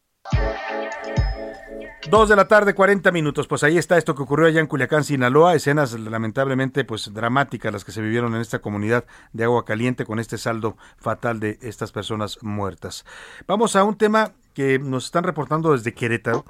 Dos 2.08 2.30
de 2.30 2.36
la 2.36 2.48
tarde, 2.48 2.74
40 2.74 3.12
minutos. 3.12 3.46
Pues 3.46 3.62
ahí 3.62 3.76
está 3.76 3.98
esto 3.98 4.14
que 4.14 4.22
ocurrió 4.22 4.46
allá 4.46 4.60
en 4.60 4.66
Culiacán, 4.66 5.04
Sinaloa. 5.04 5.54
Escenas 5.54 5.92
lamentablemente 5.92 6.84
pues 6.84 7.12
dramáticas 7.12 7.72
las 7.72 7.84
que 7.84 7.92
se 7.92 8.00
vivieron 8.00 8.34
en 8.34 8.40
esta 8.40 8.60
comunidad 8.60 9.04
de 9.34 9.44
agua 9.44 9.66
caliente 9.66 10.06
con 10.06 10.18
este 10.18 10.38
saldo 10.38 10.78
fatal 10.96 11.40
de 11.40 11.58
estas 11.60 11.92
personas 11.92 12.38
muertas. 12.42 13.04
Vamos 13.46 13.76
a 13.76 13.84
un 13.84 13.96
tema 13.96 14.32
que 14.54 14.78
nos 14.78 15.04
están 15.04 15.24
reportando 15.24 15.72
desde 15.72 15.92
Querétaro 15.92 16.44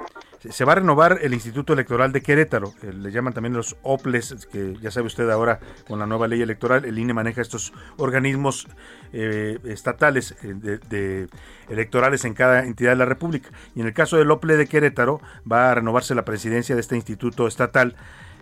se 0.49 0.65
va 0.65 0.73
a 0.73 0.77
renovar 0.77 1.19
el 1.21 1.35
Instituto 1.35 1.75
Electoral 1.75 2.13
de 2.13 2.23
Querétaro, 2.23 2.73
eh, 2.83 2.93
le 2.93 3.13
llaman 3.13 3.35
también 3.35 3.53
los 3.53 3.77
OPLES, 3.83 4.49
que 4.51 4.75
ya 4.81 4.91
sabe 4.91 5.07
usted 5.07 5.29
ahora 5.29 5.61
con 5.87 5.99
la 5.99 6.07
nueva 6.07 6.29
ley 6.29 6.41
electoral, 6.41 6.87
el 6.87 6.99
INE 6.99 7.13
maneja 7.13 7.43
estos 7.43 7.75
organismos 7.99 8.67
eh, 9.13 9.59
estatales 9.65 10.35
eh, 10.43 10.55
de, 10.55 11.29
electorales 11.69 12.25
en 12.25 12.33
cada 12.33 12.65
entidad 12.65 12.93
de 12.93 12.97
la 12.97 13.05
República. 13.05 13.51
Y 13.75 13.81
en 13.81 13.87
el 13.87 13.93
caso 13.93 14.17
del 14.17 14.31
OPLE 14.31 14.57
de 14.57 14.67
Querétaro 14.67 15.21
va 15.51 15.71
a 15.71 15.75
renovarse 15.75 16.15
la 16.15 16.25
presidencia 16.25 16.75
de 16.75 16.81
este 16.81 16.97
instituto 16.97 17.47
estatal. 17.47 17.97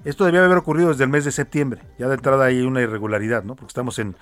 Esto 0.05 0.25
debía 0.25 0.45
haber 0.45 0.59
ocurrido 0.59 0.91
desde 0.91 1.03
el 1.03 1.11
mes 1.11 1.25
de 1.25 1.33
septiembre. 1.33 1.83
Ya 1.99 2.07
de 2.07 2.15
entrada 2.15 2.45
hay 2.45 2.61
una 2.61 2.81
irregularidad, 2.81 3.43
¿no? 3.43 3.57
Porque 3.57 3.71
estamos 3.71 3.99
en 3.99 4.15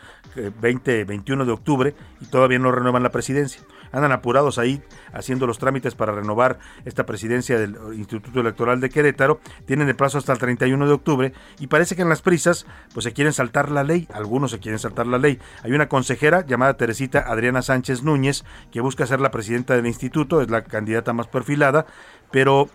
20, 0.62 1.04
21 1.04 1.44
de 1.44 1.52
octubre 1.52 1.94
y 2.22 2.26
todavía 2.26 2.58
no 2.58 2.72
renuevan 2.72 3.02
la 3.02 3.10
presidencia 3.10 3.60
andan 3.92 4.12
apurados 4.12 4.58
ahí 4.58 4.82
haciendo 5.12 5.46
los 5.46 5.58
trámites 5.58 5.94
para 5.94 6.12
renovar 6.12 6.58
esta 6.84 7.06
presidencia 7.06 7.58
del 7.58 7.76
Instituto 7.94 8.40
Electoral 8.40 8.80
de 8.80 8.90
Querétaro. 8.90 9.40
Tienen 9.64 9.88
el 9.88 9.96
plazo 9.96 10.18
hasta 10.18 10.32
el 10.32 10.38
31 10.38 10.86
de 10.86 10.92
octubre 10.92 11.32
y 11.58 11.66
parece 11.66 11.96
que 11.96 12.02
en 12.02 12.08
las 12.08 12.22
prisas 12.22 12.66
pues 12.94 13.04
se 13.04 13.12
quieren 13.12 13.32
saltar 13.32 13.70
la 13.70 13.84
ley, 13.84 14.08
algunos 14.12 14.50
se 14.50 14.58
quieren 14.58 14.78
saltar 14.78 15.06
la 15.06 15.18
ley. 15.18 15.38
Hay 15.62 15.72
una 15.72 15.88
consejera 15.88 16.44
llamada 16.46 16.76
Teresita 16.76 17.20
Adriana 17.20 17.62
Sánchez 17.62 18.02
Núñez 18.02 18.44
que 18.70 18.80
busca 18.80 19.06
ser 19.06 19.20
la 19.20 19.30
presidenta 19.30 19.74
del 19.74 19.86
instituto, 19.86 20.40
es 20.40 20.50
la 20.50 20.64
candidata 20.64 21.12
más 21.12 21.26
perfilada, 21.26 21.86
pero 22.30 22.68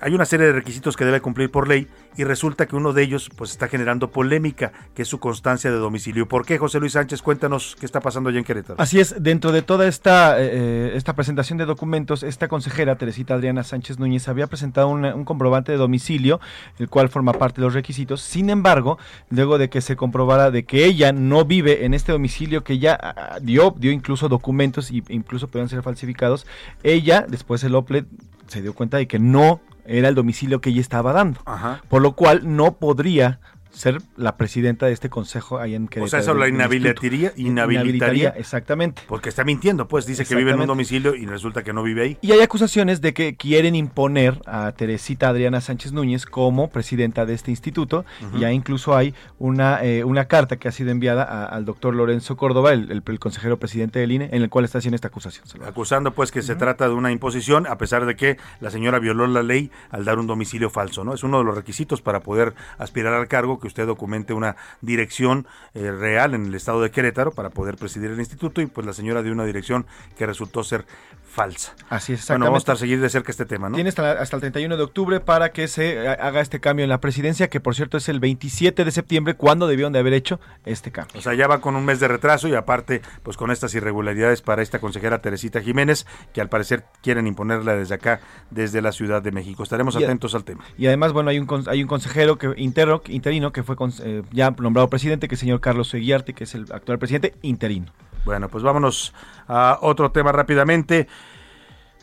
hay 0.00 0.14
una 0.14 0.24
serie 0.24 0.46
de 0.46 0.52
requisitos 0.52 0.96
que 0.96 1.04
debe 1.04 1.20
cumplir 1.20 1.50
por 1.50 1.68
ley 1.68 1.86
y 2.16 2.24
resulta 2.24 2.66
que 2.66 2.76
uno 2.76 2.92
de 2.92 3.02
ellos 3.02 3.30
pues 3.36 3.50
está 3.50 3.68
generando 3.68 4.10
polémica, 4.10 4.72
que 4.94 5.02
es 5.02 5.08
su 5.08 5.20
constancia 5.20 5.70
de 5.70 5.76
domicilio. 5.76 6.26
¿Por 6.26 6.44
qué, 6.44 6.58
José 6.58 6.80
Luis 6.80 6.92
Sánchez? 6.92 7.22
Cuéntanos 7.22 7.76
qué 7.78 7.86
está 7.86 8.00
pasando 8.00 8.30
allá 8.30 8.38
en 8.38 8.44
Querétaro. 8.44 8.80
Así 8.80 8.98
es, 8.98 9.22
dentro 9.22 9.52
de 9.52 9.62
toda 9.62 9.86
esta, 9.86 10.40
eh, 10.40 10.92
esta 10.94 11.14
presentación 11.14 11.58
de 11.58 11.66
documentos, 11.66 12.22
esta 12.22 12.48
consejera, 12.48 12.96
Teresita 12.96 13.34
Adriana 13.34 13.62
Sánchez 13.62 13.98
Núñez, 13.98 14.28
había 14.28 14.46
presentado 14.46 14.88
un 14.88 15.24
comprobante 15.24 15.72
de 15.72 15.78
domicilio, 15.78 16.40
el 16.78 16.88
cual 16.88 17.08
forma 17.08 17.32
parte 17.32 17.60
de 17.60 17.66
los 17.66 17.74
requisitos. 17.74 18.22
Sin 18.22 18.50
embargo, 18.50 18.98
luego 19.28 19.58
de 19.58 19.68
que 19.68 19.80
se 19.80 19.96
comprobara 19.96 20.50
de 20.50 20.64
que 20.64 20.84
ella 20.84 21.12
no 21.12 21.44
vive 21.44 21.84
en 21.84 21.94
este 21.94 22.12
domicilio, 22.12 22.64
que 22.64 22.74
ella 22.74 22.98
ah, 23.00 23.38
dio, 23.40 23.74
dio 23.78 23.92
incluso 23.92 24.28
documentos 24.28 24.90
y 24.90 25.02
incluso 25.08 25.48
pueden 25.48 25.68
ser 25.68 25.82
falsificados, 25.82 26.46
ella, 26.82 27.24
después 27.28 27.62
el 27.64 27.74
OPLE, 27.74 28.06
se 28.46 28.62
dio 28.62 28.74
cuenta 28.74 28.96
de 28.96 29.06
que 29.06 29.18
no 29.18 29.60
era 29.90 30.08
el 30.08 30.14
domicilio 30.14 30.60
que 30.60 30.70
ella 30.70 30.80
estaba 30.80 31.12
dando. 31.12 31.40
Ajá. 31.44 31.82
Por 31.88 32.02
lo 32.02 32.12
cual 32.12 32.42
no 32.44 32.72
podría 32.72 33.40
ser 33.72 33.98
la 34.16 34.36
presidenta 34.36 34.86
de 34.86 34.92
este 34.92 35.08
consejo 35.08 35.58
ahí 35.58 35.74
en 35.74 35.84
O 35.84 35.88
Querétaro. 35.88 36.08
sea, 36.10 36.18
eso 36.20 36.34
del 36.34 36.54
inhabilitaría, 36.54 37.32
inhabilitaría. 37.36 38.30
Exactamente. 38.30 39.02
Porque 39.06 39.28
está 39.28 39.44
mintiendo, 39.44 39.86
pues 39.88 40.06
dice 40.06 40.24
que 40.24 40.34
vive 40.34 40.50
en 40.52 40.60
un 40.60 40.66
domicilio 40.66 41.14
y 41.14 41.26
resulta 41.26 41.62
que 41.62 41.72
no 41.72 41.82
vive 41.82 42.02
ahí. 42.02 42.18
Y 42.20 42.32
hay 42.32 42.40
acusaciones 42.40 43.00
de 43.00 43.14
que 43.14 43.36
quieren 43.36 43.74
imponer 43.74 44.40
a 44.46 44.72
Teresita 44.72 45.28
Adriana 45.28 45.60
Sánchez 45.60 45.92
Núñez 45.92 46.26
como 46.26 46.68
presidenta 46.70 47.26
de 47.26 47.34
este 47.34 47.50
instituto. 47.50 48.04
Ujú. 48.26 48.36
Y 48.38 48.40
ya 48.40 48.52
incluso 48.52 48.96
hay 48.96 49.14
una, 49.38 49.82
eh, 49.84 50.04
una 50.04 50.24
carta 50.26 50.56
que 50.56 50.68
ha 50.68 50.72
sido 50.72 50.90
enviada 50.90 51.22
a- 51.24 51.44
al 51.46 51.64
doctor 51.64 51.94
Lorenzo 51.94 52.36
Córdoba, 52.36 52.72
el, 52.72 52.90
el- 52.90 53.02
el 53.06 53.18
consejero 53.18 53.58
presidente 53.58 53.98
del 54.00 54.12
INE, 54.12 54.28
en 54.32 54.42
el 54.42 54.50
cual 54.50 54.64
está 54.64 54.78
haciendo 54.78 54.96
esta 54.96 55.08
acusación. 55.08 55.44
Acusando 55.64 56.12
pues 56.12 56.30
que 56.32 56.42
se 56.42 56.56
trata 56.56 56.88
de 56.88 56.94
una 56.94 57.12
imposición, 57.12 57.66
a 57.66 57.78
pesar 57.78 58.04
de 58.06 58.16
que 58.16 58.36
la 58.60 58.70
señora 58.70 58.98
violó 58.98 59.26
la 59.26 59.42
ley 59.42 59.70
al 59.90 60.04
dar 60.04 60.18
un 60.18 60.26
domicilio 60.26 60.70
falso, 60.70 61.04
¿no? 61.04 61.14
Es 61.14 61.22
uno 61.22 61.38
de 61.38 61.44
los 61.44 61.54
requisitos 61.54 62.02
para 62.02 62.20
poder 62.20 62.54
aspirar 62.78 63.14
al 63.14 63.28
cargo, 63.28 63.59
que 63.60 63.66
usted 63.68 63.86
documente 63.86 64.32
una 64.32 64.56
dirección 64.80 65.46
eh, 65.74 65.90
real 65.92 66.34
en 66.34 66.46
el 66.46 66.54
estado 66.54 66.82
de 66.82 66.90
Querétaro 66.90 67.30
para 67.32 67.50
poder 67.50 67.76
presidir 67.76 68.10
el 68.10 68.18
instituto 68.18 68.60
y 68.60 68.66
pues 68.66 68.86
la 68.86 68.92
señora 68.92 69.22
dio 69.22 69.32
una 69.32 69.44
dirección 69.44 69.86
que 70.16 70.26
resultó 70.26 70.64
ser 70.64 70.84
falsa. 71.24 71.74
Así 71.88 72.14
es, 72.14 72.26
Bueno, 72.26 72.46
vamos 72.46 72.58
a 72.58 72.62
estar 72.62 72.76
seguir 72.76 73.00
de 73.00 73.08
cerca 73.08 73.30
este 73.30 73.44
tema, 73.46 73.68
¿no? 73.68 73.76
Tiene 73.76 73.88
hasta, 73.90 74.12
hasta 74.12 74.34
el 74.36 74.40
31 74.40 74.76
de 74.76 74.82
octubre 74.82 75.20
para 75.20 75.52
que 75.52 75.68
se 75.68 76.08
ha- 76.08 76.14
haga 76.14 76.40
este 76.40 76.58
cambio 76.58 76.82
en 76.84 76.88
la 76.88 77.00
presidencia, 77.00 77.48
que 77.48 77.60
por 77.60 77.76
cierto 77.76 77.98
es 77.98 78.08
el 78.08 78.18
27 78.18 78.84
de 78.84 78.90
septiembre, 78.90 79.34
cuando 79.34 79.68
debieron 79.68 79.92
de 79.92 80.00
haber 80.00 80.12
hecho 80.12 80.40
este 80.64 80.90
cambio. 80.90 81.16
O 81.18 81.22
sea, 81.22 81.34
ya 81.34 81.46
va 81.46 81.60
con 81.60 81.76
un 81.76 81.84
mes 81.84 82.00
de 82.00 82.08
retraso 82.08 82.48
y 82.48 82.54
aparte, 82.56 83.00
pues 83.22 83.36
con 83.36 83.52
estas 83.52 83.72
irregularidades 83.76 84.42
para 84.42 84.62
esta 84.62 84.80
consejera 84.80 85.20
Teresita 85.22 85.60
Jiménez, 85.60 86.04
que 86.32 86.40
al 86.40 86.48
parecer 86.48 86.84
quieren 87.00 87.28
imponerla 87.28 87.74
desde 87.76 87.94
acá, 87.94 88.20
desde 88.50 88.82
la 88.82 88.90
Ciudad 88.90 89.22
de 89.22 89.30
México. 89.30 89.62
Estaremos 89.62 89.94
Y- 89.94 90.02
atentos 90.02 90.34
al 90.34 90.42
tema. 90.42 90.64
Y 90.78 90.86
además, 90.88 91.12
bueno, 91.12 91.30
hay 91.30 91.38
un, 91.38 91.64
hay 91.68 91.82
un 91.82 91.88
consejero 91.88 92.38
que 92.38 92.52
interno, 92.56 93.02
interino 93.06 93.49
que 93.52 93.62
fue 93.62 93.76
eh, 94.02 94.22
ya 94.32 94.50
nombrado 94.50 94.88
presidente, 94.88 95.28
que 95.28 95.34
es 95.34 95.40
el 95.40 95.46
señor 95.46 95.60
Carlos 95.60 95.88
Seguiarte, 95.88 96.34
que 96.34 96.44
es 96.44 96.54
el 96.54 96.66
actual 96.72 96.98
presidente 96.98 97.34
interino. 97.42 97.92
Bueno, 98.24 98.48
pues 98.48 98.62
vámonos 98.62 99.14
a 99.48 99.78
otro 99.80 100.12
tema 100.12 100.32
rápidamente. 100.32 101.08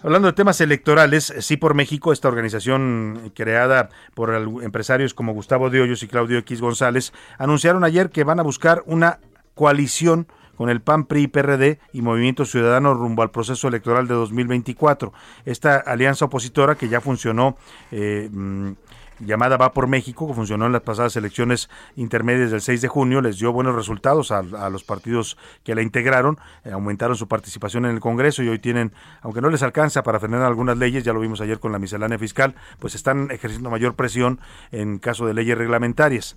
Hablando 0.04 0.28
de 0.28 0.34
temas 0.34 0.62
electorales, 0.62 1.34
Sí 1.40 1.58
por 1.58 1.74
México, 1.74 2.14
esta 2.14 2.28
organización 2.28 3.32
creada 3.36 3.90
por 4.14 4.34
empresarios 4.62 5.14
como 5.14 5.34
Gustavo 5.34 5.70
de 5.70 5.82
Hoyos 5.82 6.04
y 6.04 6.08
Claudio 6.08 6.38
X 6.40 6.62
González, 6.62 7.14
anunciaron 7.40 7.84
ayer 7.84 8.12
que 8.12 8.24
van 8.24 8.40
a 8.40 8.44
buscar 8.44 8.84
una 8.86 9.20
coalición 9.56 10.28
con 10.56 10.70
el 10.70 10.82
PAN, 10.82 11.06
PRI, 11.06 11.28
PRD 11.28 11.80
y 11.94 12.02
Movimiento 12.02 12.44
Ciudadano 12.44 12.94
rumbo 12.94 13.22
al 13.22 13.32
proceso 13.32 13.68
electoral 13.68 14.08
de 14.08 14.16
2024. 14.16 15.14
Esta 15.46 15.78
alianza 15.78 16.26
opositora 16.26 16.76
que 16.76 16.90
ya 16.90 17.00
funcionó 17.00 17.58
eh, 17.92 18.28
mm, 18.32 18.72
llamada 19.20 19.58
Va 19.58 19.74
por 19.74 19.88
México, 19.88 20.28
que 20.28 20.34
funcionó 20.34 20.66
en 20.66 20.72
las 20.72 20.82
pasadas 20.82 21.16
elecciones 21.16 21.70
intermedias 21.96 22.52
del 22.52 22.62
6 22.62 22.82
de 22.82 22.88
junio, 22.88 23.22
les 23.22 23.40
dio 23.40 23.52
buenos 23.52 23.76
resultados 23.76 24.32
a, 24.32 24.42
los 24.70 24.84
partidos 24.84 25.38
que 25.64 25.76
la 25.76 25.82
integraron, 25.82 26.38
eh, 26.64 26.72
aumentaron 26.72 27.16
su 27.16 27.28
participación 27.28 27.86
en 27.86 27.92
el 27.92 28.00
Congreso 28.00 28.44
y 28.44 28.50
hoy 28.50 28.60
tienen, 28.60 28.94
aunque 29.22 29.42
no 29.42 29.50
les 29.50 29.64
alcanza 29.64 30.04
para 30.04 30.20
frenar 30.20 30.42
algunas 30.42 30.78
leyes, 30.78 31.04
ya 31.04 31.14
lo 31.14 31.20
vimos 31.20 31.42
ayer 31.42 31.60
con 31.60 31.72
la 31.72 31.80
miscelánea 31.80 32.20
fiscal, 32.20 32.56
pues 32.80 32.96
están 32.96 33.32
ejerciendo 33.32 33.70
mayor 33.70 33.96
presión 33.96 34.40
en 34.72 35.00
caso 35.00 35.26
de 35.26 35.34
leyes 35.34 35.58
reglamentarias. 35.58 36.36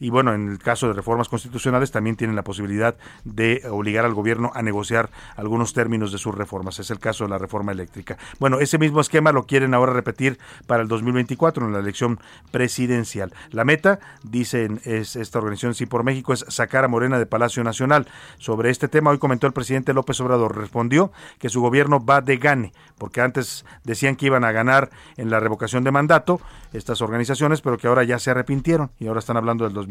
Y 0.00 0.10
bueno, 0.10 0.34
en 0.34 0.48
el 0.48 0.58
caso 0.58 0.88
de 0.88 0.94
reformas 0.94 1.28
constitucionales 1.28 1.90
también 1.90 2.16
tienen 2.16 2.36
la 2.36 2.44
posibilidad 2.44 2.96
de 3.24 3.62
obligar 3.70 4.04
al 4.04 4.14
gobierno 4.14 4.52
a 4.54 4.62
negociar 4.62 5.10
algunos 5.36 5.72
términos 5.72 6.12
de 6.12 6.18
sus 6.18 6.34
reformas. 6.34 6.78
Es 6.78 6.90
el 6.90 6.98
caso 6.98 7.24
de 7.24 7.30
la 7.30 7.38
reforma 7.38 7.72
eléctrica. 7.72 8.18
Bueno, 8.38 8.60
ese 8.60 8.78
mismo 8.78 9.00
esquema 9.00 9.32
lo 9.32 9.46
quieren 9.46 9.74
ahora 9.74 9.92
repetir 9.92 10.38
para 10.66 10.82
el 10.82 10.88
2024 10.88 11.66
en 11.66 11.72
la 11.72 11.78
elección 11.78 12.20
presidencial. 12.50 13.32
La 13.50 13.64
meta, 13.64 14.00
dicen 14.22 14.80
es 14.84 15.16
esta 15.16 15.38
organización 15.38 15.74
Sí 15.74 15.86
por 15.86 16.04
México, 16.04 16.32
es 16.32 16.44
sacar 16.48 16.84
a 16.84 16.88
Morena 16.88 17.18
de 17.18 17.26
Palacio 17.26 17.64
Nacional. 17.64 18.06
Sobre 18.38 18.70
este 18.70 18.88
tema 18.88 19.10
hoy 19.10 19.18
comentó 19.18 19.46
el 19.46 19.52
presidente 19.52 19.94
López 19.94 20.20
Obrador. 20.20 20.56
Respondió 20.56 21.12
que 21.38 21.48
su 21.48 21.60
gobierno 21.60 22.04
va 22.04 22.20
de 22.20 22.36
gane, 22.36 22.72
porque 22.98 23.20
antes 23.20 23.64
decían 23.84 24.16
que 24.16 24.26
iban 24.26 24.44
a 24.44 24.52
ganar 24.52 24.90
en 25.16 25.30
la 25.30 25.40
revocación 25.40 25.84
de 25.84 25.90
mandato 25.90 26.40
estas 26.72 27.00
organizaciones, 27.00 27.60
pero 27.60 27.78
que 27.78 27.86
ahora 27.86 28.04
ya 28.04 28.18
se 28.18 28.30
arrepintieron 28.30 28.90
y 28.98 29.06
ahora 29.06 29.20
están 29.20 29.36
hablando 29.36 29.64
del 29.64 29.72
2024. 29.72 29.85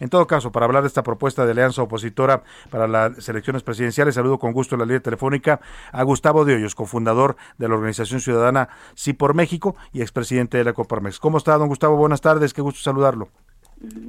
En 0.00 0.08
todo 0.08 0.26
caso, 0.26 0.52
para 0.52 0.66
hablar 0.66 0.82
de 0.82 0.88
esta 0.88 1.02
propuesta 1.02 1.44
de 1.44 1.52
alianza 1.52 1.82
opositora 1.82 2.42
para 2.70 2.86
las 2.86 3.28
elecciones 3.28 3.62
presidenciales, 3.62 4.14
saludo 4.14 4.38
con 4.38 4.52
gusto 4.52 4.74
en 4.74 4.80
la 4.80 4.86
línea 4.86 5.00
telefónica 5.00 5.60
a 5.92 6.02
Gustavo 6.02 6.44
de 6.44 6.54
Hoyos, 6.54 6.74
cofundador 6.74 7.36
de 7.58 7.68
la 7.68 7.74
organización 7.74 8.20
ciudadana 8.20 8.68
Sí 8.94 9.12
por 9.12 9.34
México 9.34 9.76
y 9.92 10.00
expresidente 10.00 10.58
de 10.58 10.64
la 10.64 10.72
Coparmex. 10.72 11.18
¿Cómo 11.18 11.38
está, 11.38 11.56
don 11.58 11.68
Gustavo? 11.68 11.96
Buenas 11.96 12.20
tardes, 12.20 12.52
qué 12.54 12.62
gusto 12.62 12.80
saludarlo. 12.80 13.28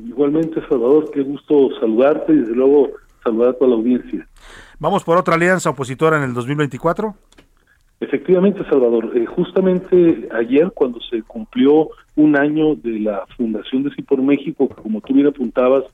Igualmente, 0.06 0.62
Salvador, 0.70 1.10
qué 1.12 1.24
gusto 1.24 1.70
saludarte 1.80 2.34
y 2.34 2.38
desde 2.38 2.56
luego 2.56 2.90
saludar 3.24 3.50
a 3.50 3.54
toda 3.54 3.72
la 3.72 3.76
audiencia. 3.78 4.28
¿Vamos 4.80 5.04
por 5.04 5.18
otra 5.18 5.36
alianza 5.36 5.70
opositora 5.70 6.18
en 6.18 6.24
el 6.24 6.34
2024? 6.34 7.16
Efectivamente, 8.04 8.66
Salvador, 8.70 9.12
eh, 9.16 9.26
justamente 9.26 10.28
ayer 10.34 10.70
cuando 10.74 11.00
se 11.00 11.22
cumplió 11.22 11.88
un 12.18 12.38
año 12.38 12.76
de 12.76 13.00
la 13.00 13.26
fundación 13.38 13.84
de 13.84 13.92
Sí 13.92 14.02
por 14.02 14.22
México, 14.22 14.68
como 14.68 15.00
tú 15.00 15.14
bien 15.14 15.28
apuntabas, 15.28 15.86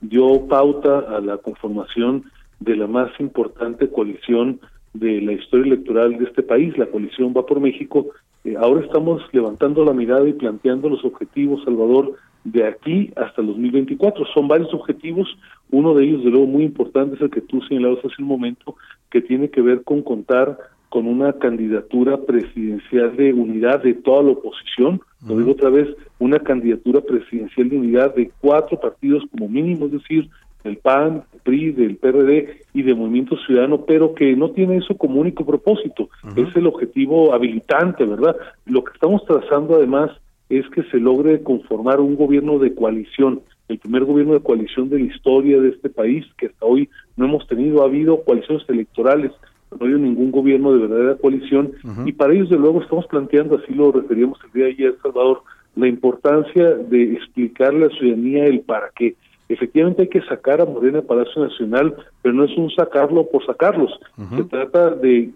dio 0.00 0.46
pauta 0.46 1.00
a 1.00 1.20
la 1.20 1.38
conformación 1.38 2.24
de 2.60 2.76
la 2.76 2.86
más 2.86 3.10
importante 3.18 3.88
coalición 3.88 4.60
de 4.94 5.20
la 5.20 5.32
historia 5.32 5.72
electoral 5.72 6.16
de 6.16 6.26
este 6.26 6.44
país, 6.44 6.78
la 6.78 6.86
coalición 6.86 7.34
Va 7.36 7.44
por 7.44 7.58
México. 7.58 8.06
Eh, 8.44 8.54
ahora 8.56 8.86
estamos 8.86 9.20
levantando 9.32 9.84
la 9.84 9.92
mirada 9.92 10.28
y 10.28 10.34
planteando 10.34 10.88
los 10.88 11.04
objetivos, 11.04 11.64
Salvador, 11.64 12.14
de 12.44 12.64
aquí 12.64 13.12
hasta 13.16 13.40
el 13.40 13.48
2024. 13.48 14.24
Son 14.32 14.46
varios 14.46 14.72
objetivos, 14.72 15.26
uno 15.72 15.94
de 15.94 16.04
ellos, 16.04 16.22
de 16.22 16.30
luego, 16.30 16.46
muy 16.46 16.62
importante 16.62 17.16
es 17.16 17.22
el 17.22 17.30
que 17.30 17.40
tú 17.40 17.60
señalabas 17.62 18.04
hace 18.04 18.22
un 18.22 18.28
momento, 18.28 18.76
que 19.10 19.20
tiene 19.20 19.50
que 19.50 19.62
ver 19.62 19.82
con 19.82 20.02
contar 20.02 20.56
con 20.96 21.08
una 21.08 21.34
candidatura 21.34 22.16
presidencial 22.16 23.14
de 23.18 23.30
unidad 23.34 23.82
de 23.82 23.92
toda 23.92 24.22
la 24.22 24.30
oposición, 24.30 24.98
lo 25.28 25.36
digo 25.36 25.50
otra 25.50 25.68
vez, 25.68 25.94
una 26.18 26.38
candidatura 26.38 27.02
presidencial 27.02 27.68
de 27.68 27.76
unidad 27.76 28.14
de 28.14 28.30
cuatro 28.40 28.80
partidos 28.80 29.22
como 29.30 29.46
mínimo, 29.46 29.84
es 29.84 29.92
decir, 29.92 30.30
del 30.64 30.78
PAN, 30.78 31.22
del 31.32 31.40
PRI, 31.42 31.72
del 31.72 31.96
PRD 31.96 32.62
y 32.72 32.82
de 32.82 32.94
Movimiento 32.94 33.36
Ciudadano, 33.46 33.84
pero 33.84 34.14
que 34.14 34.34
no 34.36 34.52
tiene 34.52 34.78
eso 34.78 34.96
como 34.96 35.20
único 35.20 35.44
propósito, 35.44 36.08
es 36.34 36.56
el 36.56 36.66
objetivo 36.66 37.34
habilitante, 37.34 38.06
¿verdad? 38.06 38.34
Lo 38.64 38.82
que 38.82 38.94
estamos 38.94 39.22
trazando 39.26 39.76
además 39.76 40.12
es 40.48 40.66
que 40.70 40.82
se 40.84 40.96
logre 40.96 41.42
conformar 41.42 42.00
un 42.00 42.16
gobierno 42.16 42.58
de 42.58 42.74
coalición, 42.74 43.42
el 43.68 43.78
primer 43.78 44.06
gobierno 44.06 44.32
de 44.32 44.40
coalición 44.40 44.88
de 44.88 45.00
la 45.00 45.14
historia 45.14 45.60
de 45.60 45.68
este 45.68 45.90
país, 45.90 46.24
que 46.38 46.46
hasta 46.46 46.64
hoy 46.64 46.88
no 47.18 47.26
hemos 47.26 47.46
tenido, 47.48 47.82
ha 47.82 47.84
habido 47.84 48.24
coaliciones 48.24 48.64
electorales, 48.70 49.32
no 49.78 49.84
ha 49.84 49.88
habido 49.88 49.98
ningún 49.98 50.30
gobierno 50.30 50.72
de 50.72 50.80
verdadera 50.80 51.16
coalición, 51.16 51.72
y 52.04 52.12
para 52.12 52.34
ellos 52.34 52.50
de 52.50 52.56
luego 52.56 52.82
estamos 52.82 53.06
planteando, 53.06 53.56
así 53.56 53.74
lo 53.74 53.92
referíamos 53.92 54.38
el 54.44 54.52
día 54.52 54.64
de 54.64 54.70
ayer, 54.72 54.96
Salvador, 55.02 55.42
la 55.74 55.88
importancia 55.88 56.74
de 56.74 57.12
explicarle 57.14 57.84
a 57.84 57.88
la 57.88 57.94
ciudadanía 57.96 58.44
el 58.46 58.60
para 58.60 58.90
qué. 58.96 59.14
Efectivamente 59.48 60.02
hay 60.02 60.08
que 60.08 60.22
sacar 60.22 60.60
a 60.60 60.64
Morena 60.64 61.00
de 61.00 61.06
Palacio 61.06 61.44
Nacional, 61.44 61.94
pero 62.22 62.34
no 62.34 62.44
es 62.44 62.56
un 62.56 62.70
sacarlo 62.70 63.26
por 63.28 63.44
sacarlos. 63.46 63.92
Se 64.36 64.44
trata 64.44 64.90
de 64.90 65.30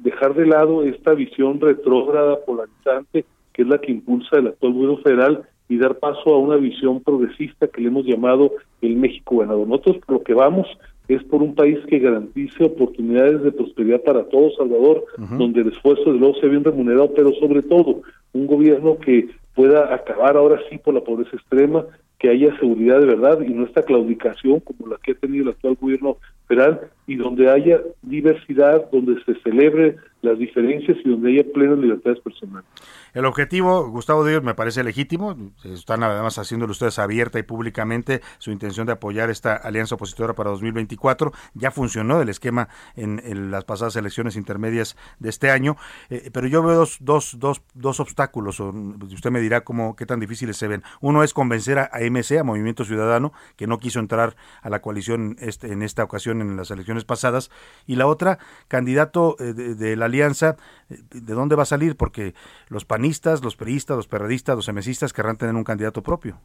dejar 0.00 0.34
de 0.34 0.46
lado 0.46 0.82
esta 0.82 1.14
visión 1.14 1.60
retrógrada, 1.60 2.44
polarizante, 2.44 3.24
que 3.52 3.62
es 3.62 3.68
la 3.68 3.78
que 3.78 3.92
impulsa 3.92 4.38
el 4.38 4.48
actual 4.48 4.72
gobierno 4.72 4.98
federal, 4.98 5.42
y 5.68 5.78
dar 5.78 5.98
paso 5.98 6.34
a 6.34 6.38
una 6.38 6.56
visión 6.56 7.02
progresista 7.02 7.66
que 7.66 7.80
le 7.80 7.88
hemos 7.88 8.04
llamado 8.04 8.52
el 8.82 8.96
México 8.96 9.38
ganador. 9.38 9.66
Nosotros 9.66 9.96
por 10.06 10.18
lo 10.18 10.22
que 10.22 10.34
vamos 10.34 10.66
es 11.08 11.22
por 11.24 11.42
un 11.42 11.54
país 11.54 11.78
que 11.88 11.98
garantice 11.98 12.64
oportunidades 12.64 13.42
de 13.42 13.52
prosperidad 13.52 14.02
para 14.02 14.24
todos, 14.24 14.56
Salvador, 14.56 15.04
donde 15.38 15.60
el 15.60 15.68
esfuerzo 15.68 16.12
de 16.12 16.18
luego 16.18 16.34
sea 16.40 16.48
bien 16.48 16.64
remunerado, 16.64 17.12
pero 17.14 17.32
sobre 17.34 17.62
todo 17.62 18.02
un 18.32 18.46
gobierno 18.46 18.98
que 18.98 19.28
pueda 19.54 19.94
acabar 19.94 20.36
ahora 20.36 20.60
sí 20.68 20.78
por 20.78 20.94
la 20.94 21.00
pobreza 21.00 21.36
extrema, 21.36 21.86
que 22.18 22.30
haya 22.30 22.56
seguridad 22.58 22.98
de 22.98 23.06
verdad 23.06 23.40
y 23.40 23.50
no 23.50 23.64
esta 23.64 23.82
claudicación 23.82 24.60
como 24.60 24.88
la 24.88 24.96
que 25.02 25.12
ha 25.12 25.14
tenido 25.14 25.44
el 25.44 25.50
actual 25.50 25.76
gobierno 25.80 26.16
federal 26.46 26.90
y 27.06 27.16
donde 27.16 27.50
haya 27.50 27.80
diversidad, 28.02 28.90
donde 28.90 29.22
se 29.24 29.34
celebre 29.42 29.96
las 30.22 30.38
diferencias 30.38 30.98
y 31.04 31.08
donde 31.08 31.32
haya 31.32 31.44
plenas 31.52 31.78
libertades 31.78 32.20
personales. 32.20 32.68
El 33.14 33.24
objetivo, 33.24 33.88
Gustavo 33.88 34.26
Díaz, 34.26 34.42
me 34.42 34.54
parece 34.54 34.82
legítimo. 34.82 35.36
Están 35.64 36.02
además 36.02 36.38
haciéndolo 36.38 36.72
ustedes 36.72 36.98
abierta 36.98 37.38
y 37.38 37.44
públicamente 37.44 38.20
su 38.38 38.50
intención 38.50 38.86
de 38.86 38.92
apoyar 38.92 39.30
esta 39.30 39.54
alianza 39.54 39.94
opositora 39.94 40.34
para 40.34 40.50
2024. 40.50 41.32
Ya 41.54 41.70
funcionó 41.70 42.20
el 42.20 42.28
esquema 42.28 42.68
en, 42.94 43.50
las 43.50 43.64
pasadas 43.64 43.96
elecciones 43.96 44.36
intermedias 44.36 44.96
de 45.18 45.30
este 45.30 45.50
año. 45.50 45.76
Eh, 46.10 46.30
pero 46.32 46.46
yo 46.46 46.62
veo 46.62 46.74
dos, 46.74 46.98
dos, 47.00 47.38
dos, 47.38 47.62
dos 47.74 48.00
obstáculos. 48.00 48.60
usted 48.60 49.30
me 49.30 49.40
dirá 49.40 49.62
cómo, 49.62 49.96
qué 49.96 50.04
tan 50.04 50.20
difíciles 50.20 50.56
se 50.56 50.68
ven. 50.68 50.82
Uno 51.00 51.22
es 51.22 51.32
convencer 51.32 51.78
a, 51.78 51.90
MC, 52.10 52.38
a 52.38 52.44
Movimiento 52.44 52.84
Ciudadano, 52.84 53.32
que 53.56 53.66
no 53.66 53.78
quiso 53.78 54.00
entrar 54.00 54.36
a 54.60 54.68
la 54.68 54.82
coalición 54.82 55.36
este, 55.38 55.72
en 55.72 55.82
esta 55.82 56.04
ocasión 56.04 56.35
en 56.40 56.56
las 56.56 56.70
elecciones 56.70 57.04
pasadas. 57.04 57.50
Y 57.86 57.96
la 57.96 58.06
otra, 58.06 58.38
candidato 58.68 59.36
eh, 59.38 59.52
de, 59.52 59.96
la 59.96 60.06
alianza, 60.06 60.56
eh, 60.90 60.96
¿de 61.10 61.34
dónde 61.34 61.56
va 61.56 61.62
a 61.62 61.66
salir? 61.66 61.96
Porque 61.96 62.34
los 62.68 62.84
panistas 62.84 63.42
los 63.42 63.56
periodistas, 63.56 63.96
los 63.96 64.08
perredistas, 64.08 64.56
los 64.56 64.68
emesistas 64.68 65.12
querrán 65.12 65.36
tener 65.36 65.54
un 65.54 65.64
candidato 65.64 66.02
propio. 66.02 66.38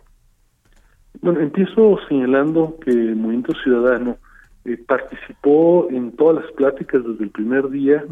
Bueno, 1.21 1.39
empiezo 1.39 1.97
señalando 2.07 2.77
que 2.83 2.91
el 2.91 3.15
Movimiento 3.15 3.53
Ciudadano 3.63 4.17
eh, 4.63 4.77
participó 4.87 5.87
en 5.89 6.11
todas 6.15 6.43
las 6.43 6.51
pláticas 6.53 7.03
desde 7.03 7.23
el 7.23 7.31
primer 7.31 7.69
día 7.69 8.03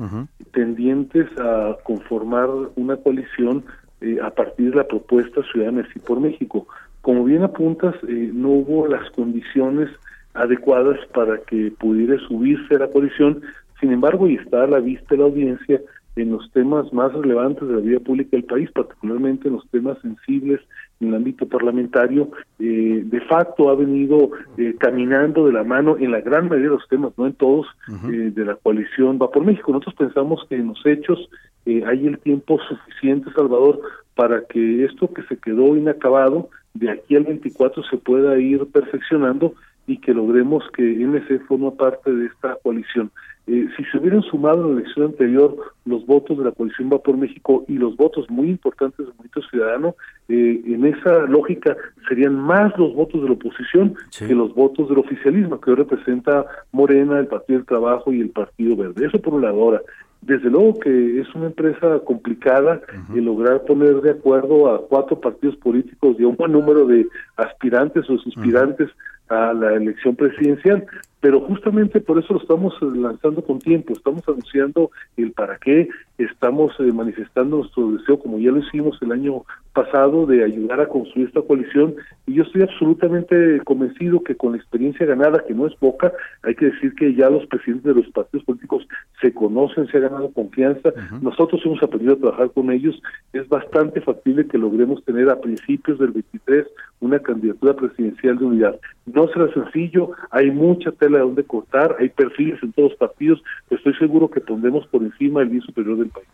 tendientes 0.52 1.28
a 1.40 1.78
conformar 1.84 2.50
una 2.76 2.98
coalición 2.98 3.64
eh, 4.02 4.18
a 4.22 4.32
partir 4.32 4.72
de 4.72 4.78
la 4.78 4.88
propuesta 4.88 5.42
Ciudadana 5.52 5.88
Sí 5.94 6.00
por 6.00 6.20
México. 6.20 6.68
Como 7.02 7.24
bien 7.24 7.44
apuntas, 7.44 7.96
eh, 8.08 8.32
no 8.34 8.50
hubo 8.50 8.88
las 8.88 9.10
condiciones 9.12 9.90
adecuadas 10.34 11.00
para 11.14 11.38
que 11.40 11.72
pudiera 11.80 12.18
subirse 12.28 12.76
a 12.76 12.80
la 12.80 12.88
coalición, 12.88 13.42
sin 13.80 13.92
embargo, 13.92 14.28
y 14.28 14.36
está 14.36 14.64
a 14.64 14.68
la 14.68 14.80
vista 14.80 15.08
de 15.10 15.18
la 15.18 15.24
audiencia, 15.26 15.82
en 16.22 16.32
los 16.32 16.52
temas 16.52 16.92
más 16.92 17.14
relevantes 17.14 17.68
de 17.68 17.76
la 17.76 17.82
vida 17.82 18.00
pública 18.00 18.32
del 18.32 18.44
país, 18.44 18.70
particularmente 18.72 19.48
en 19.48 19.56
los 19.56 19.68
temas 19.70 19.98
sensibles 20.02 20.60
en 21.00 21.10
el 21.10 21.16
ámbito 21.16 21.48
parlamentario, 21.48 22.30
eh, 22.60 23.02
de 23.06 23.22
facto 23.22 23.70
ha 23.70 23.76
venido 23.76 24.32
eh, 24.58 24.76
caminando 24.78 25.46
de 25.48 25.54
la 25.54 25.64
mano 25.64 25.98
en 25.98 26.12
la 26.12 26.20
gran 26.20 26.46
mayoría 26.50 26.72
de 26.72 26.76
los 26.76 26.88
temas, 26.90 27.14
no 27.18 27.26
en 27.26 27.34
todos, 27.34 27.68
eh, 28.12 28.32
de 28.34 28.46
la 28.46 28.56
coalición 28.56 29.18
Va 29.22 29.32
por 29.32 29.46
México. 29.46 29.72
Nosotros 29.72 29.96
pensamos 29.96 30.46
que 30.50 30.56
en 30.56 30.68
los 30.68 30.86
hechos 30.86 31.30
hay 31.66 32.08
el 32.08 32.18
tiempo 32.20 32.60
suficiente, 32.68 33.32
Salvador, 33.36 33.80
para 34.16 34.44
que 34.46 34.86
esto 34.86 35.14
que 35.14 35.22
se 35.24 35.38
quedó 35.38 35.78
inacabado, 35.78 36.50
de 36.74 36.90
aquí 36.90 37.16
al 37.16 37.26
24 37.26 37.84
se 37.84 37.98
pueda 37.98 38.38
ir 38.40 38.66
perfeccionando 38.72 39.54
y 39.90 39.98
que 39.98 40.14
logremos 40.14 40.64
que 40.76 40.84
MC 40.84 41.40
forma 41.48 41.72
parte 41.72 42.14
de 42.14 42.28
esta 42.28 42.56
coalición. 42.62 43.10
Eh, 43.48 43.68
si 43.76 43.84
se 43.86 43.98
hubieran 43.98 44.22
sumado 44.22 44.62
en 44.62 44.76
la 44.76 44.82
elección 44.82 45.08
anterior 45.08 45.58
los 45.86 46.06
votos 46.06 46.38
de 46.38 46.44
la 46.44 46.52
coalición 46.52 46.92
Va 46.94 47.00
por 47.00 47.18
México 47.18 47.66
y 47.68 47.74
los 47.74 47.98
votos 47.98 48.30
muy 48.30 48.50
importantes 48.50 49.00
del 49.00 49.08
Movimiento 49.08 49.42
Ciudadano, 49.50 49.96
eh, 50.28 50.62
en 50.64 50.86
esa 50.86 51.22
lógica 51.26 51.76
serían 52.08 52.36
más 52.36 52.78
los 52.78 52.94
votos 52.94 53.24
de 53.24 53.30
la 53.30 53.34
oposición 53.34 53.96
que 54.16 54.36
los 54.36 54.54
votos 54.54 54.88
del 54.90 55.00
oficialismo, 55.00 55.60
que 55.60 55.72
hoy 55.72 55.78
representa 55.78 56.46
Morena, 56.72 57.18
el 57.18 57.26
Partido 57.26 57.58
del 57.58 57.66
Trabajo 57.66 58.14
y 58.14 58.22
el 58.22 58.30
Partido 58.30 58.76
Verde. 58.76 59.08
Eso 59.08 59.20
por 59.20 59.34
un 59.34 59.42
lado. 59.42 59.60
Ahora, 59.60 59.82
desde 60.22 60.52
luego 60.52 60.80
que 60.80 61.22
es 61.22 61.34
una 61.34 61.48
empresa 61.48 62.00
complicada 62.06 62.82
el 63.16 63.24
lograr 63.24 63.64
poner 63.64 64.02
de 64.02 64.12
acuerdo 64.12 64.72
a 64.72 64.86
cuatro 64.88 65.20
partidos 65.20 65.56
políticos 65.56 66.18
y 66.20 66.24
a 66.24 66.28
un 66.28 66.36
buen 66.36 66.52
número 66.52 66.86
de 66.86 67.08
aspirantes 67.38 68.08
o 68.10 68.18
suspirantes 68.18 68.90
a 69.30 69.54
la 69.54 69.74
elección 69.76 70.16
presidencial, 70.16 70.86
pero 71.22 71.42
justamente 71.42 72.00
por 72.00 72.18
eso 72.20 72.34
lo 72.34 72.42
estamos 72.42 72.74
lanzando 72.82 73.44
con 73.44 73.60
tiempo, 73.60 73.94
estamos 73.94 74.24
anunciando 74.28 74.92
el 75.18 75.32
para 75.32 75.58
qué, 75.58 75.90
estamos 76.18 76.74
eh, 76.80 76.92
manifestando 76.94 77.58
nuestro 77.58 77.92
deseo, 77.92 78.20
como 78.20 78.40
ya 78.40 78.52
lo 78.52 78.60
hicimos 78.60 78.98
el 79.02 79.12
año 79.12 79.44
pasado, 79.74 80.26
de 80.26 80.44
ayudar 80.44 80.82
a 80.82 80.88
construir 80.88 81.28
esta 81.28 81.42
coalición, 81.42 81.96
y 82.26 82.34
yo 82.36 82.44
estoy 82.44 82.62
absolutamente 82.64 83.62
convencido 83.64 84.24
que 84.24 84.36
con 84.36 84.54
la 84.54 84.58
experiencia 84.58 85.06
ganada, 85.06 85.44
que 85.46 85.54
no 85.54 85.68
es 85.68 85.76
poca, 85.76 86.12
hay 86.44 86.56
que 86.56 86.66
decir 86.66 86.94
que 86.96 87.14
ya 87.14 87.30
los 87.30 87.46
presidentes 87.48 87.96
de 87.96 88.02
los 88.02 88.12
partidos 88.12 88.46
políticos 88.46 88.88
se 89.22 89.34
conocen, 89.34 89.88
se 89.88 89.98
ha 89.98 90.02
ganado 90.02 90.32
confianza, 90.32 90.92
nosotros 91.22 91.62
hemos 91.66 91.82
aprendido 91.84 92.14
a 92.14 92.18
trabajar 92.18 92.52
con 92.52 92.72
ellos, 92.72 93.02
es 93.34 93.48
bastante 93.48 94.02
factible 94.02 94.48
que 94.48 94.58
logremos 94.58 95.04
tener 95.04 95.30
a 95.30 95.40
principios 95.40 96.00
del 96.00 96.12
23 96.12 96.66
una 97.02 97.20
candidatura 97.20 97.74
presidencial 97.74 98.38
de 98.38 98.46
unidad. 98.46 98.80
No 99.06 99.28
será 99.30 99.52
sencillo, 99.54 100.12
hay 100.32 100.52
mucha 100.52 100.92
tela 100.92 101.09
de 101.18 101.24
donde 101.24 101.44
cortar, 101.44 101.96
hay 102.00 102.10
perfiles 102.10 102.62
en 102.64 102.72
todos 102.74 102.92
los 102.92 103.00
partidos, 103.00 103.42
pero 103.68 103.78
estoy 103.80 103.96
seguro 103.96 104.30
que 104.30 104.42
pondremos 104.42 104.88
por 104.88 105.02
encima 105.02 105.42
el 105.42 105.50
bien 105.50 105.62
superior 105.62 105.98
del 105.98 106.10
país. 106.10 106.28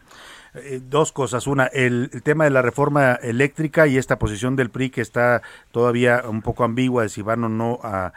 Eh, 0.56 0.80
dos 0.82 1.12
cosas. 1.12 1.48
Una, 1.48 1.66
el, 1.66 2.10
tema 2.24 2.46
de 2.46 2.50
la 2.50 2.62
reforma 2.62 3.14
eléctrica 3.16 3.88
y 3.88 3.98
esta 3.98 4.18
posición 4.18 4.56
del 4.56 4.70
PRI 4.70 4.90
que 4.90 5.02
está 5.02 5.42
todavía 5.72 6.24
un 6.28 6.42
poco 6.42 6.64
ambigua 6.64 7.04
de 7.04 7.10
si 7.10 7.22
van 7.22 7.44
o 7.44 7.50
no 7.50 7.80
a, 7.84 8.14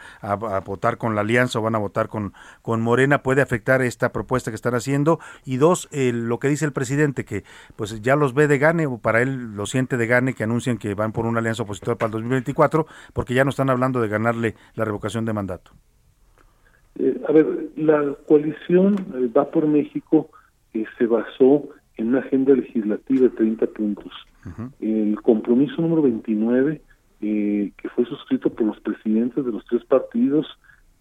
votar 0.65 0.97
con 0.97 1.15
la 1.15 1.21
alianza 1.21 1.59
o 1.59 1.61
van 1.61 1.75
a 1.75 1.79
votar 1.79 2.07
con, 2.07 2.33
con 2.61 2.81
Morena, 2.81 3.23
puede 3.23 3.41
afectar 3.41 3.81
esta 3.81 4.13
propuesta 4.13 4.51
que 4.51 4.55
están 4.55 4.73
haciendo. 4.73 5.19
Y 5.43 5.57
dos, 5.57 5.89
lo 5.91 6.39
que 6.39 6.47
dice 6.47 6.63
el 6.63 6.71
presidente, 6.71 7.25
que 7.25 7.43
pues 7.75 8.01
ya 8.01 8.15
los 8.15 8.33
ve 8.33 8.47
de 8.47 8.57
gane, 8.57 8.85
o 8.85 8.99
para 8.99 9.21
él 9.21 9.55
lo 9.55 9.65
siente 9.65 9.97
de 9.97 10.07
gane, 10.07 10.33
que 10.33 10.43
anuncian 10.43 10.77
que 10.77 10.93
van 10.93 11.11
por 11.11 11.25
una 11.25 11.39
alianza 11.39 11.63
opositora 11.63 11.97
para 11.97 12.07
el 12.07 12.13
2024, 12.13 12.87
porque 13.13 13.33
ya 13.33 13.43
no 13.43 13.49
están 13.49 13.69
hablando 13.69 13.99
de 13.99 14.07
ganarle 14.07 14.55
la 14.75 14.85
revocación 14.85 15.25
de 15.25 15.33
mandato. 15.33 15.71
Eh, 16.99 17.21
a 17.27 17.31
ver, 17.31 17.69
la 17.75 18.15
coalición 18.27 18.95
eh, 19.15 19.29
Va 19.35 19.49
por 19.49 19.67
México 19.67 20.29
se 20.97 21.07
basó 21.07 21.67
en 21.97 22.09
una 22.09 22.19
agenda 22.19 22.53
legislativa 22.53 23.21
de 23.21 23.29
30 23.29 23.67
puntos. 23.67 24.11
El 24.79 25.19
compromiso 25.21 25.81
número 25.81 26.01
29, 26.03 26.81
eh, 27.21 27.71
que 27.77 27.89
fue 27.89 28.05
suscrito 28.05 28.49
por 28.49 28.67
los 28.67 28.79
presidentes 28.79 29.45
de 29.45 29.51
los 29.51 29.65
tres 29.65 29.83
partidos, 29.85 30.47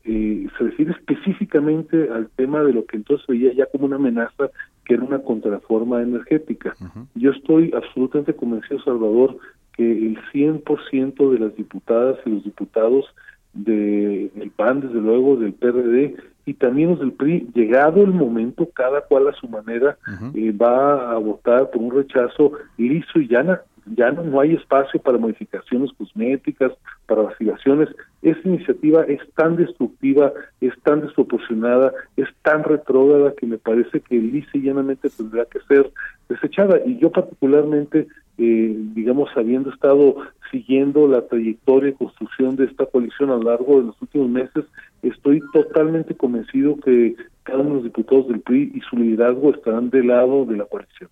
eh, 0.04 0.46
se 0.56 0.64
refiere 0.64 0.92
específicamente 0.92 2.08
al 2.10 2.28
tema 2.30 2.62
de 2.62 2.72
lo 2.72 2.84
que 2.84 2.96
entonces 2.96 3.26
veía 3.28 3.52
ya 3.52 3.66
como 3.66 3.86
una 3.86 3.96
amenaza, 3.96 4.50
que 4.84 4.94
era 4.94 5.04
una 5.04 5.20
contrarreforma 5.20 6.02
energética. 6.02 6.74
Yo 7.14 7.30
estoy 7.30 7.72
absolutamente 7.74 8.34
convencido, 8.34 8.82
Salvador, 8.82 9.38
que 9.74 9.84
el 9.84 10.18
100% 10.32 11.30
de 11.30 11.38
las 11.38 11.54
diputadas 11.54 12.18
y 12.26 12.30
los 12.30 12.44
diputados 12.44 13.04
de, 13.52 14.30
del 14.34 14.50
PAN, 14.50 14.80
desde 14.80 15.00
luego, 15.00 15.36
del 15.36 15.52
PRD 15.52 16.16
y 16.48 16.54
también 16.54 16.90
los 16.90 17.00
del 17.00 17.12
PRI, 17.12 17.46
llegado 17.54 18.02
el 18.02 18.12
momento, 18.12 18.68
cada 18.72 19.02
cual 19.02 19.28
a 19.28 19.34
su 19.34 19.48
manera 19.48 19.98
eh, 20.34 20.50
va 20.52 21.12
a 21.12 21.18
votar 21.18 21.70
por 21.70 21.82
un 21.82 21.90
rechazo 21.90 22.52
liso 22.78 23.18
y 23.18 23.28
llana. 23.28 23.60
Ya 23.94 24.10
no, 24.12 24.40
hay 24.40 24.54
espacio 24.54 25.00
para 25.00 25.18
modificaciones 25.18 25.92
cosméticas, 25.92 26.72
para 27.06 27.22
vacilaciones. 27.22 27.88
Esta 28.22 28.48
iniciativa 28.48 29.04
es 29.04 29.20
tan 29.34 29.56
destructiva, 29.56 30.32
es 30.60 30.74
tan 30.82 31.00
desproporcionada, 31.02 31.92
es 32.16 32.28
tan 32.42 32.64
retrógrada 32.64 33.34
que 33.34 33.46
me 33.46 33.58
parece 33.58 34.00
que 34.00 34.16
lisa 34.16 34.50
y 34.54 34.62
llanamente 34.62 35.10
tendrá 35.10 35.44
que 35.46 35.60
ser 35.68 35.90
desechada. 36.28 36.80
Y 36.84 36.98
yo 36.98 37.10
particularmente 37.10 38.06
eh, 38.38 38.76
digamos, 38.94 39.28
habiendo 39.36 39.70
estado 39.70 40.14
siguiendo 40.52 41.08
la 41.08 41.26
trayectoria 41.26 41.90
y 41.90 41.94
construcción 41.94 42.54
de 42.54 42.66
esta 42.66 42.86
coalición 42.86 43.30
a 43.30 43.36
lo 43.36 43.42
largo 43.42 43.80
de 43.80 43.86
los 43.86 44.00
últimos 44.00 44.30
meses, 44.30 44.64
estoy 45.02 45.42
totalmente 45.52 46.14
convencido 46.14 46.76
que 46.76 47.16
cada 47.42 47.58
uno 47.58 47.70
de 47.70 47.74
los 47.74 47.84
diputados 47.84 48.28
del 48.28 48.40
PRI 48.40 48.72
y 48.74 48.80
su 48.82 48.96
liderazgo 48.96 49.50
estarán 49.50 49.90
del 49.90 50.06
lado 50.06 50.44
de 50.44 50.56
la 50.56 50.66
coalición. 50.66 51.10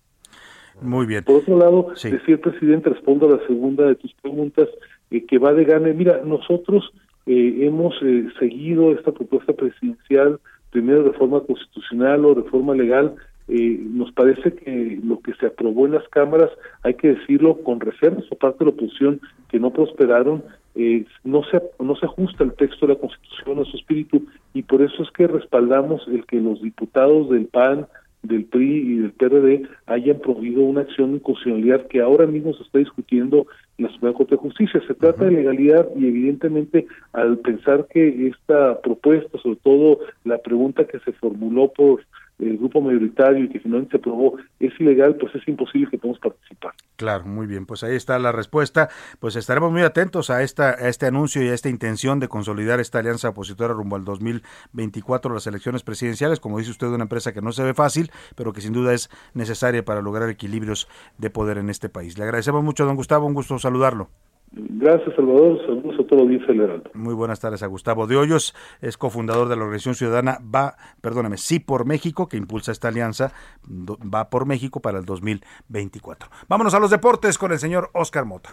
Muy 0.81 1.05
bien. 1.05 1.23
Por 1.23 1.37
otro 1.37 1.57
lado, 1.57 1.93
decía 2.01 2.37
presidente, 2.37 2.89
respondo 2.89 3.27
a 3.27 3.37
la 3.37 3.47
segunda 3.47 3.85
de 3.85 3.95
tus 3.95 4.13
preguntas, 4.15 4.69
eh, 5.11 5.25
que 5.25 5.37
va 5.37 5.53
de 5.53 5.65
gane. 5.65 5.93
Mira, 5.93 6.21
nosotros 6.23 6.91
eh, 7.25 7.57
hemos 7.61 7.95
seguido 8.39 8.91
esta 8.91 9.11
propuesta 9.11 9.53
presidencial, 9.53 10.39
primero 10.71 11.03
de 11.03 11.11
reforma 11.11 11.41
constitucional 11.41 12.25
o 12.25 12.35
reforma 12.35 12.75
legal, 12.75 13.15
eh, 13.49 13.79
nos 13.81 14.11
parece 14.11 14.53
que 14.53 14.99
lo 15.01 15.21
que 15.21 15.33
se 15.35 15.45
aprobó 15.45 15.85
en 15.85 15.93
las 15.93 16.07
cámaras, 16.09 16.51
hay 16.83 16.95
que 16.95 17.13
decirlo 17.13 17.57
con 17.63 17.79
reservas 17.79 18.25
por 18.25 18.37
parte 18.39 18.59
de 18.59 18.65
la 18.65 18.71
oposición 18.71 19.21
que 19.49 19.59
no 19.59 19.71
prosperaron, 19.71 20.43
eh, 20.75 21.05
no 21.23 21.43
se 21.45 21.61
no 21.79 21.95
se 21.95 22.05
ajusta 22.05 22.43
el 22.43 22.53
texto 22.53 22.85
de 22.85 22.93
la 22.93 22.99
Constitución 22.99 23.59
a 23.59 23.65
su 23.65 23.77
espíritu 23.77 24.25
y 24.53 24.63
por 24.63 24.81
eso 24.81 25.01
es 25.01 25.09
que 25.11 25.27
respaldamos 25.27 26.05
el 26.09 26.25
que 26.25 26.41
los 26.41 26.61
diputados 26.61 27.29
del 27.29 27.45
PAN, 27.45 27.87
del 28.23 28.45
PRI 28.45 28.93
y 28.93 28.95
del 28.97 29.11
PRD 29.11 29.67
hayan 29.85 30.19
prohibido 30.19 30.63
una 30.63 30.81
acción 30.81 31.11
de 31.11 31.17
inconstitucionalidad 31.17 31.87
que 31.87 32.01
ahora 32.01 32.25
mismo 32.25 32.53
se 32.53 32.63
está 32.63 32.79
discutiendo 32.79 33.47
en 33.77 33.85
la 33.85 33.91
Suprema 33.91 34.17
Corte 34.17 34.35
de 34.35 34.41
Justicia. 34.41 34.81
Se 34.87 34.93
trata 34.93 35.25
de 35.25 35.31
legalidad 35.31 35.87
y 35.95 36.07
evidentemente 36.07 36.87
al 37.13 37.37
pensar 37.39 37.87
que 37.89 38.27
esta 38.27 38.81
propuesta, 38.81 39.37
sobre 39.39 39.57
todo 39.57 39.99
la 40.23 40.37
pregunta 40.39 40.85
que 40.85 40.99
se 40.99 41.13
formuló 41.13 41.71
por 41.71 42.01
el 42.39 42.57
grupo 42.57 42.81
mayoritario 42.81 43.45
y 43.45 43.49
que 43.49 43.59
finalmente 43.59 43.91
se 43.91 43.97
aprobó 43.97 44.37
es 44.59 44.71
ilegal, 44.79 45.15
pues 45.15 45.33
es 45.35 45.47
imposible 45.47 45.89
que 45.89 45.97
podamos 45.97 46.19
participar. 46.19 46.73
Claro, 46.95 47.25
muy 47.25 47.47
bien, 47.47 47.65
pues 47.65 47.83
ahí 47.83 47.95
está 47.95 48.19
la 48.19 48.31
respuesta. 48.31 48.89
Pues 49.19 49.35
estaremos 49.35 49.71
muy 49.71 49.81
atentos 49.81 50.29
a, 50.29 50.43
esta, 50.43 50.69
a 50.69 50.87
este 50.87 51.07
anuncio 51.07 51.43
y 51.43 51.47
a 51.47 51.53
esta 51.53 51.69
intención 51.69 52.19
de 52.19 52.27
consolidar 52.27 52.79
esta 52.79 52.99
alianza 52.99 53.29
opositora 53.29 53.73
rumbo 53.73 53.95
al 53.95 54.05
2024, 54.05 55.33
las 55.33 55.47
elecciones 55.47 55.83
presidenciales. 55.83 56.39
Como 56.39 56.59
dice 56.59 56.71
usted, 56.71 56.87
una 56.87 57.03
empresa 57.03 57.33
que 57.33 57.41
no 57.41 57.51
se 57.51 57.63
ve 57.63 57.73
fácil, 57.73 58.11
pero 58.35 58.53
que 58.53 58.61
sin 58.61 58.73
duda 58.73 58.93
es 58.93 59.09
necesaria 59.33 59.83
para 59.83 60.01
lograr 60.01 60.29
equilibrios 60.29 60.87
de 61.17 61.29
poder 61.29 61.57
en 61.57 61.69
este 61.69 61.89
país. 61.89 62.17
Le 62.17 62.23
agradecemos 62.23 62.63
mucho, 62.63 62.85
don 62.85 62.95
Gustavo, 62.95 63.25
un 63.25 63.33
gusto 63.33 63.57
saludarlo. 63.57 64.09
Gracias, 64.51 65.15
Salvador. 65.15 65.59
Saludos 65.65 65.99
a 65.99 66.07
todo 66.07 66.23
el 66.23 66.45
federal. 66.45 66.83
Muy 66.93 67.13
buenas 67.13 67.39
tardes 67.39 67.63
a 67.63 67.67
Gustavo 67.67 68.07
de 68.07 68.15
Hoyos, 68.15 68.55
es 68.81 68.97
cofundador 68.97 69.49
de 69.49 69.55
la 69.55 69.63
organización 69.63 69.95
ciudadana 69.95 70.39
Va, 70.43 70.75
perdóname, 71.01 71.37
Sí 71.37 71.59
por 71.59 71.85
México, 71.85 72.27
que 72.27 72.37
impulsa 72.37 72.71
esta 72.71 72.87
alianza 72.87 73.33
Va 73.67 74.29
por 74.29 74.45
México 74.45 74.79
para 74.79 74.99
el 74.99 75.05
2024. 75.05 76.29
Vámonos 76.47 76.73
a 76.73 76.79
los 76.79 76.91
deportes 76.91 77.37
con 77.37 77.51
el 77.51 77.59
señor 77.59 77.89
Oscar 77.93 78.25
Mota. 78.25 78.51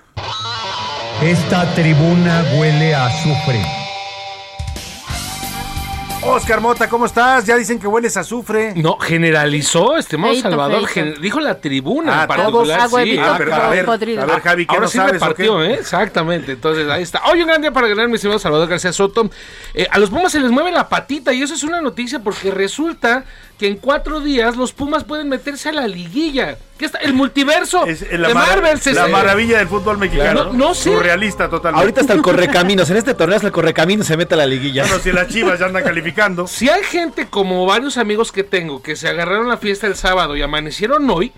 Esta 1.22 1.72
tribuna 1.74 2.42
huele 2.58 2.94
a 2.94 3.06
azufre. 3.06 3.83
Oscar 6.26 6.60
Mota, 6.60 6.88
¿cómo 6.88 7.04
estás? 7.06 7.44
Ya 7.44 7.54
dicen 7.56 7.78
que 7.78 7.86
hueles 7.86 8.16
a 8.16 8.20
azufre. 8.20 8.72
No, 8.76 8.96
generalizó, 8.98 9.96
estimado 9.96 10.32
Feito, 10.32 10.48
Salvador. 10.48 10.88
feito. 10.88 11.12
gen- 11.12 11.22
dijo 11.22 11.38
la 11.38 11.60
tribuna 11.60 12.20
Ah, 12.20 12.22
en 12.22 12.28
particular. 12.28 12.88
todos. 12.88 13.02
sí, 13.04 13.18
Ah, 13.18 13.34
pero 13.36 13.54
a 13.54 13.68
ver, 13.68 13.84
podrido. 13.84 14.22
a 14.22 14.26
ver, 14.26 14.40
Javi, 14.40 14.66
¿qué 14.66 14.74
Ahora 14.74 14.86
no 14.86 14.90
sí 14.90 14.98
sabes 14.98 15.20
partió? 15.20 15.62
¿eh? 15.62 15.74
Exactamente. 15.74 16.52
Entonces, 16.52 16.88
ahí 16.88 17.02
está. 17.02 17.22
Hoy 17.30 17.42
un 17.42 17.46
gran 17.48 17.60
día 17.60 17.72
para 17.72 17.88
ganar, 17.88 18.08
mi 18.08 18.14
estimado 18.14 18.38
Salvador 18.38 18.68
García 18.68 18.92
Soto. 18.92 19.28
Eh, 19.74 19.86
a 19.90 19.98
los 19.98 20.08
Pumas 20.10 20.32
se 20.32 20.40
les 20.40 20.50
mueve 20.50 20.72
la 20.72 20.88
patita 20.88 21.32
y 21.32 21.42
eso 21.42 21.54
es 21.54 21.62
una 21.62 21.80
noticia 21.82 22.18
porque 22.20 22.50
resulta 22.50 23.24
que 23.58 23.68
en 23.68 23.76
cuatro 23.76 24.20
días 24.20 24.56
los 24.56 24.72
Pumas 24.72 25.04
pueden 25.04 25.28
meterse 25.28 25.68
a 25.68 25.72
la 25.72 25.86
liguilla. 25.86 26.56
¿Qué 26.76 26.86
está? 26.86 26.98
El 26.98 27.14
multiverso 27.14 27.86
La, 28.10 28.26
de 28.28 28.34
Marvel. 28.34 28.80
se- 28.80 28.94
la 28.94 29.06
maravilla 29.06 29.58
del 29.58 29.68
fútbol 29.68 29.96
mexicano. 29.96 30.46
No, 30.46 30.52
no 30.52 30.74
sé. 30.74 30.90
Surrealista 30.92 31.48
totalmente. 31.48 31.80
Ahorita 31.80 32.00
está 32.00 32.14
el 32.14 32.22
correcaminos. 32.22 32.90
En 32.90 32.96
este 32.96 33.14
torneo 33.14 33.36
hasta 33.36 33.46
el 33.46 33.52
correcaminos 33.52 34.08
se 34.08 34.16
mete 34.16 34.34
a 34.34 34.38
la 34.38 34.46
liguilla. 34.46 34.82
Bueno, 34.82 34.98
si 34.98 35.12
las 35.12 35.28
chivas 35.28 35.60
ya 35.60 35.66
andan 35.66 35.84
calificando. 35.84 36.48
Si 36.48 36.68
hay 36.68 36.82
gente 36.82 37.28
como 37.28 37.64
varios 37.64 37.96
amigos 37.96 38.32
que 38.32 38.42
tengo 38.42 38.82
que 38.82 38.96
se 38.96 39.06
agarraron 39.08 39.48
la 39.48 39.56
fiesta 39.56 39.86
el 39.86 39.94
sábado 39.94 40.34
y 40.36 40.42
amanecieron 40.42 41.08
hoy, 41.08 41.30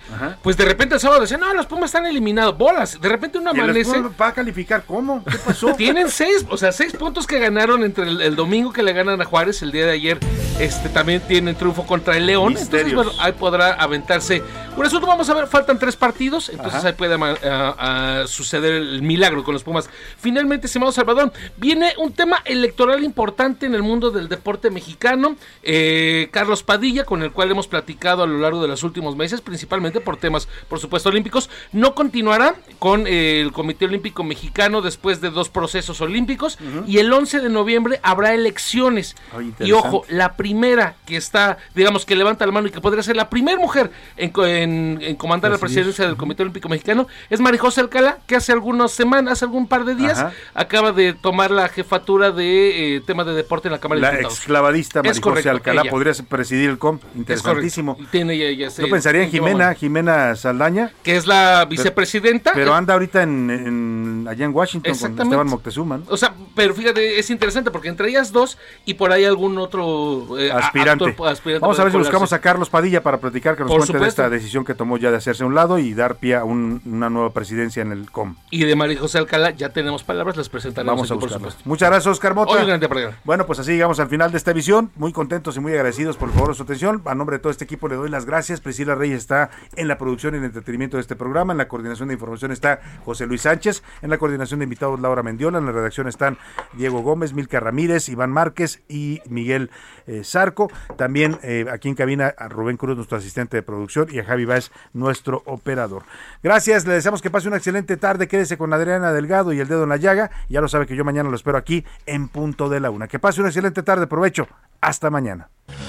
pues 0.43 0.57
de 0.57 0.65
repente 0.65 0.95
el 0.95 1.03
sábado 1.03 1.21
dicen, 1.21 1.41
no, 1.41 1.53
los 1.53 1.67
Pumas 1.67 1.89
están 1.91 2.07
eliminados, 2.07 2.57
bolas. 2.57 2.99
De 2.99 3.09
repente 3.11 3.37
uno 3.37 3.51
¿Y 3.53 3.59
el 3.59 3.65
amanece. 3.65 3.93
Pumas 3.93 4.13
va 4.19 4.29
a 4.29 4.33
calificar 4.33 4.85
cómo? 4.87 5.23
¿Qué 5.23 5.37
pasó? 5.37 5.75
Tienen 5.75 6.09
seis, 6.11 6.47
o 6.49 6.57
sea, 6.57 6.73
seis 6.73 6.95
puntos 6.95 7.27
que 7.27 7.39
ganaron 7.39 7.85
entre 7.85 8.05
el, 8.09 8.23
el 8.23 8.37
domingo 8.37 8.73
que 8.73 8.83
le 8.83 8.95
ganan 8.95 9.21
a 9.21 9.27
Juárez 9.27 9.61
el 9.61 9.71
día 9.71 9.85
de 9.85 9.93
ayer. 9.93 10.19
Este 10.59 10.89
también 10.89 11.21
tienen 11.21 11.55
triunfo 11.57 11.87
contra 12.07 12.17
el 12.19 12.27
León. 12.27 12.55
Misterios. 12.55 12.91
Entonces, 12.91 13.13
bueno, 13.17 13.23
ahí 13.23 13.33
podrá 13.33 13.73
aventarse. 13.75 14.43
Un 14.77 14.85
asunto, 14.87 15.07
vamos 15.07 15.29
a 15.29 15.35
ver, 15.35 15.47
faltan 15.49 15.79
tres 15.79 15.97
partidos. 15.97 16.51
Entonces 16.51 16.75
Ajá. 16.81 16.89
ahí 16.89 16.93
puede 16.95 17.15
ama- 17.15 17.35
a- 17.45 18.21
a 18.23 18.27
suceder 18.27 18.75
el 18.75 19.03
milagro 19.03 19.43
con 19.43 19.55
los 19.55 19.65
Pumas. 19.65 19.89
Finalmente, 20.19 20.67
estimado 20.67 20.93
Salvador, 20.93 21.33
viene 21.57 21.95
un 21.99 22.13
tema 22.13 22.43
electoral 22.45 23.03
importante 23.03 23.67
en 23.67 23.75
el 23.75 23.83
mundo 23.83 24.11
del 24.11 24.29
deporte 24.29 24.71
mexicano. 24.71 25.37
Eh, 25.63 26.29
Carlos 26.31 26.63
Padilla, 26.63 27.05
con 27.05 27.23
el 27.23 27.33
cual 27.33 27.51
hemos 27.51 27.67
platicado 27.67 28.23
a 28.23 28.27
lo 28.27 28.39
largo 28.39 28.63
de 28.63 28.69
los 28.69 28.83
últimos 28.85 29.17
meses, 29.17 29.41
principalmente 29.41 30.01
por 30.01 30.17
temas, 30.19 30.47
por 30.69 30.79
supuesto, 30.79 31.09
olímpicos, 31.09 31.51
no 31.73 31.95
continuará 31.95 32.55
con 32.79 33.07
eh, 33.07 33.41
el 33.41 33.53
Comité 33.53 33.87
Olímpico 33.87 34.23
Mexicano 34.23 34.83
después 34.83 35.21
de 35.21 35.31
dos 35.31 35.49
procesos 35.49 36.01
olímpicos. 36.01 36.59
Y 36.87 36.99
el 36.99 37.13
11 37.13 37.41
de 37.41 37.49
noviembre 37.49 37.99
habrá 38.03 38.35
elecciones. 38.35 39.17
Ay, 39.37 39.53
y 39.61 39.73
ojo, 39.73 40.05
la 40.09 40.37
primera 40.37 40.97
que 41.07 41.17
está, 41.17 41.57
digamos, 41.75 41.96
que 42.05 42.15
levanta 42.17 42.45
la 42.45 42.53
mano 42.53 42.69
y 42.69 42.71
que 42.71 42.81
podría 42.81 43.03
ser 43.03 43.17
la 43.17 43.31
primera 43.31 43.59
mujer 43.59 43.91
en, 44.17 44.31
co- 44.31 44.45
en- 44.47 44.99
en 45.01 45.17
comandar 45.17 45.51
la 45.51 45.59
presidencia 45.59 46.07
del 46.07 46.17
Comité 46.17 46.43
Olímpico 46.43 46.69
Mexicano 46.69 47.07
es 47.31 47.41
Marijose 47.41 47.81
Alcalá, 47.81 48.19
que 48.27 48.37
hace 48.37 48.53
algunas 48.53 48.93
semanas, 48.93 49.33
hace 49.35 49.45
algún 49.45 49.67
par 49.69 49.85
de 49.85 49.95
días, 49.95 50.19
Ajá. 50.19 50.33
acaba 50.55 50.93
de 50.93 51.13
tomar 51.15 51.51
la 51.51 51.69
jefatura 51.69 52.31
de 52.33 52.97
eh, 52.97 53.01
tema 53.01 53.25
de 53.25 53.33
deporte 53.33 53.69
en 53.69 53.73
la 53.73 53.79
Cámara 53.79 54.01
La 54.01 54.09
de 54.11 54.17
Diputados. 54.19 54.39
exclavadista 54.39 54.99
Es 55.01 55.05
María 55.05 55.13
José 55.13 55.21
correcto, 55.23 55.51
Alcalá 55.51 55.81
ella. 55.83 55.91
podría 55.91 56.13
presidir 56.29 56.71
el 56.71 56.79
COM. 56.79 56.97
Es 57.13 57.17
Interesantísimo. 57.17 57.97
Tiene 58.11 58.35
ella- 58.35 58.69
Yo 58.69 58.89
pensaría 58.91 59.23
en 59.23 59.31
Jimena. 59.31 59.75
Jimena 59.75 60.35
Saldaña. 60.37 60.91
Que 61.03 61.17
es 61.17 61.27
la 61.27 61.65
vicepresidenta. 61.69 62.53
Pero 62.55 62.75
anda 62.75 62.95
ahorita 62.95 63.23
en, 63.23 63.51
en- 63.51 64.27
allá 64.29 64.45
en 64.45 64.55
Washington 64.55 64.95
con. 64.97 65.21
Esteban 65.21 65.47
Moctezuma. 65.47 65.99
¿no? 65.99 66.05
O 66.09 66.17
sea, 66.17 66.35
pero 66.55 66.75
fíjate, 66.75 67.19
es 67.19 67.31
interesante 67.31 67.71
porque 67.71 67.89
entre 67.89 68.09
ellas 68.09 68.33
dos 68.33 68.59
y 68.85 68.95
por 68.95 69.13
ahí 69.13 69.25
algún 69.25 69.59
otro 69.59 70.39
eh, 70.39 70.51
Aspirante. 70.51 71.05
actor- 71.05 71.29
aspirante 71.29 71.61
Vamos 71.61 71.79
a 71.79 71.85
ver 71.85 71.86
si 71.91 71.97
puede 71.97 72.05
buscamos 72.05 72.33
a 72.33 72.41
Carlos 72.41 72.71
Padilla 72.71 73.03
para 73.03 73.19
platicar 73.19 73.57
que 73.57 73.63
nos 73.63 73.71
Por 73.73 73.81
cuente 73.81 73.99
de 73.99 74.09
esta 74.09 74.29
decisión 74.31 74.65
que 74.65 74.75
tomó 74.75 74.97
ya 74.99 75.11
de 75.11 75.17
hacerse 75.17 75.43
a 75.43 75.47
un 75.47 75.55
lado 75.55 75.79
y 75.79 75.95
dar 75.95 76.17
pie 76.17 76.37
a 76.37 76.45
un- 76.45 76.81
una 76.85 77.11
nueva 77.11 77.31
presidencia 77.31 77.83
en 77.83 77.93
el 77.93 78.11
COM. 78.11 78.37
Y 78.51 78.65
de 78.65 78.77
María 78.77 78.99
José 78.99 79.19
Alcalá 79.19 79.51
ya 79.51 79.71
tenemos 79.71 80.05
palabras, 80.05 80.37
las 80.37 80.49
presentaremos 80.49 80.95
Vamos 80.97 81.11
a 81.11 81.15
aquí, 81.15 81.21
por 81.21 81.31
supuesto. 81.31 81.63
Muchas 81.65 81.89
gracias, 81.91 82.07
Oscar 82.13 82.35
Mota. 82.35 82.53
Hoy. 82.53 83.15
Bueno, 83.25 83.47
pues 83.47 83.59
así 83.59 83.73
llegamos 83.73 84.01
al 84.01 84.09
final 84.09 84.31
de 84.33 84.39
esta 84.39 84.53
visión. 84.53 84.91
Muy 84.97 85.13
contentos 85.13 85.57
y 85.57 85.61
muy 85.61 85.73
agradecidos 85.73 86.17
por 86.17 86.29
el 86.29 86.35
favor 86.35 86.51
de 86.51 86.55
su 86.57 86.63
atención. 86.63 87.03
A 87.07 87.15
nombre 87.15 87.37
de 87.37 87.41
todo 87.41 87.51
este 87.51 87.65
equipo 87.65 87.89
le 87.89 87.97
doy 87.97 88.09
las 88.11 88.25
gracias. 88.27 88.61
Priscila 88.61 88.95
Reyes 88.95 89.19
está 89.19 89.51
en 89.77 89.89
la 89.89 89.99
producción 89.99 90.35
y 90.35 90.39
en 90.39 90.45
el 90.45 90.49
entretenimiento 90.49 90.97
de 90.97 91.01
este 91.01 91.17
programa. 91.17 91.53
En 91.53 91.59
la 91.59 91.69
coordinación 91.69 92.09
de 92.09 92.15
información 92.15 92.53
está 92.53 92.81
José 93.05 93.27
Luis 93.27 93.43
Sánchez. 93.43 93.83
En 94.03 94.11
la 94.11 94.19
coordinación 94.19 94.61
de 94.61 94.65
invitados 94.65 95.01
Laura 95.01 95.23
Mendiola. 95.23 95.59
En 95.59 95.67
la 95.67 95.73
redacción 95.73 96.09
están 96.09 96.39
Diego 96.75 97.01
Gómez, 97.03 97.33
Milka 97.33 97.61
Ramírez, 97.61 98.09
Iván 98.09 98.31
Márquez 98.31 98.83
y 98.89 99.21
Miguel 99.29 99.71
eh, 100.07 100.23
Zarco. 100.25 100.71
También 100.97 101.39
eh, 101.43 101.67
aquí 101.77 101.89
en 101.89 101.95
cabina 101.95 102.35
a 102.37 102.49
Rubén 102.49 102.77
Cruz, 102.77 102.97
nuestro 102.97 103.19
asistente 103.19 103.57
de 103.57 103.63
producción, 103.63 104.09
y 104.11 104.19
a 104.19 104.25
Javi 104.25 104.45
Báez, 104.45 104.71
nuestro 104.93 105.43
operador. 105.47 106.03
Gracias, 106.43 106.87
le 106.87 106.95
deseamos 106.95 107.23
que 107.23 107.31
pase 107.31 107.49
una 107.49 107.57
excelente 107.59 107.97
tarde. 107.97 108.29
Quédese 108.29 108.59
con 108.59 108.73
Adriana 108.73 109.13
Delgado 109.13 109.53
y 109.53 109.61
el 109.61 109.69
dedo 109.69 109.85
en 109.85 109.91
la 109.91 109.97
llaga. 109.97 110.31
Ya 110.49 110.61
lo 110.61 110.69
sabe 110.69 110.87
que 110.87 110.97
yo 110.97 111.05
mañana 111.05 111.31
lo 111.31 111.37
espero 111.37 111.59
aquí 111.59 111.85
en 112.07 112.29
punto 112.29 112.69
de 112.69 112.81
la 112.81 112.91
una. 112.91 113.09
Que 113.09 113.19
pase 113.19 113.41
una 113.41 113.51
excelente 113.51 113.83
tarde. 113.83 114.07
Provecho. 114.07 114.49
Hasta 114.81 115.11
mañana. 115.11 115.49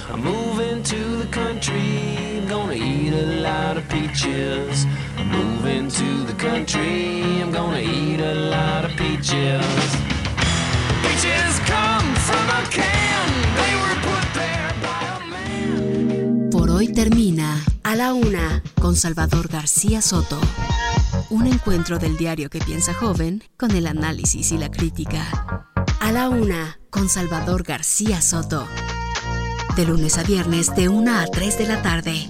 I'm 0.10 0.24
moving 0.24 0.84
to 0.84 1.18
the 1.20 1.28
country, 1.32 2.18
termina 16.94 17.64
A 17.84 17.96
la 17.96 18.14
Una 18.14 18.62
con 18.80 18.96
Salvador 18.96 19.48
García 19.48 20.02
Soto. 20.02 20.40
Un 21.30 21.48
encuentro 21.48 22.00
del 22.00 22.18
diario 22.18 22.50
que 22.50 22.60
piensa 22.60 22.94
joven 22.94 23.44
con 23.58 23.72
el 23.72 23.88
análisis 23.88 24.52
y 24.52 24.58
la 24.58 24.70
crítica. 24.70 25.68
A 26.00 26.12
la 26.12 26.30
Una 26.30 26.80
con 26.90 27.10
Salvador 27.10 27.64
García 27.64 28.22
Soto. 28.22 28.68
De 29.76 29.86
lunes 29.86 30.18
a 30.18 30.24
viernes 30.24 30.74
de 30.76 30.90
1 30.90 31.20
a 31.20 31.26
3 31.26 31.58
de 31.58 31.68
la 31.68 31.82
tarde. 31.82 32.30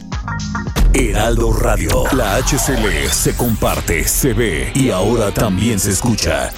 Heraldo 0.93 1.53
Radio. 1.53 2.03
La 2.13 2.37
HCL 2.37 3.09
se 3.11 3.35
comparte, 3.35 4.07
se 4.07 4.33
ve 4.33 4.71
y 4.73 4.89
ahora 4.89 5.31
también 5.31 5.79
se 5.79 5.91
escucha. 5.91 6.51